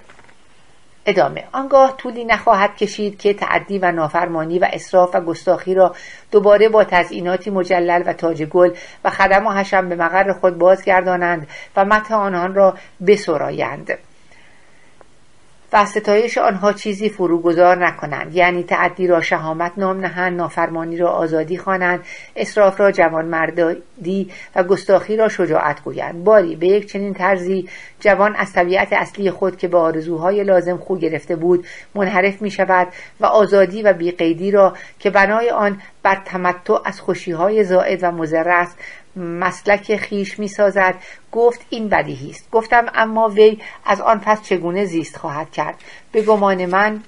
ادامه. 1.07 1.44
آنگاه 1.53 1.96
طولی 1.96 2.24
نخواهد 2.24 2.76
کشید 2.76 3.18
که 3.18 3.34
تعدی 3.34 3.78
و 3.78 3.92
نافرمانی 3.92 4.59
و 4.59 4.68
اصراف 4.72 5.14
و 5.14 5.20
گستاخی 5.20 5.74
را 5.74 5.94
دوباره 6.30 6.68
با 6.68 6.84
تزئیناتی 6.84 7.51
مجلل 7.51 8.03
و 8.07 8.12
تاج 8.12 8.42
گل 8.42 8.70
و 9.05 9.11
خدم 9.11 9.46
و 9.46 9.51
حشم 9.51 9.88
به 9.88 9.96
مقر 9.96 10.32
خود 10.32 10.59
بازگردانند 10.59 11.48
و 11.76 11.84
مت 11.84 12.12
آنان 12.12 12.55
را 12.55 12.74
بسرایند. 13.07 13.98
و 15.72 15.86
ستایش 15.86 16.38
آنها 16.38 16.72
چیزی 16.72 17.08
فروگذار 17.08 17.86
نکنند. 17.86 18.34
یعنی 18.34 18.62
تعدی 18.62 19.06
را 19.06 19.20
شهامت 19.20 19.72
نام 19.76 20.00
نهند 20.00 20.36
نافرمانی 20.36 20.96
را 20.96 21.10
آزادی 21.10 21.58
خوانند 21.58 22.04
اسراف 22.36 22.80
را 22.80 22.92
جوانمردی 22.92 24.30
و 24.56 24.62
گستاخی 24.62 25.16
را 25.16 25.28
شجاعت 25.28 25.82
گویند. 25.82 26.24
باری 26.24 26.56
به 26.56 26.66
یک 26.66 26.86
چنین 26.86 27.14
طرزی 27.14 27.68
جوان 28.00 28.36
از 28.36 28.52
طبیعت 28.52 28.92
اصلی 28.92 29.30
خود 29.30 29.56
که 29.56 29.68
به 29.68 29.78
آرزوهای 29.78 30.44
لازم 30.44 30.76
خو 30.76 30.96
گرفته 30.96 31.36
بود 31.36 31.66
منحرف 31.94 32.42
می 32.42 32.50
شود 32.50 32.88
و 33.20 33.26
آزادی 33.26 33.82
و 33.82 33.92
بیقیدی 33.92 34.50
را 34.50 34.74
که 34.98 35.10
بنای 35.10 35.50
آن 35.50 35.80
بر 36.02 36.22
تمتع 36.24 36.78
از 36.84 37.00
خوشیهای 37.00 37.64
زائد 37.64 37.98
و 38.02 38.10
مضر 38.10 38.48
است 38.48 38.78
مسلک 39.16 39.96
خیش 39.96 40.38
می 40.38 40.48
سازد 40.48 40.94
گفت 41.32 41.66
این 41.70 41.88
بدیهی 41.88 42.30
است. 42.30 42.50
گفتم 42.50 42.86
اما 42.94 43.28
وی 43.28 43.58
از 43.84 44.00
آن 44.00 44.20
پس 44.20 44.42
چگونه 44.42 44.84
زیست 44.84 45.16
خواهد 45.16 45.50
کرد؟ 45.50 45.74
به 46.12 46.22
گمان 46.22 46.66
من 46.66 47.02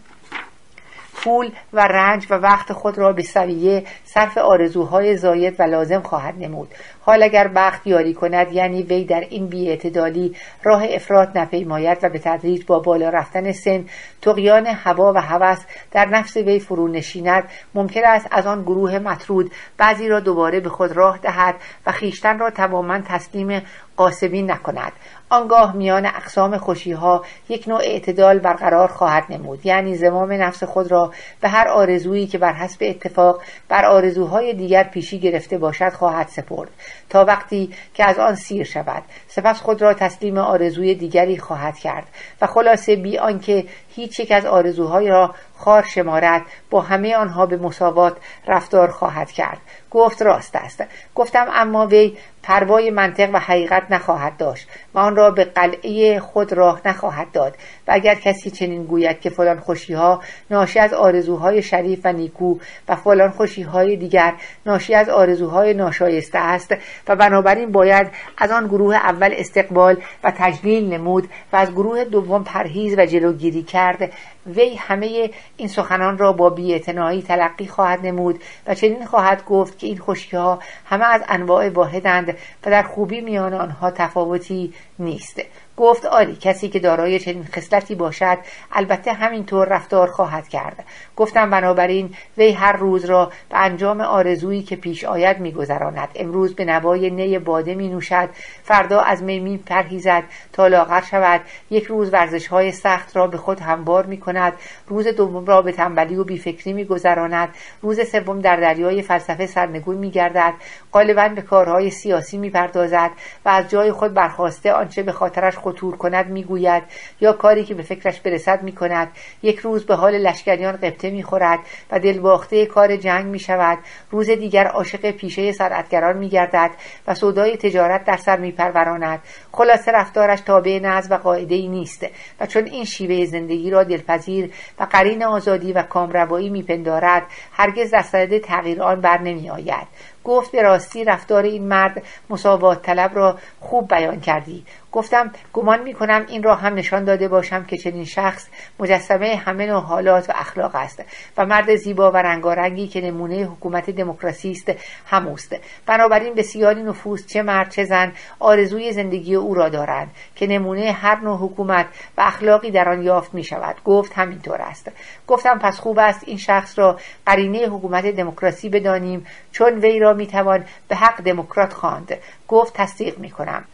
پول 1.15 1.53
و 1.73 1.87
رنج 1.87 2.27
و 2.31 2.35
وقت 2.35 2.73
خود 2.73 2.99
را 2.99 3.13
به 3.13 3.23
سویه 3.23 3.85
صرف 4.05 4.39
آرزوهای 4.39 5.17
زاید 5.17 5.61
و 5.61 5.63
لازم 5.63 6.01
خواهد 6.01 6.35
نمود. 6.39 6.69
حال 7.01 7.23
اگر 7.23 7.49
بخت 7.49 7.87
یاری 7.87 8.15
کند 8.15 8.53
یعنی 8.53 8.83
وی 8.83 9.05
در 9.05 9.21
این 9.21 9.47
بیاعتدالی 9.47 10.37
راه 10.63 10.85
افراد 10.89 11.39
نپیماید 11.39 11.99
و 12.03 12.09
به 12.09 12.19
تدریج 12.19 12.65
با 12.65 12.79
بالا 12.79 13.09
رفتن 13.09 13.53
سن 13.53 13.85
تقیان 14.23 14.67
هوا 14.67 15.13
و 15.13 15.19
هوس 15.19 15.59
در 15.91 16.07
نفس 16.07 16.37
وی 16.37 16.61
فرو 16.61 16.89
نشیند 16.89 17.45
ممکن 17.75 18.01
است 18.05 18.29
از 18.31 18.47
آن 18.47 18.63
گروه 18.63 18.99
مطرود 18.99 19.53
بعضی 19.79 20.09
را 20.09 20.21
دوباره 20.21 20.61
به 20.61 20.69
خود 20.69 20.93
راه 20.93 21.19
دهد 21.19 21.55
و 21.87 21.93
خیشتن 21.93 22.39
را 22.39 22.51
تماما 22.51 22.99
تسلیم 22.99 23.63
قاسبی 24.03 24.43
نکند. 24.43 24.93
آنگاه 25.31 25.77
میان 25.77 26.07
اقسام 26.07 26.59
خوشیها 26.59 27.25
یک 27.49 27.69
نوع 27.69 27.81
اعتدال 27.81 28.39
برقرار 28.39 28.89
خواهد 28.89 29.25
نمود. 29.31 29.67
یعنی 29.67 29.97
زمام 29.97 30.33
نفس 30.33 30.65
خود 30.65 30.91
را 30.91 31.13
به 31.41 31.49
هر 31.49 31.69
آرزویی 31.69 32.27
که 32.27 32.39
بر 32.39 32.53
حسب 32.53 32.79
اتفاق 32.81 33.43
بر 33.69 33.85
آرزوهای 33.85 34.55
دیگر 34.55 34.85
پیشی 34.85 35.19
گرفته 35.19 35.59
باشد 35.59 35.93
خواهد 35.93 36.29
سپرد. 36.29 36.71
تا 37.11 37.25
وقتی 37.25 37.75
که 37.95 38.05
از 38.05 38.19
آن 38.19 38.35
سیر 38.35 38.65
شود 38.65 39.03
سپس 39.29 39.61
خود 39.61 39.83
را 39.83 39.95
تسلیم 39.95 40.39
آرزوی 40.39 40.95
دیگری 40.95 41.39
خواهد 41.39 41.79
کرد 41.79 42.07
و 42.41 42.47
خلاصه 42.47 42.97
بی 42.97 43.19
آنکه 43.19 43.65
هیچ 43.95 44.21
یک 44.21 44.33
از 44.33 44.47
آرزوهای 44.47 45.09
را 45.09 45.35
خار 45.57 45.83
شمارد 45.83 46.43
با 46.71 46.81
همه 46.81 47.17
آنها 47.17 47.47
به 47.47 47.57
مساوات 47.57 48.17
رفتار 48.47 48.91
خواهد 48.91 49.31
کرد. 49.31 49.59
گفت 49.91 50.23
راست 50.23 50.57
است. 50.57 50.85
گفتم 51.15 51.47
اما 51.53 51.87
وی 51.87 52.17
پروای 52.43 52.91
منطق 52.91 53.31
و 53.33 53.39
حقیقت 53.39 53.83
نخواهد 53.91 54.37
داشت 54.37 54.69
و 54.95 54.99
آن 54.99 55.17
را 55.17 55.31
به 55.31 55.45
قلعه 55.45 56.21
خود 56.21 56.53
راه 56.53 56.81
نخواهد 56.85 57.33
داد. 57.33 57.57
و 57.89 57.93
اگر 57.95 58.15
کسی 58.15 58.51
چنین 58.51 58.85
گوید 58.85 59.21
که 59.21 59.31
فلان 59.31 59.61
خوشی 59.61 59.95
ها 59.95 60.23
ناشی 60.51 60.79
از 60.79 60.93
آرزوهای 60.95 61.63
شریف 61.63 62.01
و 62.05 62.13
نیکو 62.13 62.59
و 62.89 62.97
فلان 62.97 63.31
خوشی 63.31 63.63
های 63.63 63.97
دیگر 63.97 64.35
ناشی 64.67 64.95
از 64.95 65.09
آرزوهای 65.09 65.75
ناشایسته 65.75 66.39
است 66.39 66.75
و 67.09 67.17
بنابراین 67.17 67.73
باید 67.73 68.07
از 68.39 68.51
آن 68.51 68.67
گروه 68.67 68.95
اول 68.95 69.35
استقبال 69.37 69.97
و 70.25 70.33
تجلیل 70.37 70.95
نمود 70.95 71.29
و 71.53 71.57
از 71.57 71.71
گروه 71.71 72.05
دوم 72.05 72.45
پرهیز 72.45 72.99
و 72.99 73.07
جلوگیری 73.07 73.63
کرد 73.63 74.13
وی 74.47 74.75
همه 74.75 75.31
این 75.57 75.69
سخنان 75.69 76.19
را 76.19 76.33
با 76.33 76.51
بیاعتنایی 76.51 77.23
تلقی 77.23 77.67
خواهد 77.67 78.07
نمود 78.07 78.43
و 78.67 78.75
چنین 78.75 79.07
خواهد 79.07 79.45
گفت 79.45 79.79
که 79.79 79.87
این 79.87 79.99
خوشی 79.99 80.37
ها 80.37 80.59
همه 80.85 81.05
از 81.05 81.23
انواع 81.29 81.69
واحدند 81.69 82.37
و 82.67 82.71
در 82.71 82.83
خوبی 82.83 83.21
میان 83.21 83.55
آنها 83.55 83.91
تفاوتی 83.91 84.75
نیست. 84.99 85.43
گفت 85.77 86.07
آری 86.07 86.37
کسی 86.37 86.69
که 86.69 86.79
دارای 86.79 87.19
چنین 87.19 87.45
خصلتی 87.45 87.95
باشد 87.95 88.39
البته 88.73 89.13
همینطور 89.13 89.69
رفتار 89.69 90.11
خواهد 90.11 90.49
کرد. 90.49 90.85
گفتم 91.17 91.51
بنابراین 91.51 92.15
وی 92.39 92.53
هر 92.53 92.73
روز 92.73 93.05
را 93.05 93.33
به 93.49 93.59
انجام 93.59 94.01
آرزویی 94.01 94.63
که 94.63 94.77
پیش 94.77 95.05
آید 95.05 95.39
میگذراند. 95.39 96.09
امروز 96.15 96.55
به 96.55 96.65
نوای 96.65 97.11
نی 97.11 97.39
باده 97.39 97.75
می 97.75 97.89
نوشد 97.89 98.29
فردا 98.63 99.01
از 99.01 99.23
می 99.23 99.41
می 99.41 99.59
پرهیزد 99.59 100.23
تا 100.53 100.67
لاغر 100.67 101.01
شود. 101.01 101.41
یک 101.71 101.85
روز 101.85 102.13
ورزش 102.13 102.47
های 102.47 102.73
سخت 102.73 103.17
را 103.17 103.27
به 103.27 103.37
خود 103.37 103.61
هموار 103.61 104.07
می 104.07 104.21
کند 104.21 104.53
روز 104.89 105.07
دوم 105.07 105.45
را 105.45 105.63
به 105.63 105.73
تنبلی 105.73 106.17
و 106.17 106.25
بیفکری 106.25 106.73
می 106.73 106.85
گذراند 106.85 107.49
روز 107.83 108.01
سوم 108.11 108.41
در 108.41 108.57
دریای 108.57 109.03
فلسفه 109.03 109.47
سرنگون 109.47 109.97
می 109.97 110.11
گردد 110.11 110.55
غالبا 110.93 111.29
به 111.29 111.43
کارهای 111.43 111.91
سیاسی 111.91 112.39
می 112.39 112.51
پردازد 112.51 113.11
و 113.45 113.49
از 113.49 113.69
جای 113.69 113.93
خود 113.93 114.15
برخواسته 114.15 114.73
آنچه 114.73 115.03
به 115.03 115.13
خاطرش 115.13 115.57
خطور 115.63 115.97
کند 115.97 116.27
می‌گوید 116.27 116.83
یا 117.21 117.33
کاری 117.33 117.65
که 117.65 117.75
به 117.75 117.83
فکرش 117.83 118.21
برسد 118.21 118.63
می‌کند. 118.63 119.09
یک 119.43 119.59
روز 119.59 119.87
به 119.87 119.95
حال 119.95 120.19
لشکریان 120.19 120.77
قبطه 120.77 121.11
می‌خورد 121.11 121.59
و 121.91 121.99
دلباخته 121.99 122.67
کار 122.67 122.97
جنگ 122.97 123.27
می‌شود. 123.27 123.79
روز 124.11 124.31
دیگر 124.31 124.67
عاشق 124.67 125.11
پیشه 125.11 125.53
صنعتگران 125.53 126.17
میگردد 126.17 126.71
و 127.07 127.15
سودای 127.15 127.57
تجارت 127.57 128.05
در 128.05 128.17
سر 128.17 128.37
میپروراند. 128.37 129.23
خلاصه 129.53 129.93
رفتارش 129.93 130.41
تابع 130.41 130.79
نظم 130.83 131.15
و 131.15 131.19
قاعده 131.19 131.55
ای 131.55 131.69
نیست 131.69 132.07
و 132.41 132.47
چون 132.47 132.65
این 132.65 132.85
شیوه 132.85 133.25
زندگی 133.25 133.71
را 133.71 133.85
دلپذیر 133.85 134.53
و 134.81 134.85
قرین 134.85 135.25
آزادی 135.25 135.73
و 135.73 135.83
کامروایی 135.83 136.51
میپندارد 136.51 137.23
هرگز 137.53 137.91
در 137.91 138.39
تغییر 138.39 138.83
آن 138.83 139.01
بر 139.01 139.19
نمیآید. 139.19 139.87
گفت 140.25 140.53
به 140.53 140.63
راستی 140.63 141.05
رفتار 141.05 141.43
این 141.43 141.69
مرد 141.69 142.03
مساوات 142.31 142.83
طلب 142.83 143.11
را 143.15 143.39
خوب 143.61 143.95
بیان 143.95 144.21
کردی. 144.21 144.65
گفتم 144.93 145.31
گمان 145.53 145.83
می 145.83 145.95
کنم 145.95 146.25
این 146.29 146.43
را 146.43 146.55
هم 146.55 146.75
نشان 146.75 147.05
داده 147.05 147.29
باشم 147.29 147.65
که 147.65 147.77
چنین 147.77 148.05
شخص 148.05 148.49
مجسمه 148.81 149.37
همه 149.37 149.67
نوع 149.67 149.83
حالات 149.83 150.31
و 150.31 150.33
اخلاق 150.37 150.75
است 150.75 151.05
و 151.37 151.47
مرد 151.47 151.75
زیبا 151.77 152.11
و 152.11 152.17
رنگارنگی 152.17 152.89
که 152.89 153.01
نمونه 153.01 153.45
حکومت 153.45 153.91
دموکراسی 153.91 154.51
است 154.51 154.73
هموست 155.07 155.57
بنابراین 155.87 156.35
بسیاری 156.35 156.83
نفوس 156.83 157.27
چه 157.27 157.43
مرد 157.43 157.71
چه 157.71 157.85
زن 157.85 158.13
آرزوی 158.41 158.93
زندگی 158.93 159.35
او 159.35 159.55
را 159.55 159.69
دارند 159.69 160.11
که 160.37 160.47
نمونه 160.47 160.93
هر 160.93 161.21
نوع 161.21 161.39
حکومت 161.39 161.87
و 162.19 162.21
اخلاقی 162.21 162.71
در 162.71 162.89
آن 162.89 163.03
یافت 163.03 163.35
می 163.35 163.45
شود 163.45 163.77
گفت 163.85 164.13
همینطور 164.13 164.63
است. 164.63 164.93
گفتم 165.27 165.59
پس 165.59 165.81
خوب 165.81 165.99
است 165.99 166.23
این 166.27 166.39
شخص 166.39 166.79
را 166.79 166.99
قرینه 167.27 167.59
حکومت 167.59 168.07
دموکراسی 168.07 168.69
بدانیم 168.69 169.27
چون 169.53 169.79
وی 169.79 169.99
را 169.99 170.13
می‌توان 170.13 170.65
به 170.89 170.97
حق 170.97 171.23
دموکرات 171.23 171.73
خواند. 171.73 172.19
گفت 172.49 172.75
تصدیق 172.75 173.19
می‌کنم. 173.19 173.65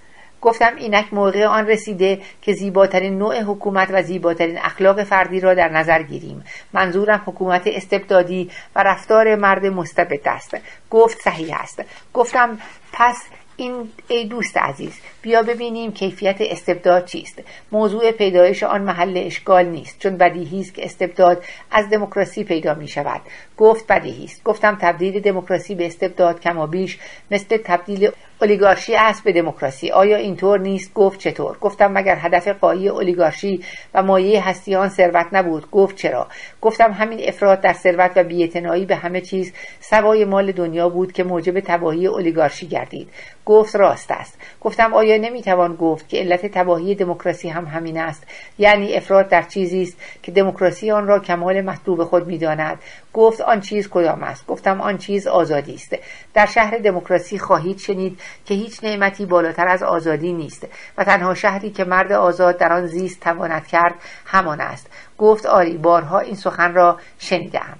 گفتم 0.42 0.76
اینک 0.76 1.14
موقع 1.14 1.44
آن 1.46 1.66
رسیده 1.66 2.20
که 2.42 2.52
زیباترین 2.52 3.18
نوع 3.18 3.42
حکومت 3.42 3.88
و 3.92 4.02
زیباترین 4.02 4.58
اخلاق 4.58 5.02
فردی 5.02 5.40
را 5.40 5.54
در 5.54 5.68
نظر 5.68 6.02
گیریم. 6.02 6.44
منظورم 6.72 7.22
حکومت 7.26 7.62
استبدادی 7.66 8.50
و 8.76 8.82
رفتار 8.82 9.34
مرد 9.34 9.66
مستبد 9.66 10.28
است. 10.28 10.56
گفت 10.90 11.20
صحیح 11.20 11.60
است. 11.60 11.84
گفتم 12.14 12.58
پس 12.92 13.22
این 13.56 13.92
ای 14.08 14.24
دوست 14.24 14.56
عزیز 14.56 15.00
بیا 15.22 15.42
ببینیم 15.42 15.92
کیفیت 15.92 16.36
استبداد 16.40 17.04
چیست. 17.04 17.42
موضوع 17.72 18.10
پیدایش 18.10 18.62
آن 18.62 18.82
محل 18.82 19.22
اشکال 19.26 19.66
نیست 19.66 19.98
چون 19.98 20.16
بدیهی 20.16 20.60
است 20.60 20.74
که 20.74 20.84
استبداد 20.84 21.44
از 21.70 21.90
دموکراسی 21.90 22.44
پیدا 22.44 22.74
می 22.74 22.88
شود. 22.88 23.20
گفت 23.56 23.86
بدیهی 23.86 24.24
است. 24.24 24.44
گفتم 24.44 24.78
تبدیل 24.80 25.20
دموکراسی 25.20 25.74
به 25.74 25.86
استبداد 25.86 26.40
کما 26.40 26.66
بیش 26.66 26.98
مثل 27.30 27.56
تبدیل 27.56 28.10
اولیگارشی 28.42 28.96
است 28.96 29.24
به 29.24 29.32
دموکراسی. 29.32 29.90
آیا 29.90 30.16
اینطور 30.16 30.60
نیست؟ 30.60 30.94
گفت 30.94 31.20
چطور؟ 31.20 31.58
گفتم 31.58 31.92
مگر 31.92 32.16
هدف 32.20 32.48
قایی 32.48 32.88
اولیگارشی 32.88 33.64
و 33.94 34.02
مایه 34.02 34.48
هستی 34.48 34.74
آن 34.74 34.88
ثروت 34.88 35.26
نبود. 35.32 35.70
گفت 35.70 35.96
چرا؟ 35.96 36.26
گفتم 36.60 36.92
همین 36.92 37.28
افراد 37.28 37.60
در 37.60 37.72
ثروت 37.72 38.12
و 38.16 38.24
بیاعتنایی 38.24 38.86
به 38.86 38.96
همه 38.96 39.20
چیز 39.20 39.52
سوای 39.80 40.24
مال 40.24 40.52
دنیا 40.52 40.88
بود 40.88 41.12
که 41.12 41.24
موجب 41.24 41.60
تباهی 41.60 42.06
اولیگارشی 42.06 42.66
گردید. 42.66 43.08
گفت 43.44 43.76
راست 43.76 44.10
است. 44.10 44.38
گفتم 44.60 44.94
آیا 44.94 45.16
نمی‌توان 45.16 45.76
گفت 45.76 46.08
که 46.08 46.18
علت 46.18 46.46
تباهی 46.46 46.94
دموکراسی 46.94 47.48
هم 47.48 47.64
همین 47.64 47.98
است؟ 47.98 48.26
یعنی 48.58 48.94
افراد 48.94 49.28
در 49.28 49.42
چیزی 49.42 49.82
است 49.82 49.96
که 50.22 50.32
دموکراسی 50.32 50.90
آن 50.90 51.06
را 51.06 51.18
کمال 51.18 51.60
مطلوب 51.60 52.04
خود 52.04 52.26
می‌داند. 52.26 52.78
گفت 53.12 53.40
آن 53.40 53.60
چیز 53.60 53.88
کدام 53.88 54.22
است؟ 54.22 54.46
گفتم 54.46 54.80
آن 54.80 54.98
چیز 54.98 55.26
آزادی 55.26 55.74
است. 55.74 55.96
در 56.34 56.46
شهر 56.46 56.78
دموکراسی 56.78 57.38
خواهید 57.38 57.78
شنید 57.78 58.20
که 58.44 58.54
هیچ 58.54 58.84
نعمتی 58.84 59.26
بالاتر 59.26 59.68
از 59.68 59.82
آزادی 59.82 60.32
نیست 60.32 60.66
و 60.98 61.04
تنها 61.04 61.34
شهری 61.34 61.70
که 61.70 61.84
مرد 61.84 62.12
آزاد 62.12 62.58
در 62.58 62.72
آن 62.72 62.86
زیست 62.86 63.20
تواند 63.20 63.66
کرد 63.66 63.94
همان 64.26 64.60
است. 64.60 64.90
گفت 65.18 65.46
آری 65.46 65.76
بارها 65.76 66.18
این 66.18 66.34
سخن 66.34 66.74
را 66.74 66.98
شنیدم 67.18 67.78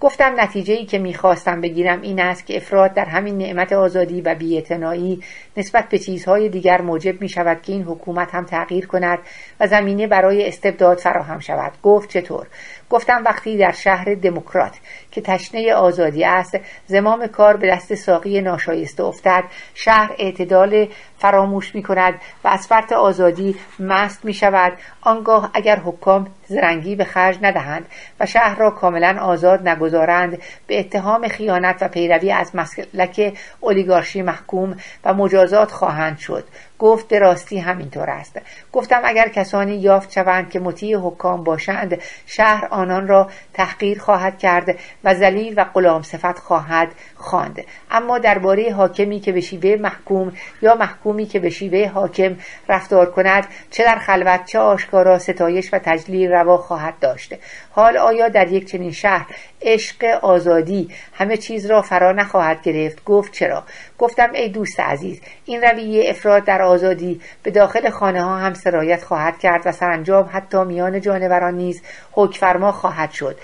گفتم 0.00 0.34
نتیجه 0.40 0.74
ای 0.74 0.84
که 0.84 0.98
می‌خواستم 0.98 1.60
بگیرم 1.60 2.00
این 2.00 2.20
است 2.20 2.46
که 2.46 2.56
افراد 2.56 2.94
در 2.94 3.04
همین 3.04 3.38
نعمت 3.38 3.72
آزادی 3.72 4.20
و 4.20 4.34
بیاعتنایی 4.34 5.22
نسبت 5.56 5.88
به 5.88 5.98
چیزهای 5.98 6.48
دیگر 6.48 6.80
موجب 6.80 7.20
می 7.20 7.28
شود 7.28 7.62
که 7.62 7.72
این 7.72 7.82
حکومت 7.82 8.34
هم 8.34 8.44
تغییر 8.44 8.86
کند 8.86 9.18
و 9.60 9.66
زمینه 9.66 10.06
برای 10.06 10.48
استبداد 10.48 10.98
فراهم 10.98 11.38
شود. 11.38 11.72
گفت 11.82 12.08
چطور؟ 12.08 12.46
گفتم 12.90 13.22
وقتی 13.24 13.58
در 13.58 13.72
شهر 13.72 14.14
دموکرات 14.14 14.72
که 15.10 15.20
تشنه 15.20 15.74
آزادی 15.74 16.24
است 16.24 16.58
زمام 16.86 17.26
کار 17.26 17.56
به 17.56 17.70
دست 17.70 17.94
ساقی 17.94 18.40
ناشایسته 18.40 19.04
افتد 19.04 19.44
شهر 19.74 20.14
اعتدال 20.18 20.88
فراموش 21.18 21.74
می 21.74 21.82
کند 21.82 22.14
و 22.44 22.48
از 22.48 22.66
فرط 22.66 22.92
آزادی 22.92 23.56
مست 23.78 24.24
می 24.24 24.34
شود 24.34 24.72
آنگاه 25.00 25.50
اگر 25.54 25.76
حکام 25.76 26.26
زرنگی 26.46 26.96
به 26.96 27.04
خرج 27.04 27.38
ندهند 27.42 27.86
و 28.20 28.26
شهر 28.26 28.58
را 28.58 28.70
کاملا 28.70 29.18
آزاد 29.20 29.68
نگذارند 29.68 30.38
به 30.66 30.80
اتهام 30.80 31.28
خیانت 31.28 31.78
و 31.80 31.88
پیروی 31.88 32.32
از 32.32 32.56
مسلک 32.56 33.38
اولیگارشی 33.60 34.22
محکوم 34.22 34.76
و 35.04 35.14
مجازات 35.14 35.72
خواهند 35.72 36.18
شد. 36.18 36.44
گفت 36.78 37.08
به 37.08 37.18
راستی 37.18 37.58
همینطور 37.58 38.10
است. 38.10 38.40
گفتم 38.72 39.00
اگر 39.04 39.28
کسانی 39.28 39.76
یافت 39.76 40.12
شوند 40.12 40.50
که 40.50 40.60
مطیع 40.60 40.98
حکام 40.98 41.44
باشند 41.44 41.98
شهر 42.26 42.68
آنان 42.70 43.08
را 43.08 43.30
تحقیر 43.58 43.98
خواهد 43.98 44.38
کرد 44.38 44.78
و 45.04 45.14
ذلیل 45.14 45.54
و 45.56 45.64
غلام 45.64 46.02
صفت 46.02 46.38
خواهد 46.38 46.88
خواند. 47.16 47.64
اما 47.90 48.18
درباره 48.18 48.72
حاکمی 48.72 49.20
که 49.20 49.32
به 49.32 49.40
شیوه 49.40 49.76
محکوم 49.80 50.32
یا 50.62 50.74
محکومی 50.74 51.26
که 51.26 51.38
به 51.38 51.50
شیوه 51.50 51.88
حاکم 51.88 52.36
رفتار 52.68 53.10
کند 53.10 53.46
چه 53.70 53.84
در 53.84 53.98
خلوت 53.98 54.44
چه 54.44 54.58
آشکارا 54.58 55.18
ستایش 55.18 55.74
و 55.74 55.78
تجلیل 55.78 56.32
روا 56.32 56.56
خواهد 56.56 56.98
داشت. 57.00 57.34
حال 57.70 57.96
آیا 57.96 58.28
در 58.28 58.52
یک 58.52 58.66
چنین 58.66 58.92
شهر 58.92 59.26
عشق 59.62 60.04
آزادی 60.22 60.88
همه 61.12 61.36
چیز 61.36 61.66
را 61.66 61.82
فرا 61.82 62.12
نخواهد 62.12 62.62
گرفت؟ 62.62 63.04
گفت 63.04 63.32
چرا؟ 63.32 63.64
گفتم 63.98 64.32
ای 64.32 64.48
دوست 64.48 64.80
عزیز 64.80 65.20
این 65.44 65.62
رویه 65.62 66.10
افراد 66.10 66.44
در 66.44 66.62
آزادی 66.62 67.20
به 67.42 67.50
داخل 67.50 67.90
خانه 67.90 68.22
ها 68.22 68.36
هم 68.36 68.54
سرایت 68.54 69.04
خواهد 69.04 69.38
کرد 69.38 69.62
و 69.64 69.72
سرانجام 69.72 70.30
حتی 70.32 70.64
میان 70.64 71.00
جانوران 71.00 71.54
نیز 71.54 71.82
حکفرما 72.12 72.72
خواهد 72.72 73.10
شد. 73.10 73.38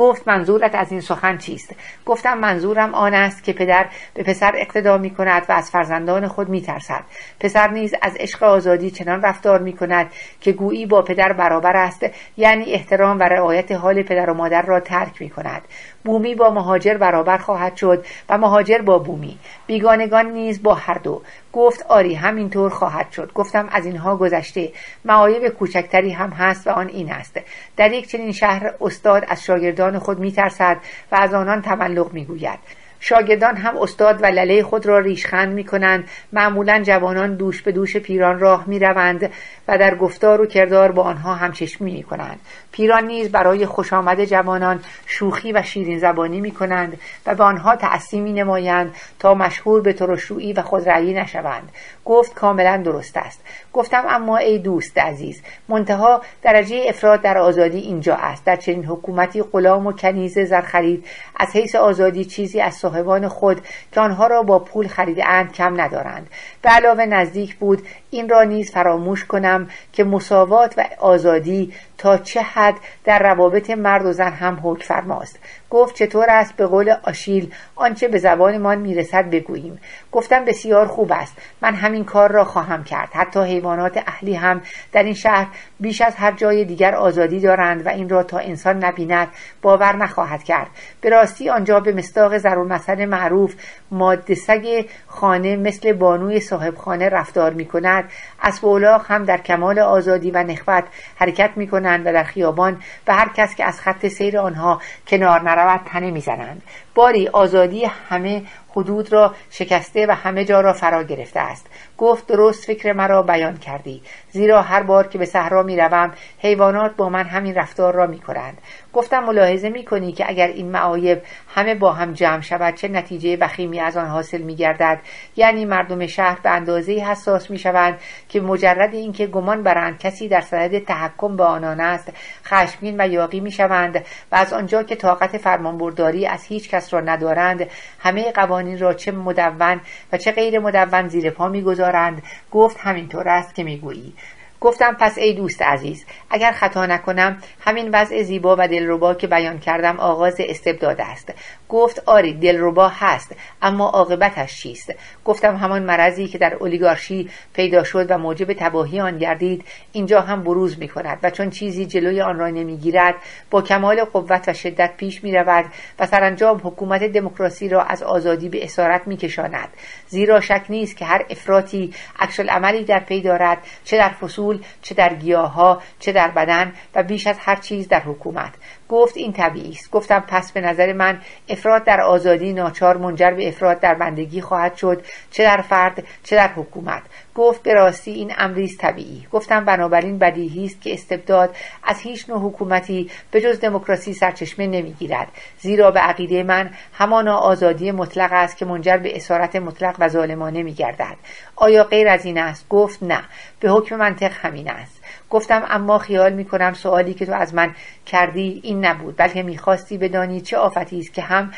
گفت 0.00 0.28
منظورت 0.28 0.74
از 0.74 0.92
این 0.92 1.00
سخن 1.00 1.38
چیست؟ 1.38 1.74
گفتم 2.06 2.38
منظورم 2.38 2.94
آن 2.94 3.14
است 3.14 3.44
که 3.44 3.52
پدر 3.52 3.86
به 4.14 4.22
پسر 4.22 4.52
اقتدا 4.56 4.98
می 4.98 5.10
کند 5.10 5.42
و 5.48 5.52
از 5.52 5.70
فرزندان 5.70 6.28
خود 6.28 6.48
می 6.48 6.62
ترسد 6.62 7.04
پسر 7.40 7.70
نیز 7.70 7.94
از 8.02 8.16
عشق 8.16 8.42
آزادی 8.42 8.90
چنان 8.90 9.22
رفتار 9.22 9.62
می 9.62 9.72
کند 9.72 10.06
که 10.40 10.52
گویی 10.52 10.86
با 10.86 11.02
پدر 11.02 11.32
برابر 11.32 11.76
است 11.76 12.06
یعنی 12.36 12.72
احترام 12.72 13.18
و 13.18 13.22
رعایت 13.22 13.72
حال 13.72 14.02
پدر 14.02 14.30
و 14.30 14.34
مادر 14.34 14.62
را 14.62 14.80
ترک 14.80 15.22
می 15.22 15.30
کند 15.30 15.62
بومی 16.04 16.34
با 16.34 16.50
مهاجر 16.50 16.94
برابر 16.94 17.38
خواهد 17.38 17.76
شد 17.76 18.06
و 18.28 18.38
مهاجر 18.38 18.78
با 18.78 18.98
بومی. 18.98 19.38
بیگانگان 19.66 20.26
نیز 20.26 20.62
با 20.62 20.74
هر 20.74 20.98
دو. 20.98 21.22
گفت 21.52 21.86
آری 21.88 22.14
همینطور 22.14 22.70
خواهد 22.70 23.10
شد. 23.10 23.32
گفتم 23.32 23.68
از 23.72 23.86
اینها 23.86 24.16
گذشته. 24.16 24.72
معایب 25.04 25.48
کوچکتری 25.48 26.10
هم 26.10 26.30
هست 26.30 26.66
و 26.66 26.70
آن 26.70 26.88
این 26.88 27.12
است. 27.12 27.40
در 27.76 27.92
یک 27.92 28.08
چنین 28.08 28.32
شهر 28.32 28.74
استاد 28.80 29.24
از 29.28 29.44
شاگردان 29.44 29.89
خود 29.98 30.18
میترسد 30.18 30.76
و 31.12 31.16
از 31.16 31.34
آنان 31.34 31.62
تملق 31.62 32.12
می‌گوید. 32.12 32.58
شاگردان 33.00 33.56
هم 33.56 33.78
استاد 33.78 34.22
و 34.22 34.26
لله 34.26 34.62
خود 34.62 34.86
را 34.86 34.98
ریشخند 34.98 35.52
می 35.52 35.64
کنند 35.64 36.08
معمولا 36.32 36.82
جوانان 36.82 37.34
دوش 37.34 37.62
به 37.62 37.72
دوش 37.72 37.96
پیران 37.96 38.38
راه 38.38 38.64
می 38.66 38.78
روند 38.78 39.30
و 39.68 39.78
در 39.78 39.94
گفتار 39.94 40.40
و 40.40 40.46
کردار 40.46 40.92
با 40.92 41.02
آنها 41.02 41.34
همچشمی 41.34 41.92
می 41.92 42.02
کنند 42.02 42.40
پیران 42.72 43.04
نیز 43.04 43.32
برای 43.32 43.66
خوش 43.66 43.92
آمد 43.92 44.24
جوانان 44.24 44.80
شوخی 45.06 45.52
و 45.52 45.62
شیرین 45.62 45.98
زبانی 45.98 46.40
می 46.40 46.50
کنند 46.50 46.98
و 47.26 47.34
به 47.34 47.44
آنها 47.44 47.76
تأثیر 47.76 48.22
می 48.22 48.32
نمایند 48.32 48.94
تا 49.18 49.34
مشهور 49.34 49.80
به 49.80 49.92
ترشویی 49.92 50.52
و 50.52 50.62
خودرأیی 50.62 51.14
نشوند. 51.14 51.68
گفت 52.04 52.34
کاملا 52.34 52.76
درست 52.76 53.16
است. 53.16 53.44
گفتم 53.72 54.04
اما 54.08 54.36
ای 54.36 54.58
دوست 54.58 54.98
عزیز 54.98 55.42
منتها 55.68 56.22
درجه 56.42 56.84
افراد 56.88 57.22
در 57.22 57.38
آزادی 57.38 57.78
اینجا 57.78 58.14
است. 58.14 58.44
در 58.44 58.56
چنین 58.56 58.84
حکومتی 58.84 59.42
غلام 59.42 59.86
و 59.86 59.92
کنیز 59.92 60.38
زرخرید 60.38 61.06
از 61.36 61.48
حیث 61.56 61.74
آزادی 61.74 62.24
چیزی 62.24 62.60
از 62.60 62.74
صاحبان 62.90 63.28
خود 63.28 63.60
که 63.92 64.00
آنها 64.00 64.26
را 64.26 64.42
با 64.42 64.58
پول 64.58 64.88
خریده 64.88 65.28
اند 65.28 65.52
کم 65.52 65.80
ندارند. 65.80 66.30
به 66.62 66.68
علاوه 66.70 67.06
نزدیک 67.06 67.56
بود 67.56 67.86
این 68.10 68.28
را 68.28 68.42
نیز 68.42 68.70
فراموش 68.70 69.24
کنم 69.24 69.68
که 69.92 70.04
مساوات 70.04 70.74
و 70.78 70.84
آزادی 70.98 71.72
تا 71.98 72.18
چه 72.18 72.40
حد 72.42 72.74
در 73.04 73.18
روابط 73.18 73.70
مرد 73.70 74.06
و 74.06 74.12
زن 74.12 74.32
هم 74.32 74.60
حکم 74.62 74.84
فرماست. 74.84 75.38
گفت 75.70 75.94
چطور 75.94 76.30
است 76.30 76.56
به 76.56 76.66
قول 76.66 76.94
آشیل 77.02 77.52
آنچه 77.76 78.08
به 78.08 78.18
زبانمان 78.18 78.78
می‌رسد 78.78 79.30
بگوییم. 79.30 79.80
گفتم 80.12 80.44
بسیار 80.44 80.86
خوب 80.86 81.12
است. 81.12 81.36
من 81.62 81.74
همین 81.74 82.04
کار 82.04 82.32
را 82.32 82.44
خواهم 82.44 82.84
کرد. 82.84 83.08
حتی 83.12 83.40
حیوانات 83.40 84.02
اهلی 84.06 84.34
هم 84.34 84.62
در 84.92 85.02
این 85.02 85.14
شهر 85.14 85.46
بیش 85.80 86.00
از 86.00 86.14
هر 86.14 86.32
جای 86.32 86.64
دیگر 86.64 86.94
آزادی 86.94 87.40
دارند 87.40 87.86
و 87.86 87.88
این 87.88 88.08
را 88.08 88.22
تا 88.22 88.38
انسان 88.38 88.84
نبیند 88.84 89.28
باور 89.62 89.96
نخواهد 89.96 90.42
کرد. 90.42 90.68
به 91.00 91.10
راستی 91.10 91.50
آنجا 91.50 91.80
به 91.80 91.92
مستاق 91.92 92.38
ضرورمثل 92.38 93.04
معروف 93.04 93.54
ماده 93.90 94.34
سگ 94.34 94.86
خانه 95.06 95.56
مثل 95.56 95.92
بانوی 95.92 96.40
صاحب 96.40 96.76
خانه 96.76 97.08
رفتار 97.08 97.52
می 97.52 97.64
کند 97.64 97.99
اسب 98.42 98.64
هم 99.08 99.24
در 99.24 99.38
کمال 99.38 99.78
آزادی 99.78 100.30
و 100.30 100.42
نخوت 100.42 100.84
حرکت 101.16 101.50
می 101.56 101.68
کنند 101.68 102.06
و 102.06 102.12
در 102.12 102.24
خیابان 102.24 102.82
به 103.04 103.12
هر 103.12 103.28
کس 103.36 103.54
که 103.54 103.64
از 103.64 103.80
خط 103.80 104.06
سیر 104.06 104.38
آنها 104.38 104.80
کنار 105.06 105.42
نرود 105.42 105.80
تنه 105.86 106.10
می‌زنند. 106.10 106.62
باری 106.94 107.28
آزادی 107.28 107.84
همه 107.84 108.42
حدود 108.72 109.12
را 109.12 109.34
شکسته 109.50 110.06
و 110.06 110.10
همه 110.10 110.44
جا 110.44 110.60
را 110.60 110.72
فرا 110.72 111.02
گرفته 111.02 111.40
است. 111.40 111.66
گفت 111.98 112.26
درست 112.26 112.64
فکر 112.64 112.92
مرا 112.92 113.22
بیان 113.22 113.56
کردی. 113.56 114.02
زیرا 114.30 114.62
هر 114.62 114.82
بار 114.82 115.06
که 115.06 115.18
به 115.18 115.24
صحرا 115.24 115.62
می 115.62 115.76
روم 115.76 116.12
حیوانات 116.38 116.96
با 116.96 117.08
من 117.08 117.24
همین 117.24 117.54
رفتار 117.54 117.94
را 117.94 118.06
می 118.06 118.18
کنند. 118.18 118.58
گفتم 118.92 119.24
ملاحظه 119.24 119.70
می 119.70 119.84
کنی 119.84 120.12
که 120.12 120.28
اگر 120.28 120.46
این 120.46 120.70
معایب 120.70 121.22
همه 121.54 121.74
با 121.74 121.92
هم 121.92 122.12
جمع 122.12 122.40
شود 122.40 122.74
چه 122.74 122.88
نتیجه 122.88 123.36
وخیمی 123.36 123.80
از 123.80 123.96
آن 123.96 124.06
حاصل 124.06 124.42
می 124.42 124.54
گردد؟ 124.54 125.00
یعنی 125.36 125.64
مردم 125.64 126.06
شهر 126.06 126.38
به 126.42 126.50
اندازه 126.50 126.92
حساس 126.92 127.50
می 127.50 127.58
شوند 127.58 127.98
که 128.28 128.40
مجرد 128.40 128.94
اینکه 128.94 129.26
گمان 129.26 129.62
برند 129.62 129.98
کسی 129.98 130.28
در 130.28 130.40
صدد 130.40 130.84
تحکم 130.84 131.36
به 131.36 131.44
آنان 131.44 131.80
است 131.80 132.12
خشمگین 132.44 133.00
و 133.00 133.08
یاقی 133.08 133.40
می 133.40 133.50
شوند 133.50 134.04
و 134.32 134.36
از 134.36 134.52
آنجا 134.52 134.82
که 134.82 134.96
طاقت 134.96 135.38
فرمانبرداری 135.38 136.26
از 136.26 136.44
هیچ 136.44 136.70
کس 136.70 136.94
را 136.94 137.00
ندارند 137.00 137.66
همه 137.98 138.32
قوانین 138.32 138.59
را 138.78 138.94
چه 138.94 139.12
مدون 139.12 139.80
و 140.12 140.18
چه 140.18 140.32
غیر 140.32 140.58
مدون 140.58 141.08
زیر 141.08 141.30
پا 141.30 141.48
می‌گذارند. 141.48 142.22
گفت 142.52 142.76
همینطور 142.80 143.28
است 143.28 143.54
که 143.54 143.64
می‌گویی. 143.64 144.14
گفتم 144.60 144.96
پس 145.00 145.18
ای 145.18 145.34
دوست 145.34 145.62
عزیز 145.62 146.04
اگر 146.30 146.52
خطا 146.52 146.86
نکنم 146.86 147.42
همین 147.60 147.90
وضع 147.92 148.22
زیبا 148.22 148.56
و 148.58 148.68
دلربا 148.68 149.14
که 149.14 149.26
بیان 149.26 149.58
کردم 149.58 150.00
آغاز 150.00 150.36
استبداد 150.38 151.00
است. 151.00 151.32
گفت 151.68 152.02
آری 152.06 152.34
دلربا 152.34 152.88
هست 152.88 153.36
اما 153.62 153.88
عاقبتش 153.88 154.62
چیست؟ 154.62 154.94
گفتم 155.24 155.56
همان 155.56 155.82
مرضی 155.82 156.28
که 156.28 156.38
در 156.38 156.54
اولیگارشی 156.54 157.30
پیدا 157.54 157.84
شد 157.84 158.10
و 158.10 158.18
موجب 158.18 158.52
تباهی 158.52 159.00
آن 159.00 159.18
گردید 159.18 159.64
اینجا 159.92 160.20
هم 160.20 160.42
بروز 160.42 160.78
می 160.78 160.88
کند 160.88 161.18
و 161.22 161.30
چون 161.30 161.50
چیزی 161.50 161.86
جلوی 161.86 162.22
آن 162.22 162.38
را 162.38 162.48
نمی‌گیرد 162.48 163.14
با 163.50 163.62
کمال 163.62 164.04
قوت 164.04 164.48
و 164.48 164.52
شدت 164.52 164.96
پیش 164.96 165.24
می 165.24 165.32
رود 165.36 165.64
و 165.98 166.06
سرانجام 166.06 166.60
حکومت 166.64 167.02
دموکراسی 167.02 167.68
را 167.68 167.82
از 167.82 168.02
آزادی 168.02 168.48
به 168.48 168.64
اسارت 168.64 169.06
می 169.06 169.16
کشاند. 169.16 169.68
زیرا 170.10 170.40
شک 170.40 170.64
نیست 170.68 170.96
که 170.96 171.04
هر 171.04 171.24
افراطی 171.30 171.94
عکس 172.18 172.40
عملی 172.40 172.84
در 172.84 173.00
پی 173.00 173.20
دارد 173.20 173.58
چه 173.84 173.96
در 173.96 174.08
فصول 174.08 174.62
چه 174.82 174.94
در 174.94 175.14
گیاه 175.14 175.52
ها 175.52 175.82
چه 176.00 176.12
در 176.12 176.28
بدن 176.28 176.72
و 176.94 177.02
بیش 177.02 177.26
از 177.26 177.36
هر 177.38 177.56
چیز 177.56 177.88
در 177.88 178.00
حکومت. 178.00 178.52
گفت 178.88 179.16
این 179.16 179.32
طبیعی 179.32 179.70
است. 179.70 179.90
گفتم 179.90 180.20
پس 180.20 180.52
به 180.52 180.60
نظر 180.60 180.92
من 180.92 181.20
افراد 181.48 181.84
در 181.84 182.00
آزادی 182.00 182.52
ناچار 182.52 182.96
منجر 182.96 183.30
به 183.30 183.48
افراد 183.48 183.80
در 183.80 183.94
بندگی 183.94 184.40
خواهد 184.40 184.76
شد 184.76 185.04
چه 185.30 185.42
در 185.42 185.60
فرد 185.60 186.04
چه 186.22 186.36
در 186.36 186.48
حکومت. 186.48 187.02
گفت 187.34 187.62
به 187.62 187.74
راستی 187.74 188.10
این 188.10 188.32
امری 188.38 188.76
طبیعی. 188.76 189.26
گفتم 189.32 189.64
بنابراین 189.64 190.18
بدیهی 190.18 190.64
است 190.64 190.80
که 190.80 190.92
استبداد 190.92 191.56
از 191.84 192.00
هیچ 192.00 192.28
نوع 192.28 192.38
حکومتی 192.38 193.10
به 193.30 193.40
جز 193.40 193.60
دموکراسی 193.60 194.14
سرچشمه 194.14 194.66
نمی‌گیرد. 194.66 195.28
زیرا 195.58 195.90
به 195.90 196.00
عقیده 196.00 196.42
من 196.42 196.70
همانا 196.92 197.36
آزادی 197.36 197.90
مطلق 197.90 198.32
است 198.32 198.56
که 198.56 198.64
منجر 198.64 198.96
به 198.96 199.16
اسارت 199.16 199.56
مطلق 199.56 199.96
و 199.98 200.08
ظالمانه 200.08 200.62
میگردد. 200.62 201.16
آیا 201.56 201.84
غیر 201.84 202.08
از 202.08 202.24
این 202.24 202.38
است؟ 202.38 202.68
گفت 202.68 203.02
نه. 203.02 203.22
به 203.60 203.70
حکم 203.70 203.96
منطق 203.96 204.32
همین 204.42 204.70
است. 204.70 205.00
گفتم 205.30 205.62
اما 205.68 205.98
خیال 205.98 206.32
می 206.32 206.44
کنم 206.44 206.72
سوالی 206.72 207.14
که 207.14 207.26
تو 207.26 207.32
از 207.32 207.54
من 207.54 207.74
کردی 208.06 208.60
این 208.64 208.84
نبود. 208.84 209.14
بلکه 209.16 209.42
می‌خواستی 209.42 209.98
بدانی 209.98 210.40
چه 210.40 210.56
آفتی 210.56 210.98
است 210.98 211.14
که 211.14 211.22
هم 211.22 211.52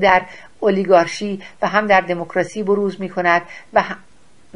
در 0.00 0.22
اولیگارشی 0.60 1.42
و 1.62 1.68
هم 1.68 1.86
در 1.86 2.00
دموکراسی 2.00 2.62
بروز 2.62 3.00
می 3.00 3.08
کند 3.08 3.42
و 3.72 3.82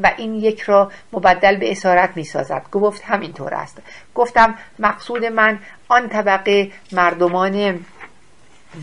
و 0.03 0.13
این 0.17 0.35
یک 0.35 0.61
را 0.61 0.91
مبدل 1.13 1.57
به 1.57 1.71
اسارت 1.71 2.11
می 2.17 2.25
سازد 2.25 2.63
گفت 2.73 3.03
همینطور 3.05 3.55
است. 3.55 3.79
گفتم 4.15 4.55
مقصود 4.79 5.25
من 5.25 5.59
آن 5.89 6.09
طبقه 6.09 6.71
مردمان 6.93 7.85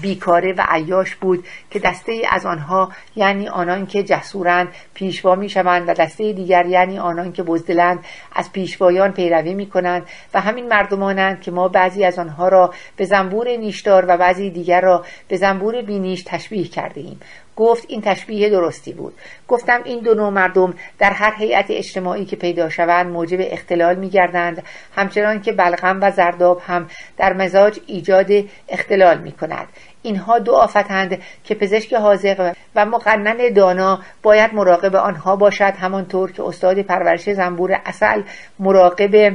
بیکاره 0.01 0.53
و 0.53 0.65
عیاش 0.69 1.15
بود 1.15 1.45
که 1.71 1.79
دسته 1.79 2.11
ای 2.11 2.25
از 2.25 2.45
آنها 2.45 2.91
یعنی 3.15 3.47
آنان 3.47 3.85
که 3.85 4.03
جسورند 4.03 4.67
پیشوا 4.93 5.35
می 5.35 5.49
شوند 5.49 5.89
و 5.89 5.93
دسته 5.93 6.33
دیگر 6.33 6.65
یعنی 6.65 6.99
آنان 6.99 7.31
که 7.31 7.43
بزدلند 7.43 7.99
از 8.35 8.51
پیشوایان 8.51 9.11
پیروی 9.11 9.53
می 9.53 9.65
کنند 9.65 10.03
و 10.33 10.41
همین 10.41 10.67
مردمانند 10.67 11.41
که 11.41 11.51
ما 11.51 11.67
بعضی 11.67 12.03
از 12.03 12.19
آنها 12.19 12.47
را 12.47 12.73
به 12.97 13.05
زنبور 13.05 13.49
نیشدار 13.49 14.05
و 14.07 14.17
بعضی 14.17 14.49
دیگر 14.49 14.81
را 14.81 15.05
به 15.27 15.38
زنبور 15.38 15.81
بینیش 15.81 16.23
تشبیه 16.23 16.67
کرده 16.67 17.01
ایم 17.01 17.19
گفت 17.61 17.85
این 17.88 18.01
تشبیه 18.01 18.49
درستی 18.49 18.93
بود. 18.93 19.13
گفتم 19.47 19.81
این 19.83 19.99
دو 19.99 20.13
نوع 20.13 20.29
مردم 20.29 20.73
در 20.99 21.09
هر 21.09 21.33
هیئت 21.38 21.65
اجتماعی 21.69 22.25
که 22.25 22.35
پیدا 22.35 22.69
شوند 22.69 23.05
موجب 23.11 23.39
اختلال 23.41 23.95
می 23.95 24.09
گردند 24.09 24.63
همچنان 24.95 25.41
که 25.41 25.51
بلغم 25.51 25.99
و 26.01 26.11
زرداب 26.11 26.61
هم 26.67 26.88
در 27.17 27.33
مزاج 27.33 27.79
ایجاد 27.88 28.27
اختلال 28.69 29.17
می 29.17 29.31
کند 29.31 29.67
اینها 30.01 30.39
دو 30.39 30.53
آفتند 30.53 31.21
که 31.43 31.55
پزشک 31.55 31.93
حاضق 31.93 32.53
و 32.75 32.85
مقنن 32.85 33.53
دانا 33.53 33.99
باید 34.23 34.53
مراقب 34.53 34.95
آنها 34.95 35.35
باشد. 35.35 35.73
همانطور 35.81 36.31
که 36.31 36.43
استاد 36.43 36.81
پرورش 36.81 37.29
زنبور 37.29 37.81
اصل 37.85 38.21
مراقب 38.59 39.33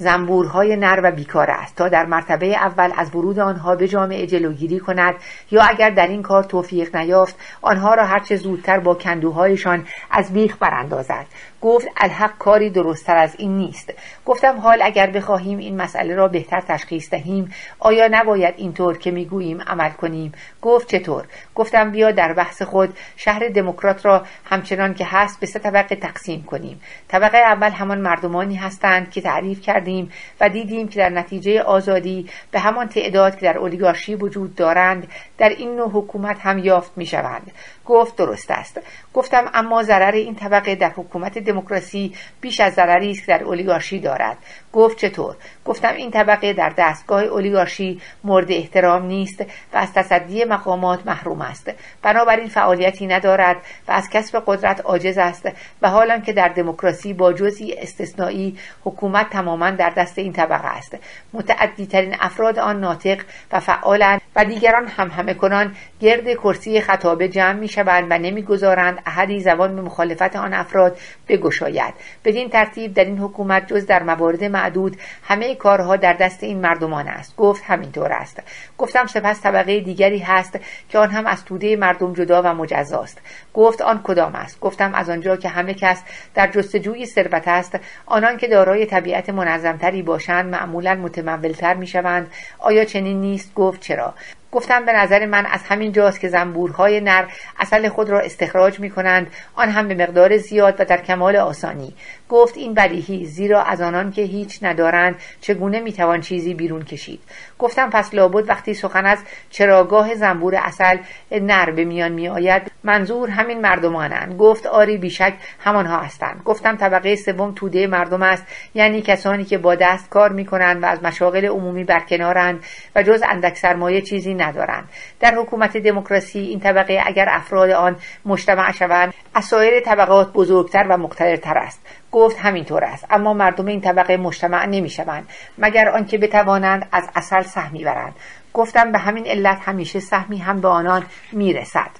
زنبورهای 0.00 0.76
نر 0.76 1.00
و 1.02 1.10
بیکار 1.10 1.50
است. 1.50 1.76
تا 1.76 1.88
در 1.88 2.06
مرتبه 2.06 2.46
اول 2.46 2.92
از 2.96 3.14
ورود 3.14 3.38
آنها 3.38 3.76
به 3.76 3.88
جامعه 3.88 4.26
جلوگیری 4.26 4.78
کند 4.78 5.14
یا 5.50 5.62
اگر 5.62 5.90
در 5.90 6.06
این 6.06 6.22
کار 6.22 6.44
توفیق 6.44 6.96
نیافت 6.96 7.36
آنها 7.62 7.94
را 7.94 8.04
هرچه 8.04 8.36
زودتر 8.36 8.78
با 8.78 8.94
کندوهایشان 8.94 9.86
از 10.10 10.32
بیخ 10.32 10.56
براندازد. 10.60 11.26
گفت 11.60 11.88
الحق 11.96 12.38
کاری 12.38 12.70
درستتر 12.70 13.16
از 13.16 13.34
این 13.38 13.56
نیست. 13.56 13.92
گفتم 14.26 14.58
حال 14.60 14.82
اگر 14.82 15.10
بخواهیم 15.10 15.58
این 15.58 15.76
مسئله 15.76 16.14
را 16.14 16.28
بهتر 16.28 16.60
تشخیص 16.60 17.10
دهیم 17.10 17.54
آیا 17.78 18.08
نباید 18.10 18.54
اینطور 18.56 18.98
که 18.98 19.10
می‌گوییم 19.10 19.60
عمل 19.60 19.90
کنیم؟ 19.90 20.32
گفت 20.62 20.88
چطور؟ 20.88 21.24
گفتم 21.54 21.90
بیا 21.90 22.10
در 22.10 22.32
بحث 22.32 22.62
خود 22.62 22.96
شهر 23.16 23.48
دموکرات 23.48 24.06
را 24.06 24.26
همچنان 24.44 24.94
که 24.94 25.04
هست 25.04 25.40
به 25.40 25.46
سه 25.46 25.58
طبقه 25.58 25.96
تقسیم 25.96 26.42
کنیم. 26.42 26.80
طبقه 27.08 27.38
اول 27.38 27.70
همان 27.70 28.00
مردمانی 28.00 28.54
هستند 28.54 29.10
که 29.10 29.20
تعریف 29.20 29.60
کردیم 29.60 30.12
و 30.40 30.48
دیدیم 30.48 30.88
که 30.88 30.98
در 30.98 31.08
نتیجه 31.08 31.62
آزادی 31.62 32.30
به 32.50 32.58
همان 32.60 32.88
تعداد 32.88 33.36
که 33.36 33.46
در 33.46 33.58
اولیگارشی 33.58 34.14
وجود 34.14 34.54
دارند 34.54 35.06
در 35.38 35.48
این 35.48 35.76
نوع 35.76 35.90
حکومت 35.90 36.36
هم 36.40 36.58
یافت 36.58 36.92
می 36.96 37.06
شوند 37.06 37.50
گفت 37.86 38.16
درست 38.16 38.50
است. 38.50 38.80
گفتم 39.14 39.50
اما 39.54 39.82
ضرر 39.82 40.12
این 40.12 40.34
طبقه 40.34 40.74
در 40.74 40.90
حکومت 40.90 41.38
دموکراسی 41.38 42.14
بیش 42.40 42.60
از 42.60 42.74
ضرری 42.74 43.10
است 43.10 43.20
که 43.20 43.26
در 43.26 43.44
اولیگارشی 43.44 43.98
دارد. 44.00 44.38
گفت 44.72 44.98
چطور؟ 44.98 45.36
گفتم 45.64 45.94
این 45.94 46.10
طبقه 46.10 46.52
در 46.52 46.72
دستگاه 46.78 47.22
اولیگارشی 47.22 48.00
مورد 48.24 48.52
احترام 48.52 49.06
نیست 49.06 49.40
و 49.72 49.76
از 49.76 49.92
تصدی 49.92 50.44
مقامات 50.44 51.06
محروم 51.06 51.40
است. 51.40 51.72
بنابراین 52.02 52.48
فعالیتی 52.48 53.06
ندارد 53.06 53.56
و 53.88 53.92
از 53.92 54.10
کسب 54.10 54.42
قدرت 54.46 54.80
عاجز 54.80 55.18
است 55.18 55.48
و 55.82 55.90
حالا 55.90 56.18
که 56.18 56.32
در 56.32 56.48
دموکراسی 56.48 57.12
با 57.12 57.32
جزئی 57.32 57.74
استثنایی 57.78 58.58
حکومت 58.84 59.30
تماما 59.30 59.70
در 59.70 59.90
دست 59.90 60.18
این 60.18 60.32
طبقه 60.32 60.66
است. 60.68 60.96
متعدی 61.32 61.86
ترین 61.86 62.16
افراد 62.20 62.58
آن 62.58 62.80
ناطق 62.80 63.20
و 63.52 63.60
فعالند 63.60 64.20
و 64.36 64.44
دیگران 64.44 64.86
هم 64.86 65.08
همه 65.08 65.34
کنان 65.34 65.74
گرد 66.00 66.34
کرسی 66.34 66.80
خطابه 66.80 67.28
جمع 67.28 67.52
می 67.52 67.68
شوند 67.68 68.06
و 68.10 68.18
نمی‌گذارند 68.18 69.02
احدی 69.06 69.40
زبان 69.40 69.76
به 69.76 69.82
مخالفت 69.82 70.36
آن 70.36 70.54
افراد 70.54 70.98
بگشاید. 71.28 71.94
بدین 72.24 72.48
ترتیب 72.48 72.94
در 72.94 73.04
این 73.04 73.18
حکومت 73.18 73.66
جز 73.66 73.86
در 73.86 74.02
موارد 74.02 74.44
معدود 74.60 74.96
همه 75.22 75.54
کارها 75.54 75.96
در 75.96 76.12
دست 76.12 76.42
این 76.42 76.60
مردمان 76.60 77.08
است. 77.08 77.36
گفت 77.36 77.62
همینطور 77.66 78.12
است. 78.12 78.42
گفتم 78.78 79.06
سپس 79.06 79.40
طبقه 79.42 79.80
دیگری 79.80 80.18
هست 80.18 80.58
که 80.88 80.98
آن 80.98 81.10
هم 81.10 81.26
از 81.26 81.44
توده 81.44 81.76
مردم 81.76 82.12
جدا 82.12 82.42
و 82.42 82.54
مجزاست. 82.54 83.18
گفت 83.54 83.82
آن 83.82 84.00
کدام 84.02 84.34
است؟ 84.34 84.60
گفتم 84.60 84.94
از 84.94 85.10
آنجا 85.10 85.36
که 85.36 85.48
همه 85.48 85.74
کس 85.74 86.02
در 86.34 86.46
جستجوی 86.46 87.06
ثروت 87.06 87.48
است 87.48 87.78
آنان 88.06 88.36
که 88.36 88.48
دارای 88.48 88.86
طبیعت 88.86 89.30
منظمتری 89.30 90.02
باشند 90.02 90.54
معمولا 90.54 90.94
متمولتر 90.94 91.74
می‌شوند. 91.74 92.30
آیا 92.58 92.84
چنین 92.84 93.20
نیست؟ 93.20 93.54
گفت 93.54 93.80
چرا؟ 93.80 94.14
گفتم 94.52 94.84
به 94.84 94.92
نظر 94.92 95.26
من 95.26 95.46
از 95.46 95.60
همین 95.62 95.92
جاست 95.92 96.20
که 96.20 96.28
زنبورهای 96.28 97.00
نر 97.00 97.24
اصل 97.58 97.88
خود 97.88 98.10
را 98.10 98.20
استخراج 98.20 98.80
می 98.80 98.90
کنند 98.90 99.26
آن 99.54 99.68
هم 99.68 99.88
به 99.88 99.94
مقدار 99.94 100.36
زیاد 100.36 100.80
و 100.80 100.84
در 100.84 101.00
کمال 101.00 101.36
آسانی. 101.36 101.94
گفت 102.30 102.56
این 102.56 102.74
بدیهی 102.74 103.24
زیرا 103.24 103.62
از 103.62 103.80
آنان 103.80 104.12
که 104.12 104.22
هیچ 104.22 104.58
ندارند 104.62 105.16
چگونه 105.40 105.80
می‌توان 105.80 106.20
چیزی 106.20 106.54
بیرون 106.54 106.82
کشید. 106.82 107.20
گفتم 107.58 107.90
پس 107.90 108.14
لابد 108.14 108.48
وقتی 108.48 108.74
سخن 108.74 109.06
از 109.06 109.18
چراگاه 109.50 110.14
زنبور 110.14 110.54
اصل 110.54 110.96
نر 111.32 111.70
به 111.70 111.84
میان 111.84 112.12
میآید 112.12 112.62
منظور 112.84 113.30
همین 113.30 113.60
مردمانند. 113.60 114.36
گفت 114.36 114.66
آری 114.66 114.96
بیشک 114.96 115.34
همانها 115.58 115.98
هستند. 115.98 116.42
گفتم 116.44 116.76
طبقه 116.76 117.16
سوم 117.16 117.52
توده 117.56 117.86
مردم 117.86 118.22
است 118.22 118.44
یعنی 118.74 119.02
کسانی 119.02 119.44
که 119.44 119.58
با 119.58 119.74
دست 119.74 120.10
کار 120.10 120.32
می‌کنند 120.32 120.82
و 120.82 120.86
از 120.86 121.02
مشاغل 121.02 121.44
عمومی 121.44 121.84
برکنارند 121.84 122.64
و 122.96 123.02
جز 123.02 123.22
اندک 123.28 123.56
سرمایه 123.56 124.00
چیزی 124.00 124.34
ندارند. 124.34 124.88
در 125.20 125.34
حکومت 125.34 125.76
دموکراسی 125.76 126.38
این 126.38 126.60
طبقه 126.60 127.02
اگر 127.06 127.26
افراد 127.30 127.70
آن 127.70 127.96
مجتمع 128.24 128.72
شوند 128.72 129.14
از 129.34 129.44
سایر 129.44 129.80
طبقات 129.80 130.32
بزرگتر 130.32 130.86
و 130.88 130.96
مقتدرتر 130.96 131.58
است. 131.58 131.80
گفت 132.12 132.38
همینطور 132.38 132.84
است. 132.84 133.06
اما 133.10 133.34
مردم 133.34 133.66
این 133.66 133.80
طبقه 133.80 134.16
مجتمع 134.16 134.66
نمی‌شوند 134.66 135.28
مگر 135.58 135.88
آنکه 135.88 136.18
بتوانند 136.18 136.88
از 136.92 137.08
اصل 137.14 137.42
سهمی 137.42 137.84
برند. 137.84 138.14
گفتم 138.54 138.92
به 138.92 138.98
همین 138.98 139.26
علت 139.26 139.58
همیشه 139.64 140.00
سهمی 140.00 140.38
هم 140.38 140.60
به 140.60 140.68
آنان 140.68 141.06
می‌رسد. 141.32 141.90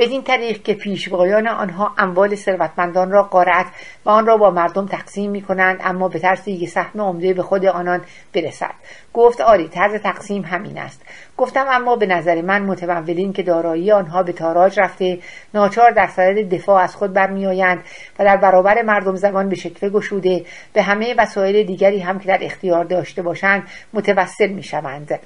بدین 0.00 0.22
طریق 0.22 0.62
که 0.62 0.74
پیشوایان 0.74 1.48
آنها 1.48 1.94
اموال 1.98 2.34
ثروتمندان 2.34 3.10
را 3.10 3.22
قارت 3.22 3.66
و 4.04 4.10
آن 4.10 4.26
را 4.26 4.36
با 4.36 4.50
مردم 4.50 4.86
تقسیم 4.86 5.30
می 5.30 5.42
کنند 5.42 5.80
اما 5.84 6.08
به 6.08 6.18
ترسی 6.18 6.58
که 6.58 6.66
سهم 6.66 7.00
عمده 7.00 7.34
به 7.34 7.42
خود 7.42 7.66
آنان 7.66 8.00
برسد. 8.34 8.74
گفت 9.12 9.40
آری 9.40 9.68
طرز 9.68 9.94
تقسیم 9.94 10.42
همین 10.42 10.78
است. 10.78 11.02
گفتم 11.36 11.66
اما 11.70 11.96
به 11.96 12.06
نظر 12.06 12.42
من 12.42 12.62
متمولین 12.62 13.32
که 13.32 13.42
دارایی 13.42 13.92
آنها 13.92 14.22
به 14.22 14.32
تاراج 14.32 14.80
رفته 14.80 15.18
ناچار 15.54 15.90
در 15.90 16.06
صدد 16.06 16.54
دفاع 16.54 16.82
از 16.82 16.96
خود 16.96 17.12
برمیآیند 17.12 17.78
و 18.18 18.24
در 18.24 18.36
برابر 18.36 18.82
مردم 18.82 19.14
زبان 19.14 19.48
به 19.48 19.56
شکوه 19.56 19.88
گشوده 19.88 20.44
به 20.72 20.82
همه 20.82 21.14
وسایل 21.18 21.66
دیگری 21.66 21.98
هم 22.00 22.18
که 22.18 22.28
در 22.28 22.38
اختیار 22.40 22.84
داشته 22.84 23.22
باشند 23.22 23.62
متوسل 23.92 24.48
می‌شوند. 24.48 25.20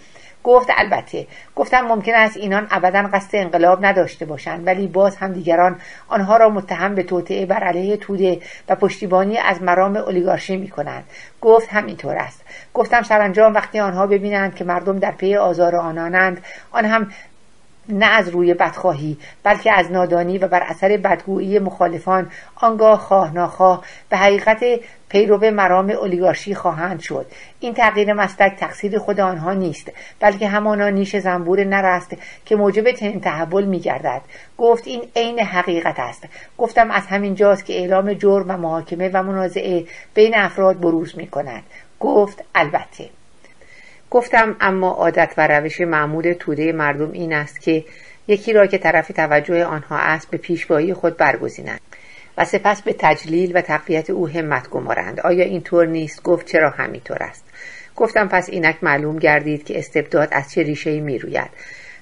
گفت 0.45 0.69
البته. 0.77 1.27
گفتم 1.57 1.81
ممکن 1.81 2.15
است 2.15 2.37
اینان 2.37 2.66
ابدا 2.71 3.11
قصد 3.12 3.37
انقلاب 3.37 3.87
نداشته 3.87 4.25
باشند 4.25 4.66
ولی 4.66 4.87
باز 4.87 5.16
هم 5.16 5.33
دیگران 5.33 5.81
آنها 6.09 6.37
را 6.37 6.49
متهم 6.49 6.95
به 6.95 7.03
توطعه 7.03 7.47
بر 7.47 7.65
علیه 7.65 7.97
توده 7.97 8.41
و 8.69 8.75
پشتیبانی 8.75 9.39
از 9.39 9.62
مرام 9.62 9.97
اولیگارشی 9.97 10.57
می 10.57 10.69
کنند 10.69 11.05
گفت 11.41 11.69
همینطور 11.69 12.16
است. 12.16 12.41
گفتم 12.75 13.03
سرانجام 13.03 13.55
وقتی 13.55 13.81
آنها 13.81 14.07
ببینند 14.07 14.55
که 14.55 14.65
مردم 14.65 14.99
در 14.99 15.12
پی 15.12 15.37
آزار 15.37 15.77
آنانند 15.77 16.45
آن 16.73 16.85
هم 16.85 17.11
نه 17.89 18.07
از 18.07 18.29
روی 18.29 18.55
بدخواهی 18.55 19.19
بلکه 19.43 19.73
از 19.73 19.93
نادانی 19.93 20.39
و 20.39 20.49
بر 20.49 20.62
اثر 20.62 20.97
بدگویی 20.97 21.59
مخالفان 21.59 22.31
آنگاه 22.57 22.99
خواه 22.99 23.35
ناخواه. 23.35 23.85
به 24.09 24.16
حقیقت 24.16 24.65
پیرو 25.15 25.51
مرام 25.51 25.91
اولیگارشی 25.91 26.55
خواهند 26.55 27.01
شد. 27.01 27.27
این 27.61 27.74
تغییر 27.74 28.12
مسلک 28.12 28.57
تقصیر 28.57 28.99
خود 28.99 29.20
آنها 29.20 29.53
نیست 29.53 29.93
بلکه 30.20 30.49
همانا 30.49 30.89
نیش 30.89 31.16
زنبور 31.16 31.65
نر 31.65 31.86
است 31.86 32.16
که 32.47 32.57
موجب 32.57 32.93
چنین 32.93 33.20
تحول 33.20 33.65
میگردد. 33.65 34.20
گفت 34.59 34.86
این 34.86 35.03
عین 35.16 35.41
حقیقت 35.41 36.01
است. 36.01 36.24
گفتم 36.59 36.91
از 36.91 37.07
همین 37.07 37.35
جاست 37.35 37.65
که 37.65 37.73
اعلام 37.73 38.12
جرم 38.12 38.45
و 38.49 38.57
محاکمه 38.57 39.11
و 39.12 39.23
منازعه 39.23 39.85
بین 40.15 40.35
افراد 40.35 40.81
بروز 40.81 41.19
می 41.19 41.27
کند 41.27 41.62
گفت 42.01 42.45
البته. 42.55 43.09
گفتم 44.11 44.57
اما 44.61 44.91
عادت 44.91 45.35
و 45.36 45.49
روش 45.49 45.81
معمول 45.81 46.32
توده 46.32 46.73
مردم 46.73 47.12
این 47.12 47.32
است 47.32 47.61
که 47.61 47.85
یکی 48.28 48.53
را 48.53 48.66
که 48.66 48.78
طرف 48.78 49.09
توجه 49.09 49.65
آنها 49.65 49.97
است 49.97 50.31
به 50.31 50.39
پیشوایی 50.39 50.95
خود 50.95 51.16
برگزینند. 51.16 51.81
و 52.39 52.44
سپس 52.44 52.82
به 52.82 52.94
تجلیل 52.98 53.56
و 53.56 53.61
تقویت 53.61 54.11
او 54.11 54.28
همت 54.28 54.69
گمارند. 54.70 55.20
آیا 55.20 55.44
این 55.44 55.61
طور 55.61 55.86
نیست؟ 55.86 56.23
گفت 56.23 56.47
چرا 56.47 56.70
همینطور 56.70 57.23
است؟ 57.23 57.44
گفتم 57.97 58.28
پس 58.28 58.48
اینک 58.51 58.77
معلوم 58.82 59.19
گردید 59.19 59.65
که 59.65 59.78
استبداد 59.78 60.28
از 60.32 60.52
چه 60.52 60.62
ریشه 60.62 61.01
می 61.01 61.19
روید 61.19 61.51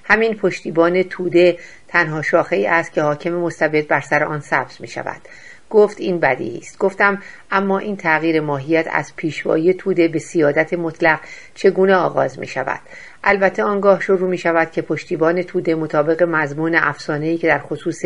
همین 0.03 0.35
پشتیبان 0.35 1.03
توده 1.03 1.57
تنها 1.87 2.21
شاخه 2.21 2.55
ای 2.55 2.67
است 2.67 2.93
که 2.93 3.01
حاکم 3.01 3.31
مستبد 3.33 3.87
بر 3.87 4.01
سر 4.01 4.23
آن 4.23 4.39
سبز 4.39 4.81
می 4.81 4.87
شود 4.87 5.21
گفت 5.69 5.99
این 5.99 6.19
بدی 6.19 6.57
است. 6.57 6.77
گفتم 6.77 7.21
اما 7.51 7.79
این 7.79 7.97
تغییر 7.97 8.41
ماهیت 8.41 8.87
از 8.91 9.15
پیشوایی 9.15 9.73
توده 9.73 10.07
به 10.07 10.19
سیادت 10.19 10.73
مطلق 10.73 11.19
چگونه 11.55 11.95
آغاز 11.95 12.39
می 12.39 12.47
شود 12.47 12.79
البته 13.23 13.63
آنگاه 13.63 14.01
شروع 14.01 14.29
می 14.29 14.37
شود 14.37 14.71
که 14.71 14.81
پشتیبان 14.81 15.41
توده 15.41 15.75
مطابق 15.75 16.23
مضمون 16.23 16.75
افسانه‌ای 16.75 17.37
که 17.37 17.47
در 17.47 17.59
خصوص 17.59 18.05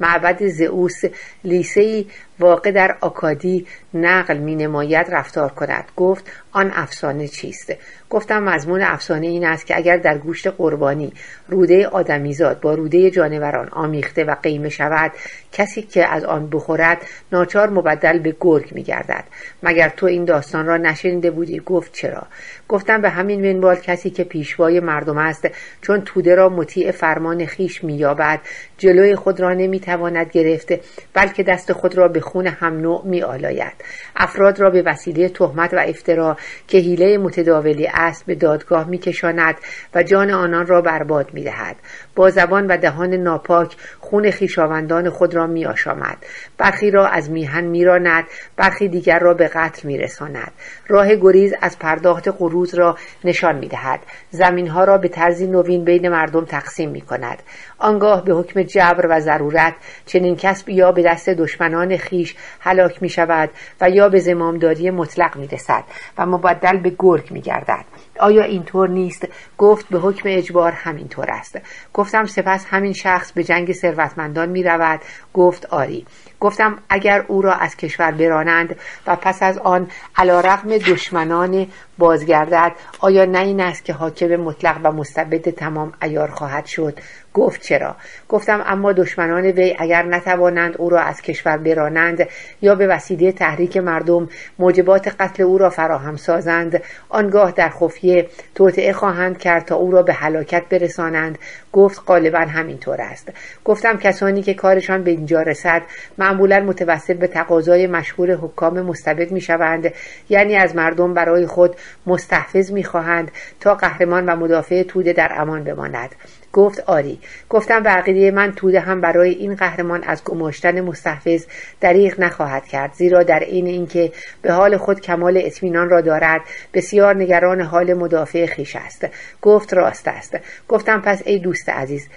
معبد 0.00 0.46
زئوس 0.46 1.02
لیسهی 1.44 2.06
واقع 2.40 2.70
در 2.70 2.96
آکادی 3.00 3.66
نقل 3.94 4.38
می 4.38 4.56
نماید 4.56 5.06
رفتار 5.10 5.48
کند. 5.48 5.84
گفت 5.96 6.30
آن 6.52 6.70
افسانه 6.74 7.28
چیست؟ 7.28 7.74
گفتم 8.10 8.42
مضمون 8.42 8.82
افسانه 8.82 9.26
این 9.26 9.46
است 9.46 9.66
که 9.66 9.76
اگر 9.76 9.96
در 9.96 10.18
گوشت 10.18 10.46
قربانی 10.46 11.12
روده 11.48 11.86
آدمیزاد 11.86 12.60
با 12.60 12.74
روده 12.74 13.10
جانوران 13.10 13.68
آمیخته 13.68 14.24
و 14.24 14.34
قیمه 14.42 14.68
شود 14.68 15.12
کسی 15.52 15.82
که 15.82 16.06
از 16.06 16.24
آن 16.24 16.50
بخورد 16.50 16.98
ناچار 17.32 17.70
مبدل 17.70 18.18
به 18.18 18.36
گرگ 18.40 18.74
می 18.74 18.82
گردد 18.82 19.24
مگر 19.62 19.88
تو 19.88 20.06
این 20.06 20.24
داستان 20.24 20.66
را 20.66 20.76
نشنیده 20.76 21.30
بودی؟ 21.30 21.62
گفت 21.66 21.92
چرا؟ 21.92 22.26
گفتم 22.68 23.00
به 23.00 23.10
همین 23.10 23.52
منوال 23.52 23.76
کسی 23.76 24.10
که 24.10 24.24
پیشوای 24.24 24.80
مردم 24.80 25.18
است 25.18 25.48
چون 25.82 26.00
توده 26.00 26.34
را 26.34 26.48
مطیع 26.48 26.90
فرمان 26.90 27.46
خیش 27.46 27.84
مییابد 27.84 28.40
جلوی 28.78 29.14
خود 29.16 29.40
را 29.40 29.54
نمی‌تواند 29.88 30.30
گرفت 30.30 30.72
بلکه 31.14 31.42
دست 31.42 31.72
خود 31.72 31.98
را 31.98 32.08
به 32.08 32.20
خون 32.20 32.46
هم 32.46 32.80
نوع 32.80 33.02
می 33.06 33.22
آلاید. 33.22 33.72
افراد 34.16 34.60
را 34.60 34.70
به 34.70 34.82
وسیله 34.82 35.28
تهمت 35.28 35.74
و 35.74 35.78
افترا 35.86 36.36
که 36.68 36.78
حیله 36.78 37.18
متداولی 37.18 37.86
است 37.86 38.26
به 38.26 38.34
دادگاه 38.34 38.88
میکشاند 38.88 39.54
و 39.94 40.02
جان 40.02 40.30
آنان 40.30 40.66
را 40.66 40.80
برباد 40.80 41.30
می 41.32 41.44
دهد. 41.44 41.76
با 42.14 42.30
زبان 42.30 42.66
و 42.66 42.76
دهان 42.76 43.14
ناپاک 43.14 43.76
خون 44.00 44.30
خیشاوندان 44.30 45.10
خود 45.10 45.34
را 45.34 45.46
می 45.46 45.66
آشامد. 45.66 46.16
برخی 46.58 46.90
را 46.90 47.06
از 47.06 47.30
میهن 47.30 47.64
میراند 47.64 48.24
برخی 48.56 48.88
دیگر 48.88 49.18
را 49.18 49.34
به 49.34 49.48
قتل 49.48 49.88
میرساند 49.88 50.52
راه 50.88 51.16
گریز 51.16 51.54
از 51.60 51.78
پرداخت 51.78 52.28
قروض 52.28 52.74
را 52.74 52.96
نشان 53.24 53.56
می 53.56 53.68
دهد. 53.68 54.00
زمین 54.30 54.68
ها 54.68 54.84
را 54.84 54.98
به 54.98 55.08
طرزی 55.08 55.46
نوین 55.46 55.84
بین 55.84 56.08
مردم 56.08 56.44
تقسیم 56.44 56.90
می 56.90 57.00
کند. 57.00 57.38
آنگاه 57.78 58.24
به 58.24 58.34
حکم 58.34 58.62
جبر 58.62 59.06
و 59.10 59.20
ضرورت 59.20 59.74
چنین 60.06 60.36
کسب 60.36 60.68
یا 60.68 60.92
به 60.92 61.02
دست 61.02 61.28
دشمنان 61.28 61.96
خیش 61.96 62.36
هلاک 62.60 63.02
می 63.02 63.08
شود 63.08 63.50
و 63.80 63.90
یا 63.90 64.08
به 64.08 64.18
زمامداری 64.18 64.90
مطلق 64.90 65.36
می 65.36 65.46
رسد 65.46 65.84
و 66.18 66.26
مبدل 66.26 66.76
به 66.76 66.92
گرگ 66.98 67.30
می 67.30 67.40
گردد. 67.40 67.84
آیا 68.20 68.42
اینطور 68.42 68.88
نیست؟ 68.88 69.28
گفت 69.58 69.88
به 69.88 69.98
حکم 69.98 70.28
اجبار 70.32 70.72
همینطور 70.72 71.30
است. 71.30 71.58
گفتم 71.94 72.24
سپس 72.24 72.66
همین 72.70 72.92
شخص 72.92 73.32
به 73.32 73.44
جنگ 73.44 73.72
ثروتمندان 73.72 74.48
می 74.48 74.62
رود 74.62 75.00
گفت 75.34 75.66
آری. 75.66 76.06
گفتم 76.40 76.78
اگر 76.88 77.24
او 77.28 77.42
را 77.42 77.54
از 77.54 77.76
کشور 77.76 78.10
برانند 78.10 78.76
و 79.06 79.16
پس 79.16 79.42
از 79.42 79.58
آن 79.58 79.90
علا 80.16 80.40
رغم 80.40 80.78
دشمنان 80.78 81.66
بازگردد 81.98 82.72
آیا 83.00 83.24
نه 83.24 83.38
این 83.38 83.60
است 83.60 83.84
که 83.84 83.92
حاکم 83.92 84.36
مطلق 84.36 84.80
و 84.84 84.92
مستبد 84.92 85.50
تمام 85.50 85.92
ایار 86.02 86.30
خواهد 86.30 86.66
شد؟ 86.66 86.98
گفت 87.38 87.60
چرا؟ 87.60 87.96
گفتم 88.28 88.62
اما 88.66 88.92
دشمنان 88.92 89.44
وی 89.44 89.76
اگر 89.78 90.02
نتوانند 90.02 90.74
او 90.78 90.90
را 90.90 91.00
از 91.00 91.22
کشور 91.22 91.56
برانند 91.56 92.28
یا 92.62 92.74
به 92.74 92.86
وسیله 92.86 93.32
تحریک 93.32 93.76
مردم 93.76 94.28
موجبات 94.58 95.08
قتل 95.08 95.42
او 95.42 95.58
را 95.58 95.70
فراهم 95.70 96.16
سازند 96.16 96.82
آنگاه 97.08 97.52
در 97.52 97.68
خفیه 97.68 98.26
توطعه 98.54 98.92
خواهند 98.92 99.38
کرد 99.38 99.64
تا 99.64 99.76
او 99.76 99.90
را 99.90 100.02
به 100.02 100.12
هلاکت 100.12 100.62
برسانند. 100.70 101.38
گفت 101.72 102.02
غالبا 102.06 102.38
همینطور 102.38 103.00
است. 103.00 103.32
گفتم 103.64 103.98
کسانی 103.98 104.42
که 104.42 104.54
کارشان 104.54 105.04
به 105.04 105.10
اینجا 105.10 105.42
رسد 105.42 105.82
معمولا 106.18 106.60
متوسل 106.60 107.14
به 107.14 107.26
تقاضای 107.26 107.86
مشهور 107.86 108.34
حکام 108.34 108.80
مستبد 108.80 109.30
می‌شوند. 109.30 109.92
یعنی 110.28 110.56
از 110.56 110.76
مردم 110.76 111.14
برای 111.14 111.46
خود 111.46 111.76
مستحفظ 112.06 112.72
می‌خواهند 112.72 113.30
تا 113.60 113.74
قهرمان 113.74 114.26
و 114.26 114.36
مدافع 114.36 114.82
توده 114.82 115.12
در 115.12 115.32
امان 115.36 115.64
بماند. 115.64 116.14
گفت 116.52 116.80
آری. 116.80 117.18
گفتم 117.48 117.82
به 117.82 117.90
عقیده 117.90 118.30
من 118.30 118.52
توده 118.52 118.80
هم 118.80 119.00
برای 119.00 119.30
این 119.30 119.54
قهرمان 119.54 120.02
از 120.04 120.24
گماشتن 120.24 120.80
مستحفظ 120.80 121.46
دریغ 121.80 122.20
نخواهد 122.20 122.66
کرد 122.66 122.92
زیرا 122.92 123.22
در 123.22 123.38
عین 123.38 123.66
اینکه 123.66 124.12
به 124.42 124.52
حال 124.52 124.76
خود 124.76 125.00
کمال 125.00 125.40
اطمینان 125.44 125.90
را 125.90 126.00
دارد 126.00 126.40
بسیار 126.74 127.16
نگران 127.16 127.60
حال 127.60 127.94
مدافع 127.94 128.46
خیش 128.46 128.76
است. 128.76 129.06
گفت 129.42 129.74
راست 129.74 130.08
است. 130.08 130.38
گفتم 130.68 131.00
پس 131.00 131.22
ای 131.26 131.38
دوست 131.38 131.68
عزیز 131.68 132.08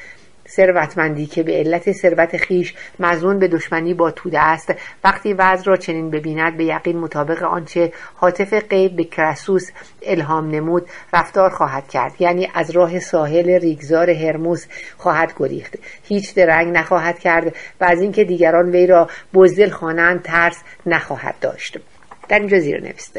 ثروتمندی 0.55 1.25
که 1.25 1.43
به 1.43 1.51
علت 1.51 1.91
ثروت 1.91 2.37
خیش 2.37 2.73
مزنون 2.99 3.39
به 3.39 3.47
دشمنی 3.47 3.93
با 3.93 4.11
توده 4.11 4.39
است. 4.39 4.73
وقتی 5.03 5.33
وضع 5.33 5.63
را 5.65 5.77
چنین 5.77 6.09
ببیند 6.09 6.57
به 6.57 6.65
یقین 6.65 6.97
مطابق 6.97 7.43
آنچه 7.43 7.93
حاطف 8.15 8.53
غیب 8.53 8.95
به 8.95 9.03
کرسوس 9.03 9.69
الهام 10.01 10.51
نمود 10.51 10.87
رفتار 11.13 11.49
خواهد 11.49 11.87
کرد. 11.87 12.13
یعنی 12.19 12.51
از 12.53 12.71
راه 12.71 12.99
ساحل 12.99 13.49
ریگزار 13.49 14.09
هرموس 14.09 14.65
خواهد 14.97 15.33
گریخت. 15.37 15.77
هیچ 16.03 16.35
درنگ 16.35 16.77
نخواهد 16.77 17.19
کرد 17.19 17.55
و 17.81 17.85
از 17.85 18.01
اینکه 18.01 18.23
دیگران 18.23 18.69
وی 18.69 18.87
را 18.87 19.09
بزدل 19.33 19.69
خوانند 19.69 20.21
ترس 20.23 20.63
نخواهد 20.85 21.35
داشت. 21.41 21.77
در 22.29 22.39
اینجا 22.39 22.59
زیر 22.59 22.81
نویس 22.81 23.11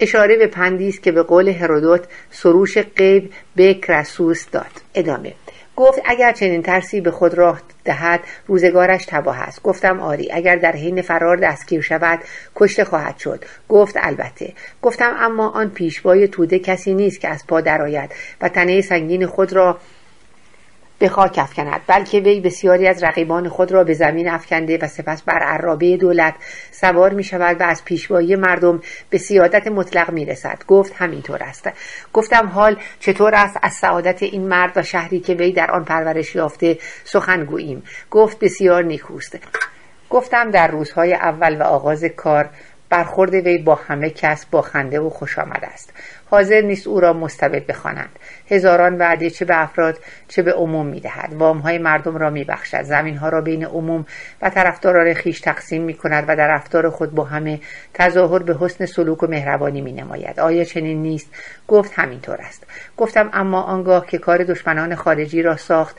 اشاره 0.00 0.36
به 0.36 0.46
پندی 0.46 0.88
است 0.88 1.02
که 1.02 1.12
به 1.12 1.22
قول 1.22 1.48
هرودوت 1.48 2.04
سروش 2.30 2.78
غیب 2.78 3.32
به 3.56 3.74
کرسوس 3.74 4.50
داد. 4.50 4.70
ادامه. 4.94 5.32
گفت 5.78 6.00
اگر 6.04 6.32
چنین 6.32 6.62
ترسی 6.62 7.00
به 7.00 7.10
خود 7.10 7.34
راه 7.34 7.60
دهد 7.84 8.20
روزگارش 8.46 9.06
تباه 9.06 9.40
است. 9.40 9.62
گفتم 9.62 10.00
آری 10.00 10.32
اگر 10.32 10.56
در 10.56 10.72
حین 10.72 11.02
فرار 11.02 11.36
دستگیر 11.36 11.80
شود 11.80 12.18
کشته 12.56 12.84
خواهد 12.84 13.18
شد. 13.18 13.44
گفت 13.68 13.94
البته. 14.00 14.52
گفتم 14.82 15.16
اما 15.18 15.48
آن 15.48 15.70
پیشوای 15.70 16.28
توده 16.28 16.58
کسی 16.58 16.94
نیست 16.94 17.20
که 17.20 17.28
از 17.28 17.46
پا 17.46 17.60
درآید 17.60 18.10
و 18.40 18.48
تنه 18.48 18.80
سنگین 18.80 19.26
خود 19.26 19.52
را 19.52 19.78
به 20.98 21.08
خاک 21.08 21.38
افکند 21.38 21.80
بلکه 21.86 22.20
وی 22.20 22.40
بسیاری 22.40 22.88
از 22.88 23.04
رقیبان 23.04 23.48
خود 23.48 23.72
را 23.72 23.84
به 23.84 23.94
زمین 23.94 24.28
افکنده 24.28 24.78
و 24.82 24.86
سپس 24.86 25.22
بر 25.22 25.38
عرابه 25.38 25.96
دولت 25.96 26.34
سوار 26.70 27.12
می 27.12 27.24
شود 27.24 27.60
و 27.60 27.64
از 27.64 27.84
پیشوایی 27.84 28.36
مردم 28.36 28.82
به 29.10 29.18
سیادت 29.18 29.66
مطلق 29.66 30.10
می 30.10 30.24
رسد 30.24 30.58
گفت 30.68 30.92
همینطور 30.96 31.42
است. 31.42 31.70
گفتم 32.12 32.46
حال 32.46 32.76
چطور 33.00 33.34
است 33.34 33.56
از 33.62 33.72
سعادت 33.72 34.22
این 34.22 34.48
مرد 34.48 34.72
و 34.76 34.82
شهری 34.82 35.20
که 35.20 35.34
وی 35.34 35.52
در 35.52 35.70
آن 35.70 35.84
پرورش 35.84 36.34
یافته 36.34 36.78
سخن 37.04 37.44
گوییم 37.44 37.82
گفت 38.10 38.38
بسیار 38.38 38.82
نیکوست. 38.84 39.38
گفتم 40.10 40.50
در 40.50 40.68
روزهای 40.68 41.14
اول 41.14 41.56
و 41.60 41.62
آغاز 41.62 42.04
کار 42.04 42.50
برخورد 42.90 43.34
وی 43.34 43.58
با 43.58 43.74
همه 43.74 44.10
کس 44.10 44.46
با 44.46 44.62
خنده 44.62 45.00
و 45.00 45.10
خوش 45.10 45.38
آمد 45.38 45.64
است. 45.72 45.92
حاضر 46.30 46.60
نیست 46.60 46.86
او 46.86 47.00
را 47.00 47.12
مستبد 47.12 47.66
بخوانند. 47.66 48.17
هزاران 48.50 48.98
وعده 48.98 49.30
چه 49.30 49.44
به 49.44 49.62
افراد 49.62 49.98
چه 50.28 50.42
به 50.42 50.52
عموم 50.52 50.86
می‌دهد. 50.86 51.34
وامهای 51.34 51.78
مردم 51.78 52.16
را 52.16 52.30
میبخشد. 52.30 52.82
زمینها 52.82 53.28
را 53.28 53.40
بین 53.40 53.64
عموم 53.64 54.06
و 54.42 54.50
طرفداران 54.50 55.14
خیش 55.14 55.40
تقسیم 55.40 55.82
می‌کند 55.82 56.24
و 56.28 56.36
در 56.36 56.48
رفتار 56.48 56.90
خود 56.90 57.14
با 57.14 57.24
همه 57.24 57.60
تظاهر 57.94 58.42
به 58.42 58.56
حسن 58.60 58.86
سلوک 58.86 59.22
و 59.22 59.26
مهربانی 59.26 59.80
مینماید. 59.80 60.40
آیا 60.40 60.64
چنین 60.64 61.02
نیست؟ 61.02 61.34
گفت 61.68 61.92
همینطور 61.94 62.40
است. 62.40 62.66
گفتم 62.96 63.30
اما 63.32 63.62
آنگاه 63.62 64.06
که 64.06 64.18
کار 64.18 64.44
دشمنان 64.44 64.94
خارجی 64.94 65.42
را 65.42 65.56
ساخت 65.56 65.96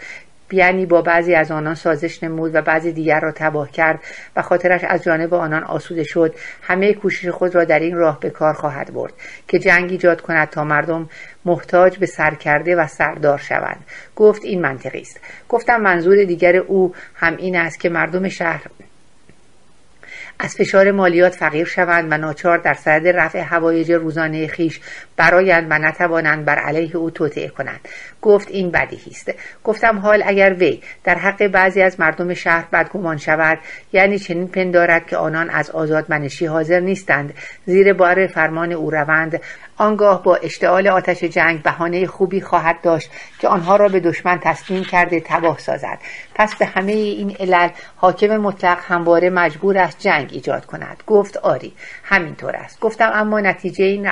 یعنی 0.52 0.86
با 0.86 1.02
بعضی 1.02 1.36
از 1.36 1.52
آنان 1.52 1.76
سازش 1.76 2.24
نمود 2.24 2.56
و 2.56 2.62
بعضی 2.62 2.92
دیگر 2.92 3.20
را 3.20 3.32
تباه 3.32 3.72
کرد 3.72 4.00
و 4.36 4.42
خاطرش 4.42 4.84
از 4.84 5.04
جانب 5.04 5.34
آنان 5.34 5.64
آسوده 5.64 6.04
شد. 6.04 6.36
همه 6.62 6.94
کوشش 6.94 7.28
خود 7.28 7.56
را 7.56 7.64
در 7.64 7.80
این 7.80 7.96
راه 7.96 8.20
به 8.20 8.30
کار 8.30 8.54
خواهد 8.54 8.94
برد 8.94 9.14
که 9.48 9.60
جنگ 9.60 9.92
ایجاد 9.92 10.22
کند 10.22 10.50
تا 10.50 10.64
مردم 10.64 11.10
محتاج 11.46 11.98
به 11.98 12.06
سرکرده 12.06 12.76
و 12.76 12.88
سردار 12.88 13.38
شوند. 13.38 13.86
گفت 14.16 14.42
این 14.46 14.62
منطقی 14.62 15.02
است. 15.02 15.20
گفتم 15.50 15.82
منظور 15.82 16.24
دیگر 16.24 16.56
او 16.56 16.94
هم 17.16 17.38
این 17.38 17.56
است 17.56 17.80
که 17.80 17.90
مردم 17.90 18.30
شهر 18.30 18.64
از 20.42 20.56
فشار 20.56 20.92
مالیات 20.92 21.36
فقیر 21.36 21.66
شوند 21.66 22.12
و 22.12 22.18
ناچار 22.18 22.58
در 22.58 22.74
صدد 22.74 23.08
رفع 23.08 23.40
هوایج 23.40 23.92
روزانه 23.92 24.48
خیش 24.48 24.80
برایند 25.18 25.68
و 25.70 25.80
نتوانند 25.80 26.46
بر 26.46 26.56
علیه 26.56 26.96
او 26.96 27.10
توطعه 27.10 27.48
کنند. 27.48 27.80
گفت 28.22 28.52
این 28.52 28.72
بدیهی 28.72 29.12
است. 29.12 29.32
گفتم 29.64 29.98
حال 30.00 30.24
اگر 30.26 30.54
وی 30.54 30.82
در 31.04 31.16
حق 31.16 31.48
بعضی 31.48 31.82
از 31.82 32.00
مردم 32.00 32.34
شهر 32.34 32.66
بدگمان 32.74 33.18
شود 33.18 33.60
یعنی 33.94 34.20
چنین 34.20 34.48
پندارد 34.48 35.08
که 35.08 35.18
آنان 35.18 35.50
از 35.50 35.72
آزادمنشی 35.72 36.46
حاضر 36.46 36.80
نیستند. 36.80 37.34
زیر 37.66 37.94
بار 37.94 38.28
فرمان 38.28 38.72
او 38.72 38.92
روند 38.92 39.42
آنگاه 39.80 40.24
با 40.24 40.36
اشتعال 40.36 40.88
آتش 40.88 41.24
جنگ 41.24 41.64
بهانه 41.64 42.08
خوبی 42.08 42.42
خواهد 42.42 42.82
داشت 42.82 43.12
که 43.40 43.48
آنها 43.48 43.76
را 43.76 43.88
به 43.88 44.00
دشمن 44.00 44.40
تسلیم 44.40 44.84
کرده 44.84 45.20
تباه 45.26 45.60
سازد. 45.60 46.00
پس 46.36 46.56
به 46.56 46.66
همه 46.66 46.92
این 46.92 47.36
علل 47.40 47.70
حاکم 47.96 48.38
مطلق 48.38 48.78
همواره 48.82 49.30
مجبور 49.30 49.78
است 49.78 50.00
جنگ 50.00 50.30
ایجاد 50.32 50.66
کند. 50.66 51.04
گفت 51.08 51.38
آری 51.38 51.74
همینطور 52.04 52.56
است. 52.56 52.80
گفتم 52.80 53.12
اما 53.14 53.40
نتیجه 53.40 53.86
این 53.86 54.06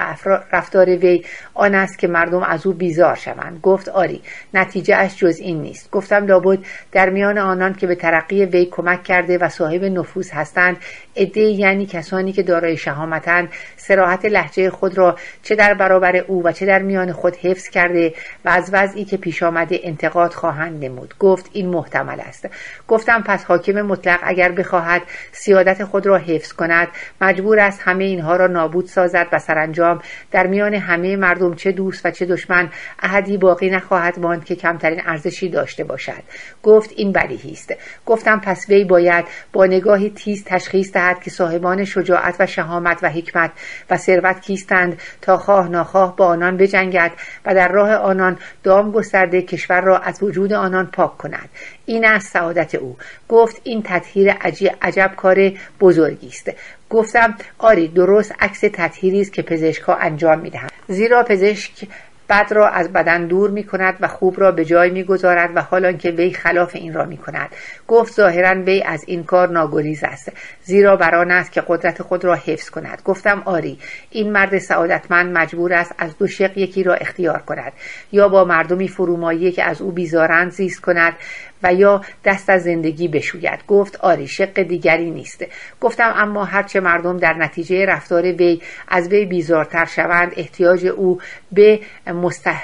رفتار 0.52 0.90
وی 0.90 1.26
آن 1.54 1.76
است 1.76 2.00
که 2.00 2.08
مردم 2.08 2.44
از 2.44 2.66
او 2.66 2.74
بیزار 2.74 3.16
شوند. 3.16 3.60
گفت 3.62 3.90
آری 3.90 4.22
نتیجه 4.54 4.96
اش 4.96 5.18
جز 5.18 5.40
این 5.40 5.62
نیست. 5.62 5.92
گفتم 5.92 6.26
لابد 6.26 6.60
در 6.92 7.10
میان 7.10 7.38
آنان 7.38 7.74
که 7.74 7.88
به 7.88 7.96
ترقی 7.96 8.46
وی 8.46 8.66
کمک 8.66 9.04
کرده 9.04 9.38
و 9.38 9.50
صاحب 9.50 9.84
نفوذ 9.84 10.32
هستند 10.32 10.78
عده 11.16 11.42
یعنی 11.42 11.86
کسانی 11.86 12.34
که 12.34 12.44
دارای 12.44 12.78
شهامتند 12.78 13.50
سراحت 13.78 14.26
لحجه 14.26 14.70
خود 14.70 14.98
را 14.98 15.16
چه 15.44 15.57
در 15.58 15.74
برابر 15.74 16.16
او 16.16 16.44
و 16.44 16.52
چه 16.52 16.66
در 16.66 16.82
میان 16.82 17.12
خود 17.12 17.36
حفظ 17.36 17.70
کرده 17.70 18.14
و 18.46 18.50
از 18.50 18.70
وضعی 18.74 19.06
که 19.06 19.18
پیش 19.18 19.44
آمده 19.44 19.80
انتقاد 19.84 20.34
خواهند 20.34 20.86
نمود. 20.86 21.14
گفت 21.20 21.50
این 21.54 21.70
محتمل 21.70 22.20
است. 22.20 22.50
گفتم 22.88 23.24
پس 23.24 23.46
حاکم 23.46 23.82
مطلق 23.82 24.20
اگر 24.24 24.52
بخواهد 24.52 25.02
سیادت 25.32 25.84
خود 25.84 26.08
را 26.08 26.18
حفظ 26.18 26.54
کند 26.54 26.88
مجبور 27.22 27.60
است 27.60 27.82
همه 27.84 28.04
اینها 28.04 28.36
را 28.36 28.48
نابود 28.48 28.86
سازد 28.86 29.28
و 29.32 29.40
سرانجام 29.40 30.02
در 30.32 30.48
میان 30.48 30.74
همه 30.74 31.16
مردم 31.16 31.56
چه 31.56 31.72
دوست 31.72 32.06
و 32.06 32.12
چه 32.12 32.26
دشمن 32.26 32.70
احدی 33.00 33.38
باقی 33.38 33.70
نخواهد 33.70 34.20
ماند 34.20 34.46
که 34.46 34.56
کمترین 34.56 35.02
ارزشی 35.06 35.50
داشته 35.50 35.84
باشد. 35.84 36.24
گفت 36.64 36.94
این 36.96 37.12
بدیهی 37.12 37.52
است. 37.52 37.74
گفتم 38.06 38.40
پس 38.40 38.70
وی 38.70 38.84
باید 38.84 39.26
با 39.54 39.66
نگاهی 39.66 40.10
تیز 40.10 40.44
تشخیص 40.44 40.94
دهد 40.94 41.22
که 41.24 41.30
صاحبان 41.30 41.86
شجاعت 41.86 42.36
و 42.40 42.46
شهامت 42.46 43.00
و 43.04 43.10
حکمت 43.10 43.52
و 43.90 43.98
ثروت 43.98 44.42
کیستند 44.42 45.02
تا 45.22 45.38
خواه 45.48 45.70
ناخواه 45.70 46.16
با 46.16 46.26
آنان 46.26 46.58
بجنگد 46.58 47.12
و 47.46 47.56
در 47.56 47.68
راه 47.68 47.94
آنان 47.94 48.38
دام 48.64 48.92
گسترده 48.92 49.42
کشور 49.42 49.82
را 49.82 49.98
از 49.98 50.24
وجود 50.24 50.54
آنان 50.54 50.86
پاک 50.86 51.18
کند. 51.18 51.50
این 51.86 52.06
است 52.06 52.32
سعادت 52.32 52.76
او. 52.76 52.98
گفت 53.30 53.62
این 53.64 53.84
تطهیر 53.84 54.32
عجیب, 54.32 54.72
عجب 54.82 55.12
کار 55.18 55.52
بزرگی 55.80 56.28
است. 56.28 56.52
گفتم 56.90 57.36
آری 57.58 57.88
درست 57.88 58.36
عکس 58.40 58.60
تطهیری 58.60 59.22
است 59.22 59.34
که 59.34 59.42
پزشکها 59.42 59.96
انجام 59.96 60.40
می‌دهند. 60.40 60.72
زیرا 60.88 61.24
پزشک 61.24 61.88
بد 62.30 62.54
را 62.54 62.70
از 62.70 62.94
بدن 62.94 63.28
دور 63.28 63.50
می 63.50 63.64
کند 63.64 63.98
و 64.02 64.08
خوب 64.08 64.40
را 64.40 64.52
به 64.52 64.66
جای 64.66 64.90
می 64.90 65.04
گذارد 65.04 65.50
و 65.56 65.62
حال 65.62 65.98
که 65.98 66.12
وی 66.12 66.34
خلاف 66.34 66.76
این 66.76 66.94
را 66.94 67.06
می 67.06 67.18
کند 67.18 67.50
گفت 67.88 68.14
ظاهرا 68.14 68.64
وی 68.64 68.84
از 68.84 69.04
این 69.08 69.24
کار 69.24 69.50
ناگریز 69.50 70.04
است 70.04 70.32
زیرا 70.64 70.96
بر 70.96 71.16
آن 71.16 71.32
است 71.32 71.52
که 71.52 71.64
قدرت 71.68 72.02
خود 72.02 72.26
را 72.26 72.36
حفظ 72.36 72.70
کند. 72.70 73.02
گفتم 73.06 73.42
آری 73.46 73.80
این 74.10 74.32
مرد 74.32 74.58
سعادتمند 74.58 75.38
مجبور 75.38 75.74
است 75.74 75.96
از 75.98 76.18
دو 76.18 76.28
شق 76.28 76.58
یکی 76.58 76.84
را 76.84 76.94
اختیار 76.94 77.40
کند 77.40 77.74
یا 78.12 78.28
با 78.28 78.46
مردمی 78.46 78.88
فرومایی 78.88 79.52
که 79.52 79.64
از 79.64 79.82
او 79.82 79.92
بیزارند 79.92 80.52
زیست 80.52 80.82
کند 80.82 81.14
و 81.64 81.74
یا 81.74 82.02
دست 82.26 82.50
از 82.50 82.64
زندگی 82.64 83.08
بشوید. 83.08 83.60
گفت 83.68 83.96
آری 83.96 84.28
شق 84.28 84.62
دیگری 84.62 85.12
نیست. 85.12 85.46
گفتم 85.82 86.14
اما 86.16 86.46
هرچه 86.46 86.80
مردم 86.80 87.18
در 87.18 87.34
نتیجه 87.34 87.86
رفتار 87.86 88.24
وی 88.24 88.62
از 88.88 89.08
وی 89.08 89.26
بیزارتر 89.26 89.86
شوند 89.86 90.34
احتیاج 90.38 90.86
او 90.86 91.22
به 91.52 91.80
مستح 92.08 92.62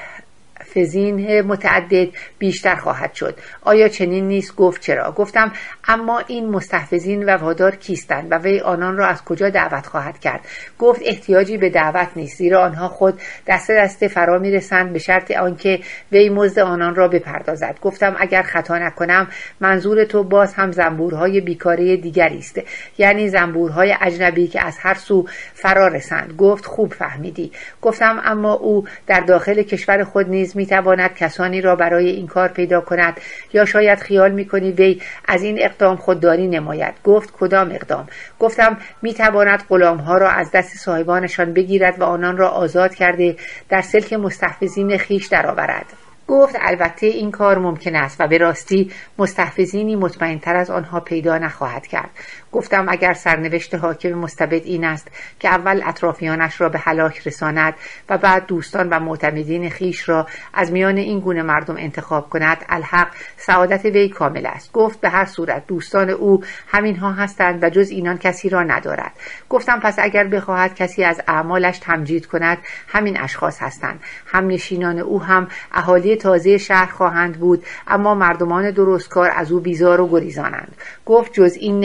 فزین 0.75 1.41
متعدد 1.41 2.07
بیشتر 2.39 2.75
خواهد 2.75 3.13
شد. 3.13 3.37
آیا 3.61 3.87
چنین 3.87 4.27
نیست؟ 4.27 4.55
گفت 4.55 4.81
چرا؟ 4.81 5.11
گفتم 5.11 5.51
اما 5.87 6.23
این 6.27 6.49
مستحفظین 6.49 7.25
و 7.25 7.29
وادار 7.29 7.75
کیستند 7.75 8.31
و 8.31 8.37
وی 8.37 8.59
آنان 8.59 8.97
را 8.97 9.07
از 9.07 9.23
کجا 9.23 9.49
دعوت 9.49 9.85
خواهد 9.85 10.19
کرد؟ 10.19 10.41
گفت 10.79 11.01
احتیاجی 11.05 11.57
به 11.57 11.69
دعوت 11.69 12.07
نیست 12.15 12.37
زیرا 12.37 12.61
آنها 12.61 12.87
خود 12.87 13.21
دسته 13.47 13.75
دسته 13.75 14.07
فرا 14.07 14.39
می‌رسند 14.39 14.93
به 14.93 14.99
شرط 14.99 15.31
آنکه 15.31 15.79
وی 16.11 16.29
مزد 16.29 16.59
آنان 16.59 16.95
را 16.95 17.07
بپردازد. 17.07 17.77
گفتم 17.81 18.15
اگر 18.19 18.41
خطا 18.41 18.77
نکنم 18.77 19.27
منظور 19.59 20.03
تو 20.03 20.23
باز 20.23 20.53
هم 20.53 20.71
زنبورهای 20.71 21.41
بیکاره 21.41 21.97
دیگری 21.97 22.37
است. 22.37 22.61
یعنی 22.97 23.29
زنبورهای 23.29 23.95
اجنبی 24.01 24.47
که 24.47 24.65
از 24.65 24.77
هر 24.79 24.93
سو 24.93 25.25
فرا 25.53 25.87
رسند. 25.87 26.35
گفت 26.37 26.65
خوب 26.65 26.93
فهمیدی. 26.93 27.51
گفتم 27.81 28.21
اما 28.25 28.53
او 28.53 28.85
در 29.07 29.19
داخل 29.19 29.61
کشور 29.61 30.03
خود 30.03 30.29
نیز 30.29 30.57
می‌تواند 30.57 31.15
کسانی 31.15 31.61
را 31.61 31.75
برای 31.75 32.09
این 32.09 32.27
کار 32.27 32.47
پیدا 32.47 32.81
کند 32.81 33.21
یا 33.53 33.65
شاید 33.65 33.99
خیال 33.99 34.31
می‌کنی 34.31 34.71
وی 34.71 35.01
از 35.25 35.43
این 35.43 35.59
اقدام 35.73 35.95
خودداری 35.95 36.47
نماید. 36.47 36.93
گفت 37.03 37.31
کدام 37.31 37.71
اقدام؟ 37.71 38.07
گفتم 38.39 38.77
می‌تواند 39.01 39.63
غلامها 39.69 40.17
را 40.17 40.29
از 40.29 40.51
دست 40.51 40.77
صاحبانشان 40.77 41.53
بگیرد 41.53 42.01
و 42.01 42.03
آنان 42.03 42.37
را 42.37 42.49
آزاد 42.49 42.95
کرده 42.95 43.35
در 43.69 43.81
سلک 43.81 44.13
مستحفظین 44.13 44.97
خیش 44.97 45.27
درآورد. 45.27 45.85
گفت 46.27 46.55
البته 46.59 47.07
این 47.07 47.31
کار 47.31 47.57
ممکن 47.57 47.95
است 47.95 48.21
و 48.21 48.27
به 48.27 48.37
راستی 48.37 48.91
مستحفظینی 49.17 49.95
مطمئنتر 49.95 50.55
از 50.55 50.69
آنها 50.69 50.99
پیدا 50.99 51.37
نخواهد 51.37 51.87
کرد. 51.87 52.09
گفتم 52.53 52.85
اگر 52.89 53.13
سرنوشت 53.13 53.75
حاکم 53.75 54.09
مستبد 54.09 54.65
این 54.65 54.85
است 54.85 55.07
که 55.39 55.49
اول 55.49 55.81
اطرافیانش 55.85 56.61
را 56.61 56.69
به 56.69 56.79
هلاک 56.79 57.27
رساند 57.27 57.73
و 58.09 58.17
بعد 58.17 58.45
دوستان 58.45 58.89
و 58.89 58.99
معتمدین 58.99 59.69
خیش 59.69 60.09
را 60.09 60.27
از 60.53 60.71
میان 60.71 60.97
این 60.97 61.19
گونه 61.19 61.41
مردم 61.41 61.75
انتخاب 61.77 62.29
کند 62.29 62.57
الحق 62.69 63.07
سعادت 63.37 63.85
وی 63.85 64.09
کامل 64.09 64.45
است. 64.45 64.71
گفت 64.71 65.01
به 65.01 65.09
هر 65.09 65.25
صورت 65.25 65.67
دوستان 65.67 66.09
او 66.09 66.43
همینها 66.67 67.11
هستند 67.11 67.63
و 67.63 67.69
جز 67.69 67.89
اینان 67.89 68.17
کسی 68.17 68.49
را 68.49 68.63
ندارد. 68.63 69.11
گفتم 69.49 69.79
پس 69.79 69.95
اگر 69.99 70.23
بخواهد 70.23 70.75
کسی 70.75 71.03
از 71.03 71.21
اعمالش 71.27 71.79
تمجید 71.79 72.25
کند 72.25 72.57
همین 72.87 73.19
اشخاص 73.19 73.61
هستند. 73.61 73.99
همنشینان 74.25 74.99
او 74.99 75.23
هم 75.23 75.47
اهالی 75.71 76.15
تازه 76.15 76.57
شهر 76.57 76.91
خواهند 76.91 77.39
بود 77.39 77.65
اما 77.87 78.15
مردمان 78.15 78.71
درستکار 78.71 79.31
از 79.35 79.51
او 79.51 79.59
بیزار 79.59 80.01
و 80.01 80.09
گریزانند. 80.09 80.75
گفت 81.05 81.33
جز 81.33 81.57
این 81.59 81.79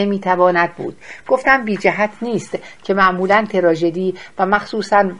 بود. 0.67 0.97
گفتم 1.29 1.65
بی 1.65 1.77
جهت 1.77 2.11
نیست 2.23 2.59
که 2.83 2.95
معمولا 2.95 3.47
تراژدی 3.53 4.15
و 4.39 4.47
مخصوصا 4.47 5.11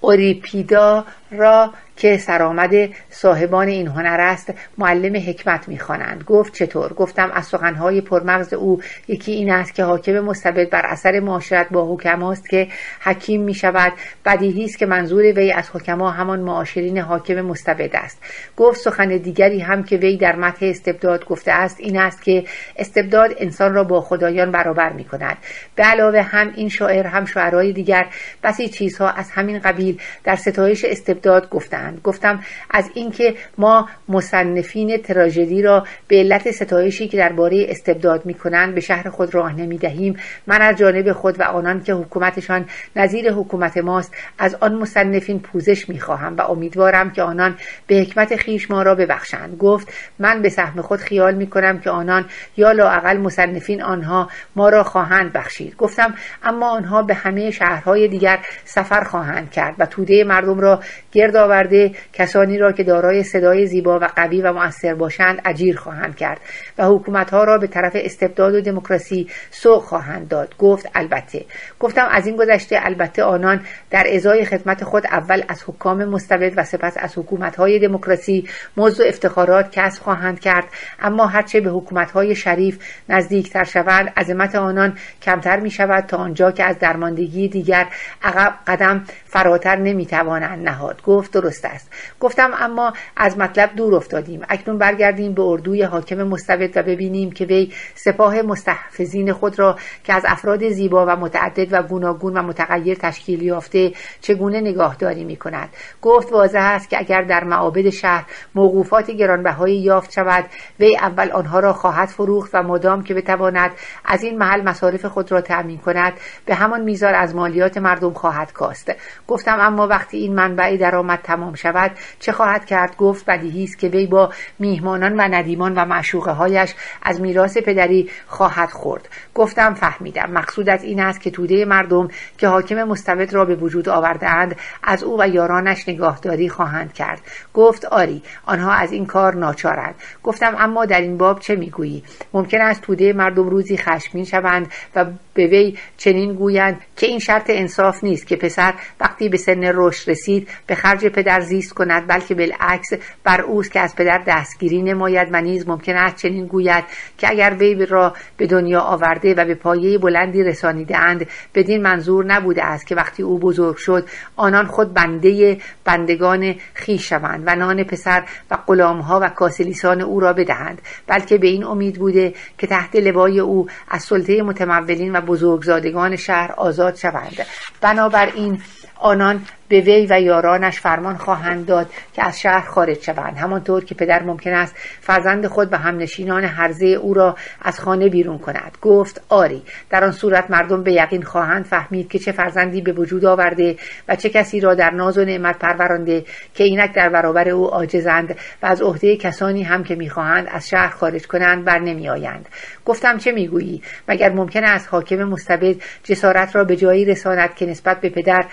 اوریپیدا 0.00 1.04
را 1.30 1.74
که 1.96 2.16
سرآمد 2.16 2.70
صاحبان 3.10 3.68
این 3.68 3.86
هنر 3.86 4.20
است 4.20 4.54
معلم 4.78 5.16
حکمت 5.16 5.68
می‌خوانند. 5.68 6.24
گفت 6.24 6.54
چطور؟ 6.54 6.92
گفتم 6.92 7.30
از 7.34 7.46
سخنهای 7.46 8.00
پرمغز 8.00 8.54
او 8.54 8.80
یکی 9.08 9.32
این 9.32 9.50
است 9.50 9.74
که 9.74 9.84
حاکم 9.84 10.20
مستبد 10.20 10.70
بر 10.70 10.86
اثر 10.86 11.20
معاشرت 11.20 11.68
با 11.70 11.94
حکماست 11.94 12.48
که 12.48 12.68
حکیم 13.00 13.42
می 13.42 13.54
شود 13.54 13.92
بدیهی 14.24 14.64
است 14.64 14.78
که 14.78 14.86
منظور 14.86 15.22
وی 15.22 15.52
از 15.52 15.70
حکما 15.72 16.10
همان 16.10 16.40
معاشرین 16.40 16.98
حاکم 16.98 17.40
مستبد 17.40 17.90
است. 17.96 18.22
گفت 18.56 18.80
سخن 18.80 19.08
دیگری 19.08 19.60
هم 19.60 19.84
که 19.84 19.96
وی 19.96 20.16
در 20.16 20.36
متن 20.36 20.66
استبداد 20.66 21.24
گفته 21.24 21.52
است 21.52 21.80
این 21.80 21.98
است 21.98 22.22
که 22.22 22.44
استبداد 22.76 23.30
انسان 23.38 23.74
را 23.74 23.84
با 23.84 24.00
خدایان 24.00 24.50
برابر 24.50 24.92
می 24.92 25.04
کند 25.04 25.36
به 25.76 25.82
علاوه 25.82 26.22
هم 26.22 26.52
این 26.56 26.68
شاعر 26.68 27.06
هم 27.06 27.24
شعرهای 27.24 27.72
دیگر 27.72 28.06
بسی 28.42 28.68
چیزها 28.68 29.10
از 29.10 29.30
همین 29.30 29.58
قبیل 29.58 30.00
در 30.24 30.36
ستایش 30.36 30.84
استبداد 30.84 31.48
گفتند. 31.48 31.81
گفتم 32.04 32.40
از 32.70 32.90
اینکه 32.94 33.34
ما 33.58 33.88
مصنفین 34.08 34.96
تراژدی 34.96 35.62
را 35.62 35.86
به 36.08 36.16
علت 36.16 36.50
ستایشی 36.50 37.08
که 37.08 37.16
درباره 37.16 37.66
استبداد 37.68 38.26
می‌کنند 38.26 38.74
به 38.74 38.80
شهر 38.80 39.10
خود 39.10 39.34
راه 39.34 39.56
نمی‌دهیم. 39.56 40.16
من 40.46 40.62
از 40.62 40.76
جانب 40.76 41.12
خود 41.12 41.40
و 41.40 41.42
آنان 41.42 41.82
که 41.82 41.92
حکومتشان 41.92 42.66
نظیر 42.96 43.32
حکومت 43.32 43.78
ماست 43.78 44.14
از 44.38 44.56
آن 44.60 44.74
مصنفین 44.74 45.40
پوزش 45.40 45.88
می‌خواهم 45.88 46.36
و 46.36 46.40
امیدوارم 46.40 47.10
که 47.10 47.22
آنان 47.22 47.56
به 47.86 47.94
حکمت 47.94 48.36
خیش 48.36 48.70
ما 48.70 48.82
را 48.82 48.94
ببخشند. 48.94 49.58
گفت 49.58 49.88
من 50.18 50.42
به 50.42 50.48
سهم 50.48 50.82
خود 50.82 51.00
خیال 51.00 51.34
می‌کنم 51.34 51.80
که 51.80 51.90
آنان 51.90 52.24
یا 52.56 52.72
لااقل 52.72 53.16
مصنفین 53.16 53.82
آنها 53.82 54.28
ما 54.56 54.68
را 54.68 54.82
خواهند 54.82 55.32
بخشید. 55.32 55.76
گفتم 55.76 56.14
اما 56.42 56.70
آنها 56.70 57.02
به 57.02 57.14
همه 57.14 57.50
شهرهای 57.50 58.08
دیگر 58.08 58.38
سفر 58.64 59.04
خواهند 59.04 59.50
کرد 59.50 59.74
و 59.78 59.86
توده 59.86 60.24
مردم 60.24 60.60
را 60.60 60.80
گرد 61.12 61.36
آورده 61.36 61.71
کسانی 62.12 62.58
را 62.58 62.72
که 62.72 62.84
دارای 62.84 63.22
صدای 63.22 63.66
زیبا 63.66 63.98
و 63.98 64.04
قوی 64.16 64.42
و 64.42 64.52
مؤثر 64.52 64.94
باشند 64.94 65.40
اجیر 65.44 65.76
خواهند 65.76 66.16
کرد 66.16 66.40
و 66.78 66.84
حکومت 66.86 67.30
ها 67.30 67.44
را 67.44 67.58
به 67.58 67.66
طرف 67.66 67.92
استبداد 67.94 68.54
و 68.54 68.60
دموکراسی 68.60 69.28
سوق 69.50 69.82
خواهند 69.82 70.28
داد. 70.28 70.54
گفت 70.58 70.90
البته. 70.94 71.44
گفتم 71.80 72.08
از 72.10 72.26
این 72.26 72.36
گذشته 72.36 72.78
البته 72.82 73.24
آنان 73.24 73.60
در 73.90 74.06
ازای 74.14 74.44
خدمت 74.44 74.84
خود 74.84 75.06
اول 75.06 75.42
از 75.48 75.62
حکام 75.66 76.04
مستبد 76.04 76.52
و 76.56 76.64
سپس 76.64 76.96
از 76.96 77.18
حکومت 77.18 77.56
های 77.56 77.78
دموکراسی 77.78 78.48
موضوع 78.76 79.08
افتخارات 79.08 79.70
کسب 79.72 80.02
خواهند 80.02 80.40
کرد. 80.40 80.64
اما 81.00 81.26
هرچه 81.26 81.60
به 81.60 81.70
حکومت 81.70 82.10
های 82.10 82.34
شریف 82.34 82.78
نزدیکتر 83.08 83.64
شوند 83.64 84.12
عظمت 84.16 84.54
آنان 84.54 84.98
کمتر 85.22 85.60
می 85.60 85.70
شود 85.70 86.04
تا 86.04 86.16
آنجا 86.16 86.50
که 86.50 86.64
از 86.64 86.78
درماندگی 86.78 87.48
دیگر 87.48 87.86
عقب 88.22 88.54
قدم 88.66 89.04
فراتر 89.32 89.76
نمی 89.76 90.06
توانند 90.06 90.68
نهاد. 90.68 91.02
گفت 91.02 91.32
درست 91.32 91.64
است. 91.64 91.92
گفتم 92.20 92.50
اما 92.58 92.92
از 93.16 93.38
مطلب 93.38 93.70
دور 93.76 93.94
افتادیم. 93.94 94.42
اکنون 94.48 94.78
برگردیم 94.78 95.32
به 95.32 95.42
اردوی 95.42 95.82
حاکم 95.82 96.22
مستبد 96.22 96.76
و 96.76 96.82
ببینیم 96.82 97.32
که 97.32 97.44
وی 97.44 97.72
سپاه 97.94 98.42
مستحفظین 98.42 99.32
خود 99.32 99.58
را 99.58 99.76
که 100.04 100.14
از 100.14 100.22
افراد 100.26 100.68
زیبا 100.68 101.06
و 101.06 101.16
متعدد 101.16 101.72
و 101.72 101.82
گوناگون 101.82 102.36
و 102.36 102.42
متغیر 102.42 102.98
تشکیل 102.98 103.42
یافته 103.42 103.92
چگونه 104.20 104.60
نگاهداری 104.60 105.24
می 105.24 105.36
کند 105.36 105.68
گفت 106.02 106.32
واضح 106.32 106.60
است 106.62 106.90
که 106.90 106.98
اگر 106.98 107.22
در 107.22 107.44
معابد 107.44 107.90
شهر 107.90 108.24
موقوفات 108.54 109.10
گرانبهایی 109.10 109.78
یافت 109.78 110.12
شود 110.12 110.44
وی 110.80 110.96
اول 110.96 111.30
آنها 111.30 111.60
را 111.60 111.72
خواهد 111.72 112.08
فروخت 112.08 112.50
و 112.54 112.62
مدام 112.62 113.02
که 113.02 113.14
بتواند 113.14 113.70
از 114.04 114.22
این 114.22 114.38
محل 114.38 114.62
مصارف 114.62 115.04
خود 115.04 115.32
را 115.32 115.40
تأمین 115.40 115.78
کند 115.78 116.12
به 116.46 116.54
همان 116.54 116.80
میزان 116.80 117.14
از 117.14 117.34
مالیات 117.34 117.78
مردم 117.78 118.12
خواهد 118.12 118.52
کاست 118.52 118.92
گفتم 119.28 119.60
اما 119.60 119.86
وقتی 119.86 120.16
این 120.16 120.34
منبع 120.34 120.76
درآمد 120.76 121.20
تمام 121.22 121.54
شود 121.54 121.90
چه 122.20 122.32
خواهد 122.32 122.64
کرد؟ 122.64 122.96
گفت 122.96 123.24
بدیهی 123.24 123.64
است 123.64 123.78
که 123.78 123.88
وی 123.88 124.06
با 124.06 124.32
میهمانان 124.58 125.20
و 125.20 125.20
ندیمان 125.20 125.74
و 125.74 125.84
معشوقه 125.84 126.30
هایش 126.30 126.74
از 127.02 127.20
میراث 127.20 127.58
پدری 127.58 128.10
خواهد 128.26 128.70
خورد. 128.70 129.08
گفتم 129.34 129.74
فهمیدم. 129.74 130.30
مقصود 130.30 130.68
از 130.68 130.84
این 130.84 131.00
است 131.00 131.20
که 131.20 131.30
توده 131.30 131.64
مردم 131.64 132.08
که 132.38 132.48
حاکم 132.48 132.84
مستبد 132.84 133.34
را 133.34 133.44
به 133.44 133.54
وجود 133.54 133.88
آوردهاند 133.88 134.56
از 134.82 135.02
او 135.02 135.20
و 135.20 135.28
یارانش 135.28 135.88
نگاهداری 135.88 136.48
خواهند 136.48 136.92
کرد. 136.92 137.20
گفت 137.54 137.84
آری 137.84 138.22
آنها 138.46 138.72
از 138.72 138.92
این 138.92 139.06
کار 139.06 139.34
ناچارند. 139.34 139.94
گفتم 140.22 140.54
اما 140.58 140.86
در 140.86 141.00
این 141.00 141.18
باب 141.18 141.40
چه 141.40 141.56
می‌گویی؟ 141.56 142.02
ممکن 142.32 142.60
است 142.60 142.80
توده 142.80 143.12
مردم 143.12 143.48
روزی 143.48 143.76
خشمگین 143.76 144.24
شوند 144.24 144.72
و 144.96 145.04
به 145.34 145.46
وی 145.46 145.78
چنین 145.96 146.34
گویند 146.34 146.80
که 146.96 147.06
این 147.06 147.18
شرط 147.18 147.44
انصاف 147.48 148.04
نیست 148.04 148.26
که 148.26 148.36
پسر 148.36 148.74
وقتی 149.00 149.28
به 149.28 149.36
سن 149.36 149.70
رشد 149.74 150.10
رسید 150.10 150.48
به 150.66 150.74
خرج 150.74 151.06
پدر 151.06 151.40
زیست 151.40 151.72
کند 151.72 152.06
بلکه 152.06 152.34
بالعکس 152.34 152.92
بر 153.24 153.40
اوست 153.40 153.72
که 153.72 153.80
از 153.80 153.96
پدر 153.96 154.22
دستگیری 154.26 154.82
نماید 154.82 155.28
و 155.32 155.40
نیز 155.40 155.68
ممکن 155.68 155.96
است 155.96 156.16
چنین 156.16 156.46
گوید 156.46 156.84
که 157.18 157.30
اگر 157.30 157.56
وی 157.58 157.86
را 157.86 158.14
به 158.36 158.46
دنیا 158.46 158.80
آورده 158.80 159.34
و 159.34 159.44
به 159.44 159.54
پایه 159.54 159.98
بلندی 159.98 160.42
رسانیده 160.42 160.98
اند 160.98 161.26
بدین 161.54 161.82
منظور 161.82 162.24
نبوده 162.24 162.64
است 162.64 162.86
که 162.86 162.94
وقتی 162.94 163.22
او 163.22 163.38
بزرگ 163.38 163.76
شد 163.76 164.08
آنان 164.36 164.66
خود 164.66 164.94
بنده 164.94 165.58
بندگان 165.84 166.54
خیش 166.74 167.08
شوند 167.08 167.42
و 167.46 167.56
نان 167.56 167.84
پسر 167.84 168.22
و 168.50 168.58
غلامها 168.66 169.20
و 169.20 169.28
کاسلیسان 169.28 170.00
او 170.00 170.20
را 170.20 170.32
بدهند 170.32 170.82
بلکه 171.06 171.38
به 171.38 171.46
این 171.46 171.64
امید 171.64 171.98
بوده 171.98 172.34
که 172.58 172.66
تحت 172.66 172.96
لوای 172.96 173.40
او 173.40 173.66
از 173.88 174.02
سلطه 174.02 174.42
متمولین 174.42 175.12
و 175.12 175.20
بزرگزادگان 175.22 176.16
شهر 176.16 176.52
آزاد 176.52 176.96
شوند. 176.96 177.46
بنابراین 177.80 178.62
آنان 178.96 179.46
به 179.72 179.80
وی 179.80 180.06
و 180.10 180.20
یارانش 180.20 180.80
فرمان 180.80 181.16
خواهند 181.16 181.66
داد 181.66 181.90
که 182.12 182.26
از 182.26 182.40
شهر 182.40 182.60
خارج 182.60 183.02
شوند. 183.02 183.36
همانطور 183.36 183.84
که 183.84 183.94
پدر 183.94 184.22
ممکن 184.22 184.52
است 184.52 184.74
فرزند 185.00 185.46
خود 185.46 185.72
و 185.72 185.76
همنشینان 185.76 186.44
حرزه 186.44 186.86
او 186.86 187.14
را 187.14 187.36
از 187.62 187.80
خانه 187.80 188.08
بیرون 188.08 188.38
کند. 188.38 188.78
گفت 188.82 189.22
آری 189.28 189.62
در 189.90 190.04
آن 190.04 190.12
صورت 190.12 190.50
مردم 190.50 190.82
به 190.82 190.92
یقین 190.92 191.22
خواهند 191.22 191.64
فهمید 191.64 192.10
که 192.10 192.18
چه 192.18 192.32
فرزندی 192.32 192.80
به 192.80 192.92
وجود 192.92 193.24
آورده 193.24 193.76
و 194.08 194.16
چه 194.16 194.28
کسی 194.28 194.60
را 194.60 194.74
در 194.74 194.90
ناز 194.90 195.18
و 195.18 195.24
نعمت 195.24 195.58
پرورانده 195.58 196.24
که 196.54 196.64
اینک 196.64 196.94
در 196.94 197.08
برابر 197.08 197.48
او 197.48 197.66
عاجزند 197.66 198.36
و 198.62 198.66
از 198.66 198.82
عهده 198.82 199.16
کسانی 199.16 199.62
هم 199.62 199.84
که 199.84 199.94
می‌خواهند 199.94 200.48
از 200.50 200.68
شهر 200.68 200.88
خارج 200.88 201.26
کنند 201.26 201.64
بر 201.64 201.78
نمیآیند. 201.78 202.48
گفتم 202.84 203.18
چه 203.18 203.32
می‌گویی؟ 203.32 203.82
مگر 204.08 204.32
ممکن 204.32 204.64
است 204.64 204.88
حاکم 204.90 205.24
مستبد 205.24 205.76
جسارت 206.04 206.56
را 206.56 206.64
به 206.64 206.76
جایی 206.76 207.04
رساند 207.04 207.54
که 207.54 207.66
نسبت 207.66 208.00
به 208.00 208.08
پدر 208.08 208.44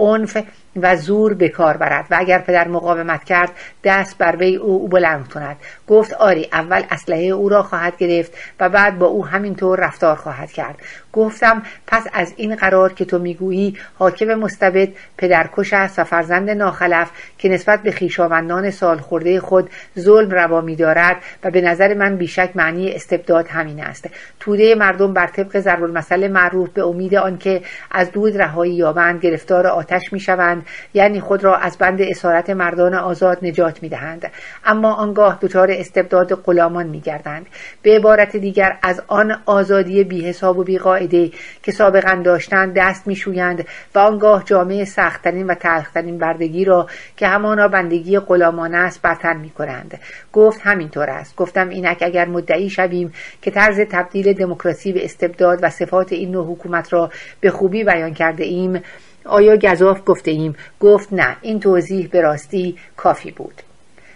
عنف 0.00 0.36
و 0.76 0.96
زور 0.96 1.34
به 1.34 1.48
کار 1.48 1.76
برد 1.76 2.06
و 2.10 2.16
اگر 2.18 2.38
پدر 2.38 2.68
مقاومت 2.68 3.24
کرد 3.24 3.50
دست 3.84 4.18
بر 4.18 4.36
وی 4.36 4.56
او, 4.56 4.88
بلند 4.88 5.28
کند. 5.28 5.56
گفت 5.88 6.12
آری 6.12 6.48
اول 6.52 6.82
اسلحه 6.90 7.24
او 7.24 7.48
را 7.48 7.62
خواهد 7.62 7.96
گرفت 7.96 8.32
و 8.60 8.68
بعد 8.68 8.98
با 8.98 9.06
او 9.06 9.26
همینطور 9.26 9.80
رفتار 9.80 10.16
خواهد 10.16 10.52
کرد. 10.52 10.78
گفتم 11.12 11.62
پس 11.86 12.06
از 12.12 12.34
این 12.36 12.54
قرار 12.54 12.92
که 12.92 13.04
تو 13.04 13.18
می‌گویی 13.18 13.76
حاکم 13.98 14.34
مستبد 14.34 14.88
پدرکش 15.18 15.72
است 15.72 15.98
و 15.98 16.04
فرزند 16.04 16.50
ناخلف 16.50 17.10
که 17.38 17.48
نسبت 17.48 17.82
به 17.82 17.92
خویشاوندان 17.92 18.70
سال 18.70 18.98
خورده 18.98 19.40
خود 19.40 19.70
ظلم 19.98 20.30
روا 20.30 20.60
میدارد 20.60 21.16
و 21.44 21.50
به 21.50 21.60
نظر 21.60 21.94
من 21.94 22.16
بیشک 22.16 22.50
معنی 22.54 22.92
استبداد 22.92 23.48
همین 23.48 23.80
است. 23.84 24.08
توده 24.40 24.74
مردم 24.74 25.12
بر 25.12 25.26
طبق 25.26 25.58
ضرب 25.58 25.82
المثل 25.82 26.28
معروف 26.28 26.68
به 26.68 26.86
امید 26.86 27.14
آنکه 27.14 27.62
از 27.90 28.12
دود 28.12 28.38
رهایی 28.38 28.74
یابند 28.74 29.20
گرفتار 29.20 29.66
آتش 29.66 30.12
می‌شوند 30.12 30.66
یعنی 30.94 31.20
خود 31.20 31.44
را 31.44 31.56
از 31.56 31.78
بند 31.78 32.02
اسارت 32.02 32.50
مردان 32.50 32.94
آزاد 32.94 33.38
نجات 33.42 33.82
می‌دهند. 33.82 34.30
اما 34.64 34.94
آنگاه 34.94 35.38
دچار 35.40 35.70
استبداد 35.70 36.34
غلامان 36.34 36.86
میگردند. 36.86 37.46
به 37.82 37.96
عبارت 37.96 38.36
دیگر 38.36 38.78
از 38.82 39.02
آن 39.06 39.42
آزادی 39.46 40.04
بیحساب 40.04 40.58
و 40.58 40.64
بیقاعده 41.00 41.36
که 41.62 41.72
سابقا 41.72 42.22
داشتند 42.24 42.74
دست 42.76 43.06
میشویند 43.06 43.66
و 43.94 43.98
آنگاه 43.98 44.44
جامعه 44.44 44.84
سختترین 44.84 45.46
و 45.46 45.54
تلخترین 45.54 46.18
بردگی 46.18 46.64
را 46.64 46.86
که 47.16 47.26
همانا 47.26 47.68
بندگی 47.68 48.18
غلامان 48.18 48.74
است 48.74 49.02
برتر 49.02 49.32
می‌کنند. 49.32 49.98
گفت 50.32 50.60
همینطور 50.62 51.10
است. 51.10 51.36
گفتم 51.36 51.68
اینک 51.68 51.98
اگر 52.00 52.28
مدعی 52.28 52.70
شویم 52.70 53.12
که 53.42 53.50
طرز 53.50 53.80
تبدیل 53.80 54.32
دموکراسی 54.32 54.92
به 54.92 55.04
استبداد 55.04 55.58
و 55.62 55.70
صفات 55.70 56.12
این 56.12 56.30
نوع 56.30 56.52
حکومت 56.52 56.92
را 56.92 57.10
به 57.40 57.50
خوبی 57.50 57.84
بیان 57.84 58.14
کرده 58.14 58.44
ایم 58.44 58.82
آیا 59.24 59.56
گذاف 59.56 60.00
گفته 60.06 60.30
ایم؟ 60.30 60.56
گفت 60.80 61.12
نه. 61.12 61.36
این 61.40 61.60
توضیح 61.60 62.08
به 62.08 62.20
راستی 62.20 62.76
کافی 62.96 63.30
بود. 63.30 63.62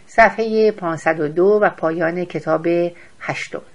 صفحه 0.06 0.73
502 0.73 1.59
و 1.62 1.70
پایان 1.70 2.24
کتاب 2.24 2.66
هشتم. 3.20 3.73